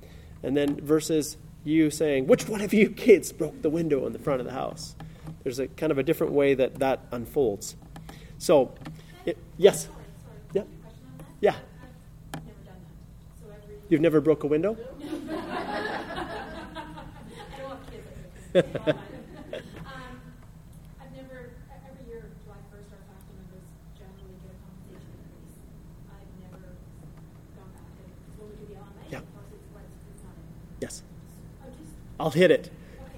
and 0.42 0.56
then 0.56 0.76
versus 0.80 1.36
you 1.64 1.90
saying, 1.90 2.26
"Which 2.26 2.48
one 2.48 2.60
of 2.60 2.72
you 2.74 2.90
kids 3.06 3.32
broke 3.32 3.62
the 3.62 3.70
window 3.70 4.06
in 4.06 4.12
the 4.12 4.18
front 4.18 4.40
of 4.40 4.46
the 4.46 4.52
house?" 4.52 4.94
There's 5.42 5.58
a 5.58 5.68
kind 5.68 5.92
of 5.92 5.98
a 5.98 6.02
different 6.02 6.32
way 6.32 6.54
that 6.54 6.76
that 6.78 7.00
unfolds. 7.10 7.76
So, 8.38 8.74
it, 9.26 9.36
yes, 9.58 9.88
yeah, 10.52 10.62
yeah. 11.40 11.56
You've 13.88 14.00
never 14.00 14.20
broke 14.20 14.44
a 14.44 14.46
window? 14.46 14.76
Um, 18.54 18.62
I've 21.02 21.10
never, 21.10 21.50
every 21.74 22.06
year, 22.06 22.30
July 22.44 22.62
first, 22.70 22.86
our 22.94 23.02
faculty 23.02 23.34
members 23.34 23.66
generally 23.98 24.38
get 24.46 24.54
a 24.54 24.58
compensation 24.62 25.10
increase. 25.26 25.58
I've 26.06 26.30
never 26.38 26.62
gone 27.58 27.70
back 27.74 27.90
and, 27.98 28.14
when 28.38 28.46
we 28.54 28.62
do 28.62 28.66
the 28.70 28.78
LMA, 28.78 29.10
Yeah. 29.10 29.18
of 29.26 29.34
course, 29.34 29.50
it's 29.50 29.66
what, 29.74 29.82
it's 29.82 30.22
not 30.22 30.38
in. 30.38 30.46
Yes. 30.78 31.02
I'm 31.66 31.74
just, 31.74 31.98
I'll 32.18 32.30
hit 32.30 32.50
it. 32.50 32.70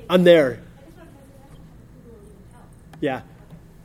I'm 0.09 0.25
there. 0.25 0.61
Yeah, 3.01 3.23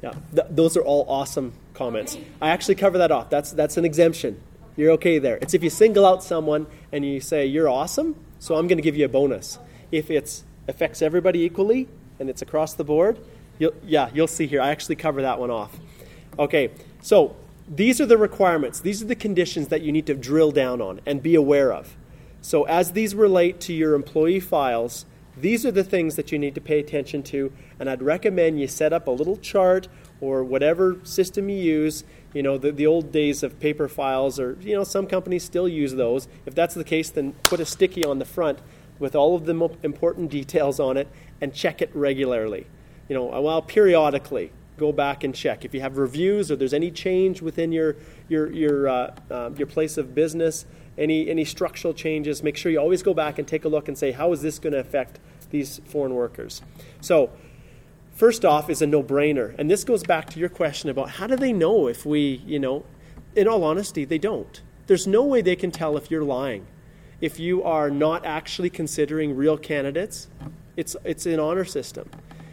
yeah. 0.02 0.14
Th- 0.34 0.48
those 0.50 0.78
are 0.78 0.82
all 0.82 1.06
awesome 1.08 1.54
comments. 1.74 2.18
I 2.42 2.50
actually 2.50 2.76
cover 2.76 3.00
that 3.00 3.12
off. 3.12 3.30
That's 3.30 3.52
that's 3.52 3.78
an 3.78 3.86
exemption. 3.86 4.42
You're 4.78 4.92
okay 4.92 5.20
there. 5.20 5.38
It's 5.42 5.54
if 5.54 5.64
you 5.64 5.70
single 5.70 6.06
out 6.06 6.24
someone 6.24 6.68
and 6.92 7.06
you 7.06 7.20
say 7.20 7.46
you're 7.46 7.68
awesome, 7.68 8.16
so 8.40 8.56
I'm 8.56 8.68
going 8.68 8.78
to 8.78 8.84
give 8.84 8.96
you 8.96 9.06
a 9.06 9.10
bonus. 9.10 9.60
If 9.92 10.10
it 10.10 10.44
affects 10.68 11.02
everybody 11.02 11.42
equally 11.42 11.90
and 12.20 12.30
it's 12.30 12.42
across 12.42 12.76
the 12.76 12.86
board, 12.86 13.20
You'll, 13.62 13.74
yeah, 13.86 14.10
you'll 14.12 14.28
see 14.28 14.48
here. 14.48 14.60
I 14.60 14.72
actually 14.72 14.96
cover 14.96 15.22
that 15.22 15.38
one 15.38 15.52
off. 15.52 15.80
Okay, 16.40 16.72
so 17.04 17.36
these 17.70 18.02
are 18.02 18.08
the 18.08 18.18
requirements. 18.18 18.80
These 18.80 19.04
are 19.04 19.06
the 19.06 19.16
conditions 19.16 19.68
that 19.68 19.84
you 19.84 19.92
need 19.92 20.08
to 20.08 20.16
drill 20.16 20.52
down 20.52 20.82
on 20.82 21.00
and 21.06 21.22
be 21.22 21.36
aware 21.36 21.72
of. 21.72 21.96
So, 22.42 22.64
as 22.64 22.94
these 22.94 23.14
relate 23.14 23.60
to 23.62 23.74
your 23.74 23.94
employee 23.94 24.40
files, 24.40 25.06
these 25.38 25.66
are 25.66 25.72
the 25.72 25.84
things 25.84 26.16
that 26.16 26.32
you 26.32 26.40
need 26.40 26.56
to 26.56 26.62
pay 26.62 26.80
attention 26.80 27.24
to. 27.24 27.54
And 27.80 27.90
I'd 27.90 28.02
recommend 28.02 28.60
you 28.60 28.68
set 28.68 28.92
up 28.92 29.08
a 29.08 29.12
little 29.12 29.38
chart 29.38 29.88
or 30.20 30.44
whatever 30.44 30.98
system 31.04 31.50
you 31.50 31.58
use. 31.58 32.04
You 32.34 32.44
know, 32.44 32.58
the, 32.58 32.72
the 32.72 32.88
old 32.88 33.12
days 33.12 33.44
of 33.44 33.60
paper 33.60 33.88
files, 33.88 34.40
or, 34.40 34.58
you 34.62 34.76
know, 34.76 34.84
some 34.84 35.08
companies 35.08 35.44
still 35.44 35.68
use 35.68 35.94
those. 35.94 36.28
If 36.46 36.56
that's 36.56 36.76
the 36.76 36.84
case, 36.84 37.10
then 37.10 37.34
put 37.44 37.60
a 37.60 37.66
sticky 37.66 38.04
on 38.04 38.20
the 38.20 38.26
front 38.26 38.60
with 39.00 39.16
all 39.16 39.36
of 39.36 39.46
the 39.46 39.70
important 39.84 40.30
details 40.30 40.80
on 40.80 40.98
it 40.98 41.08
and 41.40 41.54
check 41.54 41.82
it 41.82 41.90
regularly. 41.94 42.68
You 43.08 43.16
know, 43.16 43.42
well, 43.42 43.62
periodically 43.62 44.52
go 44.78 44.92
back 44.92 45.24
and 45.24 45.36
check. 45.36 45.64
If 45.64 45.74
you 45.74 45.82
have 45.82 45.98
reviews 45.98 46.50
or 46.52 46.56
there's 46.56 46.74
any 46.74 46.92
change 46.92 47.42
within 47.42 47.72
your, 47.72 47.96
your, 48.30 48.52
your, 48.52 48.88
uh, 48.88 49.16
uh, 49.30 49.52
your 49.56 49.68
place 49.68 49.98
of 49.98 50.16
business, 50.16 50.66
any, 51.02 51.30
any 51.30 51.44
structural 51.44 51.94
changes, 51.94 52.44
make 52.44 52.56
sure 52.56 52.72
you 52.72 52.80
always 52.80 53.04
go 53.04 53.14
back 53.14 53.40
and 53.40 53.48
take 53.48 53.66
a 53.66 53.68
look 53.68 53.88
and 53.88 53.98
say, 53.98 54.12
how 54.12 54.32
is 54.32 54.42
this 54.42 54.60
going 54.60 54.74
to 54.74 54.80
affect 54.80 55.20
these 55.50 55.82
foreign 55.86 56.14
workers? 56.14 56.62
So, 57.02 57.32
first 58.14 58.46
off 58.46 58.70
is 58.70 58.82
a 58.82 58.88
no-brainer 58.88 59.56
and 59.58 59.72
this 59.72 59.84
goes 59.84 60.04
back 60.04 60.30
to 60.30 60.40
your 60.40 60.50
question 60.50 60.90
about 60.90 61.12
how 61.12 61.26
do 61.28 61.36
they 61.36 61.52
know 61.54 61.88
if 61.88 62.06
we 62.06 62.42
you 62.46 62.60
know 62.60 62.86
in 63.36 63.48
all 63.48 63.64
honesty 63.64 64.06
they 64.06 64.18
don't. 64.18 64.62
There's 64.88 65.08
no 65.08 65.24
way 65.24 65.42
they 65.42 65.56
can 65.56 65.72
tell 65.72 65.98
if 65.98 66.12
you're 66.12 66.24
lying. 66.24 66.68
If 67.20 67.40
you 67.40 67.64
are 67.64 67.90
not 67.90 68.26
actually 68.26 68.70
considering 68.70 69.36
real 69.36 69.58
candidates 69.58 70.28
it's 70.78 70.96
it's 71.04 71.26
an 71.26 71.40
honor 71.40 71.66
system. 71.66 72.10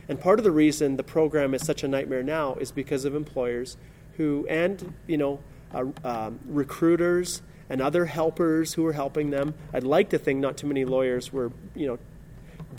And 0.08 0.18
part 0.18 0.38
of 0.38 0.44
the 0.44 0.50
reason 0.50 0.96
the 0.96 1.02
program 1.02 1.54
is 1.54 1.64
such 1.64 1.82
a 1.82 1.88
nightmare 1.88 2.22
now 2.22 2.54
is 2.54 2.72
because 2.72 3.04
of 3.04 3.14
employers 3.14 3.76
who 4.16 4.46
and 4.48 4.94
you 5.06 5.18
know 5.18 5.40
uh, 5.74 5.84
um, 6.04 6.38
recruiters 6.46 7.42
and 7.68 7.80
other 7.80 8.06
helpers 8.06 8.74
who 8.74 8.86
are 8.86 8.92
helping 8.92 9.30
them 9.30 9.54
i'd 9.74 9.84
like 9.84 10.10
to 10.10 10.18
think 10.18 10.40
not 10.40 10.56
too 10.56 10.66
many 10.66 10.84
lawyers 10.84 11.32
were 11.32 11.50
you 11.74 11.86
know 11.86 11.98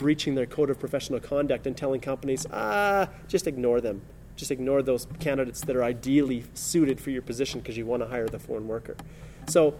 breaching 0.00 0.34
their 0.34 0.46
code 0.46 0.70
of 0.70 0.80
professional 0.80 1.20
conduct 1.20 1.66
and 1.66 1.76
telling 1.76 2.00
companies, 2.00 2.46
ah, 2.52 3.08
just 3.28 3.46
ignore 3.46 3.80
them. 3.80 4.00
Just 4.34 4.50
ignore 4.50 4.82
those 4.82 5.06
candidates 5.20 5.60
that 5.66 5.76
are 5.76 5.84
ideally 5.84 6.44
suited 6.54 7.00
for 7.00 7.10
your 7.10 7.22
position 7.22 7.60
because 7.60 7.76
you 7.76 7.84
want 7.84 8.02
to 8.02 8.08
hire 8.08 8.26
the 8.26 8.38
foreign 8.38 8.66
worker. 8.66 8.96
So 9.46 9.74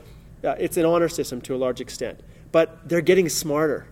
uh, 0.45 0.57
it's 0.59 0.77
an 0.77 0.85
honor 0.85 1.09
system 1.09 1.41
to 1.43 1.55
a 1.55 1.59
large 1.59 1.81
extent. 1.81 2.21
But 2.53 2.87
they're 2.89 3.01
getting 3.01 3.29
smarter 3.29 3.87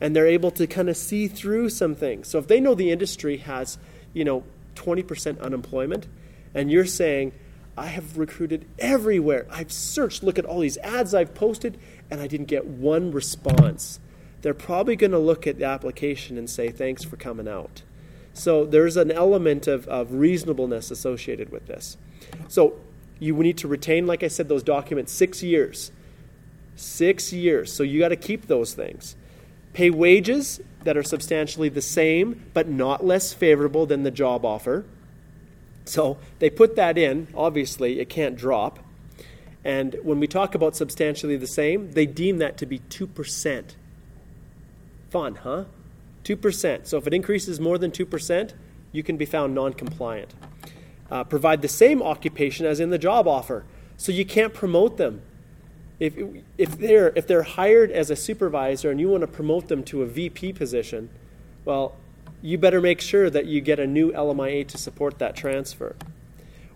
and 0.00 0.16
they're 0.16 0.26
able 0.26 0.50
to 0.52 0.66
kind 0.66 0.88
of 0.88 0.96
see 0.96 1.28
through 1.28 1.68
some 1.68 1.94
things. 1.94 2.26
So 2.26 2.38
if 2.38 2.48
they 2.48 2.58
know 2.58 2.74
the 2.74 2.90
industry 2.90 3.36
has, 3.38 3.78
you 4.12 4.24
know, 4.24 4.42
20% 4.74 5.40
unemployment 5.40 6.08
and 6.52 6.70
you're 6.70 6.86
saying, 6.86 7.32
I 7.76 7.86
have 7.86 8.18
recruited 8.18 8.66
everywhere. 8.78 9.46
I've 9.50 9.72
searched, 9.72 10.22
look 10.22 10.38
at 10.38 10.44
all 10.44 10.60
these 10.60 10.78
ads 10.78 11.14
I've 11.14 11.34
posted, 11.34 11.78
and 12.10 12.20
I 12.20 12.26
didn't 12.26 12.46
get 12.46 12.66
one 12.66 13.10
response 13.10 14.00
they're 14.42 14.54
probably 14.54 14.96
going 14.96 15.10
to 15.10 15.18
look 15.18 15.46
at 15.46 15.58
the 15.58 15.64
application 15.64 16.38
and 16.38 16.48
say, 16.48 16.70
thanks 16.70 17.04
for 17.04 17.16
coming 17.16 17.48
out. 17.48 17.82
So 18.32 18.64
there's 18.64 18.96
an 18.96 19.10
element 19.10 19.66
of, 19.66 19.86
of 19.88 20.14
reasonableness 20.14 20.90
associated 20.90 21.50
with 21.50 21.66
this. 21.66 21.96
So 22.48 22.78
you 23.18 23.34
need 23.36 23.58
to 23.58 23.68
retain, 23.68 24.06
like 24.06 24.22
I 24.22 24.28
said, 24.28 24.48
those 24.48 24.62
documents 24.62 25.12
six 25.12 25.42
years. 25.42 25.92
Six 26.76 27.32
years. 27.32 27.72
So 27.72 27.82
you 27.82 27.98
got 27.98 28.08
to 28.08 28.16
keep 28.16 28.46
those 28.46 28.72
things. 28.72 29.16
Pay 29.72 29.90
wages 29.90 30.60
that 30.84 30.96
are 30.96 31.02
substantially 31.02 31.68
the 31.68 31.82
same, 31.82 32.44
but 32.54 32.68
not 32.68 33.04
less 33.04 33.32
favorable 33.32 33.84
than 33.84 34.04
the 34.04 34.10
job 34.10 34.44
offer. 34.44 34.86
So 35.90 36.18
they 36.38 36.50
put 36.50 36.76
that 36.76 36.96
in. 36.96 37.26
Obviously, 37.34 37.98
it 37.98 38.08
can't 38.08 38.36
drop. 38.36 38.78
And 39.64 39.96
when 40.02 40.20
we 40.20 40.28
talk 40.28 40.54
about 40.54 40.76
substantially 40.76 41.36
the 41.36 41.48
same, 41.48 41.90
they 41.92 42.06
deem 42.06 42.38
that 42.38 42.56
to 42.58 42.66
be 42.66 42.78
2%. 42.78 43.74
Fun, 45.10 45.34
huh? 45.34 45.64
2%. 46.24 46.86
So 46.86 46.96
if 46.96 47.06
it 47.06 47.12
increases 47.12 47.58
more 47.58 47.76
than 47.76 47.90
2%, 47.90 48.52
you 48.92 49.02
can 49.02 49.16
be 49.16 49.26
found 49.26 49.54
non 49.54 49.72
compliant. 49.72 50.32
Uh, 51.10 51.24
provide 51.24 51.60
the 51.60 51.68
same 51.68 52.00
occupation 52.02 52.66
as 52.66 52.78
in 52.78 52.90
the 52.90 52.98
job 52.98 53.26
offer. 53.26 53.64
So 53.96 54.12
you 54.12 54.24
can't 54.24 54.54
promote 54.54 54.96
them. 54.96 55.22
If, 55.98 56.14
if, 56.56 56.78
they're, 56.78 57.12
if 57.16 57.26
they're 57.26 57.42
hired 57.42 57.90
as 57.90 58.10
a 58.10 58.16
supervisor 58.16 58.90
and 58.90 59.00
you 59.00 59.08
want 59.08 59.22
to 59.22 59.26
promote 59.26 59.68
them 59.68 59.82
to 59.84 60.02
a 60.02 60.06
VP 60.06 60.52
position, 60.54 61.10
well, 61.64 61.96
you 62.42 62.58
better 62.58 62.80
make 62.80 63.00
sure 63.00 63.28
that 63.30 63.46
you 63.46 63.60
get 63.60 63.78
a 63.78 63.86
new 63.86 64.12
LMIA 64.12 64.66
to 64.68 64.78
support 64.78 65.18
that 65.18 65.36
transfer. 65.36 65.96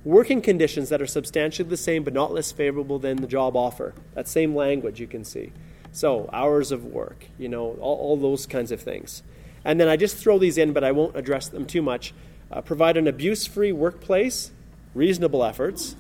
Working 0.05 0.43
conditions 0.43 0.91
that 0.91 1.01
are 1.01 1.07
substantially 1.07 1.69
the 1.69 1.77
same 1.77 2.05
but 2.05 2.13
not 2.13 2.33
less 2.33 2.53
favorable 2.53 2.99
than 2.99 3.17
the 3.17 3.27
job 3.27 3.57
offer. 3.57 3.95
That 4.15 4.29
same 4.29 4.55
language 4.55 5.01
you 5.01 5.07
can 5.07 5.25
see. 5.25 5.53
So, 5.93 6.29
hours 6.33 6.73
of 6.73 6.85
work, 6.85 7.27
you 7.39 7.49
know, 7.49 7.79
all, 7.81 7.97
all 7.97 8.17
those 8.17 8.47
kinds 8.47 8.73
of 8.73 8.81
things. 8.81 9.23
And 9.65 9.81
then 9.81 9.89
I 9.89 9.97
just 9.97 10.17
throw 10.17 10.39
these 10.39 10.59
in, 10.59 10.73
but 10.73 10.85
I 10.85 10.93
won't 10.93 11.17
address 11.17 11.49
them 11.49 11.65
too 11.65 11.81
much. 11.81 12.13
Uh, 12.51 12.61
provide 12.61 12.97
an 12.97 13.07
abuse 13.07 13.47
free 13.47 13.73
workplace, 13.73 14.51
reasonable 14.95 15.43
efforts. 15.43 15.97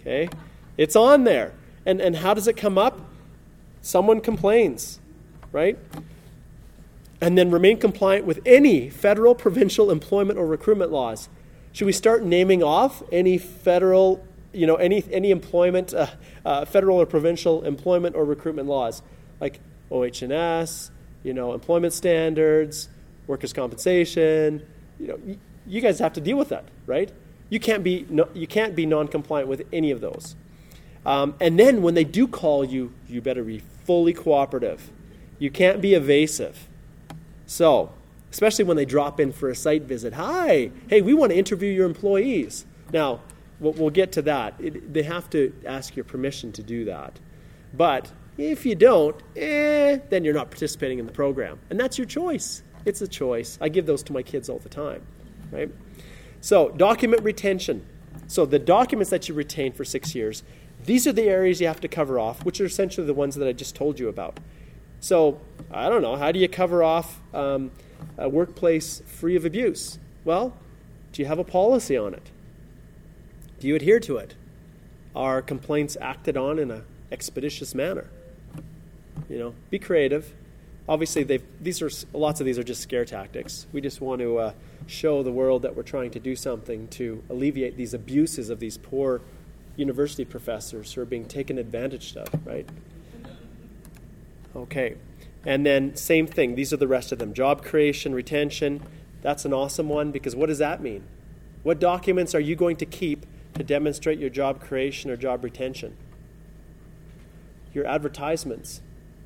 Okay? 0.00 0.28
It's 0.78 0.96
on 0.96 1.24
there. 1.24 1.52
And, 1.84 2.00
and 2.00 2.16
how 2.16 2.32
does 2.32 2.48
it 2.48 2.56
come 2.56 2.78
up? 2.78 2.98
Someone 3.82 4.20
complains, 4.20 5.00
right? 5.50 5.76
And 7.22 7.38
then 7.38 7.50
remain 7.50 7.78
compliant 7.78 8.26
with 8.26 8.40
any 8.44 8.90
federal, 8.90 9.34
provincial 9.34 9.90
employment 9.90 10.38
or 10.38 10.46
recruitment 10.46 10.92
laws. 10.92 11.30
Should 11.72 11.86
we 11.86 11.92
start 11.92 12.22
naming 12.22 12.62
off 12.62 13.02
any 13.10 13.38
federal, 13.38 14.26
you 14.52 14.66
know, 14.66 14.74
any, 14.74 15.02
any 15.10 15.30
employment, 15.30 15.94
uh, 15.94 16.08
uh, 16.44 16.64
federal 16.66 17.00
or 17.00 17.06
provincial 17.06 17.62
employment 17.62 18.14
or 18.14 18.26
recruitment 18.26 18.68
laws? 18.68 19.02
like 19.42 19.58
OH&S, 19.90 20.90
you 21.24 21.34
know, 21.34 21.52
employment 21.52 21.92
standards, 21.92 22.88
workers' 23.26 23.52
compensation. 23.52 24.64
You 24.98 25.08
know, 25.08 25.18
you, 25.26 25.38
you 25.66 25.80
guys 25.80 25.98
have 25.98 26.12
to 26.14 26.20
deal 26.20 26.38
with 26.38 26.48
that, 26.50 26.64
right? 26.86 27.12
You 27.50 27.60
can't 27.60 27.84
be 27.84 28.06
no, 28.08 28.28
you 28.32 28.46
can't 28.46 28.74
be 28.74 28.86
non-compliant 28.86 29.48
with 29.48 29.66
any 29.72 29.90
of 29.90 30.00
those. 30.00 30.36
Um, 31.04 31.34
and 31.40 31.58
then 31.58 31.82
when 31.82 31.94
they 31.94 32.04
do 32.04 32.28
call 32.28 32.64
you, 32.64 32.92
you 33.08 33.20
better 33.20 33.42
be 33.42 33.58
fully 33.58 34.12
cooperative. 34.12 34.90
You 35.40 35.50
can't 35.50 35.82
be 35.82 35.94
evasive. 35.94 36.68
So, 37.52 37.90
especially 38.30 38.64
when 38.64 38.78
they 38.78 38.86
drop 38.86 39.20
in 39.20 39.30
for 39.30 39.50
a 39.50 39.54
site 39.54 39.82
visit, 39.82 40.14
hi, 40.14 40.70
hey, 40.88 41.02
we 41.02 41.12
want 41.12 41.32
to 41.32 41.38
interview 41.38 41.70
your 41.70 41.84
employees. 41.84 42.64
Now, 42.94 43.20
we'll, 43.60 43.90
get 43.90 44.10
to 44.12 44.22
that. 44.22 44.54
It, 44.58 44.94
they 44.94 45.02
have 45.02 45.28
to 45.30 45.52
ask 45.66 45.94
your 45.94 46.06
permission 46.06 46.50
to 46.52 46.62
do 46.62 46.86
that. 46.86 47.20
But 47.74 48.10
if 48.38 48.64
you 48.64 48.74
don't, 48.74 49.22
eh, 49.36 49.98
then 50.08 50.24
you're 50.24 50.32
not 50.32 50.50
participating 50.50 50.98
in 50.98 51.04
the 51.04 51.12
program. 51.12 51.58
And 51.68 51.78
that's 51.78 51.98
your 51.98 52.06
choice. 52.06 52.62
It's 52.86 53.02
a 53.02 53.06
choice. 53.06 53.58
I 53.60 53.68
give 53.68 53.84
those 53.84 54.02
to 54.04 54.14
my 54.14 54.22
kids 54.22 54.48
all 54.48 54.58
the 54.58 54.70
time, 54.70 55.02
right? 55.50 55.70
So, 56.40 56.70
document 56.70 57.22
retention. 57.22 57.84
So, 58.28 58.46
the 58.46 58.58
documents 58.58 59.10
that 59.10 59.28
you 59.28 59.34
retain 59.34 59.72
for 59.72 59.84
six 59.84 60.14
years, 60.14 60.42
these 60.86 61.06
are 61.06 61.12
the 61.12 61.24
areas 61.24 61.60
you 61.60 61.66
have 61.66 61.82
to 61.82 61.88
cover 61.88 62.18
off, 62.18 62.46
which 62.46 62.62
are 62.62 62.66
essentially 62.66 63.06
the 63.06 63.12
ones 63.12 63.34
that 63.34 63.46
I 63.46 63.52
just 63.52 63.76
told 63.76 64.00
you 64.00 64.08
about. 64.08 64.40
So, 65.02 65.40
I 65.72 65.88
don't 65.88 66.00
know, 66.00 66.14
how 66.14 66.30
do 66.30 66.38
you 66.38 66.48
cover 66.48 66.84
off 66.84 67.18
um, 67.34 67.72
a 68.16 68.28
workplace 68.28 69.02
free 69.04 69.34
of 69.34 69.44
abuse? 69.44 69.98
Well, 70.24 70.54
do 71.12 71.20
you 71.20 71.26
have 71.26 71.40
a 71.40 71.44
policy 71.44 71.96
on 71.96 72.14
it? 72.14 72.30
Do 73.58 73.66
you 73.66 73.74
adhere 73.74 73.98
to 73.98 74.18
it? 74.18 74.36
Are 75.16 75.42
complaints 75.42 75.96
acted 76.00 76.36
on 76.36 76.60
in 76.60 76.70
an 76.70 76.84
expeditious 77.10 77.74
manner? 77.74 78.06
You 79.28 79.40
know, 79.40 79.54
be 79.70 79.80
creative. 79.80 80.32
Obviously, 80.88 81.24
these 81.60 81.82
are 81.82 81.90
lots 82.12 82.38
of 82.38 82.46
these 82.46 82.58
are 82.58 82.64
just 82.64 82.80
scare 82.80 83.04
tactics. 83.04 83.66
We 83.72 83.80
just 83.80 84.00
want 84.00 84.20
to 84.20 84.38
uh, 84.38 84.52
show 84.86 85.24
the 85.24 85.32
world 85.32 85.62
that 85.62 85.74
we're 85.74 85.82
trying 85.82 86.12
to 86.12 86.20
do 86.20 86.36
something 86.36 86.86
to 86.88 87.24
alleviate 87.28 87.76
these 87.76 87.92
abuses 87.92 88.50
of 88.50 88.60
these 88.60 88.78
poor 88.78 89.20
university 89.74 90.24
professors 90.24 90.92
who 90.92 91.00
are 91.00 91.06
being 91.06 91.24
taken 91.24 91.58
advantage 91.58 92.16
of. 92.16 92.28
Right? 92.46 92.68
Okay, 94.54 94.96
and 95.44 95.64
then 95.64 95.96
same 95.96 96.26
thing. 96.26 96.54
These 96.54 96.72
are 96.72 96.76
the 96.78 96.88
rest 96.88 97.12
of 97.12 97.18
them: 97.18 97.34
job 97.34 97.64
creation, 97.64 98.14
retention. 98.14 98.82
That's 99.22 99.44
an 99.44 99.52
awesome 99.52 99.88
one 99.88 100.10
because 100.10 100.34
what 100.34 100.46
does 100.46 100.58
that 100.58 100.82
mean? 100.82 101.04
What 101.62 101.78
documents 101.78 102.34
are 102.34 102.40
you 102.40 102.56
going 102.56 102.76
to 102.76 102.86
keep 102.86 103.24
to 103.54 103.62
demonstrate 103.62 104.18
your 104.18 104.30
job 104.30 104.60
creation 104.60 105.10
or 105.10 105.16
job 105.16 105.44
retention? 105.44 105.96
Your 107.72 107.86
advertisements 107.86 108.80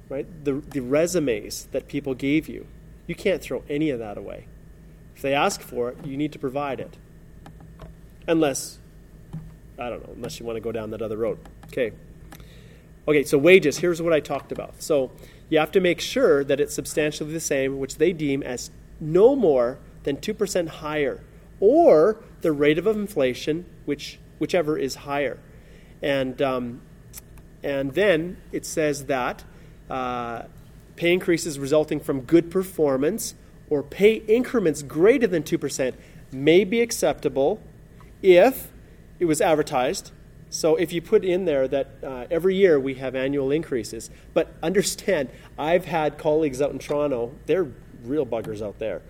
right? 0.09 0.27
The, 0.45 0.55
the 0.55 0.81
resumes 0.81 1.67
that 1.73 1.89
people 1.89 2.15
gave 2.15 2.49
you. 2.49 2.67
You 3.07 3.15
can't 3.15 3.43
throw 3.43 3.63
any 3.69 3.91
of 3.91 3.99
that 3.99 4.19
away. 4.19 4.47
If 5.15 5.23
they 5.23 5.35
ask 5.35 5.61
for 5.61 5.91
it, 5.91 6.05
you 6.05 6.17
need 6.17 6.33
to 6.33 6.39
provide 6.39 6.81
it. 6.81 6.97
Unless, 8.27 8.79
I 9.79 9.89
don't 9.89 10.07
know, 10.07 10.13
unless 10.15 10.39
you 10.41 10.47
want 10.47 10.57
to 10.57 10.61
go 10.61 10.73
down 10.73 10.91
that 10.91 11.03
other 11.03 11.17
road. 11.17 11.39
Okay. 11.67 11.93
Okay, 13.09 13.23
so 13.23 13.39
wages, 13.39 13.79
here's 13.79 14.03
what 14.03 14.13
I 14.13 14.21
talked 14.21 14.51
about. 14.51 14.83
So 14.83 15.13
you 15.49 15.59
have 15.59 15.71
to 15.73 15.81
make 15.81 16.01
sure 16.01 16.43
that 16.43 16.59
it's 16.59 16.75
substantially 16.75 17.33
the 17.33 17.41
same, 17.41 17.79
which 17.79 17.97
they 17.97 18.13
deem 18.13 18.43
as 18.43 18.71
no 19.01 19.37
more 19.37 19.79
than 20.03 20.17
2% 20.17 20.69
higher 20.69 21.21
or 21.61 22.19
the 22.41 22.53
rate 22.53 22.79
of 22.79 22.87
inflation, 22.87 23.65
which 23.85 24.19
whichever 24.39 24.77
is 24.77 24.97
higher. 24.97 25.39
And 26.03 26.43
um, 26.43 26.83
and 27.63 27.95
then 27.95 28.37
it 28.53 28.67
says 28.67 29.07
that 29.07 29.45
uh, 29.89 30.43
pay 30.97 31.13
increases 31.13 31.59
resulting 31.59 32.01
from 32.01 32.21
good 32.23 32.51
performance 32.51 33.35
or 33.71 33.83
pay 33.83 34.15
increments 34.15 34.83
greater 34.83 35.27
than 35.27 35.43
2% 35.43 35.95
may 36.33 36.65
be 36.65 36.81
acceptable 36.81 37.61
if 38.23 38.71
it 39.19 39.25
was 39.25 39.41
advertised. 39.41 40.13
So 40.57 40.77
if 40.77 40.91
you 40.91 41.03
put 41.03 41.23
in 41.23 41.45
there 41.45 41.69
that 41.69 41.89
uh, 42.03 42.25
every 42.31 42.57
year 42.57 42.81
we 42.81 42.95
have 42.95 43.15
annual 43.15 43.51
increases, 43.51 44.09
but 44.33 44.55
understand, 44.63 45.29
I've 45.59 45.85
had 45.85 46.17
colleagues 46.17 46.63
out 46.63 46.71
in 46.71 46.79
Toronto, 46.79 47.35
they're 47.45 47.71
real 48.05 48.25
buggers 48.25 48.67
out 48.67 48.79
there, 48.79 49.03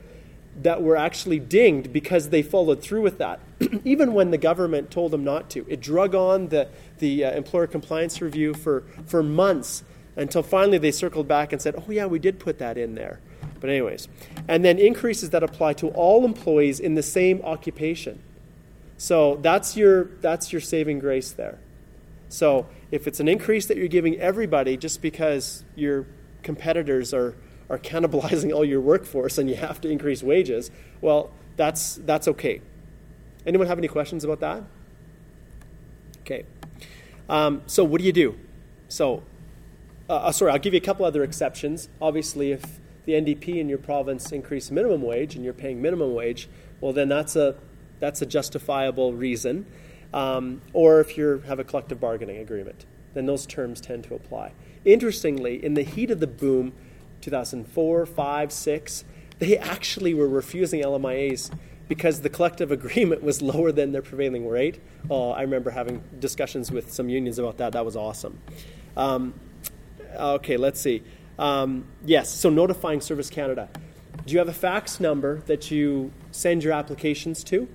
that 0.63 0.83
were 0.83 0.97
actually 0.97 1.39
dinged 1.39 1.93
because 1.93 2.31
they 2.31 2.43
followed 2.43 2.83
through 2.83 3.03
with 3.03 3.19
that, 3.19 3.39
even 3.85 4.13
when 4.13 4.33
the 4.33 4.39
government 4.39 4.91
told 4.91 5.13
them 5.13 5.23
not 5.23 5.49
to. 5.51 5.65
It 5.69 5.81
drug 5.81 6.17
on 6.17 6.49
the, 6.49 6.69
the 6.99 7.27
uh, 7.27 7.31
employer 7.31 7.69
compliance 7.69 8.21
review 8.21 8.53
for, 8.53 8.83
for 9.07 9.23
months 9.23 9.85
until 10.17 10.43
finally 10.43 10.79
they 10.79 10.91
circled 10.91 11.29
back 11.29 11.53
and 11.53 11.63
said, 11.63 11.77
oh, 11.77 11.93
yeah, 11.93 12.07
we 12.07 12.19
did 12.19 12.41
put 12.41 12.59
that 12.59 12.77
in 12.77 12.97
there. 12.97 13.21
But, 13.61 13.71
anyways, 13.71 14.09
and 14.49 14.65
then 14.65 14.81
increases 14.81 15.31
that 15.31 15.45
apply 15.45 15.75
to 15.75 15.91
all 15.91 16.25
employees 16.25 16.81
in 16.81 16.97
the 16.97 17.05
same 17.05 17.41
occupation. 17.43 18.21
So 18.99 19.37
that's 19.37 19.77
your, 19.77 20.05
that's 20.21 20.53
your 20.53 20.61
saving 20.61 20.99
grace 20.99 21.33
there. 21.33 21.59
So 22.29 22.67
if 22.91 23.07
it's 23.07 23.21
an 23.21 23.29
increase 23.29 23.67
that 23.67 23.77
you're 23.77 23.89
giving 23.89 24.19
everybody 24.19 24.77
just 24.77 25.03
because 25.03 25.65
your 25.75 26.07
competitors 26.43 27.13
are, 27.13 27.35
are 27.69 27.79
cannibalizing 27.79 28.55
all 28.55 28.65
your 28.65 28.81
workforce 28.81 29.39
and 29.39 29.49
you 29.51 29.57
have 29.57 29.81
to 29.83 29.89
increase 29.89 30.23
wages, 30.23 30.71
well, 31.01 31.31
that's, 31.57 31.97
that's 31.97 32.29
okay. 32.29 32.61
Anyone 33.47 33.67
have 33.67 33.79
any 33.79 33.89
questions 33.89 34.25
about 34.25 34.41
that? 34.41 34.63
Okay. 36.23 36.45
Um, 37.29 37.63
so 37.67 37.85
what 37.85 38.01
do 38.01 38.07
you 38.07 38.13
do? 38.13 38.37
So, 38.89 39.23
uh, 40.09 40.15
uh 40.15 40.33
sorry, 40.33 40.53
I'll 40.53 40.59
give 40.59 40.75
you 40.75 40.79
a 40.79 40.85
couple 40.85 41.05
other 41.05 41.23
exceptions. 41.23 41.89
Obviously, 42.01 42.53
if 42.53 42.81
the 43.05 43.13
NDP 43.13 43.57
in 43.57 43.69
your 43.69 43.79
province 43.79 44.33
increase 44.33 44.71
minimum 44.71 45.03
wage 45.03 45.37
and 45.37 45.45
you're 45.45 45.55
paying 45.55 45.81
minimum 45.81 46.15
wage, 46.15 46.49
well, 46.81 46.93
then 46.93 47.09
that's 47.09 47.37
a 47.37 47.57
that's 48.01 48.23
a 48.23 48.27
justifiable 48.27 49.13
reason. 49.13 49.67
Um, 50.13 50.63
or 50.73 51.01
if 51.01 51.17
you 51.19 51.43
have 51.47 51.59
a 51.59 51.65
collective 51.65 52.01
bargaining 52.01 52.39
agreement, 52.39 52.87
then 53.15 53.27
those 53.27 53.47
terms 53.47 53.81
tend 53.81 54.05
to 54.05 54.15
apply. 54.15 54.53
Interestingly, 54.85 55.63
in 55.63 55.75
the 55.75 55.83
heat 55.83 56.11
of 56.11 56.21
the 56.21 56.27
boom, 56.27 56.73
2004, 57.21 58.07
5, 58.07 58.53
6, 58.53 59.05
they 59.39 59.59
actually 59.59 60.15
were 60.15 60.29
refusing 60.29 60.83
LMIAs 60.83 61.51
because 61.89 62.21
the 62.21 62.29
collective 62.29 62.71
agreement 62.81 63.23
was 63.23 63.43
lower 63.43 63.73
than 63.73 63.93
their 63.93 64.03
prevailing 64.03 64.49
rate. 64.49 64.81
Oh, 65.11 65.31
I 65.31 65.43
remember 65.43 65.71
having 65.71 66.03
discussions 66.19 66.71
with 66.71 66.93
some 66.93 67.09
unions 67.09 67.39
about 67.39 67.59
that. 67.59 67.73
That 67.73 67.85
was 67.85 67.97
awesome. 67.97 68.39
Um, 68.97 69.35
okay, 70.15 70.57
let's 70.57 70.81
see. 70.81 71.03
Um, 71.39 71.87
yes, 72.05 72.31
so 72.31 72.49
notifying 72.49 73.01
Service 73.01 73.29
Canada. 73.29 73.69
Do 74.25 74.33
you 74.33 74.39
have 74.39 74.49
a 74.49 74.55
fax 74.55 74.99
number 74.99 75.41
that 75.47 75.71
you 75.71 76.13
send 76.31 76.65
your 76.65 76.73
applications 76.73 77.45
to? 77.45 77.69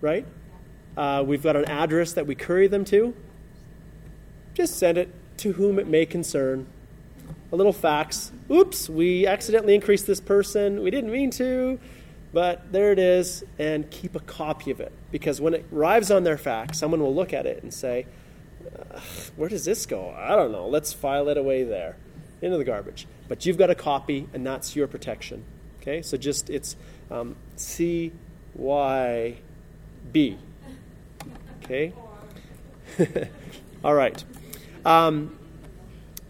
Right? 0.00 0.26
Uh, 0.96 1.24
we've 1.26 1.42
got 1.42 1.56
an 1.56 1.64
address 1.66 2.12
that 2.12 2.26
we 2.26 2.34
courier 2.34 2.68
them 2.68 2.84
to. 2.86 3.14
Just 4.54 4.76
send 4.76 4.98
it 4.98 5.12
to 5.38 5.52
whom 5.52 5.78
it 5.78 5.86
may 5.86 6.06
concern. 6.06 6.66
A 7.52 7.56
little 7.56 7.72
fax. 7.72 8.32
Oops, 8.50 8.88
we 8.88 9.26
accidentally 9.26 9.74
increased 9.74 10.06
this 10.06 10.20
person. 10.20 10.82
We 10.82 10.90
didn't 10.90 11.10
mean 11.10 11.30
to, 11.32 11.78
but 12.32 12.72
there 12.72 12.92
it 12.92 12.98
is. 12.98 13.44
And 13.58 13.90
keep 13.90 14.14
a 14.14 14.20
copy 14.20 14.70
of 14.70 14.80
it. 14.80 14.92
Because 15.10 15.40
when 15.40 15.54
it 15.54 15.66
arrives 15.72 16.10
on 16.10 16.24
their 16.24 16.38
fax, 16.38 16.78
someone 16.78 17.00
will 17.00 17.14
look 17.14 17.32
at 17.32 17.46
it 17.46 17.62
and 17.62 17.72
say, 17.72 18.06
where 19.36 19.48
does 19.48 19.64
this 19.64 19.86
go? 19.86 20.10
I 20.10 20.36
don't 20.36 20.52
know. 20.52 20.68
Let's 20.68 20.92
file 20.92 21.28
it 21.28 21.38
away 21.38 21.64
there 21.64 21.96
into 22.42 22.58
the 22.58 22.64
garbage. 22.64 23.06
But 23.28 23.46
you've 23.46 23.56
got 23.56 23.70
a 23.70 23.74
copy, 23.74 24.28
and 24.32 24.46
that's 24.46 24.76
your 24.76 24.86
protection. 24.86 25.44
Okay, 25.80 26.02
so 26.02 26.16
just 26.16 26.50
it's 26.50 26.76
um, 27.10 27.36
C 27.56 28.12
Y 28.54 29.38
B. 30.12 30.38
Okay. 31.64 31.92
all 33.84 33.94
right. 33.94 34.24
Um, 34.84 35.36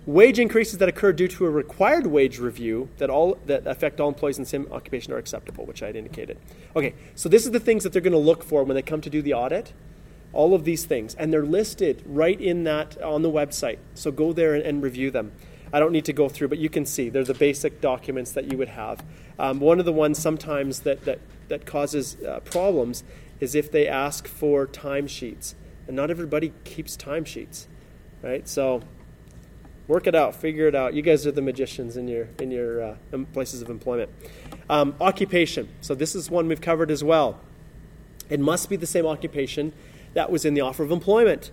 wage 0.07 0.39
increases 0.39 0.79
that 0.79 0.89
occur 0.89 1.13
due 1.13 1.29
to 1.29 1.47
a 1.47 1.51
required 1.51 2.07
wage 2.07 2.39
review 2.39 2.89
that 2.99 3.11
all 3.11 3.39
that 3.47 3.67
affect 3.67 4.01
all 4.01 4.09
employees 4.09 4.39
in 4.39 4.45
the 4.45 4.49
same 4.49 4.67
occupation 4.73 5.13
are 5.13 5.19
acceptable, 5.19 5.65
which 5.65 5.83
I 5.83 5.87
had 5.87 5.97
indicated. 5.97 6.39
Okay, 6.75 6.95
so 7.15 7.29
this 7.29 7.45
is 7.45 7.53
the 7.53 7.61
things 7.61 7.85
that 7.85 7.93
they're 7.93 8.03
going 8.03 8.13
to 8.13 8.19
look 8.19 8.43
for 8.43 8.65
when 8.65 8.75
they 8.75 8.83
come 8.83 9.01
to 9.01 9.11
do 9.11 9.23
the 9.23 9.35
audit 9.35 9.73
all 10.33 10.55
of 10.55 10.65
these 10.65 10.85
things 10.85 11.15
and 11.15 11.33
they're 11.33 11.45
listed 11.45 12.03
right 12.07 12.41
in 12.41 12.65
that 12.65 13.01
on 13.03 13.23
the 13.23 13.31
website 13.31 13.79
so 13.95 14.11
go 14.11 14.33
there 14.33 14.55
and, 14.55 14.63
and 14.65 14.83
review 14.83 15.11
them 15.11 15.33
i 15.73 15.81
don't 15.81 15.93
need 15.93 16.05
to 16.05 16.13
go 16.13 16.29
through 16.29 16.49
but 16.49 16.59
you 16.59 16.69
can 16.69 16.85
see 16.85 17.09
they're 17.09 17.25
the 17.25 17.35
basic 17.35 17.81
documents 17.81 18.33
that 18.33 18.51
you 18.51 18.59
would 18.59 18.69
have 18.69 19.05
um, 19.39 19.61
one 19.61 19.79
of 19.79 19.85
the 19.85 19.93
ones 19.93 20.19
sometimes 20.19 20.81
that, 20.81 21.05
that, 21.05 21.19
that 21.49 21.65
causes 21.65 22.17
uh, 22.25 22.41
problems 22.41 23.05
is 23.41 23.55
if 23.55 23.71
they 23.71 23.87
ask 23.87 24.27
for 24.27 24.67
timesheets. 24.67 25.55
And 25.87 25.97
not 25.97 26.11
everybody 26.11 26.53
keeps 26.65 26.97
timesheets 26.97 27.67
right? 28.23 28.49
So 28.49 28.83
work 29.87 30.07
it 30.07 30.15
out 30.15 30.35
figure 30.35 30.67
it 30.67 30.75
out. 30.75 30.95
You 30.95 31.03
guys 31.03 31.27
are 31.27 31.33
the 31.33 31.43
magicians 31.43 31.97
in 31.97 32.09
your 32.09 32.29
in 32.39 32.51
your 32.51 32.83
uh, 32.83 32.97
places 33.33 33.63
of 33.63 33.71
employment. 33.71 34.11
Um, 34.69 34.95
occupation. 35.01 35.69
So 35.81 35.95
this 35.95 36.15
is 36.15 36.31
one 36.31 36.49
we've 36.49 36.61
covered 36.61 36.91
as 36.91 37.03
well. 37.03 37.41
It 38.29 38.41
must 38.41 38.69
be 38.69 38.77
the 38.77 38.87
same 38.87 39.07
occupation 39.07 39.73
that 40.15 40.31
was 40.31 40.45
in 40.45 40.55
the 40.55 40.61
offer 40.61 40.83
of 40.83 40.91
employment. 40.91 41.51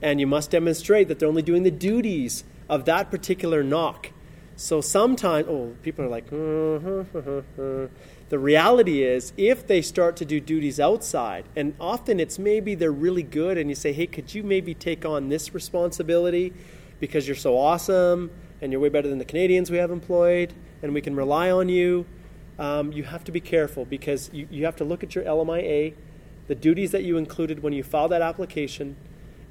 And 0.00 0.20
you 0.20 0.26
must 0.26 0.50
demonstrate 0.50 1.08
that 1.08 1.18
they're 1.18 1.28
only 1.28 1.42
doing 1.42 1.64
the 1.64 1.70
duties 1.72 2.44
of 2.68 2.84
that 2.84 3.10
particular 3.10 3.64
NOC. 3.64 4.10
So 4.54 4.80
sometimes, 4.80 5.46
oh, 5.48 5.74
people 5.82 6.04
are 6.04 6.08
like, 6.08 6.32
uh, 6.32 7.88
the 8.28 8.38
reality 8.38 9.02
is, 9.02 9.32
if 9.36 9.66
they 9.66 9.80
start 9.80 10.16
to 10.16 10.24
do 10.24 10.40
duties 10.40 10.78
outside, 10.78 11.46
and 11.56 11.74
often 11.80 12.20
it's 12.20 12.38
maybe 12.38 12.74
they're 12.74 12.92
really 12.92 13.22
good, 13.22 13.56
and 13.56 13.70
you 13.70 13.74
say, 13.74 13.92
hey, 13.92 14.06
could 14.06 14.34
you 14.34 14.42
maybe 14.42 14.74
take 14.74 15.04
on 15.04 15.28
this 15.28 15.54
responsibility 15.54 16.52
because 17.00 17.26
you're 17.26 17.36
so 17.36 17.56
awesome 17.56 18.30
and 18.60 18.72
you're 18.72 18.80
way 18.80 18.88
better 18.88 19.08
than 19.08 19.18
the 19.18 19.24
Canadians 19.24 19.70
we 19.70 19.78
have 19.78 19.90
employed, 19.90 20.52
and 20.82 20.92
we 20.92 21.00
can 21.00 21.14
rely 21.14 21.50
on 21.50 21.68
you. 21.68 22.06
Um, 22.58 22.92
you 22.92 23.04
have 23.04 23.22
to 23.24 23.32
be 23.32 23.40
careful 23.40 23.84
because 23.84 24.30
you, 24.32 24.48
you 24.50 24.64
have 24.64 24.76
to 24.76 24.84
look 24.84 25.04
at 25.04 25.14
your 25.14 25.24
LMIA 25.24 25.94
the 26.48 26.54
duties 26.54 26.90
that 26.92 27.04
you 27.04 27.18
included 27.18 27.62
when 27.62 27.74
you 27.74 27.82
filed 27.82 28.10
that 28.10 28.22
application, 28.22 28.96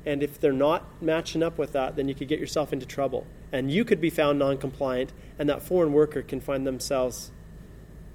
and 0.06 0.24
if 0.24 0.40
they're 0.40 0.52
not 0.52 1.02
matching 1.02 1.44
up 1.44 1.58
with 1.58 1.72
that, 1.74 1.96
then 1.96 2.10
you 2.10 2.16
could 2.16 2.28
get 2.28 2.40
yourself 2.40 2.74
into 2.74 2.88
trouble. 2.88 3.26
And 3.52 3.72
you 3.72 3.86
could 3.86 4.02
be 4.02 4.10
found 4.10 4.40
non 4.40 4.58
compliant, 4.58 5.14
and 5.38 5.48
that 5.48 5.62
foreign 5.62 5.94
worker 5.94 6.24
can 6.24 6.42
find 6.42 6.66
themselves 6.66 7.32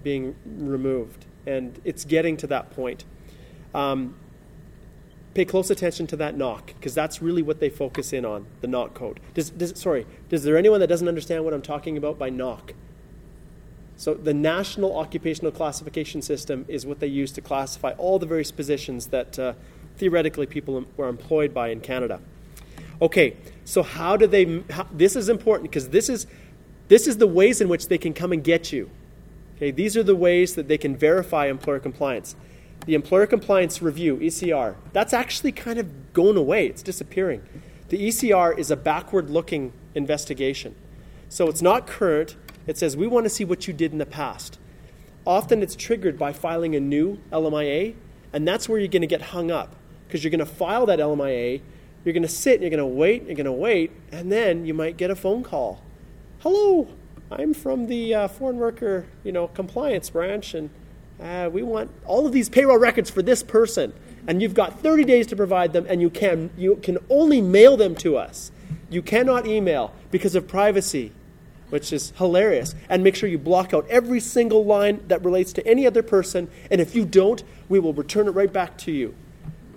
being 0.03 0.37
removed. 0.45 1.27
And 1.47 1.81
it's 1.85 2.05
getting 2.05 2.37
to 2.39 2.47
that 2.49 2.71
point. 2.71 3.05
Um, 3.75 4.17
pay 5.35 5.45
close 5.45 5.71
attention 5.71 6.07
to 6.09 6.17
that 6.17 6.37
NOC 6.37 6.67
because 6.67 6.95
that's 6.95 7.23
really 7.23 7.43
what 7.43 7.59
they 7.59 7.71
focus 7.71 8.13
in 8.13 8.25
on 8.25 8.47
the 8.61 8.69
NOC 8.69 8.95
code. 8.95 9.21
Does, 9.35 9.51
does, 9.51 9.79
sorry, 9.79 10.07
is 10.31 10.43
there 10.45 10.57
anyone 10.57 10.81
that 10.81 10.89
doesn't 10.89 11.09
understand 11.09 11.45
what 11.45 11.55
I'm 11.55 11.63
talking 11.63 11.97
about 11.97 12.19
by 12.19 12.31
NOC? 12.31 12.73
So 13.97 14.15
the 14.15 14.35
National 14.35 14.97
Occupational 14.97 15.53
Classification 15.53 16.23
System 16.23 16.65
is 16.69 16.85
what 16.85 17.01
they 17.01 17.07
use 17.07 17.33
to 17.33 17.41
classify 17.41 17.93
all 17.93 18.19
the 18.19 18.27
various 18.27 18.51
positions 18.51 19.07
that 19.09 19.39
uh, 19.39 19.53
theoretically 19.97 20.47
people 20.47 20.85
were 20.97 21.09
employed 21.09 21.55
by 21.55 21.69
in 21.69 21.81
Canada. 21.81 22.21
Okay, 23.01 23.37
so 23.65 23.83
how 23.83 24.17
do 24.17 24.27
they? 24.27 24.63
How, 24.71 24.87
this 24.93 25.17
is 25.17 25.29
important 25.29 25.71
because 25.71 25.91
this 25.91 26.09
is 26.09 26.27
this 26.89 27.07
is 27.07 27.19
the 27.19 27.27
ways 27.27 27.61
in 27.61 27.69
which 27.69 27.89
they 27.89 27.99
can 27.99 28.13
come 28.13 28.33
and 28.33 28.43
get 28.43 28.73
you. 28.73 28.91
Okay, 29.63 29.71
these 29.71 29.97
are 29.97 30.03
the 30.03 30.17
ways 30.17 30.57
that 30.57 30.67
they 30.67 30.77
can 30.77 30.97
verify 30.97 31.47
employer 31.47 31.79
compliance. 31.79 32.35
The 32.85 32.97
Employer 32.97 33.29
Compliance 33.29 33.81
Review 33.81 34.17
(ECR) 34.17 34.75
that's 34.93 35.13
actually 35.13 35.53
kind 35.53 35.79
of 35.79 36.13
going 36.13 36.37
away. 36.37 36.67
It's 36.67 36.83
disappearing. 36.83 37.43
The 37.89 38.09
ECR 38.09 38.59
is 38.59 38.73
a 38.73 38.77
backward-looking 38.77 39.73
investigation, 39.95 40.75
so 41.29 41.49
it's 41.49 41.63
not 41.63 41.87
current 41.87 42.35
it 42.67 42.77
says, 42.77 42.97
We 42.97 43.07
want 43.07 43.25
to 43.25 43.31
see 43.31 43.45
what 43.45 43.69
you 43.69 43.73
did 43.73 43.93
in 43.93 43.99
the 43.99 44.05
past. 44.05 44.59
Often 45.25 45.63
it's 45.63 45.77
triggered 45.77 46.19
by 46.19 46.33
filing 46.33 46.75
a 46.75 46.81
new 46.81 47.21
LMIA, 47.31 47.95
and 48.33 48.49
that's 48.49 48.69
where 48.69 48.81
you're 48.81 48.89
going 48.89 49.03
to 49.03 49.07
get 49.07 49.23
hung 49.23 49.53
up 49.53 49.77
because 50.09 50.25
you're 50.25 50.33
going 50.33 50.41
to 50.41 50.47
file 50.47 50.87
that 50.87 50.99
LMIA, 50.99 51.61
you're 52.05 52.13
going 52.13 52.25
to 52.25 52.29
sit, 52.29 52.55
and 52.55 52.63
you're 52.63 52.71
going 52.71 52.79
to 52.79 52.97
wait, 52.99 53.21
and 53.21 53.29
you're 53.29 53.37
going 53.37 53.47
to 53.47 53.53
wait, 53.53 53.93
and 54.11 54.33
then 54.33 54.67
you 54.67 54.75
might 54.75 54.97
get 54.97 55.09
a 55.09 55.15
phone 55.15 55.45
call. 55.45 55.85
Hello, 56.41 56.89
I'm 57.39 57.55
from 57.55 57.87
the 57.87 58.15
uh, 58.15 58.29
foreign 58.29 58.59
worker, 58.59 59.07
you 59.25 59.33
know, 59.33 59.49
compliance 59.49 60.11
branch, 60.11 60.55
and 60.55 60.69
uh, 61.21 61.49
we 61.51 61.63
want 61.63 61.91
all 62.05 62.27
of 62.27 62.33
these 62.33 62.49
payroll 62.49 62.79
records 62.79 63.11
for 63.11 63.23
this 63.23 63.43
person, 63.43 63.93
and 64.27 64.43
you've 64.43 64.55
got 64.55 64.81
30 64.81 65.05
days 65.05 65.27
to 65.29 65.37
provide 65.37 65.73
them, 65.73 65.87
and 65.89 66.01
you 66.03 66.11
can 66.11 66.51
you 66.59 66.77
can 66.77 66.99
only 67.09 67.41
mail 67.41 67.77
them 67.77 67.95
to 67.97 68.17
us. 68.17 68.53
You 68.91 69.01
cannot 69.03 69.47
email 69.47 69.95
because 70.11 70.35
of 70.35 70.47
privacy. 70.47 71.13
which 71.71 71.91
is 71.91 72.13
hilarious. 72.19 72.75
And 72.91 73.03
make 73.03 73.17
sure 73.17 73.31
you 73.31 73.39
block 73.39 73.73
out 73.73 73.87
every 73.89 74.21
single 74.21 74.63
line 74.63 75.01
that 75.09 75.25
relates 75.25 75.55
to 75.55 75.67
any 75.67 75.87
other 75.87 76.03
person. 76.03 76.51
And 76.71 76.83
if 76.83 76.95
you 76.95 77.07
don't, 77.07 77.43
we 77.71 77.79
will 77.79 77.95
return 77.95 78.29
it 78.29 78.33
right 78.33 78.53
back 78.53 78.77
to 78.85 78.93
you 78.93 79.15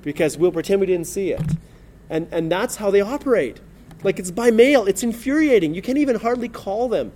because 0.02 0.38
we'll 0.38 0.52
pretend 0.52 0.82
we 0.82 0.88
didn't 0.88 1.08
see 1.08 1.32
it. 1.32 1.42
And, 2.10 2.28
and 2.32 2.52
that's 2.52 2.76
how 2.76 2.92
they 2.92 3.00
operate. 3.00 3.62
Like 4.04 4.20
it's 4.20 4.30
by 4.30 4.52
mail, 4.52 4.86
it's 4.86 5.04
infuriating. 5.04 5.74
You 5.74 5.82
can't 5.82 5.98
even 5.98 6.18
hardly 6.18 6.50
call 6.50 6.90
them. 6.90 7.14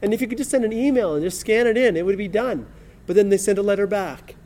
And 0.00 0.14
if 0.14 0.20
you 0.20 0.28
could 0.28 0.38
just 0.38 0.50
send 0.50 0.64
an 0.64 0.72
email 0.72 1.14
and 1.14 1.24
just 1.24 1.40
scan 1.40 1.66
it 1.66 1.76
in, 1.76 1.96
it 1.96 2.06
would 2.06 2.18
be 2.18 2.28
done. 2.28 2.66
But 3.06 3.16
then 3.16 3.30
they 3.30 3.38
send 3.38 3.58
a 3.58 3.62
letter 3.62 3.86
back. 3.86 4.36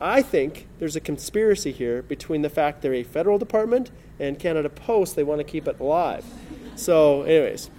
I 0.00 0.22
think 0.22 0.66
there's 0.78 0.96
a 0.96 1.00
conspiracy 1.00 1.72
here 1.72 2.02
between 2.02 2.42
the 2.42 2.48
fact 2.48 2.80
they're 2.80 2.94
a 2.94 3.02
federal 3.02 3.38
department 3.38 3.90
and 4.18 4.38
Canada 4.38 4.68
Post, 4.68 5.16
they 5.16 5.22
want 5.22 5.40
to 5.40 5.44
keep 5.44 5.68
it 5.68 5.78
alive. 5.80 6.24
So, 6.76 7.22
anyways. 7.22 7.70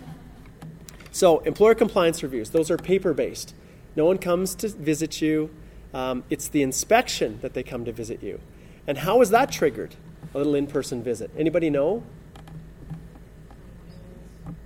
So, 1.12 1.40
employer 1.40 1.76
compliance 1.76 2.22
reviews, 2.22 2.52
those 2.52 2.70
are 2.70 2.78
paper 2.78 3.14
based. 3.14 3.56
No 3.96 4.06
one 4.06 4.18
comes 4.18 4.56
to 4.56 4.70
visit 4.70 5.22
you. 5.22 5.50
Um, 5.94 6.24
it's 6.30 6.48
the 6.48 6.62
inspection 6.62 7.40
that 7.42 7.54
they 7.54 7.64
come 7.64 7.86
to 7.86 7.92
visit 7.92 8.24
you. 8.24 8.40
And 8.88 9.00
how 9.00 9.22
is 9.22 9.30
that 9.32 9.52
triggered? 9.52 9.96
A 10.34 10.38
little 10.38 10.56
in 10.56 10.68
person 10.68 11.04
visit. 11.04 11.32
Anybody 11.38 11.70
know? 11.70 12.04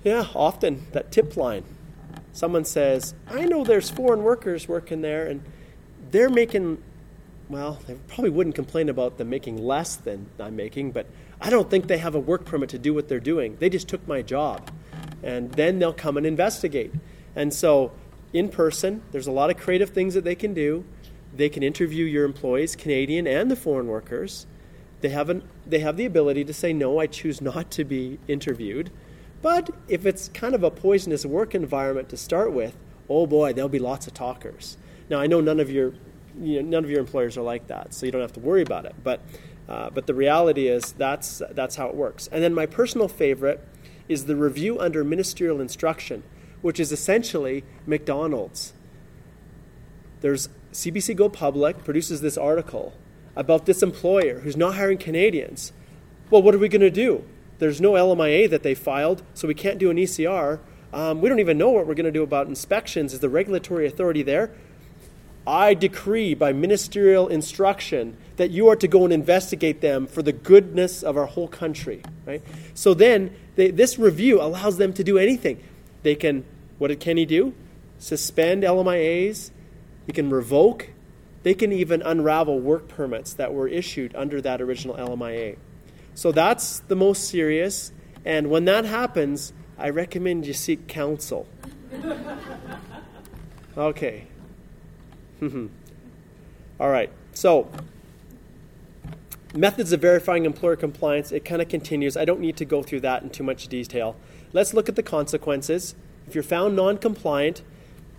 Yeah, 0.03 0.27
often 0.35 0.85
that 0.91 1.11
tip 1.11 1.35
line. 1.35 1.63
Someone 2.36 2.66
says, 2.66 3.14
I 3.30 3.45
know 3.45 3.64
there's 3.64 3.90
foreign 3.90 4.22
workers 4.22 4.68
working 4.68 4.99
there 4.99 5.26
and 5.26 5.41
they're 6.12 6.30
making, 6.30 6.84
well, 7.48 7.80
they 7.88 7.94
probably 8.10 8.30
wouldn't 8.30 8.56
complain 8.56 8.90
about 8.90 9.18
them 9.18 9.30
making 9.30 9.66
less 9.66 9.95
than 9.95 10.26
I'm 10.38 10.57
making, 10.57 10.91
but 10.91 11.07
I 11.40 11.49
don't 11.49 11.70
think 11.70 11.88
they 11.88 11.98
have 11.98 12.14
a 12.14 12.20
work 12.20 12.44
permit 12.44 12.72
to 12.72 12.78
do 12.78 12.94
what 12.94 13.07
they're 13.07 13.22
doing. 13.22 13.56
They 13.60 13.70
just 13.70 13.88
took 13.88 14.06
my 14.06 14.22
job. 14.22 14.70
And 15.24 15.49
then 15.53 15.80
they'll 15.80 15.94
come 15.94 16.18
and 16.18 16.26
investigate. 16.26 16.91
And 17.38 17.53
so, 17.53 17.94
in 18.34 18.49
person, 18.49 19.02
there's 19.14 19.28
a 19.28 19.32
lot 19.32 19.49
of 19.49 19.56
creative 19.56 19.91
things 19.91 20.14
that 20.14 20.26
they 20.26 20.36
can 20.36 20.53
do. 20.53 20.84
They 21.34 21.48
can 21.48 21.64
interview 21.64 22.03
your 22.03 22.26
employees, 22.26 22.76
Canadian 22.76 23.28
and 23.28 23.49
the 23.49 23.56
foreign 23.56 23.88
workers. 23.88 24.45
They 24.99 25.10
have, 25.10 25.30
an, 25.30 25.48
they 25.66 25.80
have 25.80 25.95
the 25.95 26.06
ability 26.06 26.44
to 26.44 26.53
say, 26.53 26.74
no, 26.74 26.99
I 26.99 27.07
choose 27.07 27.40
not 27.40 27.72
to 27.72 27.86
be 27.86 28.20
interviewed. 28.28 28.91
But 29.45 29.69
if 29.88 30.07
it's 30.07 30.30
kind 30.30 30.55
of 30.55 30.63
a 30.63 30.72
poisonous 30.72 31.23
work 31.23 31.53
environment 31.53 32.09
to 32.09 32.17
start 32.17 32.51
with, 32.51 32.76
oh 33.07 33.27
boy, 33.27 33.53
there'll 33.53 33.69
be 33.69 33.77
lots 33.77 34.07
of 34.07 34.15
talkers. 34.15 34.76
Now 35.07 35.19
I 35.19 35.27
know 35.27 35.39
none 35.39 35.59
of 35.59 35.69
your 35.69 35.93
you 36.41 36.63
know, 36.63 36.67
none 36.67 36.84
of 36.84 36.89
your 36.89 36.99
employers 36.99 37.38
are 37.38 37.43
like 37.43 37.67
that, 37.67 37.93
so 37.93 38.07
you 38.07 38.11
don't 38.11 38.23
have 38.23 38.34
to 38.34 38.39
worry 38.39 38.63
about 38.63 38.85
it. 38.85 38.95
But 39.03 39.22
uh, 39.69 39.91
but 39.91 40.07
the 40.07 40.15
reality 40.15 40.67
is 40.67 40.93
that's 40.93 41.43
that's 41.51 41.76
how 41.76 41.89
it 41.89 41.93
works. 41.93 42.27
And 42.31 42.41
then 42.41 42.55
my 42.55 42.65
personal 42.65 43.07
favorite 43.07 43.63
is 44.09 44.26
the 44.26 44.35
review 44.35 44.80
under 44.80 45.03
ministerial 45.03 45.61
instruction, 45.61 46.23
which 46.63 46.80
is 46.80 46.91
essentially 46.91 47.63
McDonald's. 47.85 48.73
There's 50.22 50.49
CBC 50.73 51.15
Go 51.15 51.30
Public 51.30 51.84
produces 51.84 52.22
this 52.22 52.35
article 52.35 52.93
about 53.35 53.67
this 53.67 53.84
employer 53.84 54.39
who's 54.39 54.57
not 54.57 54.73
hiring 54.73 54.97
Canadians. 54.97 55.72
Well, 56.31 56.41
what 56.41 56.55
are 56.55 56.57
we 56.57 56.67
going 56.67 56.81
to 56.81 56.89
do? 56.89 57.26
There's 57.60 57.80
no 57.80 57.94
LMIA 57.94 58.49
that 58.49 58.64
they 58.64 58.76
filed, 58.76 59.23
so 59.34 59.48
we 59.48 59.53
can't 59.53 59.77
do 59.77 59.90
an 59.90 59.98
ECR. 59.98 60.60
Um, 60.94 61.22
we 61.22 61.30
don't 61.30 61.40
even 61.40 61.57
know 61.57 61.69
what 61.69 61.88
we're 61.88 61.94
going 61.94 62.06
to 62.06 62.11
do 62.11 62.23
about 62.23 62.48
inspections. 62.48 63.14
Is 63.14 63.19
the 63.19 63.30
regulatory 63.30 63.86
authority 63.86 64.23
there? 64.23 64.52
I 65.48 65.73
decree 65.73 66.34
by 66.34 66.53
ministerial 66.53 67.27
instruction 67.27 68.18
that 68.38 68.49
you 68.49 68.68
are 68.68 68.76
to 68.76 68.88
go 68.88 69.03
and 69.03 69.14
investigate 69.14 69.82
them 69.82 70.07
for 70.07 70.22
the 70.22 70.34
goodness 70.34 71.03
of 71.03 71.18
our 71.18 71.27
whole 71.27 71.48
country. 71.48 72.02
Right? 72.26 72.41
So 72.73 72.94
then, 72.94 73.36
they, 73.56 73.72
this 73.72 73.99
review 73.99 74.41
allows 74.41 74.77
them 74.77 74.91
to 74.94 75.03
do 75.03 75.18
anything. 75.18 75.64
They 76.03 76.15
can, 76.15 76.45
what 76.77 76.88
did 76.88 76.99
Kenney 76.99 77.26
do? 77.26 77.53
Suspend 77.99 78.64
LMIAs. 78.64 79.52
He 80.06 80.14
can 80.14 80.30
revoke. 80.30 80.90
They 81.44 81.53
can 81.53 81.72
even 81.72 82.02
unravel 82.02 82.60
work 82.60 82.88
permits 82.88 83.34
that 83.34 83.53
were 83.53 83.68
issued 83.68 84.15
under 84.15 84.41
that 84.41 84.61
original 84.61 84.95
LMIA. 84.95 85.57
So 86.15 86.31
that's 86.31 86.79
the 86.79 86.95
most 86.95 87.29
serious. 87.29 87.91
And 88.23 88.49
when 88.49 88.65
that 88.65 88.85
happens, 88.85 89.53
I 89.77 89.89
recommend 89.89 90.47
you 90.47 90.53
seek 90.53 90.87
counsel. 90.87 91.47
okay. 93.77 94.27
All 95.41 96.89
right. 96.89 97.11
So, 97.33 97.69
methods 99.53 99.91
of 99.91 100.01
verifying 100.01 100.45
employer 100.45 100.77
compliance, 100.77 101.31
it 101.31 101.45
kind 101.45 101.61
of 101.61 101.67
continues. 101.67 102.17
I 102.17 102.25
don't 102.25 102.39
need 102.39 102.57
to 102.57 102.65
go 102.65 102.81
through 102.81 103.01
that 103.01 103.21
in 103.21 103.29
too 103.29 103.43
much 103.43 103.67
detail. 103.67 104.15
Let's 104.53 104.73
look 104.73 104.89
at 104.89 104.95
the 104.95 105.03
consequences. 105.03 105.95
If 106.27 106.33
you're 106.33 106.43
found 106.43 106.75
non 106.75 106.97
compliant, 106.97 107.61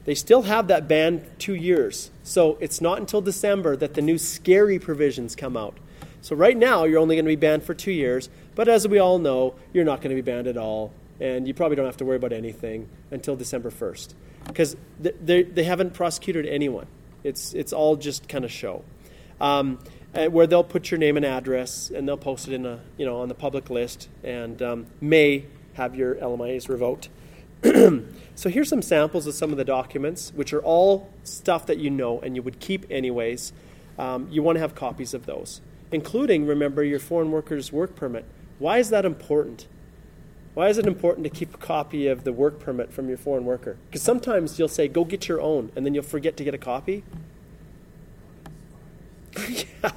they 0.05 0.14
still 0.14 0.43
have 0.43 0.68
that 0.68 0.86
ban 0.86 1.27
two 1.39 1.55
years. 1.55 2.10
So 2.23 2.59
it's 2.60 2.81
not 2.81 2.98
until 2.98 3.20
December 3.20 3.74
that 3.77 3.94
the 3.94 4.02
new 4.02 4.18
scary 4.18 4.78
provisions 4.78 5.35
come 5.35 5.56
out. 5.56 5.78
So 6.23 6.35
right 6.35 6.57
now, 6.57 6.85
you're 6.85 6.99
only 6.99 7.17
going 7.17 7.25
to 7.25 7.31
be 7.31 7.37
banned 7.37 7.63
for 7.63 7.75
two 7.75 7.93
years, 7.93 8.29
but 8.55 8.69
as 8.69 8.87
we 8.89 8.99
all 8.99 9.19
know, 9.19 9.55
you're 9.73 9.85
not 9.85 10.01
going 10.01 10.15
to 10.15 10.21
be 10.21 10.29
banned 10.29 10.47
at 10.47 10.57
all, 10.57 10.93
and 11.21 11.47
you 11.47 11.55
probably 11.55 11.77
don't 11.77 11.87
have 11.87 11.97
to 11.99 12.05
worry 12.05 12.17
about 12.17 12.33
anything 12.33 12.89
until 13.11 13.37
December 13.37 13.71
1st, 13.71 14.15
because 14.47 14.77
they, 14.99 15.43
they 15.43 15.65
haven't 15.65 15.95
prosecuted 15.95 16.47
anyone. 16.47 16.87
It's, 17.23 17.55
it's 17.55 17.73
all 17.73 17.97
just 17.97 18.29
kind 18.29 18.45
of 18.45 18.51
show. 18.51 18.85
Um, 19.41 19.79
where 20.31 20.47
they'll 20.47 20.65
put 20.65 20.91
your 20.91 20.99
name 20.99 21.17
and 21.17 21.27
address, 21.27 21.91
and 21.91 22.09
they'll 22.09 22.17
post 22.17 22.49
it 22.49 22.55
in 22.55 22.65
a, 22.65 22.81
you 22.97 23.05
know, 23.05 23.21
on 23.21 23.29
the 23.29 23.35
public 23.35 23.69
list, 23.69 24.09
and 24.25 24.63
um, 24.63 24.87
may 25.01 25.45
have 25.75 25.95
your 25.95 26.15
LMIAs 26.17 26.69
revoked. 26.69 27.11
so 28.35 28.49
here's 28.49 28.69
some 28.69 28.83
samples 28.83 29.27
of 29.27 29.35
some 29.35 29.51
of 29.51 29.59
the 29.59 29.65
documents, 29.65 30.33
which 30.35 30.53
are 30.53 30.63
all 30.63 31.11
stuff 31.25 31.67
that 31.67 31.79
you 31.79 31.91
know 31.91 32.21
and 32.21 32.37
you 32.37 32.43
would 32.43 32.61
keep 32.61 32.87
anyways. 32.91 33.53
Um, 33.99 34.29
you 34.31 34.43
want 34.43 34.57
to 34.57 34.61
have 34.61 34.75
copies 34.75 35.15
of 35.15 35.27
those 35.27 35.61
including, 35.93 36.47
remember, 36.47 36.83
your 36.83 36.99
foreign 36.99 37.31
worker's 37.31 37.73
work 37.73 37.95
permit. 37.95 38.25
Why 38.59 38.79
is 38.79 38.91
that 38.91 39.05
important? 39.05 39.67
Why 40.55 40.69
is 40.69 40.79
it 40.79 40.87
important 40.87 41.25
to 41.25 41.31
keep 41.31 41.55
a 41.55 41.59
copy 41.59 42.07
of 42.07 42.25
the 42.25 42.33
work 42.33 42.59
permit 42.59 42.91
from 42.91 43.09
your 43.09 43.19
foreign 43.19 43.45
worker? 43.45 43.77
Because 43.89 44.03
sometimes 44.03 44.59
you'll 44.59 44.69
say, 44.69 44.89
go 44.89 45.05
get 45.05 45.29
your 45.29 45.41
own, 45.41 45.71
and 45.77 45.85
then 45.85 45.93
you'll 45.95 46.03
forget 46.03 46.37
to 46.39 46.45
get 46.45 46.55
a 46.55 46.59
copy. 46.59 47.05
yeah, 49.49 49.91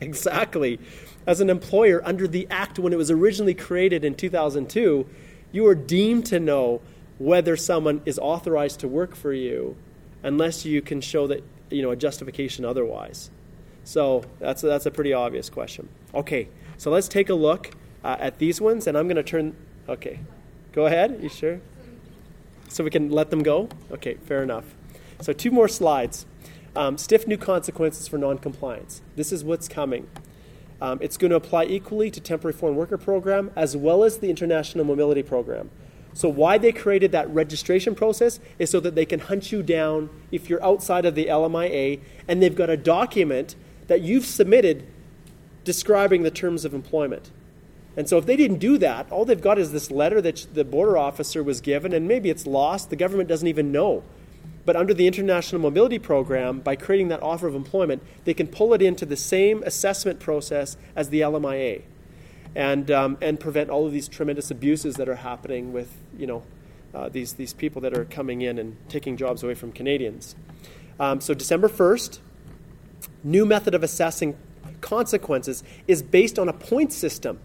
exactly. 0.00 0.80
As 1.26 1.40
an 1.40 1.50
employer, 1.50 2.00
under 2.04 2.26
the 2.26 2.46
Act 2.50 2.78
when 2.78 2.94
it 2.94 2.96
was 2.96 3.10
originally 3.10 3.52
created 3.52 4.04
in 4.04 4.14
2002, 4.14 5.06
you 5.52 5.66
are 5.66 5.74
deemed 5.74 6.24
to 6.26 6.40
know 6.40 6.80
whether 7.18 7.56
someone 7.56 8.00
is 8.06 8.18
authorized 8.18 8.80
to 8.80 8.88
work 8.88 9.14
for 9.14 9.32
you 9.32 9.76
unless 10.22 10.64
you 10.64 10.80
can 10.80 11.00
show 11.00 11.26
that, 11.26 11.42
you 11.70 11.82
know, 11.82 11.90
a 11.90 11.96
justification 11.96 12.64
otherwise. 12.64 13.30
So 13.86 14.24
that's 14.40 14.64
a, 14.64 14.66
that's 14.66 14.84
a 14.84 14.90
pretty 14.90 15.12
obvious 15.12 15.48
question. 15.48 15.88
Okay, 16.12 16.48
so 16.76 16.90
let's 16.90 17.06
take 17.06 17.28
a 17.28 17.34
look 17.34 17.70
uh, 18.02 18.16
at 18.18 18.40
these 18.40 18.60
ones, 18.60 18.88
and 18.88 18.98
I'm 18.98 19.06
going 19.06 19.16
to 19.16 19.22
turn. 19.22 19.54
Okay, 19.88 20.18
go 20.72 20.86
ahead. 20.86 21.20
You 21.22 21.28
sure? 21.28 21.60
So 22.68 22.82
we 22.82 22.90
can 22.90 23.10
let 23.10 23.30
them 23.30 23.44
go? 23.44 23.68
Okay, 23.92 24.14
fair 24.14 24.42
enough. 24.42 24.64
So 25.20 25.32
two 25.32 25.52
more 25.52 25.68
slides. 25.68 26.26
Um, 26.74 26.98
stiff 26.98 27.28
new 27.28 27.38
consequences 27.38 28.08
for 28.08 28.18
noncompliance. 28.18 29.02
This 29.14 29.30
is 29.30 29.44
what's 29.44 29.68
coming. 29.68 30.08
Um, 30.80 30.98
it's 31.00 31.16
going 31.16 31.30
to 31.30 31.36
apply 31.36 31.66
equally 31.66 32.10
to 32.10 32.20
temporary 32.20 32.54
foreign 32.54 32.74
worker 32.74 32.98
program 32.98 33.52
as 33.54 33.76
well 33.76 34.02
as 34.02 34.18
the 34.18 34.28
international 34.28 34.84
mobility 34.84 35.22
program. 35.22 35.70
So 36.12 36.28
why 36.28 36.58
they 36.58 36.72
created 36.72 37.12
that 37.12 37.30
registration 37.30 37.94
process 37.94 38.40
is 38.58 38.68
so 38.68 38.80
that 38.80 38.96
they 38.96 39.06
can 39.06 39.20
hunt 39.20 39.52
you 39.52 39.62
down 39.62 40.10
if 40.32 40.50
you're 40.50 40.62
outside 40.64 41.04
of 41.06 41.14
the 41.14 41.26
LMIA 41.26 42.00
and 42.26 42.42
they've 42.42 42.54
got 42.54 42.68
a 42.68 42.76
document 42.76 43.54
that 43.86 44.00
you've 44.00 44.24
submitted 44.24 44.86
describing 45.64 46.22
the 46.22 46.30
terms 46.30 46.64
of 46.64 46.74
employment. 46.74 47.30
And 47.96 48.08
so 48.08 48.18
if 48.18 48.26
they 48.26 48.36
didn't 48.36 48.58
do 48.58 48.78
that, 48.78 49.10
all 49.10 49.24
they've 49.24 49.40
got 49.40 49.58
is 49.58 49.72
this 49.72 49.90
letter 49.90 50.20
that 50.20 50.46
the 50.52 50.64
border 50.64 50.98
officer 50.98 51.42
was 51.42 51.60
given, 51.60 51.92
and 51.92 52.06
maybe 52.06 52.28
it's 52.28 52.46
lost. 52.46 52.90
The 52.90 52.96
government 52.96 53.28
doesn't 53.28 53.48
even 53.48 53.72
know. 53.72 54.02
But 54.66 54.76
under 54.76 54.92
the 54.92 55.06
International 55.06 55.60
Mobility 55.60 55.98
Program, 55.98 56.60
by 56.60 56.76
creating 56.76 57.08
that 57.08 57.22
offer 57.22 57.46
of 57.46 57.54
employment, 57.54 58.02
they 58.24 58.34
can 58.34 58.48
pull 58.48 58.74
it 58.74 58.82
into 58.82 59.06
the 59.06 59.16
same 59.16 59.62
assessment 59.62 60.20
process 60.20 60.76
as 60.94 61.08
the 61.08 61.20
LMIA 61.20 61.82
and, 62.54 62.90
um, 62.90 63.16
and 63.20 63.38
prevent 63.38 63.70
all 63.70 63.86
of 63.86 63.92
these 63.92 64.08
tremendous 64.08 64.50
abuses 64.50 64.96
that 64.96 65.08
are 65.08 65.16
happening 65.16 65.72
with 65.72 65.92
you 66.18 66.26
know, 66.26 66.42
uh, 66.94 67.08
these, 67.08 67.34
these 67.34 67.52
people 67.52 67.80
that 67.82 67.96
are 67.96 68.04
coming 68.04 68.40
in 68.40 68.58
and 68.58 68.76
taking 68.88 69.16
jobs 69.16 69.42
away 69.42 69.54
from 69.54 69.72
Canadians. 69.72 70.34
Um, 70.98 71.20
so 71.20 71.32
December 71.32 71.68
1st, 71.68 72.18
new 73.22 73.46
method 73.46 73.74
of 73.74 73.82
assessing 73.82 74.36
consequences 74.80 75.62
is 75.86 76.02
based 76.02 76.38
on 76.38 76.48
a 76.48 76.52
point 76.52 76.92
system. 76.92 77.38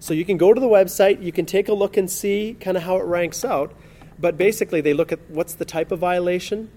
So 0.00 0.14
you 0.14 0.24
can 0.24 0.36
go 0.36 0.54
to 0.54 0.60
the 0.60 0.68
website, 0.68 1.22
you 1.22 1.32
can 1.32 1.46
take 1.46 1.68
a 1.68 1.74
look 1.74 1.96
and 1.96 2.10
see 2.10 2.56
kind 2.60 2.76
of 2.76 2.84
how 2.84 2.96
it 2.96 3.04
ranks 3.04 3.44
out. 3.44 3.74
But 4.18 4.36
basically, 4.36 4.80
they 4.80 4.94
look 4.94 5.12
at 5.12 5.18
what's 5.28 5.54
the 5.54 5.64
type 5.64 5.92
of 5.92 5.98
violation, 6.00 6.70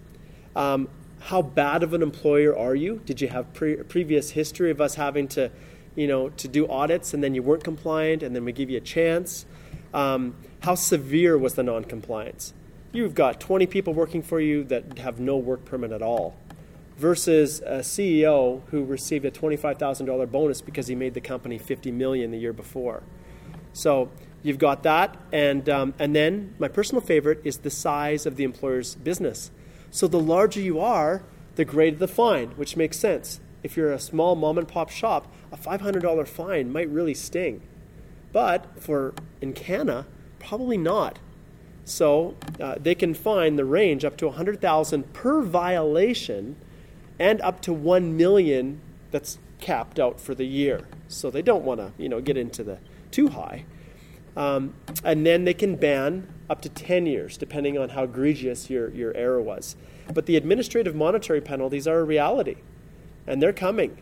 um, 0.55 0.89
how 1.21 1.41
bad 1.41 1.83
of 1.83 1.93
an 1.93 2.01
employer 2.01 2.55
are 2.57 2.75
you? 2.75 3.01
Did 3.05 3.21
you 3.21 3.27
have 3.29 3.53
pre- 3.53 3.77
previous 3.77 4.31
history 4.31 4.71
of 4.71 4.81
us 4.81 4.95
having 4.95 5.27
to, 5.29 5.51
you 5.95 6.07
know, 6.07 6.29
to 6.29 6.47
do 6.47 6.67
audits 6.67 7.13
and 7.13 7.23
then 7.23 7.35
you 7.35 7.43
weren't 7.43 7.63
compliant 7.63 8.23
and 8.23 8.35
then 8.35 8.43
we 8.43 8.51
give 8.51 8.69
you 8.69 8.77
a 8.77 8.81
chance? 8.81 9.45
Um, 9.93 10.35
how 10.61 10.75
severe 10.75 11.37
was 11.37 11.55
the 11.55 11.63
non-compliance? 11.63 12.53
you've 12.91 13.15
got 13.15 13.39
20 13.39 13.67
people 13.67 13.93
working 13.93 14.21
for 14.21 14.39
you 14.39 14.63
that 14.65 14.97
have 14.99 15.19
no 15.19 15.37
work 15.37 15.63
permit 15.65 15.91
at 15.91 16.01
all 16.01 16.35
versus 17.01 17.61
a 17.61 17.79
CEO 17.79 18.61
who 18.67 18.85
received 18.85 19.25
a 19.25 19.31
$25,000 19.31 20.31
bonus 20.31 20.61
because 20.61 20.85
he 20.85 20.93
made 20.93 21.15
the 21.15 21.21
company 21.21 21.57
50 21.57 21.91
million 21.91 22.29
the 22.29 22.37
year 22.37 22.53
before. 22.53 23.01
So 23.73 24.11
you've 24.43 24.59
got 24.59 24.83
that, 24.83 25.17
and 25.33 25.67
um, 25.67 25.95
and 25.97 26.15
then 26.15 26.53
my 26.59 26.67
personal 26.67 27.01
favorite 27.01 27.41
is 27.43 27.57
the 27.57 27.71
size 27.71 28.27
of 28.27 28.35
the 28.35 28.43
employer's 28.43 28.95
business. 28.95 29.49
So 29.89 30.07
the 30.07 30.19
larger 30.19 30.61
you 30.61 30.79
are, 30.79 31.23
the 31.55 31.65
greater 31.65 31.97
the 31.97 32.07
fine, 32.07 32.49
which 32.51 32.77
makes 32.77 32.97
sense. 32.99 33.39
If 33.63 33.75
you're 33.75 33.91
a 33.91 33.99
small 33.99 34.35
mom 34.35 34.59
and 34.59 34.67
pop 34.67 34.89
shop, 34.91 35.31
a 35.51 35.57
$500 35.57 36.27
fine 36.27 36.71
might 36.71 36.89
really 36.89 37.13
sting. 37.13 37.61
But 38.31 38.79
for 38.79 39.13
Encana, 39.41 40.05
probably 40.39 40.77
not. 40.77 41.19
So 41.83 42.35
uh, 42.59 42.75
they 42.79 42.95
can 42.95 43.13
fine 43.13 43.55
the 43.55 43.65
range 43.65 44.05
up 44.05 44.17
to 44.17 44.27
100,000 44.27 45.13
per 45.13 45.41
violation 45.41 46.55
and 47.19 47.41
up 47.41 47.61
to 47.61 47.73
1 47.73 48.15
million 48.17 48.81
that's 49.11 49.37
capped 49.59 49.99
out 49.99 50.19
for 50.19 50.33
the 50.33 50.45
year. 50.45 50.87
So 51.07 51.29
they 51.29 51.41
don't 51.41 51.63
want 51.63 51.79
to, 51.79 51.91
you 51.97 52.09
know, 52.09 52.21
get 52.21 52.37
into 52.37 52.63
the 52.63 52.79
too 53.11 53.29
high. 53.29 53.65
Um, 54.35 54.73
and 55.03 55.25
then 55.25 55.43
they 55.43 55.53
can 55.53 55.75
ban 55.75 56.27
up 56.49 56.61
to 56.61 56.69
10 56.69 57.05
years, 57.05 57.37
depending 57.37 57.77
on 57.77 57.89
how 57.89 58.03
egregious 58.03 58.69
your, 58.69 58.89
your 58.89 59.13
error 59.15 59.41
was. 59.41 59.75
But 60.13 60.25
the 60.25 60.35
administrative 60.37 60.95
monetary 60.95 61.41
penalties 61.41 61.87
are 61.87 61.99
a 61.99 62.03
reality, 62.03 62.57
and 63.27 63.41
they're 63.41 63.53
coming. 63.53 63.97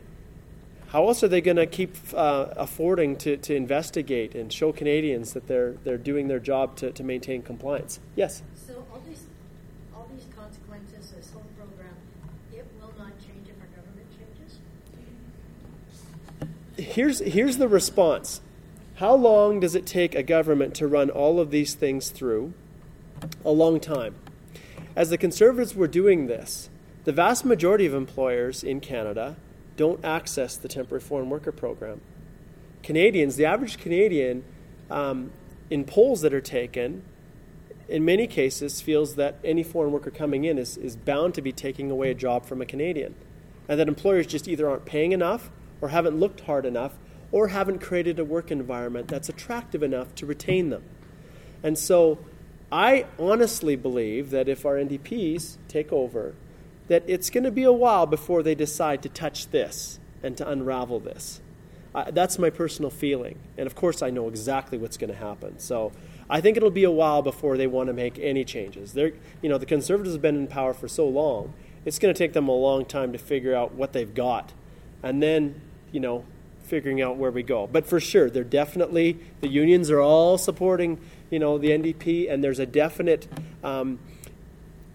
How 0.90 1.08
else 1.08 1.24
are 1.24 1.28
they 1.28 1.42
going 1.42 1.58
to 1.58 1.68
keep 1.68 1.96
uh, 2.16 2.48
affording 2.58 3.16
to, 3.18 3.38
to 3.38 3.56
investigate 3.56 4.34
and 4.34 4.52
show 4.52 4.72
Canadians 4.72 5.34
that 5.34 5.46
they're, 5.46 5.74
they're 5.84 6.00
doing 6.00 6.28
their 6.28 6.40
job 6.40 6.76
to, 6.78 6.92
to 6.92 7.04
maintain 7.04 7.44
compliance? 7.44 8.00
Yes? 8.16 8.42
So 8.56 8.84
all 8.92 9.00
these, 9.08 9.26
all 9.96 10.10
these 10.12 10.26
consequences, 10.36 11.12
this 11.12 11.30
whole 11.32 11.46
program, 11.56 11.94
it 12.52 12.66
will 12.82 12.94
not 12.98 13.12
change 13.20 13.48
if 13.50 13.62
our 13.62 13.70
government 13.78 14.08
changes? 14.10 14.58
Here's, 16.80 17.20
here's 17.20 17.58
the 17.58 17.68
response 17.68 18.42
How 18.96 19.14
long 19.14 19.60
does 19.60 19.76
it 19.76 19.86
take 19.86 20.16
a 20.16 20.24
government 20.24 20.76
to 20.76 20.88
run 20.88 21.10
all 21.10 21.40
of 21.40 21.52
these 21.52 21.74
things 21.74 22.10
through? 22.10 22.54
A 23.44 23.52
long 23.52 23.80
time. 23.80 24.16
As 24.96 25.10
the 25.10 25.18
Conservatives 25.18 25.76
were 25.76 25.88
doing 25.88 26.28
this, 26.28 26.70
the 27.04 27.12
vast 27.12 27.44
majority 27.44 27.86
of 27.86 27.94
employers 27.94 28.64
in 28.64 28.80
Canada 28.80 29.36
don't 29.76 30.04
access 30.06 30.56
the 30.56 30.68
temporary 30.68 31.02
foreign 31.02 31.30
worker 31.30 31.52
program. 31.52 32.02
Canadians, 32.82 33.36
the 33.36 33.46
average 33.46 33.78
Canadian, 33.78 34.44
um, 34.90 35.32
in 35.70 35.84
polls 35.84 36.22
that 36.22 36.34
are 36.34 36.42
taken, 36.42 37.04
in 37.90 38.06
many 38.06 38.26
cases 38.26 38.82
feels 38.82 39.16
that 39.16 39.36
any 39.44 39.64
foreign 39.64 39.92
worker 39.92 40.12
coming 40.12 40.46
in 40.46 40.58
is, 40.58 40.78
is 40.78 40.96
bound 40.96 41.34
to 41.34 41.42
be 41.42 41.52
taking 41.52 41.92
away 41.92 42.12
a 42.12 42.14
job 42.14 42.46
from 42.46 42.62
a 42.62 42.66
Canadian. 42.66 43.16
And 43.68 43.80
that 43.80 43.88
employers 43.88 44.28
just 44.28 44.48
either 44.48 44.70
aren't 44.70 44.86
paying 44.86 45.12
enough 45.12 45.50
or 45.82 45.90
haven't 45.90 46.20
looked 46.20 46.42
hard 46.42 46.66
enough 46.66 46.94
or 47.32 47.50
haven't 47.50 47.80
created 47.80 48.20
a 48.20 48.26
work 48.26 48.52
environment 48.52 49.08
that's 49.08 49.30
attractive 49.30 49.84
enough 49.84 50.14
to 50.16 50.26
retain 50.26 50.70
them. 50.70 50.84
And 51.64 51.78
so 51.78 52.20
I 52.72 53.06
honestly 53.18 53.76
believe 53.76 54.30
that 54.32 54.48
if 54.48 54.66
our 54.66 54.76
NDPs 54.76 55.58
take 55.68 55.92
over, 55.92 56.36
that 56.88 57.04
it's 57.08 57.30
going 57.30 57.44
to 57.44 57.52
be 57.52 57.64
a 57.64 57.72
while 57.72 58.06
before 58.06 58.42
they 58.42 58.56
decide 58.56 59.02
to 59.04 59.10
touch 59.10 59.52
this 59.52 60.00
and 60.24 60.36
to 60.38 60.50
unravel 60.50 61.00
this. 61.00 61.42
Uh, 61.94 62.12
that's 62.12 62.38
my 62.38 62.50
personal 62.50 62.92
feeling. 62.92 63.38
And 63.58 63.66
of 63.66 63.76
course, 63.76 64.02
I 64.02 64.10
know 64.10 64.28
exactly 64.28 64.78
what's 64.78 64.98
going 64.98 65.12
to 65.12 65.16
happen. 65.16 65.60
So 65.60 65.92
I 66.30 66.42
think 66.42 66.58
it'll 66.58 66.70
be 66.70 66.84
a 66.84 66.92
while 66.92 67.22
before 67.22 67.58
they 67.58 67.68
want 67.68 67.88
to 67.88 67.94
make 67.94 68.20
any 68.20 68.46
changes. 68.46 68.94
They're, 68.94 69.14
you 69.42 69.50
know, 69.50 69.58
the 69.58 69.66
Conservatives 69.66 70.14
have 70.14 70.22
been 70.22 70.36
in 70.36 70.48
power 70.48 70.74
for 70.74 70.88
so 70.88 71.08
long, 71.08 71.54
it's 71.86 71.98
going 71.98 72.14
to 72.14 72.18
take 72.18 72.34
them 72.34 72.48
a 72.48 72.56
long 72.56 72.86
time 72.86 73.14
to 73.14 73.18
figure 73.18 73.56
out 73.56 73.74
what 73.74 73.94
they've 73.94 74.14
got. 74.14 74.54
And 75.02 75.24
then, 75.24 75.62
you 75.92 76.00
know, 76.00 76.26
figuring 76.70 77.02
out 77.02 77.18
where 77.18 77.32
we 77.32 77.44
go. 77.44 77.68
But 77.68 77.86
for 77.86 78.00
sure, 78.00 78.30
they're 78.30 78.44
definitely, 78.44 79.20
the 79.42 79.48
unions 79.48 79.90
are 79.90 80.00
all 80.00 80.38
supporting, 80.38 81.00
you 81.30 81.40
know, 81.40 81.58
the 81.58 81.70
NDP, 81.70 82.32
and 82.32 82.44
there's 82.44 82.60
a 82.60 82.66
definite 82.66 83.28
um, 83.64 84.00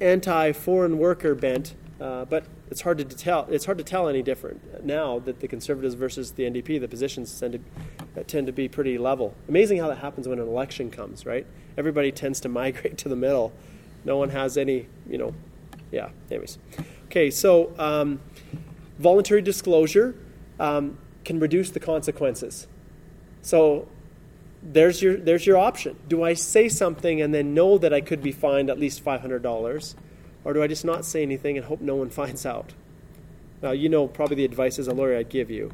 anti 0.01 0.53
foreign 0.53 0.99
worker 0.99 1.35
bent. 1.35 1.75
Uh, 2.01 2.25
but 2.25 2.45
it's 2.71 2.81
hard 2.81 2.99
to 2.99 3.05
tell. 3.05 3.47
It's 3.51 3.65
hard 3.65 3.79
to 3.79 3.85
tell 3.85 4.09
any 4.09 4.21
different 4.21 4.85
now 4.85 5.21
that 5.21 5.41
the 5.41 5.47
Conservatives 5.47 5.95
versus 5.95 6.33
the 6.33 6.43
NDP, 6.43 6.81
the 6.81 6.89
positions 6.89 7.39
tend 7.39 7.53
to 7.55 8.21
uh, 8.21 8.25
tend 8.27 8.47
to 8.47 8.53
be 8.53 8.69
pretty 8.69 8.99
level. 8.99 9.35
Amazing 9.49 9.79
how 9.79 9.89
that 9.89 9.99
happens 9.99 10.27
when 10.27 10.41
an 10.41 10.49
election 10.49 10.91
comes, 10.91 11.25
right? 11.25 11.47
Everybody 11.79 12.11
tends 12.11 12.41
to 12.41 12.49
migrate 12.61 12.99
to 12.99 13.09
the 13.09 13.17
middle. 13.17 13.53
No 14.05 14.17
one 14.17 14.31
has 14.31 14.59
any, 14.59 14.87
you 15.09 15.19
know, 15.19 15.35
yeah. 15.93 16.11
Anyways, 16.31 16.59
okay. 17.07 17.31
So 17.31 17.73
um, 17.79 18.21
voluntary 18.99 19.41
disclosure 19.41 20.17
um, 20.65 20.99
can 21.25 21.39
reduce 21.41 21.71
the 21.71 21.81
consequences. 21.81 22.67
So 23.43 23.89
there's 24.63 25.03
your 25.03 25.17
there's 25.17 25.47
your 25.47 25.59
option. 25.59 25.97
Do 26.09 26.23
I 26.23 26.35
say 26.35 26.69
something 26.69 27.21
and 27.21 27.35
then 27.35 27.55
know 27.55 27.77
that 27.79 27.93
I 27.93 28.01
could 28.01 28.23
be 28.23 28.33
fined 28.33 28.71
at 28.71 28.79
least 28.79 29.01
five 29.01 29.21
hundred 29.21 29.43
dollars? 29.43 29.95
Or 30.45 30.53
do 30.53 30.63
I 30.63 30.67
just 30.67 30.85
not 30.85 31.05
say 31.05 31.23
anything 31.23 31.57
and 31.57 31.67
hope 31.67 31.81
no 31.81 31.97
one 31.97 32.11
finds 32.21 32.47
out? 32.47 32.73
Now, 33.63 33.73
you 33.73 33.89
know 33.89 34.07
probably 34.07 34.37
the 34.37 34.45
advice 34.45 34.79
as 34.79 34.89
a 34.89 34.95
lawyer 34.95 35.17
I'd 35.17 35.29
give 35.29 35.51
you. 35.51 35.73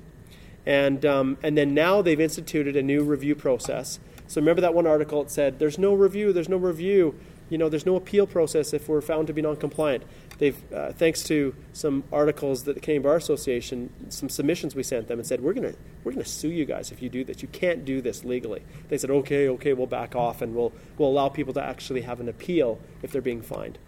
And, 0.67 1.05
um, 1.07 1.39
and 1.43 1.57
then 1.57 1.75
now 1.75 2.03
they've 2.03 2.21
instituted 2.21 2.77
a 2.77 2.83
new 2.83 3.03
review 3.03 3.35
process. 3.35 3.99
So 4.29 4.41
remember 4.41 4.61
that 4.61 4.75
one 4.75 4.87
article 4.87 5.25
that 5.25 5.31
said, 5.31 5.59
there's 5.59 5.79
no 5.79 5.95
review, 5.95 6.33
there's 6.33 6.49
no 6.49 6.59
review, 6.59 7.19
you 7.51 7.59
know, 7.59 7.68
there's 7.68 7.85
no 7.85 7.97
appeal 7.97 8.27
process 8.27 8.72
if 8.72 8.89
we're 8.89 9.01
found 9.02 9.27
to 9.27 9.32
be 9.35 9.43
non-compliant. 9.43 10.05
They've, 10.39 10.72
uh, 10.72 10.93
thanks 10.93 11.22
to 11.24 11.55
some 11.74 12.05
articles 12.10 12.64
that 12.64 12.74
the 12.74 12.81
Canadian 12.81 13.02
Bar 13.02 13.16
Association, 13.16 13.93
some 14.09 14.31
submissions 14.31 14.74
we 14.74 14.82
sent 14.82 15.09
them 15.09 15.18
and 15.18 15.27
said, 15.27 15.43
we're 15.43 15.52
going 15.52 15.72
to 15.72 15.78
we're 16.02 16.12
gonna 16.12 16.24
sue 16.24 16.48
you 16.48 16.64
guys 16.64 16.93
if 16.93 17.02
you 17.02 17.10
do 17.10 17.24
this. 17.24 17.43
You 17.43 17.48
can't 17.48 17.85
do 17.85 18.01
this 18.01 18.24
legally. 18.24 18.62
They 18.89 18.97
said, 18.97 19.10
okay, 19.10 19.48
okay, 19.51 19.74
we'll 19.74 19.86
back 19.86 20.16
off 20.16 20.40
and 20.40 20.55
we'll, 20.55 20.72
we'll 20.97 21.10
allow 21.10 21.28
people 21.28 21.52
to 21.55 21.62
actually 21.62 22.02
have 22.02 22.20
an 22.20 22.28
appeal 22.28 22.78
if 23.02 23.12
they're 23.12 23.20
being 23.20 23.43
fined. 23.43 23.78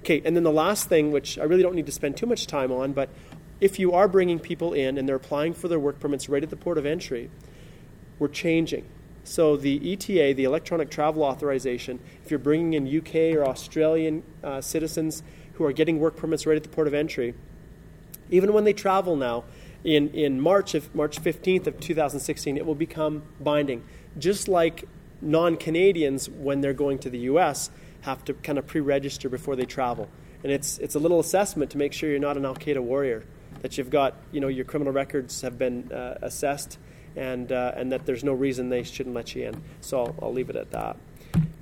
Okay, 0.00 0.20
and 0.24 0.36
then 0.36 0.42
the 0.42 0.52
last 0.52 0.88
thing, 0.88 1.12
which 1.12 1.38
I 1.38 1.44
really 1.44 1.62
don't 1.62 1.76
need 1.76 1.86
to 1.86 1.92
spend 1.92 2.16
too 2.16 2.26
much 2.26 2.46
time 2.46 2.72
on, 2.72 2.92
but 2.92 3.08
if 3.60 3.78
you 3.78 3.92
are 3.92 4.08
bringing 4.08 4.40
people 4.40 4.72
in 4.72 4.98
and 4.98 5.08
they're 5.08 5.16
applying 5.16 5.54
for 5.54 5.68
their 5.68 5.78
work 5.78 6.00
permits 6.00 6.28
right 6.28 6.42
at 6.42 6.50
the 6.50 6.56
port 6.56 6.76
of 6.76 6.84
entry, 6.84 7.30
we're 8.18 8.28
changing. 8.28 8.84
So 9.24 9.56
the 9.56 9.92
ETA, 9.92 10.34
the 10.34 10.44
Electronic 10.44 10.90
Travel 10.90 11.22
Authorization, 11.22 12.00
if 12.24 12.30
you're 12.30 12.38
bringing 12.38 12.74
in 12.74 12.98
UK 12.98 13.36
or 13.36 13.46
Australian 13.46 14.22
uh, 14.42 14.60
citizens 14.60 15.22
who 15.54 15.64
are 15.64 15.72
getting 15.72 16.00
work 16.00 16.16
permits 16.16 16.46
right 16.46 16.56
at 16.56 16.62
the 16.62 16.68
port 16.68 16.86
of 16.86 16.94
entry, 16.94 17.34
even 18.30 18.52
when 18.52 18.64
they 18.64 18.72
travel 18.72 19.16
now, 19.16 19.44
in, 19.84 20.10
in 20.10 20.40
March 20.40 20.74
of 20.74 20.94
March 20.94 21.20
15th 21.20 21.66
of 21.66 21.80
2016, 21.80 22.56
it 22.56 22.64
will 22.64 22.74
become 22.74 23.22
binding. 23.40 23.84
Just 24.18 24.48
like 24.48 24.84
non-Canadians 25.20 26.28
when 26.28 26.60
they're 26.60 26.72
going 26.72 26.98
to 27.00 27.10
the 27.10 27.18
U.S 27.18 27.70
have 28.02 28.24
to 28.24 28.34
kind 28.34 28.58
of 28.58 28.66
pre-register 28.66 29.28
before 29.28 29.56
they 29.56 29.64
travel. 29.64 30.08
And 30.42 30.52
it's 30.52 30.78
it's 30.78 30.94
a 30.94 30.98
little 30.98 31.20
assessment 31.20 31.70
to 31.70 31.78
make 31.78 31.92
sure 31.92 32.10
you're 32.10 32.18
not 32.18 32.36
an 32.36 32.44
Al 32.44 32.54
Qaeda 32.54 32.80
warrior, 32.80 33.24
that 33.62 33.78
you've 33.78 33.90
got 33.90 34.14
you 34.30 34.40
know 34.40 34.48
your 34.48 34.64
criminal 34.64 34.92
records 34.92 35.40
have 35.40 35.56
been 35.56 35.90
uh, 35.92 36.18
assessed, 36.20 36.78
and 37.16 37.50
uh, 37.52 37.72
and 37.76 37.92
that 37.92 38.06
there's 38.06 38.24
no 38.24 38.32
reason 38.32 38.68
they 38.68 38.82
shouldn't 38.82 39.14
let 39.14 39.34
you 39.34 39.48
in. 39.48 39.62
So 39.80 40.14
I'll, 40.20 40.32
leave 40.32 40.50
it 40.50 40.56
at 40.56 40.70
that. 40.70 40.96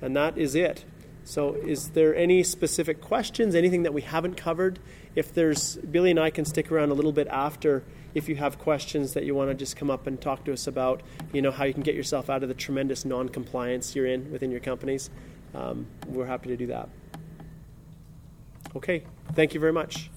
And 0.01 0.15
that 0.15 0.37
is 0.37 0.55
it. 0.55 0.85
So 1.23 1.53
is 1.53 1.89
there 1.89 2.15
any 2.15 2.43
specific 2.43 3.01
questions? 3.01 3.53
Anything 3.53 3.83
that 3.83 3.93
we 3.93 4.01
haven't 4.01 4.35
covered? 4.35 4.79
If 5.15 5.33
there's 5.33 5.75
Billy 5.77 6.11
and 6.11 6.19
I 6.19 6.29
can 6.29 6.45
stick 6.45 6.71
around 6.71 6.89
a 6.89 6.93
little 6.93 7.11
bit 7.11 7.27
after 7.27 7.83
if 8.13 8.27
you 8.27 8.35
have 8.35 8.57
questions 8.57 9.13
that 9.13 9.23
you 9.23 9.35
want 9.35 9.49
to 9.49 9.53
just 9.53 9.77
come 9.77 9.89
up 9.89 10.07
and 10.07 10.19
talk 10.19 10.43
to 10.45 10.51
us 10.51 10.67
about, 10.67 11.01
you 11.31 11.41
know, 11.41 11.51
how 11.51 11.63
you 11.63 11.73
can 11.73 11.83
get 11.83 11.95
yourself 11.95 12.29
out 12.29 12.43
of 12.43 12.49
the 12.49 12.55
tremendous 12.55 13.05
non-compliance 13.05 13.95
you're 13.95 14.07
in 14.07 14.31
within 14.31 14.51
your 14.51 14.59
companies 14.59 15.09
um, 15.53 15.87
we're 16.07 16.25
happy 16.25 16.49
to 16.49 16.57
do 16.57 16.67
that. 16.67 16.89
Okay, 18.75 19.03
thank 19.33 19.53
you 19.53 19.59
very 19.59 19.73
much. 19.73 20.09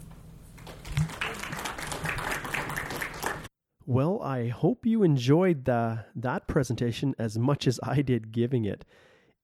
Well, 3.86 4.22
I 4.22 4.48
hope 4.48 4.86
you 4.86 5.02
enjoyed 5.02 5.66
the, 5.66 6.06
that 6.16 6.48
presentation 6.48 7.14
as 7.18 7.38
much 7.38 7.66
as 7.66 7.78
I 7.82 8.00
did 8.00 8.32
giving 8.32 8.64
it. 8.64 8.82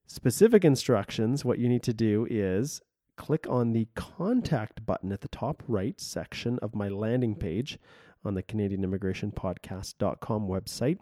specific 0.06 0.64
instructions, 0.64 1.44
what 1.44 1.58
you 1.58 1.68
need 1.68 1.82
to 1.82 1.92
do 1.92 2.26
is 2.30 2.80
click 3.16 3.46
on 3.46 3.72
the 3.72 3.88
contact 3.94 4.86
button 4.86 5.12
at 5.12 5.20
the 5.20 5.28
top 5.28 5.62
right 5.68 6.00
section 6.00 6.58
of 6.60 6.74
my 6.74 6.88
landing 6.88 7.34
page 7.34 7.78
on 8.24 8.32
the 8.32 8.42
CanadianImmigrationPodcast.com 8.42 10.48
website. 10.48 10.98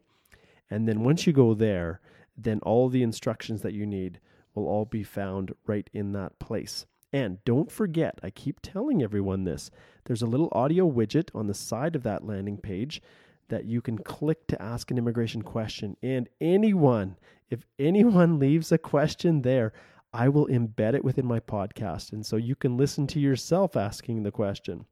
And 0.68 0.88
then 0.88 1.04
once 1.04 1.24
you 1.24 1.32
go 1.32 1.54
there, 1.54 2.00
then 2.36 2.60
all 2.60 2.88
the 2.88 3.02
instructions 3.02 3.62
that 3.62 3.72
you 3.72 3.86
need 3.86 4.20
will 4.54 4.66
all 4.66 4.84
be 4.84 5.02
found 5.02 5.54
right 5.66 5.88
in 5.92 6.12
that 6.12 6.38
place. 6.38 6.86
And 7.12 7.42
don't 7.44 7.70
forget, 7.70 8.18
I 8.22 8.30
keep 8.30 8.60
telling 8.60 9.02
everyone 9.02 9.44
this 9.44 9.70
there's 10.04 10.22
a 10.22 10.26
little 10.26 10.48
audio 10.52 10.90
widget 10.90 11.30
on 11.34 11.46
the 11.46 11.54
side 11.54 11.96
of 11.96 12.02
that 12.02 12.26
landing 12.26 12.58
page 12.58 13.00
that 13.48 13.64
you 13.64 13.80
can 13.80 13.98
click 13.98 14.46
to 14.48 14.60
ask 14.60 14.90
an 14.90 14.98
immigration 14.98 15.42
question. 15.42 15.96
And 16.02 16.28
anyone, 16.40 17.16
if 17.48 17.64
anyone 17.78 18.38
leaves 18.40 18.72
a 18.72 18.78
question 18.78 19.42
there, 19.42 19.72
I 20.12 20.28
will 20.28 20.46
embed 20.46 20.94
it 20.94 21.04
within 21.04 21.26
my 21.26 21.40
podcast. 21.40 22.12
And 22.12 22.24
so 22.24 22.36
you 22.36 22.56
can 22.56 22.76
listen 22.76 23.06
to 23.08 23.20
yourself 23.20 23.76
asking 23.76 24.22
the 24.22 24.32
question. 24.32 24.86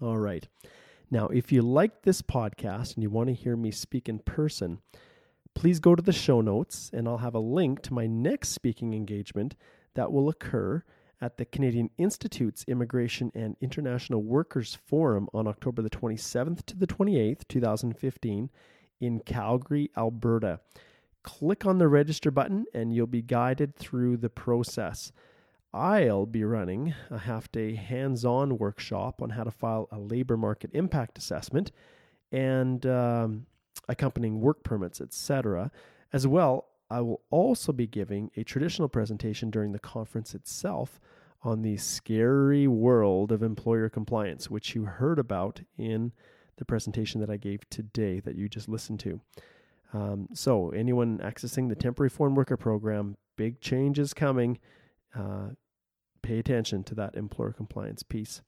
All 0.00 0.18
right. 0.18 0.48
Now, 1.10 1.28
if 1.28 1.52
you 1.52 1.62
like 1.62 2.02
this 2.02 2.22
podcast 2.22 2.94
and 2.94 3.02
you 3.02 3.10
want 3.10 3.28
to 3.28 3.34
hear 3.34 3.56
me 3.56 3.70
speak 3.70 4.08
in 4.08 4.20
person, 4.20 4.80
please 5.54 5.80
go 5.80 5.94
to 5.94 6.02
the 6.02 6.12
show 6.12 6.40
notes 6.40 6.90
and 6.92 7.08
I'll 7.08 7.18
have 7.18 7.34
a 7.34 7.40
link 7.40 7.82
to 7.82 7.94
my 7.94 8.06
next 8.06 8.50
speaking 8.50 8.94
engagement 8.94 9.54
that 9.94 10.12
will 10.12 10.28
occur 10.28 10.82
at 11.20 11.38
the 11.38 11.44
Canadian 11.44 11.90
Institute's 11.96 12.64
Immigration 12.68 13.30
and 13.34 13.56
International 13.60 14.22
Workers 14.22 14.76
Forum 14.86 15.28
on 15.32 15.46
October 15.46 15.80
the 15.80 15.90
27th 15.90 16.66
to 16.66 16.76
the 16.76 16.86
28th, 16.86 17.48
2015, 17.48 18.50
in 19.00 19.20
Calgary, 19.20 19.90
Alberta. 19.96 20.60
Click 21.22 21.64
on 21.64 21.78
the 21.78 21.88
register 21.88 22.30
button 22.30 22.66
and 22.74 22.92
you'll 22.92 23.06
be 23.06 23.22
guided 23.22 23.74
through 23.76 24.18
the 24.18 24.28
process. 24.28 25.12
I'll 25.72 26.26
be 26.26 26.44
running 26.44 26.94
a 27.10 27.18
half 27.18 27.50
day 27.50 27.74
hands 27.74 28.24
on 28.24 28.58
workshop 28.58 29.22
on 29.22 29.30
how 29.30 29.44
to 29.44 29.50
file 29.50 29.88
a 29.90 29.98
labor 29.98 30.36
market 30.36 30.70
impact 30.74 31.18
assessment 31.18 31.72
and 32.30 32.84
um, 32.86 33.46
accompanying 33.88 34.40
work 34.40 34.62
permits, 34.62 35.00
etc. 35.00 35.70
As 36.12 36.26
well, 36.26 36.66
I 36.90 37.00
will 37.00 37.22
also 37.30 37.72
be 37.72 37.86
giving 37.86 38.30
a 38.36 38.44
traditional 38.44 38.88
presentation 38.88 39.50
during 39.50 39.72
the 39.72 39.78
conference 39.78 40.34
itself 40.34 41.00
on 41.42 41.62
the 41.62 41.76
scary 41.76 42.66
world 42.66 43.30
of 43.30 43.42
employer 43.42 43.88
compliance, 43.88 44.50
which 44.50 44.74
you 44.74 44.84
heard 44.84 45.18
about 45.18 45.60
in 45.76 46.12
the 46.56 46.64
presentation 46.64 47.20
that 47.20 47.30
I 47.30 47.36
gave 47.36 47.68
today 47.68 48.20
that 48.20 48.36
you 48.36 48.48
just 48.48 48.68
listened 48.68 49.00
to. 49.00 49.20
Um, 49.92 50.28
so, 50.32 50.70
anyone 50.70 51.18
accessing 51.18 51.68
the 51.68 51.74
temporary 51.74 52.10
foreign 52.10 52.34
worker 52.34 52.56
program, 52.56 53.16
big 53.36 53.60
changes 53.60 54.14
coming. 54.14 54.58
Uh, 55.14 55.50
pay 56.22 56.38
attention 56.38 56.82
to 56.84 56.94
that 56.94 57.14
employer 57.14 57.52
compliance 57.52 58.02
piece. 58.02 58.40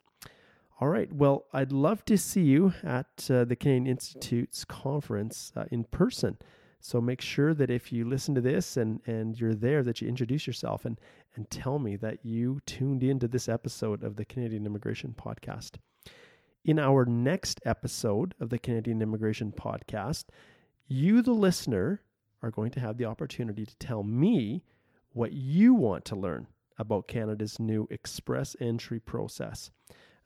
All 0.79 0.89
right. 0.89 1.11
Well, 1.11 1.47
I'd 1.55 1.73
love 1.73 2.05
to 2.05 2.19
see 2.19 2.43
you 2.43 2.75
at 2.85 3.31
uh, 3.31 3.47
the 3.47 3.57
Canadian 3.57 3.87
Institute's 3.87 4.63
conference 4.63 5.51
uh, 5.57 5.65
in 5.71 5.85
person. 5.85 6.37
So 6.81 7.01
make 7.01 7.23
sure 7.23 7.55
that 7.55 7.71
if 7.71 7.91
you 7.93 8.05
listen 8.05 8.35
to 8.35 8.43
this 8.43 8.77
and, 8.77 9.01
and 9.07 9.41
you're 9.41 9.55
there, 9.55 9.83
that 9.83 10.03
you 10.03 10.09
introduce 10.09 10.47
yourself 10.47 10.85
and, 10.85 11.01
and 11.35 11.51
tell 11.51 11.79
me 11.79 11.97
that 11.97 12.27
you 12.27 12.61
tuned 12.67 13.03
into 13.03 13.27
this 13.27 13.49
episode 13.49 14.03
of 14.03 14.17
the 14.17 14.27
Canadian 14.27 14.67
Immigration 14.67 15.15
Podcast. 15.19 15.77
In 16.63 16.79
our 16.79 17.07
next 17.07 17.59
episode 17.65 18.35
of 18.39 18.51
the 18.51 18.59
Canadian 18.59 19.01
Immigration 19.01 19.55
Podcast, 19.57 20.27
you, 20.89 21.23
the 21.23 21.33
listener, 21.33 22.03
are 22.43 22.51
going 22.51 22.71
to 22.73 22.81
have 22.81 22.99
the 22.99 23.07
opportunity 23.07 23.65
to 23.65 23.77
tell 23.77 24.03
me 24.03 24.63
what 25.15 25.33
you 25.33 25.73
want 25.73 26.05
to 26.05 26.17
learn 26.17 26.49
about 26.77 27.09
Canada's 27.09 27.59
new 27.59 27.89
express 27.91 28.55
entry 28.61 29.01
process 29.01 29.71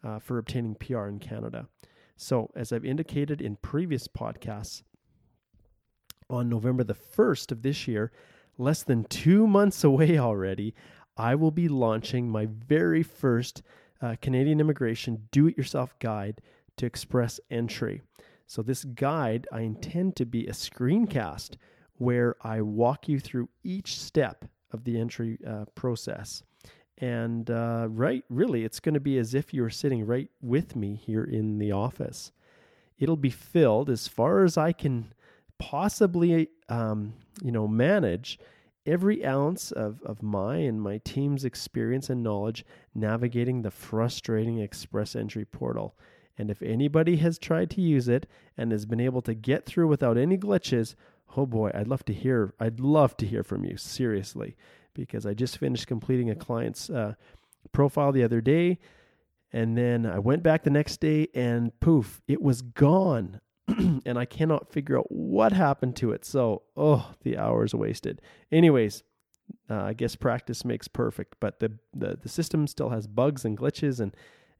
uh, 0.02 0.18
for 0.18 0.38
obtaining 0.38 0.74
PR 0.74 1.06
in 1.06 1.18
Canada. 1.18 1.68
So, 2.16 2.50
as 2.54 2.72
I've 2.72 2.84
indicated 2.84 3.40
in 3.40 3.56
previous 3.56 4.06
podcasts, 4.06 4.82
on 6.28 6.48
November 6.48 6.84
the 6.84 6.94
1st 6.94 7.50
of 7.50 7.62
this 7.62 7.88
year, 7.88 8.12
less 8.58 8.82
than 8.82 9.04
two 9.04 9.46
months 9.46 9.82
away 9.90 10.18
already, 10.18 10.74
I 11.16 11.34
will 11.34 11.50
be 11.50 11.68
launching 11.68 12.28
my 12.28 12.46
very 12.46 13.02
first 13.02 13.62
uh, 14.00 14.16
Canadian 14.22 14.60
immigration 14.60 15.28
do 15.30 15.46
it 15.46 15.58
yourself 15.58 15.98
guide 15.98 16.40
to 16.76 16.86
express 16.86 17.40
entry. 17.50 18.02
So, 18.46 18.62
this 18.62 18.84
guide 18.84 19.46
I 19.52 19.60
intend 19.60 20.16
to 20.16 20.26
be 20.26 20.46
a 20.46 20.52
screencast 20.52 21.56
where 21.96 22.36
I 22.42 22.62
walk 22.62 23.08
you 23.08 23.20
through 23.20 23.48
each 23.62 23.98
step 23.98 24.46
of 24.72 24.84
the 24.84 24.98
entry 24.98 25.38
uh, 25.46 25.66
process. 25.74 26.42
And 27.00 27.50
uh, 27.50 27.86
right, 27.88 28.24
really, 28.28 28.64
it's 28.64 28.78
going 28.78 28.94
to 28.94 29.00
be 29.00 29.16
as 29.18 29.34
if 29.34 29.54
you're 29.54 29.70
sitting 29.70 30.04
right 30.04 30.28
with 30.42 30.76
me 30.76 30.94
here 30.94 31.24
in 31.24 31.58
the 31.58 31.72
office. 31.72 32.30
It'll 32.98 33.16
be 33.16 33.30
filled 33.30 33.88
as 33.88 34.06
far 34.06 34.44
as 34.44 34.58
I 34.58 34.72
can 34.72 35.14
possibly, 35.58 36.48
um, 36.68 37.14
you 37.42 37.52
know, 37.52 37.66
manage 37.66 38.38
every 38.84 39.24
ounce 39.24 39.72
of, 39.72 40.02
of 40.02 40.22
my 40.22 40.56
and 40.56 40.80
my 40.80 40.98
team's 40.98 41.44
experience 41.44 42.10
and 42.10 42.22
knowledge 42.22 42.64
navigating 42.94 43.62
the 43.62 43.70
frustrating 43.70 44.58
express 44.58 45.16
entry 45.16 45.46
portal. 45.46 45.96
And 46.36 46.50
if 46.50 46.62
anybody 46.62 47.16
has 47.16 47.38
tried 47.38 47.70
to 47.70 47.80
use 47.80 48.08
it 48.08 48.26
and 48.56 48.72
has 48.72 48.86
been 48.86 49.00
able 49.00 49.22
to 49.22 49.34
get 49.34 49.64
through 49.66 49.88
without 49.88 50.18
any 50.18 50.36
glitches, 50.36 50.94
oh 51.36 51.46
boy, 51.46 51.70
I'd 51.74 51.88
love 51.88 52.04
to 52.06 52.14
hear. 52.14 52.54
I'd 52.60 52.80
love 52.80 53.16
to 53.18 53.26
hear 53.26 53.42
from 53.42 53.64
you. 53.64 53.76
Seriously, 53.76 54.56
because 55.00 55.26
I 55.26 55.34
just 55.34 55.58
finished 55.58 55.86
completing 55.86 56.30
a 56.30 56.34
client's 56.34 56.90
uh, 56.90 57.14
profile 57.72 58.12
the 58.12 58.22
other 58.22 58.40
day. 58.40 58.78
And 59.52 59.76
then 59.76 60.06
I 60.06 60.18
went 60.18 60.42
back 60.42 60.62
the 60.62 60.70
next 60.70 61.00
day 61.00 61.28
and 61.34 61.78
poof, 61.80 62.20
it 62.28 62.40
was 62.40 62.62
gone. 62.62 63.40
and 63.68 64.18
I 64.18 64.24
cannot 64.24 64.72
figure 64.72 64.98
out 64.98 65.10
what 65.10 65.52
happened 65.52 65.96
to 65.96 66.12
it. 66.12 66.24
So, 66.24 66.62
oh, 66.76 67.12
the 67.22 67.38
hours 67.38 67.74
wasted. 67.74 68.20
Anyways, 68.52 69.02
uh, 69.68 69.82
I 69.82 69.92
guess 69.94 70.16
practice 70.16 70.64
makes 70.64 70.88
perfect, 70.88 71.36
but 71.40 71.60
the, 71.60 71.72
the, 71.94 72.18
the 72.20 72.28
system 72.28 72.66
still 72.66 72.90
has 72.90 73.06
bugs 73.06 73.44
and 73.44 73.56
glitches. 73.56 74.00
And, 74.00 74.14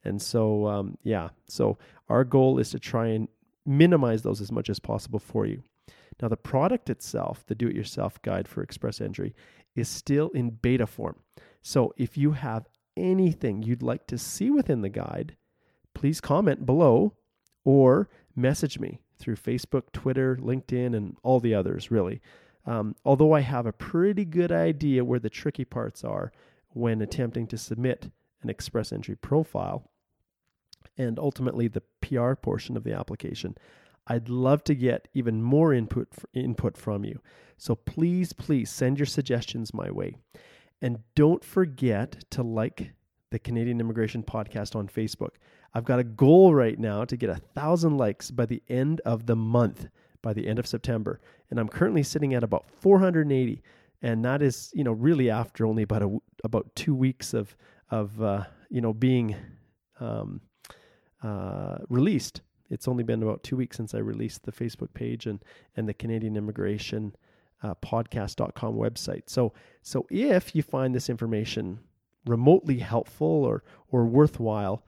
and 0.05 0.21
so, 0.21 0.67
um, 0.67 0.97
yeah, 1.03 1.29
so 1.49 1.79
our 2.09 2.25
goal 2.25 2.59
is 2.59 2.71
to 2.71 2.79
try 2.79 3.09
and 3.09 3.29
minimize 3.67 4.23
those 4.23 4.41
as 4.41 4.51
much 4.51 4.71
as 4.71 4.79
possible 4.79 5.19
for 5.19 5.47
you. 5.47 5.63
Now, 6.21 6.29
the 6.29 6.37
product 6.37 6.91
itself, 6.91 7.45
the 7.47 7.55
do 7.55 7.69
it 7.69 7.77
yourself 7.77 8.21
guide 8.23 8.47
for 8.47 8.63
Express 8.63 9.01
Entry, 9.01 9.35
is 9.75 9.89
still 9.89 10.29
in 10.31 10.51
beta 10.51 10.87
form. 10.87 11.17
So 11.63 11.95
if 11.97 12.19
you 12.19 12.33
have 12.33 12.67
anything 12.97 13.63
you'd 13.63 13.83
like 13.83 14.07
to 14.09 14.19
see 14.19 14.51
within 14.51 14.83
the 14.83 14.89
guide, 14.89 15.37
please 15.95 16.21
comment 16.21 16.67
below 16.67 17.15
or 17.65 18.09
message 18.35 18.79
me 18.79 19.01
through 19.19 19.37
Facebook, 19.37 19.93
Twitter, 19.93 20.37
LinkedIn, 20.37 20.97
and 20.97 21.17
all 21.23 21.41
the 21.41 21.55
others, 21.55 21.91
really. 21.91 22.21
Um, 22.67 22.97
although 23.05 23.33
I 23.33 23.41
have 23.41 23.67
a 23.67 23.73
pretty 23.73 24.25
good 24.25 24.53
idea 24.53 25.05
where 25.05 25.19
the 25.19 25.31
tricky 25.31 25.65
parts 25.65 26.05
are 26.05 26.33
when 26.69 27.01
attempting 27.01 27.47
to 27.49 27.59
submit 27.59 28.11
an 28.43 28.51
Express 28.51 28.93
Entry 28.93 29.17
profile 29.17 29.91
and 30.97 31.19
ultimately 31.19 31.69
the 31.69 31.83
PR 32.01 32.35
portion 32.35 32.77
of 32.77 32.85
the 32.85 32.93
application, 32.93 33.57
I'd 34.07 34.29
love 34.29 34.65
to 34.65 34.75
get 34.75 35.09
even 35.15 35.43
more 35.43 35.73
input 35.73 36.09
input 36.35 36.77
from 36.77 37.05
you. 37.05 37.21
So 37.57 37.75
please, 37.75 38.33
please 38.33 38.71
send 38.71 38.99
your 38.99 39.07
suggestions 39.07 39.75
my 39.75 39.91
way. 39.91 40.17
And 40.83 41.01
don't 41.15 41.45
forget 41.45 42.25
to 42.31 42.43
like 42.43 42.93
the 43.31 43.39
Canadian 43.39 43.81
Immigration 43.81 44.23
Podcast 44.23 44.75
on 44.75 44.89
Facebook. 44.89 45.37
I've 45.75 45.85
got 45.85 45.99
a 46.01 46.05
goal 46.05 46.55
right 46.55 46.79
now 46.79 47.05
to 47.05 47.17
get 47.17 47.31
a 47.31 47.37
thousand 47.37 47.97
likes 47.97 48.31
by 48.31 48.47
the 48.47 48.63
end 48.69 49.01
of 49.05 49.27
the 49.27 49.37
month, 49.37 49.87
by 50.23 50.33
the 50.33 50.47
end 50.47 50.59
of 50.59 50.67
September. 50.67 51.21
And 51.51 51.61
I'm 51.61 51.69
currently 51.69 52.03
sitting 52.03 52.35
at 52.35 52.43
about 52.43 52.65
480. 52.81 53.63
And 54.03 54.25
that 54.25 54.43
is, 54.43 54.71
you 54.75 54.83
know, 54.83 54.93
really 54.93 55.31
after 55.31 55.67
only 55.67 55.83
about 55.83 56.03
a, 56.03 56.19
about 56.43 56.75
two 56.75 56.95
weeks 56.95 57.35
of, 57.35 57.55
of, 57.91 58.21
uh, 58.23 58.45
you 58.71 58.81
know, 58.81 58.95
being, 58.95 59.37
um, 60.01 60.41
uh, 61.23 61.79
released. 61.89 62.41
It's 62.71 62.89
only 62.89 63.05
been 63.05 63.23
about 63.23 63.43
two 63.43 63.57
weeks 63.57 63.77
since 63.77 63.95
I 63.95 63.99
released 63.99 64.45
the 64.45 64.53
Facebook 64.53 64.95
page 64.95 65.27
and 65.27 65.41
and 65.77 65.89
the 65.89 65.95
Canadian 65.95 66.37
Immigration 66.37 67.15
uh, 67.63 67.75
Podcast.com 67.75 68.77
website. 68.77 69.25
So 69.27 69.53
so 69.83 70.07
if 70.11 70.55
you 70.55 70.63
find 70.63 70.95
this 70.95 71.11
information 71.11 71.81
remotely 72.27 72.79
helpful 72.79 73.45
or 73.45 73.63
or 73.91 74.07
worthwhile, 74.07 74.85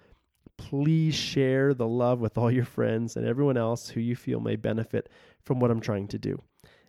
please 0.57 1.15
share 1.15 1.75
the 1.75 1.89
love 1.89 2.21
with 2.21 2.39
all 2.39 2.51
your 2.51 2.65
friends 2.65 3.17
and 3.17 3.27
everyone 3.27 3.57
else 3.57 3.91
who 3.91 4.01
you 4.01 4.15
feel 4.15 4.41
may 4.41 4.57
benefit 4.57 5.09
from 5.43 5.61
what 5.61 5.71
I'm 5.71 5.81
trying 5.81 6.09
to 6.09 6.19
do. 6.19 6.43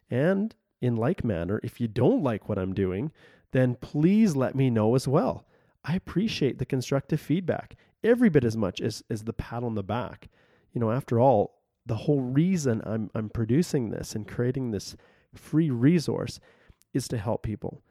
And 0.10 0.53
in 0.80 0.95
like 0.95 1.24
manner, 1.24 1.60
if 1.64 1.82
you 1.82 1.88
don't 1.88 2.22
like 2.22 2.48
what 2.48 2.60
I'm 2.60 2.74
doing, 2.74 3.11
then 3.52 3.76
please 3.76 4.36
let 4.36 4.53
me 4.53 4.70
know 4.70 4.95
as 4.95 5.07
well. 5.07 5.45
I 5.86 5.95
appreciate 5.95 6.60
the 6.60 6.65
constructive 6.65 7.20
feedback 7.20 7.76
every 8.03 8.30
bit 8.30 8.44
as 8.44 8.57
much 8.57 8.82
as, 8.82 9.03
as 9.10 9.24
the 9.24 9.34
pat 9.34 9.64
on 9.64 9.76
the 9.76 9.84
back. 9.84 10.30
You 10.74 10.82
know, 10.82 10.91
after 10.91 11.20
all, 11.20 11.62
the 11.86 11.95
whole 11.95 12.22
reason 12.22 12.82
I'm 12.86 13.10
I'm 13.14 13.30
producing 13.30 13.90
this 13.90 14.16
and 14.16 14.28
creating 14.28 14.72
this 14.72 14.95
free 15.34 15.70
resource 15.70 16.40
is 16.94 17.08
to 17.10 17.18
help 17.18 17.44
people. 17.44 17.82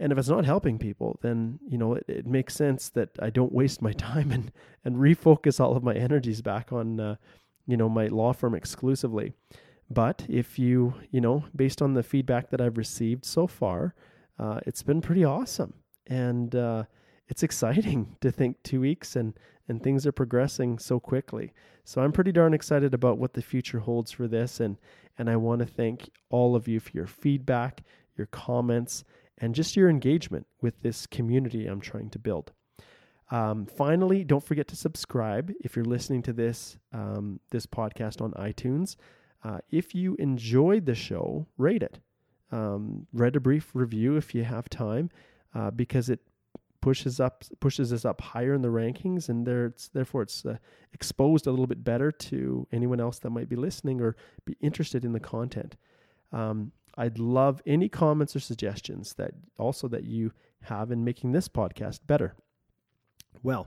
And 0.00 0.12
if 0.12 0.18
it's 0.18 0.28
not 0.28 0.44
helping 0.44 0.78
people, 0.78 1.18
then 1.22 1.60
you 1.68 1.78
know 1.78 1.94
it, 1.94 2.04
it 2.08 2.26
makes 2.26 2.54
sense 2.54 2.88
that 2.90 3.10
I 3.20 3.30
don't 3.30 3.52
waste 3.52 3.82
my 3.82 3.92
time 4.10 4.32
and 4.32 4.52
and 4.84 4.96
refocus 4.96 5.60
all 5.60 5.76
of 5.76 5.82
my 5.82 5.94
energies 5.94 6.42
back 6.42 6.72
on 6.72 7.00
uh, 7.00 7.16
you 7.66 7.76
know 7.76 7.88
my 7.88 8.06
law 8.06 8.32
firm 8.32 8.54
exclusively. 8.54 9.32
But 9.90 10.26
if 10.28 10.58
you 10.58 10.94
you 11.10 11.20
know 11.20 11.44
based 11.54 11.82
on 11.82 11.94
the 11.94 12.02
feedback 12.02 12.50
that 12.50 12.60
I've 12.60 12.78
received 12.78 13.24
so 13.24 13.46
far, 13.46 13.94
uh, 14.38 14.60
it's 14.66 14.82
been 14.82 15.00
pretty 15.00 15.24
awesome, 15.24 15.74
and 16.06 16.54
uh, 16.54 16.84
it's 17.28 17.42
exciting 17.42 18.16
to 18.20 18.30
think 18.30 18.62
two 18.62 18.80
weeks 18.80 19.16
and 19.16 19.38
and 19.68 19.82
things 19.82 20.06
are 20.06 20.12
progressing 20.12 20.78
so 20.78 21.00
quickly. 21.00 21.52
So 21.84 22.02
I'm 22.02 22.12
pretty 22.12 22.32
darn 22.32 22.54
excited 22.54 22.94
about 22.94 23.18
what 23.18 23.34
the 23.34 23.42
future 23.42 23.80
holds 23.80 24.10
for 24.10 24.26
this, 24.26 24.60
and 24.60 24.78
and 25.18 25.28
I 25.30 25.36
want 25.36 25.60
to 25.60 25.66
thank 25.66 26.10
all 26.30 26.56
of 26.56 26.66
you 26.66 26.80
for 26.80 26.90
your 26.92 27.06
feedback, 27.06 27.82
your 28.16 28.26
comments, 28.26 29.04
and 29.38 29.54
just 29.54 29.76
your 29.76 29.88
engagement 29.88 30.46
with 30.60 30.80
this 30.82 31.06
community 31.06 31.66
I'm 31.66 31.80
trying 31.80 32.10
to 32.10 32.18
build. 32.18 32.52
Um, 33.30 33.66
finally, 33.66 34.24
don't 34.24 34.44
forget 34.44 34.68
to 34.68 34.76
subscribe 34.76 35.52
if 35.60 35.76
you're 35.76 35.84
listening 35.84 36.22
to 36.22 36.32
this 36.32 36.78
um, 36.92 37.40
this 37.50 37.66
podcast 37.66 38.20
on 38.20 38.32
iTunes. 38.32 38.96
Uh, 39.42 39.58
if 39.70 39.94
you 39.94 40.16
enjoyed 40.18 40.86
the 40.86 40.94
show, 40.94 41.46
rate 41.58 41.82
it. 41.82 41.98
Um, 42.50 43.06
read 43.12 43.36
a 43.36 43.40
brief 43.40 43.70
review 43.74 44.16
if 44.16 44.34
you 44.34 44.44
have 44.44 44.68
time, 44.68 45.10
uh, 45.54 45.70
because 45.70 46.08
it 46.08 46.20
pushes 46.84 47.18
up 47.18 47.42
pushes 47.60 47.94
us 47.94 48.04
up 48.04 48.20
higher 48.20 48.52
in 48.52 48.60
the 48.60 48.68
rankings, 48.68 49.30
and 49.30 49.46
there 49.46 49.64
it's, 49.64 49.88
therefore 49.88 50.20
it's 50.20 50.44
uh, 50.44 50.58
exposed 50.92 51.46
a 51.46 51.50
little 51.50 51.66
bit 51.66 51.82
better 51.82 52.12
to 52.12 52.68
anyone 52.72 53.00
else 53.00 53.18
that 53.20 53.30
might 53.30 53.48
be 53.48 53.56
listening 53.56 54.02
or 54.02 54.14
be 54.44 54.54
interested 54.60 55.02
in 55.02 55.14
the 55.14 55.18
content. 55.18 55.76
Um, 56.30 56.72
I'd 56.98 57.18
love 57.18 57.62
any 57.66 57.88
comments 57.88 58.36
or 58.36 58.40
suggestions 58.40 59.14
that 59.14 59.30
also 59.56 59.88
that 59.88 60.04
you 60.04 60.32
have 60.64 60.90
in 60.90 61.02
making 61.02 61.32
this 61.32 61.48
podcast 61.48 62.00
better. 62.06 62.34
Well, 63.42 63.66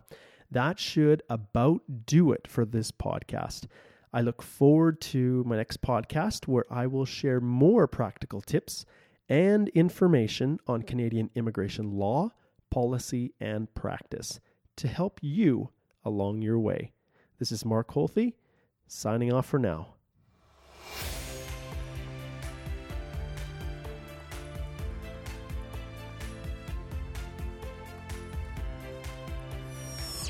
that 0.51 0.77
should 0.77 1.23
about 1.27 1.81
do 2.05 2.31
it 2.31 2.47
for 2.47 2.65
this 2.65 2.91
podcast. 2.91 3.65
I 4.13 4.21
look 4.21 4.43
forward 4.43 5.01
to 5.13 5.43
my 5.47 5.55
next 5.55 5.81
podcast 5.81 6.47
where 6.47 6.65
I 6.69 6.85
will 6.85 7.05
share 7.05 7.41
more 7.41 7.87
practical 7.87 8.41
tips 8.41 8.85
and 9.27 9.69
information 9.69 10.59
on 10.67 10.83
Canadian 10.83 11.31
immigration 11.33 11.97
law, 11.97 12.31
policy, 12.69 13.33
and 13.39 13.73
practice 13.73 14.39
to 14.77 14.87
help 14.87 15.19
you 15.21 15.69
along 16.05 16.41
your 16.41 16.59
way. 16.59 16.93
This 17.39 17.51
is 17.51 17.65
Mark 17.65 17.91
Holthe, 17.93 18.33
signing 18.87 19.33
off 19.33 19.45
for 19.45 19.59
now. 19.59 19.96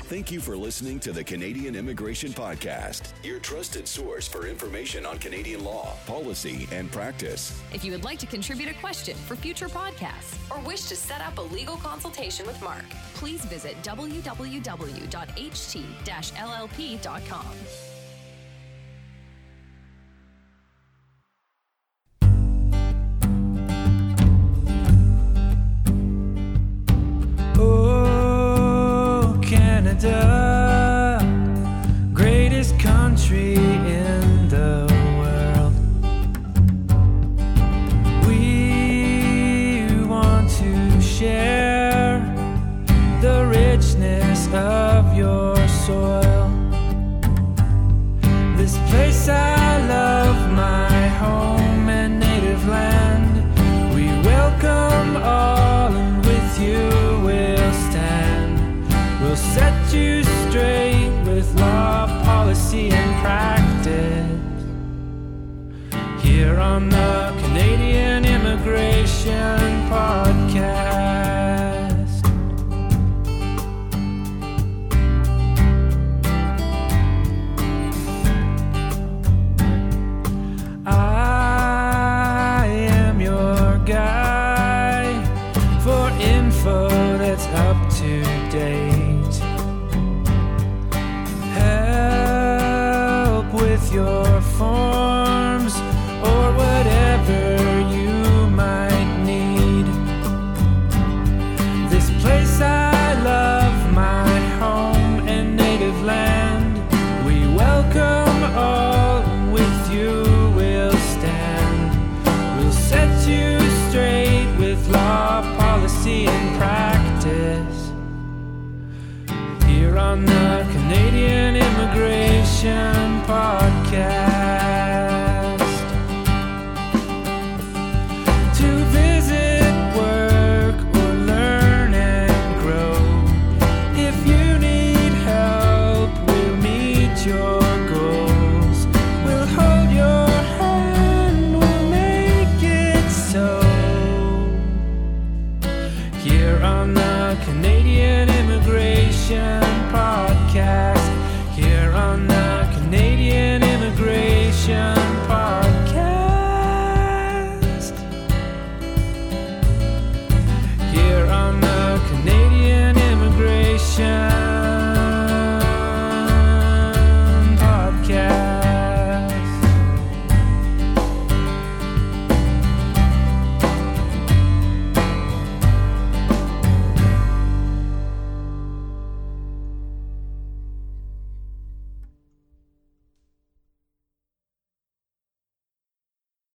Thank 0.08 0.32
you 0.32 0.40
for 0.40 0.56
listening 0.56 0.98
to 1.00 1.12
the 1.12 1.22
Canadian 1.22 1.76
Immigration 1.76 2.32
Podcast, 2.32 3.12
your 3.22 3.38
trusted 3.38 3.86
source 3.86 4.26
for 4.26 4.46
information 4.46 5.04
on 5.04 5.18
Canadian 5.18 5.62
law, 5.62 5.96
policy, 6.06 6.66
and 6.72 6.90
practice. 6.90 7.60
If 7.74 7.84
you 7.84 7.92
would 7.92 8.04
like 8.04 8.18
to 8.20 8.26
contribute 8.26 8.70
a 8.70 8.74
question 8.80 9.14
for 9.26 9.36
future 9.36 9.68
podcasts 9.68 10.34
or 10.50 10.66
wish 10.66 10.84
to 10.84 10.96
set 10.96 11.20
up 11.20 11.36
a 11.36 11.42
legal 11.42 11.76
consultation 11.76 12.46
with 12.46 12.58
Mark, 12.62 12.88
please 13.16 13.44
visit 13.44 13.76
www.ht-llp.com. 13.82 14.38